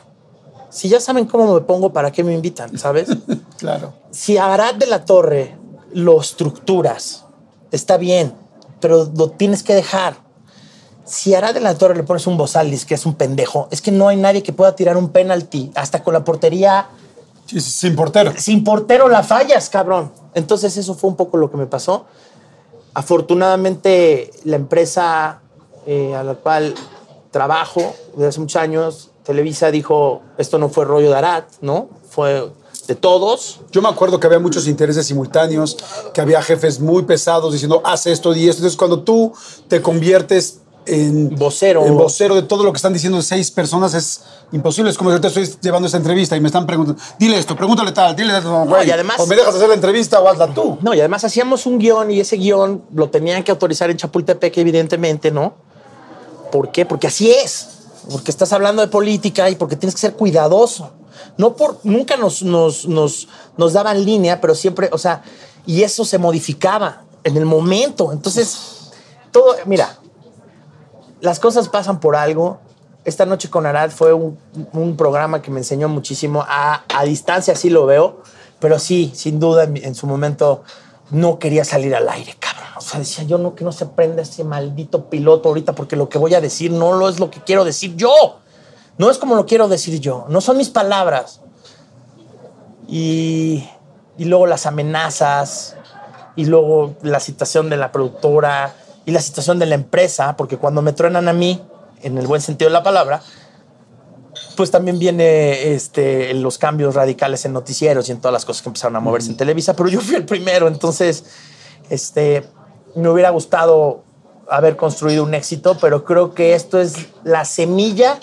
Si 0.71 0.89
ya 0.89 1.01
saben 1.01 1.27
cómo 1.27 1.55
me 1.55 1.61
pongo, 1.61 1.93
¿para 1.93 2.11
qué 2.11 2.23
me 2.23 2.35
invitan? 2.35 2.79
¿Sabes? 2.79 3.09
Claro. 3.57 3.95
si 4.11 4.37
Arad 4.37 4.75
de 4.75 4.87
la 4.87 5.07
Torre 5.07 5.57
lo 5.95 6.21
estructuras, 6.21 7.25
está 7.71 7.97
bien, 7.97 8.35
pero 8.81 9.11
lo 9.17 9.31
tienes 9.31 9.63
que 9.63 9.75
dejar. 9.75 10.19
Si 11.07 11.35
a 11.35 11.39
Arad 11.39 11.55
de 11.55 11.61
la 11.61 11.79
Torre 11.79 11.97
le 11.97 12.03
pones 12.03 12.27
un 12.27 12.37
Bosalis, 12.37 12.85
que 12.85 12.95
es 12.95 13.07
un 13.07 13.15
pendejo, 13.15 13.67
es 13.71 13.81
que 13.81 13.91
no 13.91 14.09
hay 14.09 14.19
nadie 14.19 14.43
que 14.43 14.53
pueda 14.53 14.77
tirar 14.77 14.99
un 14.99 15.09
penalti, 15.09 15.73
hasta 15.75 16.05
con 16.05 16.13
la 16.13 16.23
portería 16.23 16.89
sí, 17.47 17.61
sin 17.61 17.97
portero. 17.97 18.35
sin 18.37 18.63
portero 18.63 19.09
la 19.09 19.23
fallas, 19.23 19.71
cabrón. 19.71 20.13
Entonces 20.35 20.77
eso 20.77 20.95
fue 20.95 21.09
un 21.09 21.17
poco 21.17 21.39
lo 21.39 21.51
que 21.51 21.57
me 21.57 21.67
pasó. 21.67 22.05
Afortunadamente 22.97 24.31
la 24.44 24.56
empresa 24.56 25.43
eh, 25.86 26.14
a 26.14 26.24
la 26.24 26.35
cual 26.35 26.74
trabajo 27.31 27.94
desde 28.14 28.28
hace 28.28 28.40
muchos 28.40 28.56
años, 28.56 29.10
Televisa 29.23 29.70
dijo, 29.70 30.23
esto 30.39 30.56
no 30.56 30.70
fue 30.70 30.86
rollo 30.86 31.10
de 31.10 31.16
Arat, 31.18 31.44
¿no? 31.60 31.90
Fue 32.09 32.51
de 32.89 32.94
todos. 32.94 33.60
Yo 33.70 33.82
me 33.82 33.90
acuerdo 33.90 34.18
que 34.18 34.27
había 34.27 34.39
muchos 34.39 34.66
intereses 34.66 35.06
simultáneos, 35.06 35.77
que 36.14 36.23
había 36.23 36.40
jefes 36.40 36.81
muy 36.81 37.02
pesados 37.02 37.52
diciendo, 37.52 37.82
haz 37.85 38.06
esto 38.06 38.35
y 38.35 38.48
esto. 38.48 38.60
Entonces, 38.60 38.78
cuando 38.78 39.01
tú 39.01 39.31
te 39.68 39.82
conviertes 39.82 40.62
en 40.87 41.35
Vocero. 41.37 41.85
en 41.85 41.97
vocero 41.97 42.35
de 42.35 42.43
todo 42.43 42.63
lo 42.65 42.73
que 42.73 42.77
están 42.77 42.93
diciendo 42.93 43.21
seis 43.23 43.51
personas, 43.51 43.93
es 43.95 44.23
imposible. 44.53 44.91
Es 44.91 44.97
como 44.97 45.11
si 45.11 45.13
ahorita 45.15 45.29
estoy 45.29 45.59
llevando 45.61 45.87
esta 45.87 45.99
entrevista 45.99 46.37
y 46.37 46.41
me 46.41 46.49
están 46.49 46.67
preguntando, 46.67 47.01
dile 47.19 47.39
esto, 47.39 47.57
pregúntale 47.57 47.93
tal, 47.93 48.15
dile 48.15 48.37
esto, 48.39 48.65
güey. 48.65 48.89
y 48.89 48.91
además- 48.91 49.19
o 49.21 49.27
me 49.27 49.37
dejas 49.37 49.55
hacer 49.55 49.69
la 49.69 49.75
entrevista 49.75 50.21
o 50.21 50.29
hazla 50.29 50.55
tú. 50.55 50.79
No, 50.81 50.95
y 50.95 51.01
además 51.01 51.25
hacíamos 51.25 51.67
un 51.67 51.79
guion 51.79 52.11
y 52.11 52.21
ese 52.21 52.37
guion 52.37 52.85
lo 52.95 53.11
tenían 53.11 53.43
que 53.43 53.51
autorizar 53.51 53.91
en 53.91 53.97
Chapultepec, 53.97 54.57
evidentemente, 54.59 55.31
¿no? 55.31 55.55
¿Por 56.53 56.71
qué? 56.71 56.87
Porque 56.87 57.09
así 57.09 57.31
es. 57.31 57.69
Porque 58.11 58.31
estás 58.31 58.53
hablando 58.53 58.83
de 58.83 58.89
política 58.89 59.51
y 59.51 59.57
porque 59.57 59.75
tienes 59.77 59.95
que 59.95 60.01
ser 60.01 60.15
cuidadoso. 60.15 60.93
No 61.39 61.57
por, 61.57 61.79
nunca 61.83 62.17
nos, 62.17 62.43
nos, 62.43 62.87
nos, 62.87 63.27
nos 63.57 63.73
daban 63.73 64.05
línea, 64.05 64.41
pero 64.41 64.55
siempre, 64.55 64.89
o 64.93 64.99
sea, 64.99 65.23
y 65.67 65.83
eso 65.83 66.05
se 66.05 66.19
modificaba 66.19 67.03
en 67.25 67.37
el 67.37 67.45
momento. 67.45 68.13
Entonces, 68.13 68.57
todo, 69.33 69.57
mira, 69.67 69.99
las 71.21 71.41
cosas 71.41 71.69
pasan 71.69 72.01
por 72.01 72.17
algo. 72.17 72.59
Esta 73.05 73.25
noche 73.25 73.49
con 73.49 73.67
Arad 73.67 73.91
fue 73.91 74.13
un, 74.13 74.97
programa 74.97 75.41
que 75.41 75.51
me 75.51 75.61
enseñó 75.61 75.89
muchísimo. 75.89 76.45
A, 76.47 76.85
a 76.95 77.05
distancia 77.05 77.55
sí 77.55 77.71
lo 77.71 77.87
veo, 77.87 78.23
pero 78.59 78.79
sí, 78.79 79.13
sin 79.15 79.39
duda, 79.39 79.65
en 79.65 79.95
su 79.95 80.07
momento 80.07 80.63
no 81.11 81.39
quería 81.39 81.65
salir 81.65 81.95
al 81.95 82.09
aire, 82.09 82.35
cabrón. 82.39 82.67
O 82.77 82.81
sea, 82.81 82.99
decía 82.99 83.25
yo 83.25 83.39
no 83.39 83.55
que 83.55 83.65
no 83.65 83.73
se 83.73 83.87
prenda 83.87 84.23
ese 84.23 84.45
maldito 84.45 85.09
piloto 85.09 85.49
ahorita 85.49 85.75
porque 85.75 85.97
lo 85.97 86.09
que 86.09 86.19
voy 86.19 86.35
a 86.35 86.41
decir 86.41 86.73
no 86.73 86.93
lo 86.93 87.09
es 87.09 87.21
lo 87.21 87.31
que 87.31 87.41
quiero 87.41 87.65
decir 87.65 87.95
yo. 87.97 88.41
No 88.99 89.11
es 89.11 89.19
como 89.19 89.37
lo 89.37 89.47
quiero 89.47 89.69
decir 89.69 90.01
yo. 90.01 90.27
No 90.29 90.41
son 90.41 90.57
mis 90.57 90.71
palabras. 90.71 91.41
Y, 92.89 93.69
y 94.19 94.25
luego 94.25 94.47
las 94.47 94.67
amenazas, 94.67 95.77
y 96.37 96.45
luego 96.45 96.95
la 97.03 97.21
situación 97.21 97.71
de 97.71 97.77
la 97.77 97.93
productora, 97.93 98.75
y 99.07 99.12
la 99.12 99.23
situación 99.23 99.59
de 99.59 99.66
la 99.66 99.77
empresa, 99.77 100.37
porque 100.37 100.59
cuando 100.59 100.83
me 100.83 100.93
truenan 100.93 101.28
a 101.28 101.33
mí, 101.33 101.62
en 102.03 102.19
el 102.19 102.27
buen 102.27 102.43
sentido 102.43 102.69
de 102.69 102.73
la 102.73 102.83
palabra, 102.83 103.23
pues 104.57 104.70
también 104.70 104.99
viene 104.99 105.73
este, 105.73 106.35
los 106.35 106.59
cambios 106.59 106.95
radicales 106.95 107.45
en 107.45 107.53
noticieros 107.53 108.09
y 108.09 108.12
en 108.12 108.19
todas 108.19 108.33
las 108.33 108.45
cosas 108.45 108.62
que 108.62 108.69
empezaron 108.69 108.97
a 108.97 109.01
moverse 109.01 109.31
en 109.31 109.37
Televisa, 109.37 109.74
pero 109.74 109.89
yo 109.89 110.01
fui 110.01 110.16
el 110.16 110.24
primero, 110.24 110.66
entonces 110.66 111.24
este, 111.89 112.45
me 112.97 113.09
hubiera 113.09 113.31
gustado 113.31 114.03
haber 114.51 114.77
construido 114.77 115.23
un 115.23 115.35
éxito, 115.35 115.77
pero 115.81 116.05
creo 116.05 116.35
que 116.35 116.55
esto 116.55 116.81
es 116.81 117.07
la 117.23 117.45
semilla 117.45 118.19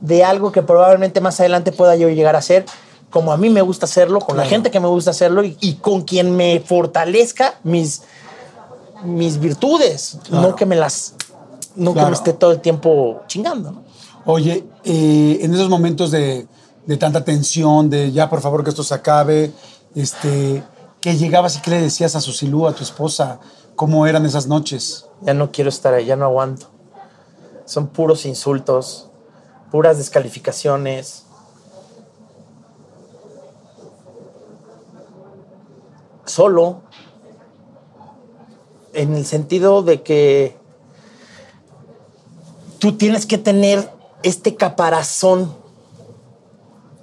de 0.00 0.24
algo 0.24 0.52
que 0.52 0.62
probablemente 0.62 1.20
más 1.20 1.40
adelante 1.40 1.72
pueda 1.72 1.96
yo 1.96 2.08
llegar 2.08 2.36
a 2.36 2.42
ser, 2.42 2.64
como 3.10 3.32
a 3.32 3.36
mí 3.36 3.50
me 3.50 3.62
gusta 3.62 3.86
hacerlo, 3.86 4.20
con 4.20 4.36
la 4.36 4.44
gente 4.44 4.70
que 4.70 4.80
me 4.80 4.88
gusta 4.88 5.10
hacerlo 5.10 5.42
y, 5.42 5.56
y 5.60 5.74
con 5.74 6.02
quien 6.02 6.36
me 6.36 6.60
fortalezca 6.60 7.54
mis, 7.64 8.02
mis 9.04 9.38
virtudes, 9.38 10.18
no 10.30 10.54
que 10.54 10.66
me 10.66 10.76
las, 10.76 11.14
no 11.76 11.94
que 11.94 12.02
me 12.02 12.12
esté 12.12 12.32
todo 12.32 12.52
el 12.52 12.60
tiempo 12.60 13.22
chingando. 13.26 13.72
¿no? 13.72 13.84
Oye, 14.26 14.64
eh, 14.84 15.38
en 15.40 15.54
esos 15.54 15.68
momentos 15.68 16.10
de, 16.10 16.46
de 16.86 16.96
tanta 16.96 17.24
tensión, 17.24 17.88
de 17.90 18.12
ya 18.12 18.28
por 18.28 18.40
favor 18.40 18.64
que 18.64 18.70
esto 18.70 18.82
se 18.82 18.94
acabe, 18.94 19.52
este, 19.94 20.62
que 21.00 21.16
llegabas 21.16 21.56
y 21.56 21.60
qué 21.60 21.70
le 21.70 21.80
decías 21.80 22.16
a 22.16 22.20
Susilú, 22.20 22.66
a 22.66 22.74
tu 22.74 22.82
esposa, 22.82 23.40
cómo 23.76 24.06
eran 24.06 24.26
esas 24.26 24.46
noches. 24.46 25.06
Ya 25.22 25.34
no 25.34 25.52
quiero 25.52 25.70
estar 25.70 25.94
ahí, 25.94 26.06
ya 26.06 26.16
no 26.16 26.24
aguanto. 26.24 26.66
Son 27.64 27.88
puros 27.88 28.26
insultos. 28.26 29.08
puras 29.70 29.98
descalificaciones. 29.98 31.24
Solo, 36.24 36.82
en 38.98 39.14
el 39.14 39.24
sentido 39.24 39.82
de 39.82 40.02
que 40.02 40.56
tú 42.80 42.96
tienes 42.96 43.26
que 43.26 43.38
tener 43.38 43.88
este 44.24 44.56
caparazón 44.56 45.54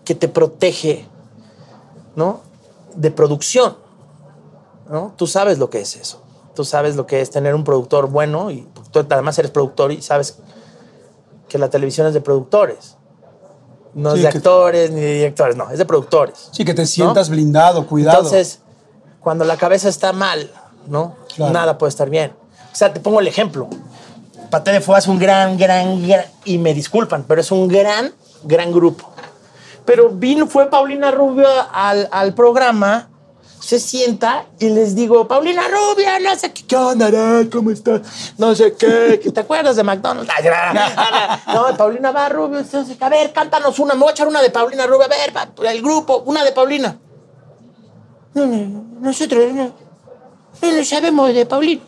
que 0.04 0.14
te 0.14 0.28
protege, 0.28 1.06
¿no? 2.18 2.42
De 2.96 3.12
producción, 3.12 3.78
¿no? 4.90 5.14
Tú 5.16 5.26
sabes 5.26 5.58
lo 5.58 5.70
que 5.70 5.80
es 5.80 5.96
eso. 5.96 6.22
Tú 6.54 6.66
sabes 6.66 6.98
lo 6.98 7.08
que 7.08 7.22
es 7.22 7.32
tener 7.32 7.56
un 7.56 7.64
productor 7.64 8.10
bueno 8.10 8.52
y 8.52 8.68
tú 8.92 9.00
además 9.00 9.40
eres 9.40 9.52
productor 9.52 9.94
y 9.94 10.02
sabes 10.02 10.38
que 11.48 11.58
la 11.58 11.70
televisión 11.70 12.08
es 12.08 12.14
de 12.14 12.22
productores. 12.22 12.98
No 13.94 14.12
Sí, 14.12 14.18
es 14.18 14.24
de 14.24 14.28
actores 14.28 14.92
ni 14.92 15.00
de 15.00 15.14
directores, 15.14 15.56
no, 15.56 15.70
es 15.72 15.78
de 15.78 15.86
productores. 15.86 16.50
Sí, 16.52 16.66
que 16.66 16.74
te 16.74 16.86
sientas 16.86 17.30
blindado, 17.30 17.88
cuidado. 17.88 18.18
Entonces, 18.18 18.60
cuando 19.22 19.46
la 19.46 19.56
cabeza 19.56 19.88
está 19.88 20.12
mal, 20.12 20.52
¿no? 20.88 21.16
Claro. 21.36 21.54
Nada 21.54 21.78
puede 21.78 21.90
estar 21.90 22.10
bien. 22.10 22.34
O 22.72 22.76
sea, 22.76 22.94
te 22.94 23.00
pongo 23.00 23.20
el 23.20 23.28
ejemplo. 23.28 23.70
Paté 24.50 24.72
de 24.72 24.82
Fuga 24.82 25.00
es 25.00 25.08
un 25.08 25.20
gran, 25.20 25.58
gran, 25.58 26.08
gran, 26.08 26.26
y 26.44 26.58
me 26.58 26.74
disculpan, 26.74 27.26
pero 27.28 27.42
es 27.42 27.52
un 27.52 27.68
gran, 27.68 28.14
gran 28.44 28.72
grupo. 28.72 29.10
Pero 29.86 30.10
vino, 30.10 30.48
fue 30.48 30.70
Paulina 30.70 31.12
Rubio 31.12 31.48
al, 31.72 32.08
al 32.12 32.34
programa, 32.34 33.10
se 33.66 33.80
sienta 33.80 34.46
y 34.60 34.70
les 34.70 34.94
digo, 34.94 35.28
Paulina 35.28 35.64
Rubio, 35.68 36.08
no 36.22 36.36
sé 36.36 36.54
qué, 36.54 36.68
¿qué 36.68 36.76
onda? 36.76 37.10
¿Cómo 37.52 37.72
estás? 37.72 38.34
No 38.38 38.54
sé 38.54 38.76
qué, 38.76 39.20
¿te 39.34 39.40
acuerdas 39.40 39.76
de 39.76 39.84
McDonald's? 39.84 40.32
No, 41.48 41.76
Paulina 41.76 42.12
va, 42.12 42.30
Rubio, 42.30 42.64
qué. 42.70 43.04
a 43.04 43.10
ver, 43.10 43.34
cántanos 43.34 43.80
una, 43.80 43.96
me 43.96 44.02
voy 44.02 44.10
a 44.10 44.12
echar 44.12 44.28
una 44.28 44.42
de 44.42 44.52
Paulina 44.52 44.86
Rubio, 44.86 45.06
a 45.06 45.08
ver, 45.08 45.34
el 45.68 45.82
grupo, 45.82 46.24
una 46.28 46.44
de 46.44 46.52
Paulina. 46.52 46.98
No, 48.36 48.46
no, 48.46 48.86
nosotros 49.00 49.52
no, 49.54 49.72
no 50.62 50.72
lo 50.72 50.86
sabemos 50.86 51.34
de 51.34 51.46
Paulina. 51.46 51.82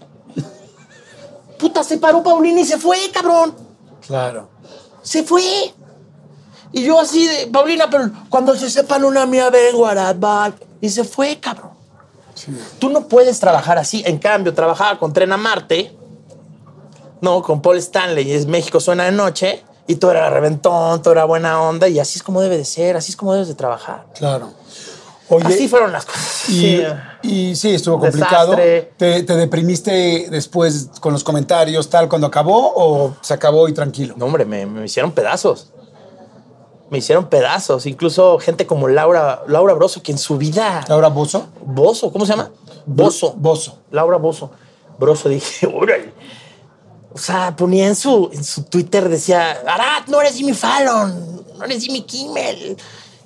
Puta, 1.57 1.83
se 1.83 1.97
paró 1.97 2.21
Paulina 2.21 2.61
y 2.61 2.65
se 2.65 2.77
fue, 2.77 2.97
cabrón. 3.11 3.55
Claro. 4.05 4.49
Se 5.01 5.23
fue. 5.23 5.73
Y 6.71 6.83
yo 6.83 6.99
así 6.99 7.25
de, 7.25 7.47
Paulina, 7.47 7.89
pero 7.89 8.11
cuando 8.29 8.55
se 8.55 8.69
sepan 8.69 9.03
una 9.03 9.25
mía, 9.25 9.49
vengo 9.49 9.87
a 9.87 10.53
Y 10.81 10.89
se 10.89 11.03
fue, 11.03 11.39
cabrón. 11.39 11.71
Tú 12.79 12.89
no 12.89 13.07
puedes 13.07 13.39
trabajar 13.39 13.77
así. 13.77 14.03
En 14.05 14.19
cambio, 14.19 14.53
trabajaba 14.53 14.99
con 14.99 15.11
Tren 15.11 15.31
a 15.31 15.37
Marte, 15.37 15.95
no, 17.21 17.41
con 17.41 17.61
Paul 17.61 17.77
Stanley, 17.77 18.29
y 18.29 18.33
es 18.33 18.45
México 18.45 18.79
suena 18.79 19.05
de 19.05 19.11
noche, 19.11 19.63
y 19.87 19.95
todo 19.95 20.11
era 20.11 20.29
reventón, 20.29 21.01
todo 21.01 21.13
era 21.13 21.25
buena 21.25 21.61
onda, 21.61 21.87
y 21.87 21.99
así 21.99 22.19
es 22.19 22.23
como 22.23 22.41
debe 22.41 22.57
de 22.57 22.65
ser, 22.65 22.95
así 22.95 23.11
es 23.11 23.15
como 23.15 23.33
debes 23.33 23.47
de 23.47 23.55
trabajar. 23.55 24.05
Claro. 24.13 24.51
Oye, 25.29 25.45
así 25.47 25.67
fueron 25.67 25.91
las 25.91 26.05
cosas. 26.05 26.49
y, 26.49 26.77
Sí. 26.77 26.83
y 27.23 27.55
sí, 27.55 27.71
estuvo 27.75 27.99
complicado. 27.99 28.55
¿Te, 28.55 28.91
te 29.23 29.35
deprimiste 29.35 30.27
después 30.29 30.89
con 31.01 31.11
los 31.13 31.23
comentarios, 31.23 31.89
tal, 31.89 32.07
cuando 32.07 32.27
acabó 32.27 32.73
o 32.75 33.15
se 33.21 33.33
acabó 33.33 33.67
y 33.67 33.73
tranquilo? 33.73 34.13
No, 34.17 34.25
hombre, 34.25 34.45
me, 34.45 34.65
me 34.65 34.85
hicieron 34.85 35.11
pedazos. 35.11 35.71
Me 36.89 36.99
hicieron 36.99 37.27
pedazos. 37.27 37.85
Incluso 37.85 38.39
gente 38.39 38.65
como 38.65 38.87
Laura, 38.87 39.43
Laura 39.47 39.73
Broso, 39.73 40.01
que 40.01 40.13
en 40.13 40.17
su 40.17 40.37
vida. 40.37 40.85
Laura 40.87 41.09
Bozo. 41.09 41.47
Bozo, 41.61 42.11
¿cómo 42.13 42.25
se 42.25 42.31
llama? 42.31 42.51
Bozo. 42.85 43.33
Bozo. 43.35 43.79
Laura 43.91 44.17
Bozo. 44.17 44.51
Broso, 44.97 45.27
dije, 45.27 45.67
órale. 45.73 46.13
O 47.13 47.17
sea, 47.17 47.55
ponía 47.55 47.87
en 47.87 47.95
su, 47.95 48.29
en 48.31 48.43
su 48.43 48.63
Twitter, 48.63 49.09
decía, 49.09 49.51
Arad, 49.67 50.07
no 50.07 50.21
eres 50.21 50.35
Jimmy 50.35 50.53
Fallon, 50.53 51.43
no 51.57 51.65
eres 51.65 51.83
Jimmy 51.83 52.03
Kimmel. 52.03 52.77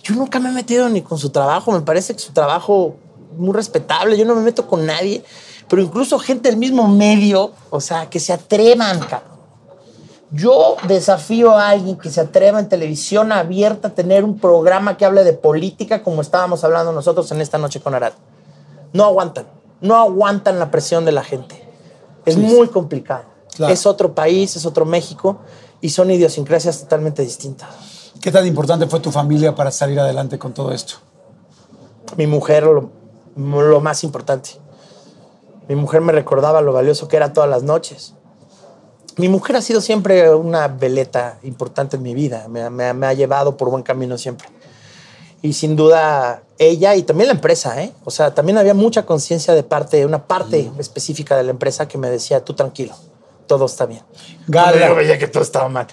Yo 0.04 0.16
nunca 0.16 0.40
me 0.40 0.50
he 0.50 0.52
metido 0.52 0.90
ni 0.90 1.02
con 1.02 1.18
su 1.18 1.30
trabajo, 1.30 1.72
me 1.72 1.82
parece 1.82 2.14
que 2.14 2.20
su 2.20 2.34
trabajo 2.34 2.96
muy 3.38 3.54
respetable, 3.54 4.18
yo 4.18 4.26
no 4.26 4.36
me 4.36 4.42
meto 4.42 4.68
con 4.68 4.86
nadie, 4.86 5.24
pero 5.68 5.82
incluso 5.82 6.20
gente 6.20 6.50
del 6.50 6.58
mismo 6.58 6.88
medio, 6.88 7.52
o 7.70 7.80
sea, 7.80 8.10
que 8.10 8.20
se 8.20 8.34
atrevan, 8.34 9.00
cabrón. 9.00 9.32
Yo 10.32 10.78
desafío 10.88 11.52
a 11.52 11.70
alguien 11.70 11.98
que 11.98 12.10
se 12.10 12.22
atreva 12.22 12.60
en 12.60 12.70
televisión 12.70 13.34
abierta 13.34 13.90
a 13.90 13.92
tener 13.94 14.24
un 14.24 14.40
programa 14.40 14.96
que 14.96 15.04
hable 15.04 15.26
de 15.26 15.34
política 15.34 16.04
como 16.04 16.22
estábamos 16.22 16.64
hablando 16.64 16.94
nosotros 16.94 17.30
en 17.32 17.42
esta 17.42 17.58
noche 17.58 17.82
con 17.82 17.94
Arad. 17.94 18.14
No 18.94 19.04
aguantan, 19.04 19.46
no 19.82 19.98
aguantan 19.98 20.58
la 20.58 20.72
presión 20.72 21.04
de 21.04 21.12
la 21.12 21.24
gente. 21.24 21.62
Es 22.26 22.38
muy 22.38 22.70
complicado. 22.70 23.26
Claro. 23.56 23.74
Es 23.74 23.86
otro 23.86 24.16
país, 24.16 24.56
es 24.56 24.66
otro 24.66 24.86
México 24.86 25.40
y 25.82 25.90
son 25.90 26.10
idiosincrasias 26.10 26.80
totalmente 26.80 27.24
distintas. 27.24 27.70
¿Qué 28.22 28.32
tan 28.32 28.46
importante 28.46 28.86
fue 28.88 29.00
tu 29.00 29.12
familia 29.12 29.56
para 29.56 29.72
salir 29.72 30.00
adelante 30.00 30.38
con 30.38 30.54
todo 30.54 30.72
esto? 30.72 30.96
Mi 32.18 32.28
mujer, 32.28 32.64
lo, 32.64 32.90
lo 33.36 33.80
más 33.82 34.04
importante. 34.04 34.52
Mi 35.68 35.76
mujer 35.76 36.02
me 36.02 36.12
recordaba 36.12 36.62
lo 36.62 36.74
valioso 36.74 37.08
que 37.08 37.18
era 37.18 37.34
todas 37.34 37.50
las 37.50 37.64
noches. 37.64 38.14
Mi 39.18 39.28
mujer 39.30 39.56
ha 39.56 39.62
sido 39.62 39.82
siempre 39.82 40.34
una 40.34 40.68
veleta 40.68 41.40
importante 41.44 41.98
en 41.98 42.04
mi 42.04 42.14
vida. 42.14 42.48
Me, 42.48 42.70
me- 42.70 42.94
me 42.94 43.08
ha 43.08 43.14
llevado 43.14 43.58
por 43.58 43.70
buen 43.70 43.84
camino 43.84 44.18
siempre. 44.18 44.48
Y 45.42 45.54
sin 45.54 45.76
duda 45.76 46.44
ella 46.60 46.96
y 46.96 47.02
también 47.04 47.28
la 47.28 47.34
empresa, 47.34 47.82
¿eh? 47.82 47.92
O 48.06 48.12
sea, 48.12 48.34
también 48.36 48.58
había 48.60 48.76
mucha 48.76 49.06
conciencia 49.06 49.56
de 49.56 49.64
parte, 49.64 50.06
una 50.06 50.28
parte 50.28 50.72
específica 50.78 51.36
de 51.36 51.44
la 51.44 51.50
empresa 51.52 51.88
que 51.88 51.98
me 51.98 52.10
decía, 52.12 52.44
tú 52.46 52.54
tranquilo, 52.54 52.94
todo 53.48 53.66
está 53.66 53.88
bien. 53.88 54.04
Gala. 54.48 54.90
Yo 54.90 54.96
veía 54.96 55.18
que 55.18 55.28
todo 55.28 55.42
estaba 55.42 55.68
mal. 55.68 55.88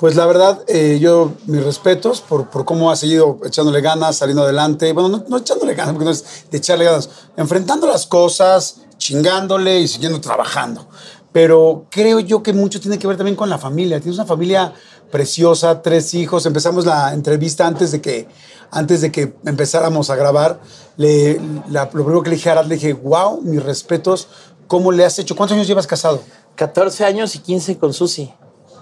Pues 0.00 0.16
la 0.16 0.24
verdad, 0.24 0.64
eh, 0.66 0.98
yo 0.98 1.34
mis 1.44 1.62
respetos 1.62 2.22
por, 2.22 2.48
por 2.48 2.64
cómo 2.64 2.90
ha 2.90 2.96
seguido 2.96 3.38
echándole 3.44 3.82
ganas, 3.82 4.16
saliendo 4.16 4.44
adelante. 4.44 4.94
Bueno, 4.94 5.10
no, 5.10 5.24
no 5.28 5.36
echándole 5.36 5.74
ganas, 5.74 5.92
porque 5.92 6.06
no 6.06 6.10
es 6.10 6.24
de 6.50 6.56
echarle 6.56 6.86
ganas, 6.86 7.10
enfrentando 7.36 7.86
las 7.86 8.06
cosas, 8.06 8.80
chingándole 8.96 9.78
y 9.80 9.86
siguiendo 9.86 10.18
trabajando. 10.18 10.88
Pero 11.32 11.84
creo 11.90 12.18
yo 12.18 12.42
que 12.42 12.54
mucho 12.54 12.80
tiene 12.80 12.98
que 12.98 13.06
ver 13.06 13.18
también 13.18 13.36
con 13.36 13.50
la 13.50 13.58
familia. 13.58 14.00
Tienes 14.00 14.18
una 14.18 14.26
familia 14.26 14.72
preciosa, 15.10 15.82
tres 15.82 16.14
hijos. 16.14 16.46
Empezamos 16.46 16.86
la 16.86 17.12
entrevista 17.12 17.66
antes 17.66 17.92
de 17.92 18.00
que, 18.00 18.26
antes 18.70 19.02
de 19.02 19.12
que 19.12 19.34
empezáramos 19.44 20.08
a 20.08 20.16
grabar. 20.16 20.62
Le, 20.96 21.38
lo 21.68 21.90
primero 21.90 22.22
que 22.22 22.30
le 22.30 22.36
dije 22.36 22.48
a 22.48 22.52
Arad, 22.52 22.64
le 22.64 22.76
dije, 22.76 22.94
wow, 22.94 23.42
mis 23.42 23.62
respetos, 23.62 24.28
¿cómo 24.66 24.92
le 24.92 25.04
has 25.04 25.18
hecho? 25.18 25.36
¿Cuántos 25.36 25.56
años 25.56 25.66
llevas 25.66 25.86
casado? 25.86 26.22
14 26.56 27.04
años 27.04 27.34
y 27.36 27.40
15 27.40 27.76
con 27.76 27.92
Susi. 27.92 28.32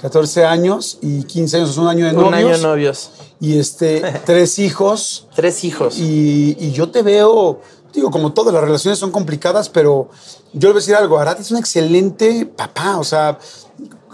14 0.01 0.45
años 0.45 0.99
y 1.03 1.25
15 1.25 1.57
años, 1.57 1.71
es 1.71 1.77
un 1.77 1.89
año 1.89 2.07
de 2.07 2.13
novios. 2.13 2.29
Un 2.29 2.35
año 2.35 2.49
de 2.51 2.59
novios. 2.59 3.11
Y 3.41 3.59
este, 3.59 4.03
tres 4.25 4.59
hijos. 4.59 5.27
Tres 5.35 5.65
hijos. 5.65 5.99
Y, 5.99 6.57
y 6.59 6.73
yo 6.73 6.91
te 6.91 7.03
veo, 7.03 7.61
digo, 7.93 8.11
como 8.11 8.33
todas 8.33 8.55
las 8.55 8.63
relaciones 8.63 8.99
son 8.99 9.11
complicadas, 9.11 9.69
pero 9.69 10.09
yo 10.53 10.69
le 10.69 10.73
voy 10.73 10.79
a 10.79 10.81
decir 10.81 10.95
algo, 10.95 11.19
Arad 11.19 11.41
es 11.41 11.51
un 11.51 11.59
excelente 11.59 12.47
papá, 12.47 12.99
o 12.99 13.05
sea, 13.05 13.39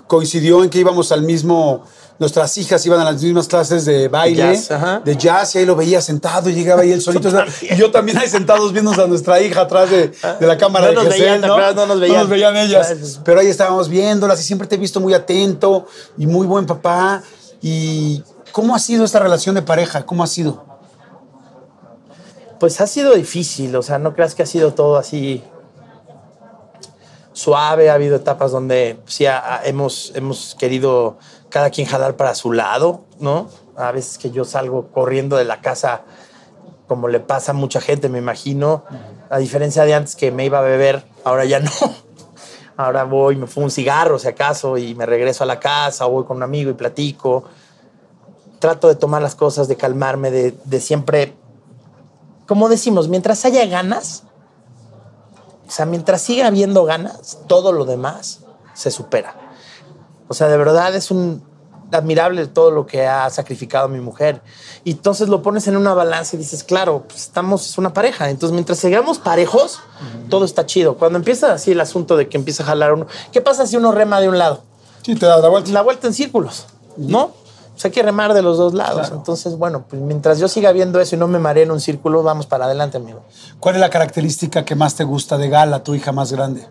coincidió 0.06 0.64
en 0.64 0.70
que 0.70 0.78
íbamos 0.78 1.12
al 1.12 1.22
mismo, 1.22 1.84
nuestras 2.18 2.56
hijas 2.58 2.84
iban 2.86 3.00
a 3.00 3.04
las 3.04 3.22
mismas 3.22 3.48
clases 3.48 3.84
de 3.84 4.06
baile, 4.08 4.54
Jazz, 4.54 5.04
de 5.04 5.16
jazz, 5.16 5.54
y 5.54 5.58
ahí 5.58 5.66
lo 5.66 5.74
veía 5.74 6.00
sentado 6.00 6.48
y 6.48 6.54
llegaba 6.54 6.82
ahí 6.82 6.92
él 6.92 7.00
solito. 7.02 7.28
y 7.62 7.74
yo 7.76 7.90
también 7.90 8.18
ahí 8.18 8.28
sentados 8.28 8.72
viendo 8.72 8.92
a 8.92 9.06
nuestra 9.06 9.40
hija 9.40 9.62
atrás 9.62 9.90
de, 9.90 10.08
de 10.40 10.46
la 10.46 10.56
cámara 10.56 10.92
No 10.92 11.02
de 11.02 11.10
Gesell, 11.10 11.20
veían, 11.22 11.40
¿te 11.40 11.46
¿no? 11.48 11.72
No 11.74 11.86
nos 11.86 12.00
veían. 12.00 12.56
ellas. 12.56 13.20
Pero 13.24 13.40
ahí 13.40 13.48
estábamos 13.48 13.88
viéndolas 13.88 14.40
y 14.40 14.44
siempre 14.44 14.68
te 14.68 14.76
he 14.76 14.78
visto 14.78 15.00
muy 15.00 15.12
atento 15.14 15.86
y 16.16 16.26
muy 16.26 16.46
buen 16.46 16.66
papá. 16.66 17.22
¿Y 17.60 18.22
cómo 18.52 18.74
ha 18.76 18.78
sido 18.78 19.04
esta 19.04 19.18
relación 19.18 19.54
de 19.56 19.62
pareja? 19.62 20.06
¿Cómo 20.06 20.22
ha 20.22 20.26
sido? 20.28 20.64
Pues 22.60 22.80
ha 22.80 22.86
sido 22.86 23.14
difícil, 23.14 23.74
o 23.74 23.82
sea, 23.82 23.98
no 23.98 24.14
creas 24.14 24.34
que 24.34 24.42
ha 24.42 24.46
sido 24.46 24.72
todo 24.72 24.96
así 24.96 25.42
suave, 27.32 27.90
ha 27.90 27.94
habido 27.94 28.16
etapas 28.16 28.52
donde 28.52 29.00
sí 29.06 29.26
ha- 29.26 29.60
hemos, 29.64 30.12
hemos 30.14 30.54
querido 30.54 31.18
cada 31.54 31.70
quien 31.70 31.86
jalar 31.86 32.16
para 32.16 32.34
su 32.34 32.52
lado, 32.52 33.04
¿no? 33.20 33.48
A 33.76 33.92
veces 33.92 34.18
que 34.18 34.32
yo 34.32 34.44
salgo 34.44 34.88
corriendo 34.88 35.36
de 35.36 35.44
la 35.44 35.60
casa, 35.60 36.02
como 36.88 37.06
le 37.06 37.20
pasa 37.20 37.52
a 37.52 37.54
mucha 37.54 37.80
gente, 37.80 38.08
me 38.08 38.18
imagino, 38.18 38.82
a 39.30 39.38
diferencia 39.38 39.84
de 39.84 39.94
antes 39.94 40.16
que 40.16 40.32
me 40.32 40.44
iba 40.44 40.58
a 40.58 40.62
beber, 40.62 41.04
ahora 41.22 41.44
ya 41.44 41.60
no. 41.60 41.70
Ahora 42.76 43.04
voy, 43.04 43.36
me 43.36 43.46
fumo 43.46 43.66
un 43.66 43.70
cigarro, 43.70 44.18
si 44.18 44.26
acaso, 44.26 44.76
y 44.78 44.96
me 44.96 45.06
regreso 45.06 45.44
a 45.44 45.46
la 45.46 45.60
casa, 45.60 46.06
o 46.06 46.10
voy 46.10 46.24
con 46.24 46.38
un 46.38 46.42
amigo 46.42 46.72
y 46.72 46.74
platico. 46.74 47.44
Trato 48.58 48.88
de 48.88 48.96
tomar 48.96 49.22
las 49.22 49.36
cosas, 49.36 49.68
de 49.68 49.76
calmarme, 49.76 50.32
de, 50.32 50.56
de 50.64 50.80
siempre 50.80 51.34
como 52.48 52.68
decimos, 52.68 53.06
mientras 53.06 53.44
haya 53.44 53.64
ganas, 53.66 54.24
o 55.68 55.70
sea, 55.70 55.86
mientras 55.86 56.20
siga 56.20 56.48
habiendo 56.48 56.84
ganas, 56.84 57.38
todo 57.46 57.70
lo 57.70 57.84
demás 57.84 58.40
se 58.74 58.90
supera. 58.90 59.43
O 60.28 60.34
sea, 60.34 60.48
de 60.48 60.56
verdad 60.56 60.94
es 60.94 61.10
un 61.10 61.42
admirable 61.92 62.46
todo 62.46 62.70
lo 62.70 62.86
que 62.86 63.06
ha 63.06 63.28
sacrificado 63.30 63.88
mi 63.88 64.00
mujer. 64.00 64.42
Y 64.82 64.92
entonces 64.92 65.28
lo 65.28 65.42
pones 65.42 65.68
en 65.68 65.76
una 65.76 65.94
balanza 65.94 66.36
y 66.36 66.38
dices, 66.38 66.64
claro, 66.64 67.04
pues 67.06 67.22
estamos, 67.22 67.68
es 67.68 67.78
una 67.78 67.92
pareja. 67.92 68.30
Entonces, 68.30 68.52
mientras 68.52 68.78
sigamos 68.78 69.18
parejos, 69.18 69.80
todo 70.28 70.44
está 70.44 70.66
chido. 70.66 70.96
Cuando 70.96 71.18
empieza 71.18 71.52
así 71.52 71.72
el 71.72 71.80
asunto 71.80 72.16
de 72.16 72.28
que 72.28 72.36
empieza 72.36 72.62
a 72.62 72.66
jalar 72.66 72.92
uno, 72.92 73.06
¿qué 73.32 73.40
pasa 73.40 73.66
si 73.66 73.76
uno 73.76 73.92
rema 73.92 74.20
de 74.20 74.28
un 74.28 74.38
lado? 74.38 74.62
Sí, 75.02 75.14
te 75.14 75.26
das 75.26 75.40
la 75.40 75.48
vuelta. 75.48 75.70
La 75.70 75.82
vuelta 75.82 76.06
en 76.06 76.14
círculos, 76.14 76.66
¿no? 76.96 77.32
pues 77.74 77.84
hay 77.86 77.90
que 77.90 78.04
remar 78.04 78.34
de 78.34 78.42
los 78.42 78.56
dos 78.56 78.72
lados. 78.72 79.10
Entonces, 79.12 79.58
bueno, 79.58 79.84
pues 79.88 80.00
mientras 80.00 80.38
yo 80.38 80.46
siga 80.46 80.70
viendo 80.70 81.00
eso 81.00 81.16
y 81.16 81.18
no 81.18 81.26
me 81.26 81.40
maree 81.40 81.64
en 81.64 81.72
un 81.72 81.80
círculo, 81.80 82.22
vamos 82.22 82.46
para 82.46 82.66
adelante, 82.66 82.98
amigo. 82.98 83.24
¿Cuál 83.58 83.74
es 83.74 83.80
la 83.80 83.90
característica 83.90 84.64
que 84.64 84.76
más 84.76 84.94
te 84.94 85.02
gusta 85.02 85.38
de 85.38 85.48
Gala, 85.48 85.82
tu 85.82 85.92
hija 85.96 86.12
más 86.12 86.30
grande? 86.30 86.68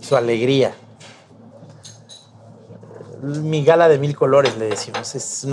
Su 0.00 0.16
alegría. 0.16 0.74
Mi 3.22 3.64
gala 3.64 3.88
de 3.88 3.98
mil 3.98 4.16
colores, 4.16 4.56
le 4.56 4.68
decimos. 4.68 5.14
Es 5.14 5.46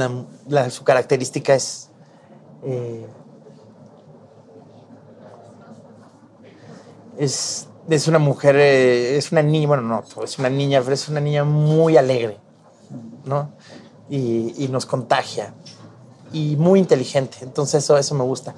su 0.69 0.83
característica 0.83 1.53
es. 1.53 1.89
eh, 2.63 3.07
es, 7.17 7.67
es 7.89 8.07
una 8.07 8.19
mujer, 8.19 8.55
eh, 8.57 9.17
es 9.17 9.31
una 9.31 9.41
niña, 9.41 9.67
bueno, 9.67 9.83
no, 9.83 10.23
es 10.23 10.39
una 10.39 10.49
niña, 10.49 10.81
pero 10.81 10.93
es 10.93 11.07
una 11.09 11.19
niña 11.19 11.43
muy 11.43 11.97
alegre, 11.97 12.37
¿no? 13.25 13.51
Y, 14.09 14.53
y 14.63 14.67
nos 14.67 14.85
contagia. 14.85 15.53
Y 16.33 16.55
muy 16.57 16.79
inteligente. 16.79 17.37
Entonces, 17.41 17.83
eso, 17.83 17.97
eso 17.97 18.13
me 18.15 18.23
gusta. 18.23 18.53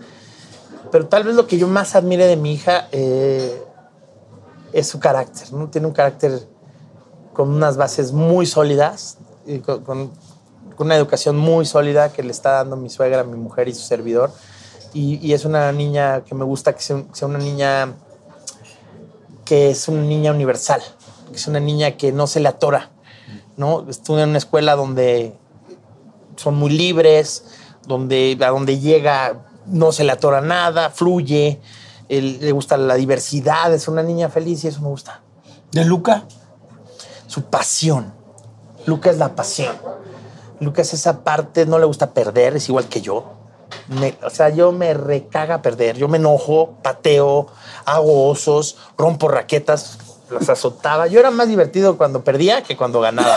Pero 0.92 1.08
tal 1.08 1.24
vez 1.24 1.36
lo 1.36 1.46
que 1.46 1.58
yo 1.58 1.68
más 1.68 1.96
admire 1.96 2.26
de 2.26 2.36
mi 2.36 2.54
hija 2.54 2.88
eh, 2.92 3.64
es 4.74 4.88
su 4.88 5.00
carácter, 5.00 5.54
¿no? 5.54 5.70
Tiene 5.70 5.88
un 5.88 5.94
carácter 5.94 6.48
con 7.40 7.52
unas 7.52 7.78
bases 7.78 8.12
muy 8.12 8.46
sólidas, 8.46 9.18
con, 9.66 10.12
una 10.78 10.98
educación 10.98 11.38
muy 11.38 11.66
sólida 11.66 12.12
que 12.12 12.22
le 12.22 12.32
está 12.32 12.52
dando 12.52 12.76
mi 12.76 12.90
suegra, 12.90 13.24
mi 13.24 13.38
mujer 13.38 13.70
y 13.70 13.74
su 13.74 13.82
servidor. 13.82 14.34
Y, 14.94 15.32
es 15.32 15.46
una 15.46 15.72
niña 15.72 16.26
que 16.26 16.36
me 16.36 16.44
gusta 16.44 16.76
que 16.76 16.82
sea, 16.82 16.98
un- 16.98 17.16
sea 17.16 17.30
una 17.30 17.38
niña 17.38 17.94
que 19.46 19.70
es 19.70 19.88
una 19.88 20.02
niña 20.02 20.34
universal, 20.34 20.82
que 21.32 21.38
es 21.38 21.48
una 21.48 21.62
niña 21.62 21.92
que 21.96 22.12
no 22.12 22.28
se 22.28 22.42
le 22.42 22.50
atora, 22.50 22.92
¿no? 23.56 23.86
Estuve 23.90 24.24
en 24.24 24.30
una 24.30 24.38
escuela 24.38 24.76
donde 24.76 25.34
son 26.36 26.56
muy 26.56 26.72
libres, 26.72 27.46
donde 27.88 28.38
a 28.42 28.50
donde 28.50 28.80
llega 28.80 29.46
no 29.66 29.94
se 29.94 30.04
le 30.04 30.12
atora 30.12 30.42
nada, 30.42 30.90
fluye, 30.90 31.62
le 32.10 32.52
gusta 32.52 32.76
la 32.76 32.96
diversidad, 32.96 33.74
es 33.74 33.88
una 33.88 34.04
niña 34.04 34.28
feliz 34.28 34.66
y 34.66 34.68
eso 34.68 34.82
me 34.82 34.90
gusta. 34.90 35.22
¿De 35.72 35.86
Luca? 35.86 36.26
Su 37.30 37.44
pasión. 37.44 38.12
Luca 38.88 39.12
es 39.12 39.20
la 39.20 39.36
pasión. 39.36 39.76
Luca 40.60 40.82
es 40.82 40.96
esa 40.96 41.24
parte, 41.24 41.68
no 41.68 41.78
le 41.78 41.86
gusta 41.86 42.12
perder, 42.12 42.56
es 42.56 42.68
igual 42.70 42.86
que 42.86 43.02
yo. 43.02 43.34
O 44.24 44.30
sea, 44.32 44.50
yo 44.50 44.72
me 44.72 44.96
recaga 44.96 45.62
perder, 45.62 45.96
yo 45.96 46.08
me 46.08 46.18
enojo, 46.18 46.74
pateo, 46.82 47.46
hago 47.86 48.30
osos, 48.30 48.78
rompo 48.98 49.28
raquetas, 49.28 50.00
las 50.32 50.50
azotaba. 50.50 51.06
Yo 51.06 51.20
era 51.20 51.30
más 51.30 51.48
divertido 51.48 51.98
cuando 51.98 52.24
perdía 52.24 52.64
que 52.64 52.76
cuando 52.76 53.00
ganaba. 53.00 53.36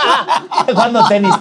Jugando 0.66 1.04
tenis. 1.08 1.34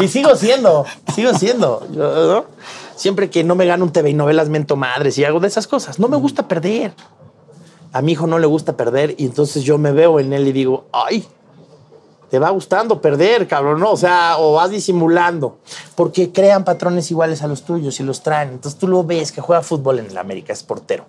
Y 0.00 0.08
sigo 0.08 0.36
siendo, 0.36 0.84
sigo 1.14 1.32
siendo. 1.32 2.46
Siempre 2.94 3.30
que 3.30 3.42
no 3.42 3.54
me 3.54 3.64
gano 3.64 3.86
un 3.86 3.92
TV 3.92 4.10
y 4.10 4.14
novelas, 4.14 4.50
mento 4.50 4.76
madres 4.76 5.16
y 5.16 5.24
hago 5.24 5.40
de 5.40 5.48
esas 5.48 5.66
cosas. 5.66 5.98
No 5.98 6.08
me 6.08 6.18
gusta 6.18 6.46
perder. 6.46 6.92
A 7.94 8.02
mi 8.02 8.12
hijo 8.12 8.26
no 8.26 8.38
le 8.38 8.46
gusta 8.46 8.76
perder 8.76 9.14
y 9.16 9.24
entonces 9.24 9.64
yo 9.64 9.78
me 9.78 9.92
veo 9.92 10.20
en 10.20 10.34
él 10.34 10.46
y 10.46 10.52
digo, 10.52 10.88
ay, 10.92 11.26
te 12.30 12.38
va 12.38 12.50
gustando 12.50 13.00
perder, 13.00 13.48
cabrón, 13.48 13.80
¿no? 13.80 13.92
O 13.92 13.96
sea, 13.96 14.36
o 14.38 14.54
vas 14.54 14.70
disimulando, 14.70 15.58
porque 15.94 16.30
crean 16.32 16.64
patrones 16.64 17.10
iguales 17.10 17.42
a 17.42 17.48
los 17.48 17.62
tuyos 17.62 17.98
y 18.00 18.02
los 18.02 18.22
traen. 18.22 18.50
Entonces 18.50 18.78
tú 18.78 18.86
lo 18.88 19.04
ves 19.04 19.32
que 19.32 19.40
juega 19.40 19.62
fútbol 19.62 19.98
en 19.98 20.06
el 20.06 20.18
América, 20.18 20.52
es 20.52 20.62
portero. 20.62 21.06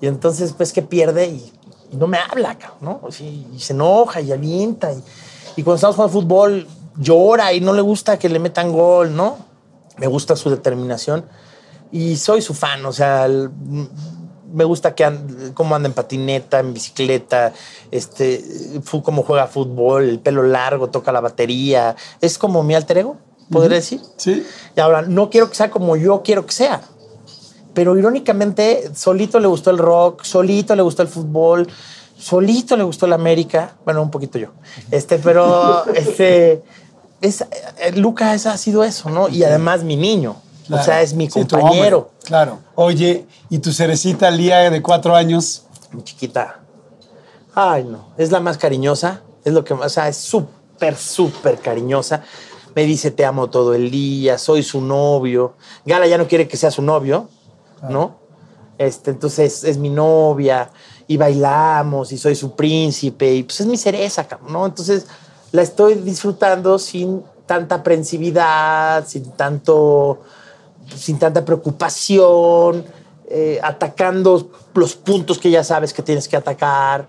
Y 0.00 0.06
entonces, 0.06 0.54
pues 0.54 0.72
que 0.72 0.82
pierde 0.82 1.26
y, 1.26 1.52
no 1.92 2.06
me 2.06 2.18
habla, 2.18 2.56
cabrón, 2.56 3.00
¿no? 3.02 3.08
Y 3.18 3.58
se 3.58 3.72
enoja 3.72 4.20
y 4.20 4.32
avienta. 4.32 4.92
Y, 4.92 5.02
y 5.56 5.62
cuando 5.62 5.76
estamos 5.76 5.96
jugando 5.96 6.20
fútbol, 6.20 6.66
llora 6.96 7.52
y 7.52 7.60
no 7.60 7.72
le 7.72 7.82
gusta 7.82 8.18
que 8.18 8.28
le 8.28 8.38
metan 8.38 8.72
gol, 8.72 9.14
¿no? 9.14 9.38
Me 9.98 10.06
gusta 10.06 10.36
su 10.36 10.50
determinación 10.50 11.24
y 11.92 12.16
soy 12.16 12.40
su 12.40 12.54
fan, 12.54 12.84
o 12.86 12.92
sea, 12.92 13.28
me 14.52 14.64
gusta 14.64 14.94
que 14.94 15.04
and- 15.04 15.54
cómo 15.54 15.74
anda 15.74 15.88
en 15.88 15.92
patineta, 15.94 16.60
en 16.60 16.72
bicicleta, 16.74 17.52
este, 17.90 18.42
cómo 19.04 19.22
juega 19.22 19.46
fútbol, 19.46 20.08
el 20.08 20.18
pelo 20.20 20.42
largo, 20.42 20.88
toca 20.90 21.12
la 21.12 21.20
batería. 21.20 21.96
Es 22.20 22.38
como 22.38 22.62
mi 22.62 22.74
alter 22.74 22.98
ego, 22.98 23.16
podría 23.50 23.76
decir. 23.76 24.00
Sí. 24.16 24.44
Y 24.76 24.80
ahora, 24.80 25.02
no 25.02 25.30
quiero 25.30 25.48
que 25.48 25.56
sea 25.56 25.70
como 25.70 25.96
yo 25.96 26.22
quiero 26.22 26.46
que 26.46 26.52
sea. 26.52 26.82
Pero 27.74 27.96
irónicamente, 27.96 28.90
solito 28.94 29.38
le 29.38 29.46
gustó 29.46 29.70
el 29.70 29.78
rock, 29.78 30.24
solito 30.24 30.74
le 30.74 30.82
gustó 30.82 31.02
el 31.02 31.08
fútbol, 31.08 31.68
solito 32.18 32.76
le 32.76 32.82
gustó 32.82 33.06
el 33.06 33.12
América. 33.12 33.76
Bueno, 33.84 34.02
un 34.02 34.10
poquito 34.10 34.38
yo. 34.38 34.48
Este, 34.90 35.18
pero 35.18 35.84
este, 35.94 36.62
es, 37.20 37.42
eh, 37.42 37.92
Luca 37.94 38.34
es- 38.34 38.46
ha 38.46 38.56
sido 38.56 38.82
eso, 38.82 39.08
¿no? 39.10 39.28
Y 39.28 39.44
además 39.44 39.84
mi 39.84 39.96
niño. 39.96 40.36
O 40.70 40.82
sea, 40.82 41.02
es 41.02 41.14
mi 41.14 41.28
compañero. 41.28 42.10
claro. 42.24 42.58
Oye, 42.74 43.26
¿y 43.48 43.58
tu 43.58 43.72
cerecita 43.72 44.30
Lía 44.30 44.70
de 44.70 44.82
cuatro 44.82 45.14
años? 45.14 45.64
Mi 45.92 46.02
chiquita. 46.02 46.60
Ay, 47.54 47.84
no. 47.84 48.08
Es 48.16 48.30
la 48.30 48.40
más 48.40 48.58
cariñosa. 48.58 49.22
Es 49.44 49.52
lo 49.52 49.64
que 49.64 49.74
más. 49.74 49.86
O 49.86 49.88
sea, 49.88 50.08
es 50.08 50.16
súper, 50.16 50.96
súper 50.96 51.58
cariñosa. 51.58 52.22
Me 52.74 52.84
dice 52.84 53.10
te 53.10 53.24
amo 53.24 53.50
todo 53.50 53.74
el 53.74 53.90
día, 53.90 54.38
soy 54.38 54.62
su 54.62 54.80
novio. 54.80 55.54
Gala 55.84 56.06
ya 56.06 56.18
no 56.18 56.28
quiere 56.28 56.46
que 56.46 56.56
sea 56.56 56.70
su 56.70 56.82
novio, 56.82 57.28
¿no? 57.88 58.20
Este, 58.78 59.10
entonces 59.10 59.64
es 59.64 59.76
mi 59.76 59.90
novia 59.90 60.70
y 61.06 61.16
bailamos 61.16 62.12
y 62.12 62.18
soy 62.18 62.36
su 62.36 62.54
príncipe 62.54 63.34
y 63.34 63.42
pues 63.42 63.60
es 63.60 63.66
mi 63.66 63.76
cereza, 63.76 64.26
¿no? 64.48 64.64
Entonces 64.64 65.06
la 65.52 65.62
estoy 65.62 65.96
disfrutando 65.96 66.78
sin 66.78 67.24
tanta 67.46 67.74
aprensividad, 67.76 69.06
sin 69.06 69.32
tanto 69.32 70.20
sin 70.96 71.18
tanta 71.18 71.44
preocupación, 71.44 72.84
eh, 73.28 73.60
atacando 73.62 74.50
los 74.74 74.96
puntos 74.96 75.38
que 75.38 75.50
ya 75.50 75.62
sabes 75.62 75.92
que 75.92 76.02
tienes 76.02 76.26
que 76.26 76.36
atacar. 76.36 77.06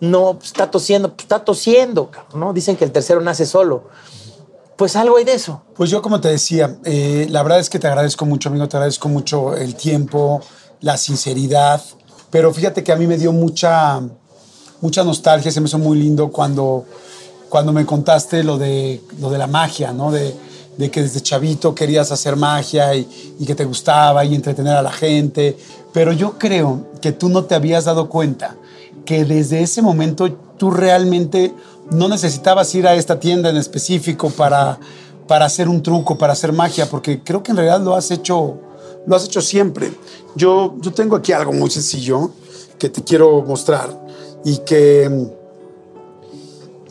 No, 0.00 0.34
pues, 0.34 0.46
está 0.46 0.70
tosiendo, 0.70 1.10
pues, 1.10 1.22
está 1.22 1.44
tosiendo, 1.44 2.10
¿no? 2.34 2.52
Dicen 2.52 2.76
que 2.76 2.84
el 2.84 2.90
tercero 2.90 3.20
nace 3.20 3.46
solo. 3.46 3.84
Pues 4.76 4.96
algo 4.96 5.18
hay 5.18 5.24
de 5.24 5.34
eso. 5.34 5.62
Pues 5.76 5.90
yo, 5.90 6.02
como 6.02 6.20
te 6.20 6.28
decía, 6.28 6.78
eh, 6.84 7.28
la 7.30 7.44
verdad 7.44 7.60
es 7.60 7.70
que 7.70 7.78
te 7.78 7.86
agradezco 7.86 8.26
mucho, 8.26 8.48
amigo, 8.48 8.68
te 8.68 8.76
agradezco 8.76 9.08
mucho 9.08 9.54
el 9.54 9.76
tiempo, 9.76 10.40
la 10.80 10.96
sinceridad, 10.96 11.80
pero 12.30 12.52
fíjate 12.52 12.82
que 12.82 12.90
a 12.90 12.96
mí 12.96 13.06
me 13.06 13.16
dio 13.16 13.30
mucha, 13.30 14.00
mucha 14.80 15.04
nostalgia, 15.04 15.52
se 15.52 15.60
me 15.60 15.68
hizo 15.68 15.78
muy 15.78 15.98
lindo 15.98 16.32
cuando, 16.32 16.84
cuando 17.48 17.72
me 17.72 17.86
contaste 17.86 18.42
lo 18.42 18.58
de, 18.58 19.00
lo 19.20 19.30
de 19.30 19.38
la 19.38 19.46
magia, 19.46 19.92
¿no? 19.92 20.10
De, 20.10 20.34
de 20.76 20.90
que 20.90 21.02
desde 21.02 21.20
chavito 21.20 21.74
querías 21.74 22.10
hacer 22.12 22.36
magia 22.36 22.94
y, 22.94 23.06
que 23.46 23.54
te 23.54 23.64
gustaba 23.64 24.24
y 24.24 24.34
entretener 24.34 24.74
a 24.74 24.82
la 24.82 24.92
gente, 24.92 25.56
pero 25.92 26.12
yo 26.12 26.38
creo 26.38 26.86
que 27.00 27.12
tú 27.12 27.28
no 27.28 27.44
te 27.44 27.54
habías 27.54 27.84
dado 27.84 28.08
cuenta 28.08 28.56
que 29.04 29.24
desde 29.24 29.62
ese 29.62 29.82
momento 29.82 30.32
tú 30.56 30.70
realmente 30.70 31.52
no 31.90 32.08
necesitabas 32.08 32.74
ir 32.74 32.86
a 32.86 32.94
esta 32.94 33.18
tienda 33.18 33.50
en 33.50 33.56
específico 33.56 34.30
para, 34.30 34.78
para 35.26 35.44
hacer 35.44 35.68
un 35.68 35.82
truco, 35.82 36.16
para 36.16 36.32
hacer 36.32 36.52
magia, 36.52 36.88
porque 36.88 37.20
creo 37.22 37.42
que 37.42 37.50
en 37.50 37.58
realidad 37.58 37.80
lo 37.80 37.94
has 37.94 38.10
hecho, 38.10 38.58
lo 39.06 39.16
has 39.16 39.24
hecho 39.24 39.42
siempre. 39.42 39.92
Yo, 40.36 40.76
yo 40.80 40.92
tengo 40.92 41.16
aquí 41.16 41.32
algo 41.32 41.52
muy 41.52 41.68
sencillo 41.68 42.30
que 42.78 42.88
te 42.88 43.02
quiero 43.02 43.42
mostrar 43.42 43.90
y 44.44 44.58
que, 44.58 45.28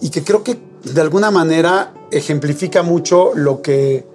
y 0.02 0.10
que 0.10 0.24
creo 0.24 0.44
que 0.44 0.60
de 0.84 1.02
alguna 1.02 1.32
manera 1.32 1.94
ejemplifica 2.12 2.84
mucho 2.84 3.32
lo 3.36 3.62
que, 3.62 4.06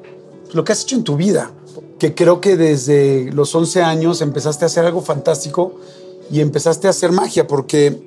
lo 0.53 0.65
que 0.65 0.73
has 0.73 0.83
hecho 0.83 0.97
en 0.97 1.05
tu 1.05 1.17
vida. 1.17 1.51
Que 1.99 2.15
creo 2.15 2.41
que 2.41 2.57
desde 2.57 3.31
los 3.33 3.55
11 3.55 3.83
años 3.83 4.21
empezaste 4.21 4.65
a 4.65 4.67
hacer 4.67 4.85
algo 4.85 5.01
fantástico 5.01 5.75
y 6.31 6.41
empezaste 6.41 6.87
a 6.87 6.91
hacer 6.91 7.13
magia, 7.13 7.47
porque 7.47 8.03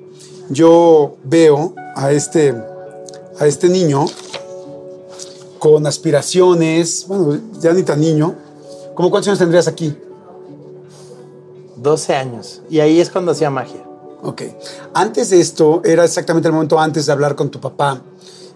yo 0.48 1.16
veo 1.24 1.74
a 1.96 2.12
este, 2.12 2.54
a 3.38 3.46
este 3.46 3.68
niño 3.68 4.06
con 5.58 5.86
aspiraciones, 5.86 7.06
bueno, 7.06 7.38
ya 7.60 7.72
ni 7.72 7.82
tan 7.82 8.00
niño. 8.00 8.34
¿Cómo 8.94 9.10
cuántos 9.10 9.28
años 9.28 9.38
tendrías 9.38 9.68
aquí? 9.68 9.96
12 11.76 12.14
años. 12.14 12.62
Y 12.70 12.80
ahí 12.80 13.00
es 13.00 13.10
cuando 13.10 13.32
hacía 13.32 13.50
magia. 13.50 13.84
Ok. 14.22 14.42
Antes 14.94 15.30
de 15.30 15.40
esto, 15.40 15.82
era 15.84 16.04
exactamente 16.04 16.48
el 16.48 16.54
momento 16.54 16.78
antes 16.78 17.06
de 17.06 17.12
hablar 17.12 17.34
con 17.34 17.50
tu 17.50 17.60
papá, 17.60 18.02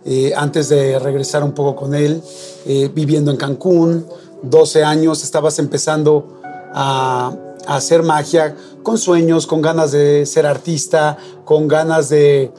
eh, 0.04 0.32
antes 0.36 0.68
de 0.68 0.98
regresar 0.98 1.42
un 1.42 1.52
poco 1.52 1.76
con 1.76 1.94
él, 1.94 2.22
eh, 2.66 2.90
viviendo 2.94 3.30
en 3.30 3.36
Cancún, 3.36 4.06
12 4.42 4.84
años, 4.84 5.22
estabas 5.22 5.58
empezando 5.58 6.40
a, 6.74 7.34
a 7.66 7.76
hacer 7.76 8.02
magia 8.02 8.56
con 8.82 8.98
sueños, 8.98 9.46
con 9.46 9.62
ganas 9.62 9.92
de 9.92 10.26
ser 10.26 10.46
artista, 10.46 11.16
con 11.44 11.68
ganas 11.68 12.08
de, 12.10 12.52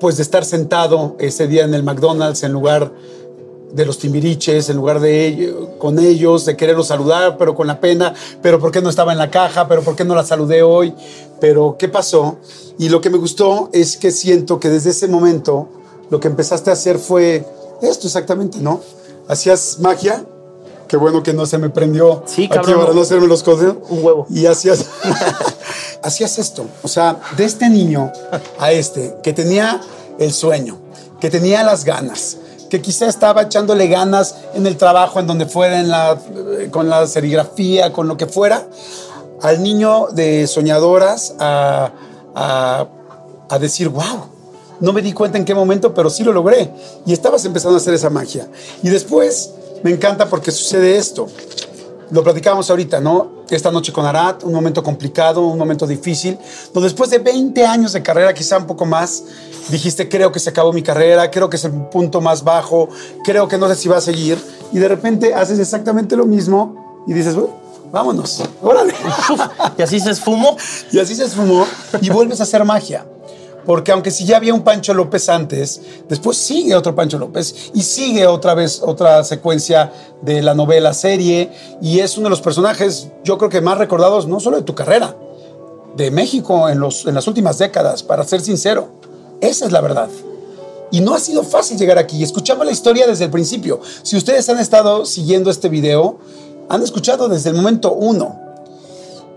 pues, 0.00 0.16
de 0.16 0.22
estar 0.22 0.44
sentado 0.44 1.16
ese 1.18 1.46
día 1.48 1.64
en 1.64 1.72
el 1.72 1.82
McDonald's 1.82 2.42
en 2.42 2.52
lugar 2.52 2.92
de 3.72 3.84
los 3.84 3.98
timbiriches, 3.98 4.70
en 4.70 4.76
lugar 4.76 5.00
de 5.00 5.52
con 5.78 5.98
ellos, 5.98 6.44
de 6.44 6.56
quererlos 6.56 6.86
saludar, 6.86 7.36
pero 7.36 7.54
con 7.54 7.66
la 7.66 7.80
pena, 7.80 8.14
pero 8.40 8.60
¿por 8.60 8.70
qué 8.70 8.80
no 8.80 8.88
estaba 8.88 9.12
en 9.12 9.18
la 9.18 9.30
caja? 9.30 9.66
¿Pero 9.66 9.82
por 9.82 9.96
qué 9.96 10.04
no 10.04 10.14
la 10.14 10.24
saludé 10.24 10.62
hoy? 10.62 10.94
Pero 11.40 11.76
¿qué 11.76 11.88
pasó? 11.88 12.36
Y 12.78 12.88
lo 12.88 13.00
que 13.00 13.10
me 13.10 13.18
gustó 13.18 13.70
es 13.72 13.96
que 13.96 14.12
siento 14.12 14.60
que 14.60 14.68
desde 14.68 14.90
ese 14.90 15.08
momento 15.08 15.68
lo 16.10 16.20
que 16.20 16.28
empezaste 16.28 16.70
a 16.70 16.72
hacer 16.74 16.98
fue 16.98 17.46
esto 17.82 18.06
exactamente, 18.06 18.58
¿no? 18.60 18.80
hacías 19.28 19.78
magia. 19.80 20.24
Qué 20.88 20.96
bueno 20.98 21.22
que 21.22 21.32
no 21.32 21.46
se 21.46 21.56
me 21.58 21.70
prendió 21.70 22.22
Sí, 22.26 22.44
aquí 22.44 22.54
cabrón. 22.56 22.80
para 22.82 22.92
no 22.94 23.00
hacerme 23.00 23.26
los 23.26 23.42
codos. 23.42 23.76
Un 23.88 24.04
huevo. 24.04 24.26
Y 24.28 24.46
hacías, 24.46 24.84
hacías 26.02 26.38
esto. 26.38 26.66
O 26.82 26.88
sea, 26.88 27.20
de 27.36 27.44
este 27.44 27.68
niño 27.70 28.12
a 28.58 28.70
este, 28.72 29.16
que 29.22 29.32
tenía 29.32 29.80
el 30.18 30.32
sueño, 30.32 30.78
que 31.20 31.30
tenía 31.30 31.62
las 31.64 31.84
ganas, 31.84 32.36
que 32.68 32.82
quizá 32.82 33.06
estaba 33.06 33.42
echándole 33.42 33.88
ganas 33.88 34.36
en 34.54 34.66
el 34.66 34.76
trabajo, 34.76 35.20
en 35.20 35.26
donde 35.26 35.46
fuera, 35.46 35.80
en 35.80 35.88
la, 35.88 36.18
eh, 36.58 36.68
con 36.70 36.88
la 36.90 37.06
serigrafía, 37.06 37.92
con 37.92 38.06
lo 38.06 38.16
que 38.16 38.26
fuera, 38.26 38.68
al 39.40 39.62
niño 39.62 40.08
de 40.12 40.46
soñadoras 40.46 41.34
a, 41.40 41.92
a, 42.34 42.86
a 43.48 43.58
decir, 43.58 43.88
wow, 43.88 44.26
no 44.80 44.92
me 44.92 45.02
di 45.02 45.12
cuenta 45.12 45.38
en 45.38 45.44
qué 45.44 45.54
momento, 45.54 45.94
pero 45.94 46.10
sí 46.10 46.24
lo 46.24 46.32
logré. 46.32 46.70
Y 47.06 47.12
estabas 47.12 47.44
empezando 47.44 47.76
a 47.76 47.80
hacer 47.80 47.94
esa 47.94 48.10
magia. 48.10 48.48
Y 48.82 48.88
después 48.88 49.50
me 49.82 49.90
encanta 49.90 50.28
porque 50.28 50.50
sucede 50.50 50.96
esto. 50.96 51.28
Lo 52.10 52.22
platicábamos 52.22 52.68
ahorita, 52.70 53.00
¿no? 53.00 53.44
Esta 53.50 53.70
noche 53.70 53.92
con 53.92 54.04
Arat, 54.06 54.44
un 54.44 54.52
momento 54.52 54.82
complicado, 54.82 55.46
un 55.46 55.58
momento 55.58 55.86
difícil, 55.86 56.38
donde 56.72 56.88
después 56.88 57.10
de 57.10 57.18
20 57.18 57.64
años 57.64 57.92
de 57.92 58.02
carrera, 58.02 58.32
quizá 58.34 58.58
un 58.58 58.66
poco 58.66 58.84
más, 58.84 59.24
dijiste, 59.68 60.08
creo 60.08 60.30
que 60.30 60.38
se 60.38 60.50
acabó 60.50 60.72
mi 60.72 60.82
carrera, 60.82 61.30
creo 61.30 61.48
que 61.48 61.56
es 61.56 61.64
el 61.64 61.72
punto 61.72 62.20
más 62.20 62.44
bajo, 62.44 62.88
creo 63.24 63.48
que 63.48 63.58
no 63.58 63.68
sé 63.68 63.76
si 63.76 63.88
va 63.88 63.96
a 63.96 64.00
seguir, 64.00 64.38
y 64.72 64.78
de 64.78 64.88
repente 64.88 65.34
haces 65.34 65.58
exactamente 65.58 66.14
lo 66.14 66.26
mismo 66.26 67.04
y 67.06 67.14
dices, 67.14 67.34
"Bueno, 67.34 67.64
vámonos, 67.94 68.42
órale. 68.60 68.92
Y 69.78 69.82
así 69.82 70.00
se 70.00 70.10
esfumó. 70.10 70.56
Y 70.90 70.98
así 70.98 71.14
se 71.14 71.24
esfumó 71.24 71.64
y 72.00 72.10
vuelves 72.10 72.40
a 72.40 72.42
hacer 72.42 72.64
magia. 72.64 73.06
Porque 73.66 73.92
aunque 73.92 74.10
si 74.10 74.24
ya 74.24 74.36
había 74.36 74.54
un 74.54 74.62
Pancho 74.62 74.94
López 74.94 75.28
antes, 75.28 75.80
después 76.08 76.36
sigue 76.36 76.74
otro 76.74 76.94
Pancho 76.94 77.18
López 77.18 77.70
y 77.74 77.82
sigue 77.82 78.26
otra 78.26 78.54
vez 78.54 78.82
otra 78.84 79.24
secuencia 79.24 79.92
de 80.22 80.42
la 80.42 80.54
novela 80.54 80.92
serie 80.92 81.50
y 81.80 82.00
es 82.00 82.16
uno 82.16 82.24
de 82.24 82.30
los 82.30 82.40
personajes, 82.40 83.08
yo 83.24 83.38
creo 83.38 83.50
que 83.50 83.60
más 83.60 83.78
recordados 83.78 84.26
no 84.26 84.40
solo 84.40 84.56
de 84.56 84.62
tu 84.62 84.74
carrera, 84.74 85.16
de 85.96 86.10
México 86.10 86.68
en, 86.68 86.80
los, 86.80 87.06
en 87.06 87.14
las 87.14 87.26
últimas 87.26 87.58
décadas, 87.58 88.02
para 88.02 88.24
ser 88.24 88.40
sincero. 88.40 88.88
Esa 89.40 89.66
es 89.66 89.72
la 89.72 89.80
verdad. 89.80 90.08
Y 90.90 91.00
no 91.00 91.14
ha 91.14 91.20
sido 91.20 91.42
fácil 91.42 91.78
llegar 91.78 91.98
aquí. 91.98 92.22
Escuchamos 92.22 92.66
la 92.66 92.72
historia 92.72 93.06
desde 93.06 93.24
el 93.24 93.30
principio. 93.30 93.80
Si 94.02 94.16
ustedes 94.16 94.48
han 94.48 94.58
estado 94.58 95.06
siguiendo 95.06 95.50
este 95.50 95.68
video, 95.68 96.18
han 96.68 96.82
escuchado 96.82 97.28
desde 97.28 97.50
el 97.50 97.56
momento 97.56 97.92
uno. 97.92 98.40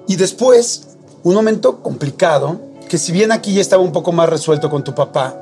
Y 0.07 0.15
después, 0.15 0.87
un 1.23 1.33
momento 1.33 1.81
complicado, 1.81 2.59
que 2.87 2.97
si 2.97 3.11
bien 3.11 3.31
aquí 3.31 3.53
ya 3.53 3.61
estaba 3.61 3.83
un 3.83 3.91
poco 3.91 4.11
más 4.11 4.29
resuelto 4.29 4.69
con 4.69 4.83
tu 4.83 4.93
papá, 4.95 5.35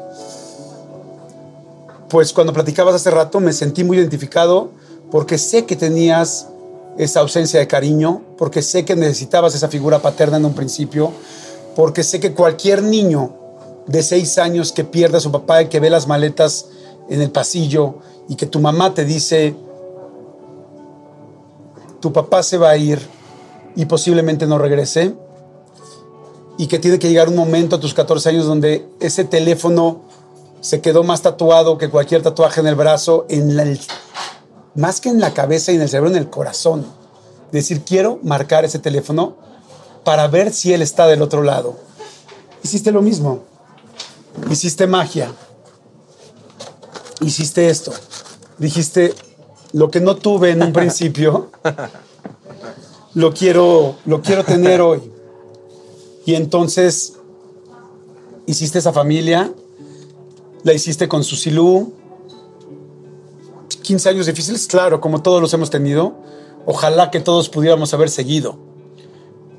pues 2.09 2.33
cuando 2.33 2.53
platicabas 2.53 2.95
hace 2.95 3.11
rato 3.11 3.39
me 3.39 3.53
sentí 3.53 3.83
muy 3.83 3.97
identificado 3.97 4.69
porque 5.11 5.37
sé 5.37 5.65
que 5.65 5.75
tenías 5.75 6.47
esa 6.97 7.19
ausencia 7.19 7.59
de 7.59 7.67
cariño, 7.67 8.21
porque 8.37 8.61
sé 8.61 8.85
que 8.85 8.95
necesitabas 8.95 9.53
esa 9.55 9.67
figura 9.67 9.99
paterna 9.99 10.37
en 10.37 10.45
un 10.45 10.53
principio, 10.53 11.11
porque 11.75 12.03
sé 12.03 12.19
que 12.19 12.33
cualquier 12.33 12.83
niño 12.83 13.33
de 13.87 14.01
seis 14.01 14.37
años 14.37 14.71
que 14.71 14.83
pierde 14.83 15.17
a 15.17 15.19
su 15.19 15.31
papá 15.31 15.61
y 15.61 15.67
que 15.67 15.79
ve 15.79 15.89
las 15.89 16.07
maletas 16.07 16.67
en 17.09 17.21
el 17.21 17.31
pasillo 17.31 17.95
y 18.27 18.35
que 18.35 18.45
tu 18.45 18.59
mamá 18.59 18.93
te 18.93 19.05
dice, 19.05 19.55
tu 21.99 22.11
papá 22.13 22.43
se 22.43 22.57
va 22.57 22.69
a 22.69 22.77
ir 22.77 22.99
y 23.75 23.85
posiblemente 23.85 24.47
no 24.47 24.57
regrese, 24.57 25.13
y 26.57 26.67
que 26.67 26.79
tiene 26.79 26.99
que 26.99 27.09
llegar 27.09 27.27
un 27.29 27.35
momento 27.35 27.75
a 27.75 27.79
tus 27.79 27.93
14 27.93 28.29
años 28.29 28.45
donde 28.45 28.87
ese 28.99 29.23
teléfono 29.25 30.01
se 30.61 30.81
quedó 30.81 31.03
más 31.03 31.21
tatuado 31.21 31.77
que 31.77 31.89
cualquier 31.89 32.21
tatuaje 32.23 32.61
en 32.61 32.67
el 32.67 32.75
brazo, 32.75 33.25
en 33.29 33.55
la- 33.55 33.77
más 34.75 34.99
que 35.01 35.09
en 35.09 35.19
la 35.19 35.33
cabeza 35.33 35.71
y 35.71 35.75
en 35.75 35.81
el 35.81 35.89
cerebro, 35.89 36.09
en 36.09 36.15
el 36.17 36.29
corazón. 36.29 36.85
Decir, 37.51 37.83
quiero 37.85 38.19
marcar 38.23 38.65
ese 38.65 38.79
teléfono 38.79 39.35
para 40.03 40.27
ver 40.27 40.51
si 40.53 40.73
él 40.73 40.81
está 40.81 41.07
del 41.07 41.21
otro 41.21 41.43
lado. 41.43 41.75
Hiciste 42.63 42.91
lo 42.91 43.01
mismo. 43.01 43.43
Hiciste 44.49 44.87
magia. 44.87 45.31
Hiciste 47.21 47.69
esto. 47.69 47.93
Dijiste, 48.57 49.13
lo 49.73 49.89
que 49.91 49.99
no 50.01 50.15
tuve 50.15 50.51
en 50.51 50.63
un 50.63 50.73
principio, 50.73 51.51
lo 53.13 53.33
quiero, 53.33 53.95
lo 54.05 54.21
quiero 54.21 54.43
tener 54.43 54.81
hoy. 54.81 55.11
Y 56.25 56.33
entonces 56.35 57.13
hiciste 58.47 58.79
esa 58.79 58.91
familia, 58.91 59.51
la 60.63 60.73
hiciste 60.73 61.07
con 61.07 61.23
Susilú. 61.23 61.93
15 63.83 64.09
años 64.09 64.25
difíciles, 64.25 64.65
claro, 64.65 64.99
como 64.99 65.21
todos 65.21 65.39
los 65.39 65.53
hemos 65.53 65.69
tenido. 65.69 66.15
Ojalá 66.65 67.11
que 67.11 67.19
todos 67.19 67.49
pudiéramos 67.49 67.93
haber 67.93 68.09
seguido. 68.09 68.57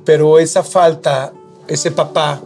Pero 0.05 0.41
esa 0.41 0.65
falta, 0.65 1.33
ese 1.69 1.93
papá 1.93 2.43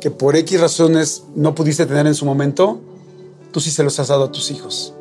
que 0.00 0.10
por 0.10 0.36
X 0.36 0.60
razones 0.60 1.24
no 1.34 1.54
pudiste 1.54 1.84
tener 1.84 2.06
en 2.06 2.14
su 2.14 2.24
momento, 2.24 2.80
tú 3.52 3.60
sí 3.60 3.70
se 3.70 3.82
los 3.82 3.98
has 3.98 4.08
dado 4.08 4.24
a 4.24 4.32
tus 4.32 4.50
hijos. 4.50 4.94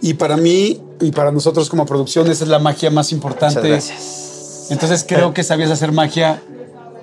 Y 0.00 0.14
para 0.14 0.36
mí 0.36 0.80
y 1.00 1.10
para 1.10 1.32
nosotros 1.32 1.68
como 1.68 1.86
producción, 1.86 2.30
esa 2.30 2.44
es 2.44 2.50
la 2.50 2.58
magia 2.58 2.90
más 2.90 3.10
importante. 3.10 3.60
Muchas 3.60 3.88
gracias. 3.88 4.70
Entonces 4.70 5.04
creo 5.06 5.34
que 5.34 5.42
sabías 5.42 5.70
hacer 5.70 5.92
magia 5.92 6.42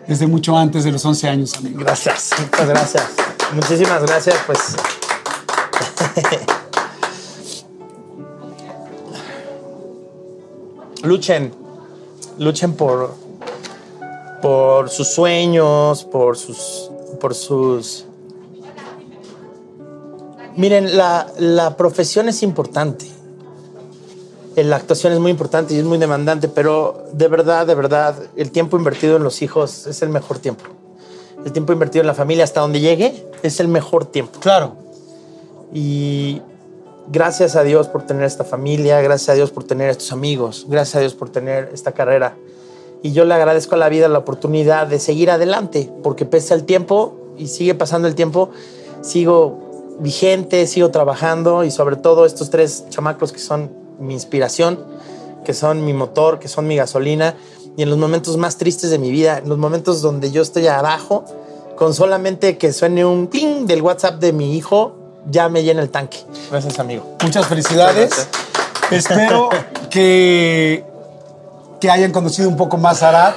desde 0.08 0.28
mucho 0.28 0.58
antes 0.58 0.84
de 0.84 0.92
los 0.92 1.04
11 1.06 1.30
años, 1.30 1.56
amigo. 1.56 1.80
Gracias, 1.80 2.32
muchas 2.40 2.68
gracias. 2.68 3.04
Muchísimas 3.54 4.02
gracias, 4.04 4.36
pues. 4.46 4.76
luchen, 11.04 11.54
luchen 12.38 12.74
por, 12.74 13.16
por 14.42 14.90
sus 14.90 15.08
sueños, 15.08 16.04
por 16.06 16.38
sus, 16.38 16.90
por 17.20 17.36
sus. 17.36 18.06
Miren, 20.56 20.98
la, 20.98 21.28
la 21.38 21.78
profesión 21.78 22.30
es 22.30 22.44
importante. 22.44 23.21
La 24.56 24.76
actuación 24.76 25.14
es 25.14 25.20
muy 25.20 25.32
importante 25.32 25.74
y 25.74 25.78
es 25.78 25.86
muy 25.86 25.98
demandante, 25.98 26.50
pero 26.50 27.06
de 27.14 27.28
verdad, 27.30 27.66
de 27.66 27.76
verdad, 27.76 28.16
el 28.36 28.52
tiempo 28.52 28.78
invertido 28.78 29.16
en 29.16 29.24
los 29.24 29.42
hijos 29.42 29.88
es 29.88 30.02
el 30.02 30.10
mejor 30.10 30.40
tiempo. 30.40 30.66
El 31.46 31.54
tiempo 31.54 31.72
invertido 31.72 32.02
en 32.02 32.08
la 32.08 32.14
familia 32.14 32.44
hasta 32.44 32.60
donde 32.60 32.82
llegue 32.82 33.28
es 33.44 33.60
el 33.60 33.70
mejor 33.70 34.06
tiempo. 34.06 34.40
Claro. 34.42 34.76
Y 35.74 36.42
gracias 37.08 37.56
a 37.56 37.64
Dios 37.64 37.88
por 37.88 38.06
tener 38.06 38.24
esta 38.24 38.44
familia, 38.44 39.02
gracias 39.02 39.30
a 39.30 39.34
Dios 39.34 39.52
por 39.52 39.64
tener 39.64 39.90
estos 39.90 40.12
amigos, 40.12 40.66
gracias 40.68 40.98
a 40.98 41.00
Dios 41.00 41.16
por 41.16 41.30
tener 41.30 41.70
esta 41.74 41.94
carrera. 41.94 42.36
Y 43.02 43.14
yo 43.14 43.26
le 43.26 43.34
agradezco 43.34 43.76
a 43.76 43.78
la 43.78 43.90
vida 43.90 44.08
la 44.10 44.20
oportunidad 44.20 44.86
de 44.88 45.00
seguir 45.00 45.32
adelante, 45.32 45.90
porque 46.04 46.26
pese 46.26 46.54
al 46.54 46.66
tiempo 46.66 47.16
y 47.38 47.48
sigue 47.48 47.74
pasando 47.74 48.08
el 48.08 48.16
tiempo, 48.16 48.50
sigo 49.02 49.96
vigente, 50.00 50.68
sigo 50.68 50.92
trabajando 50.92 51.64
y 51.64 51.72
sobre 51.72 51.96
todo 51.96 52.26
estos 52.26 52.50
tres 52.50 52.86
chamacos 52.90 53.32
que 53.32 53.40
son 53.40 53.81
mi 54.02 54.14
inspiración, 54.14 54.80
que 55.46 55.54
son 55.54 55.86
mi 55.86 55.94
motor, 55.94 56.40
que 56.40 56.48
son 56.48 56.68
mi 56.68 56.76
gasolina. 56.76 57.36
Y 57.78 57.84
en 57.84 57.90
los 57.90 57.98
momentos 57.98 58.36
más 58.38 58.58
tristes 58.58 58.90
de 58.90 59.00
mi 59.00 59.12
vida, 59.12 59.38
en 59.38 59.48
los 59.48 59.58
momentos 59.58 60.02
donde 60.02 60.32
yo 60.32 60.42
estoy 60.42 60.68
abajo, 60.68 61.24
con 61.78 61.94
solamente 61.94 62.58
que 62.58 62.74
suene 62.74 63.06
un 63.06 63.28
ping 63.28 63.66
del 63.66 63.82
WhatsApp 63.82 64.20
de 64.20 64.34
mi 64.34 64.58
hijo, 64.58 64.96
ya 65.30 65.50
me 65.50 65.64
llena 65.64 65.82
el 65.82 65.90
tanque. 65.90 66.20
Gracias, 66.50 66.80
amigo. 66.80 67.18
Muchas 67.24 67.46
felicidades. 67.48 68.28
Espero 68.92 69.50
que, 69.90 70.84
que 71.80 71.90
hayan 71.90 72.12
conocido 72.12 72.50
un 72.50 72.58
poco 72.58 72.78
más 72.78 73.04
a 73.04 73.10
Arat, 73.10 73.36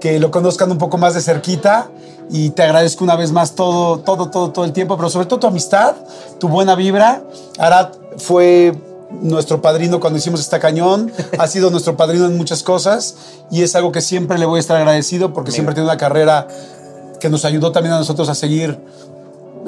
que 0.00 0.18
lo 0.18 0.30
conozcan 0.30 0.70
un 0.70 0.78
poco 0.78 0.98
más 0.98 1.14
de 1.14 1.20
cerquita. 1.20 1.88
Y 2.30 2.50
te 2.50 2.62
agradezco 2.62 3.04
una 3.04 3.14
vez 3.14 3.30
más 3.30 3.54
todo, 3.54 3.98
todo, 4.00 4.30
todo, 4.30 4.50
todo 4.50 4.64
el 4.64 4.72
tiempo, 4.72 4.96
pero 4.96 5.10
sobre 5.10 5.26
todo 5.26 5.40
tu 5.40 5.46
amistad, 5.46 5.94
tu 6.38 6.48
buena 6.48 6.74
vibra. 6.74 7.22
Arat 7.58 7.94
fue 8.16 8.72
nuestro 9.20 9.60
padrino 9.62 10.00
cuando 10.00 10.18
hicimos 10.18 10.40
esta 10.40 10.58
cañón, 10.58 11.12
ha 11.38 11.46
sido 11.46 11.70
nuestro 11.70 11.96
padrino 11.96 12.26
en 12.26 12.36
muchas 12.36 12.62
cosas 12.62 13.16
y 13.50 13.62
es 13.62 13.74
algo 13.76 13.92
que 13.92 14.00
siempre 14.00 14.38
le 14.38 14.46
voy 14.46 14.58
a 14.58 14.60
estar 14.60 14.76
agradecido 14.76 15.32
porque 15.32 15.50
siempre 15.52 15.74
tiene 15.74 15.88
una 15.88 15.98
carrera 15.98 16.48
que 17.20 17.28
nos 17.28 17.44
ayudó 17.44 17.72
también 17.72 17.94
a 17.94 17.98
nosotros 17.98 18.28
a 18.28 18.34
seguir 18.34 18.78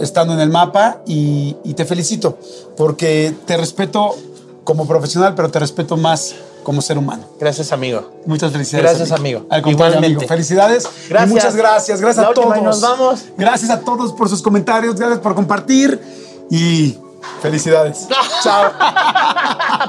estando 0.01 0.35
en 0.35 0.41
el 0.41 0.51
mapa 0.51 0.99
y, 1.07 1.57
y 1.63 1.75
te 1.75 1.85
felicito 1.85 2.39
porque 2.77 3.35
te 3.47 3.57
respeto 3.57 4.17
como 4.65 4.89
profesional, 4.89 5.35
pero 5.35 5.51
te 5.51 5.59
respeto 5.59 5.97
más 5.97 6.35
como 6.65 6.81
ser 6.81 6.97
humano. 6.99 7.25
Gracias, 7.39 7.71
amigo. 7.73 8.11
Muchas 8.27 8.51
felicidades. 8.51 8.97
Gracias, 8.97 9.13
amigo. 9.13 9.47
Al 9.51 9.63
contrario, 9.63 9.97
Igualmente. 9.97 10.17
amigo. 10.25 10.29
Felicidades. 10.29 10.85
Y 11.07 11.11
Gracias. 11.11 11.31
muchas 11.31 11.57
gracias. 11.57 12.01
Gracias 12.01 12.25
La 12.25 12.31
a 12.31 12.35
todos. 12.35 12.63
nos 12.63 12.81
vamos. 12.81 13.21
Gracias 13.37 13.71
a 13.71 13.81
todos 13.81 14.13
por 14.15 14.29
sus 14.29 14.43
comentarios. 14.43 14.97
Gracias 14.97 15.21
por 15.21 15.35
compartir. 15.35 16.01
Y 16.51 16.97
felicidades. 17.41 18.09
Chao. 18.43 18.73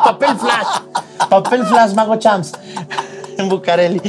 Papel 0.04 0.38
flash. 0.38 0.82
Papel 1.30 1.66
flash, 1.66 1.94
Mago 1.94 2.18
Champs. 2.18 2.52
En 3.38 3.50
Bucareli. 3.50 4.02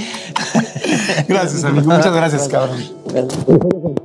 Gracias, 1.28 1.64
amigo. 1.64 1.90
Muchas 1.90 2.14
gracias, 2.14 2.48
cabrón. 2.48 4.02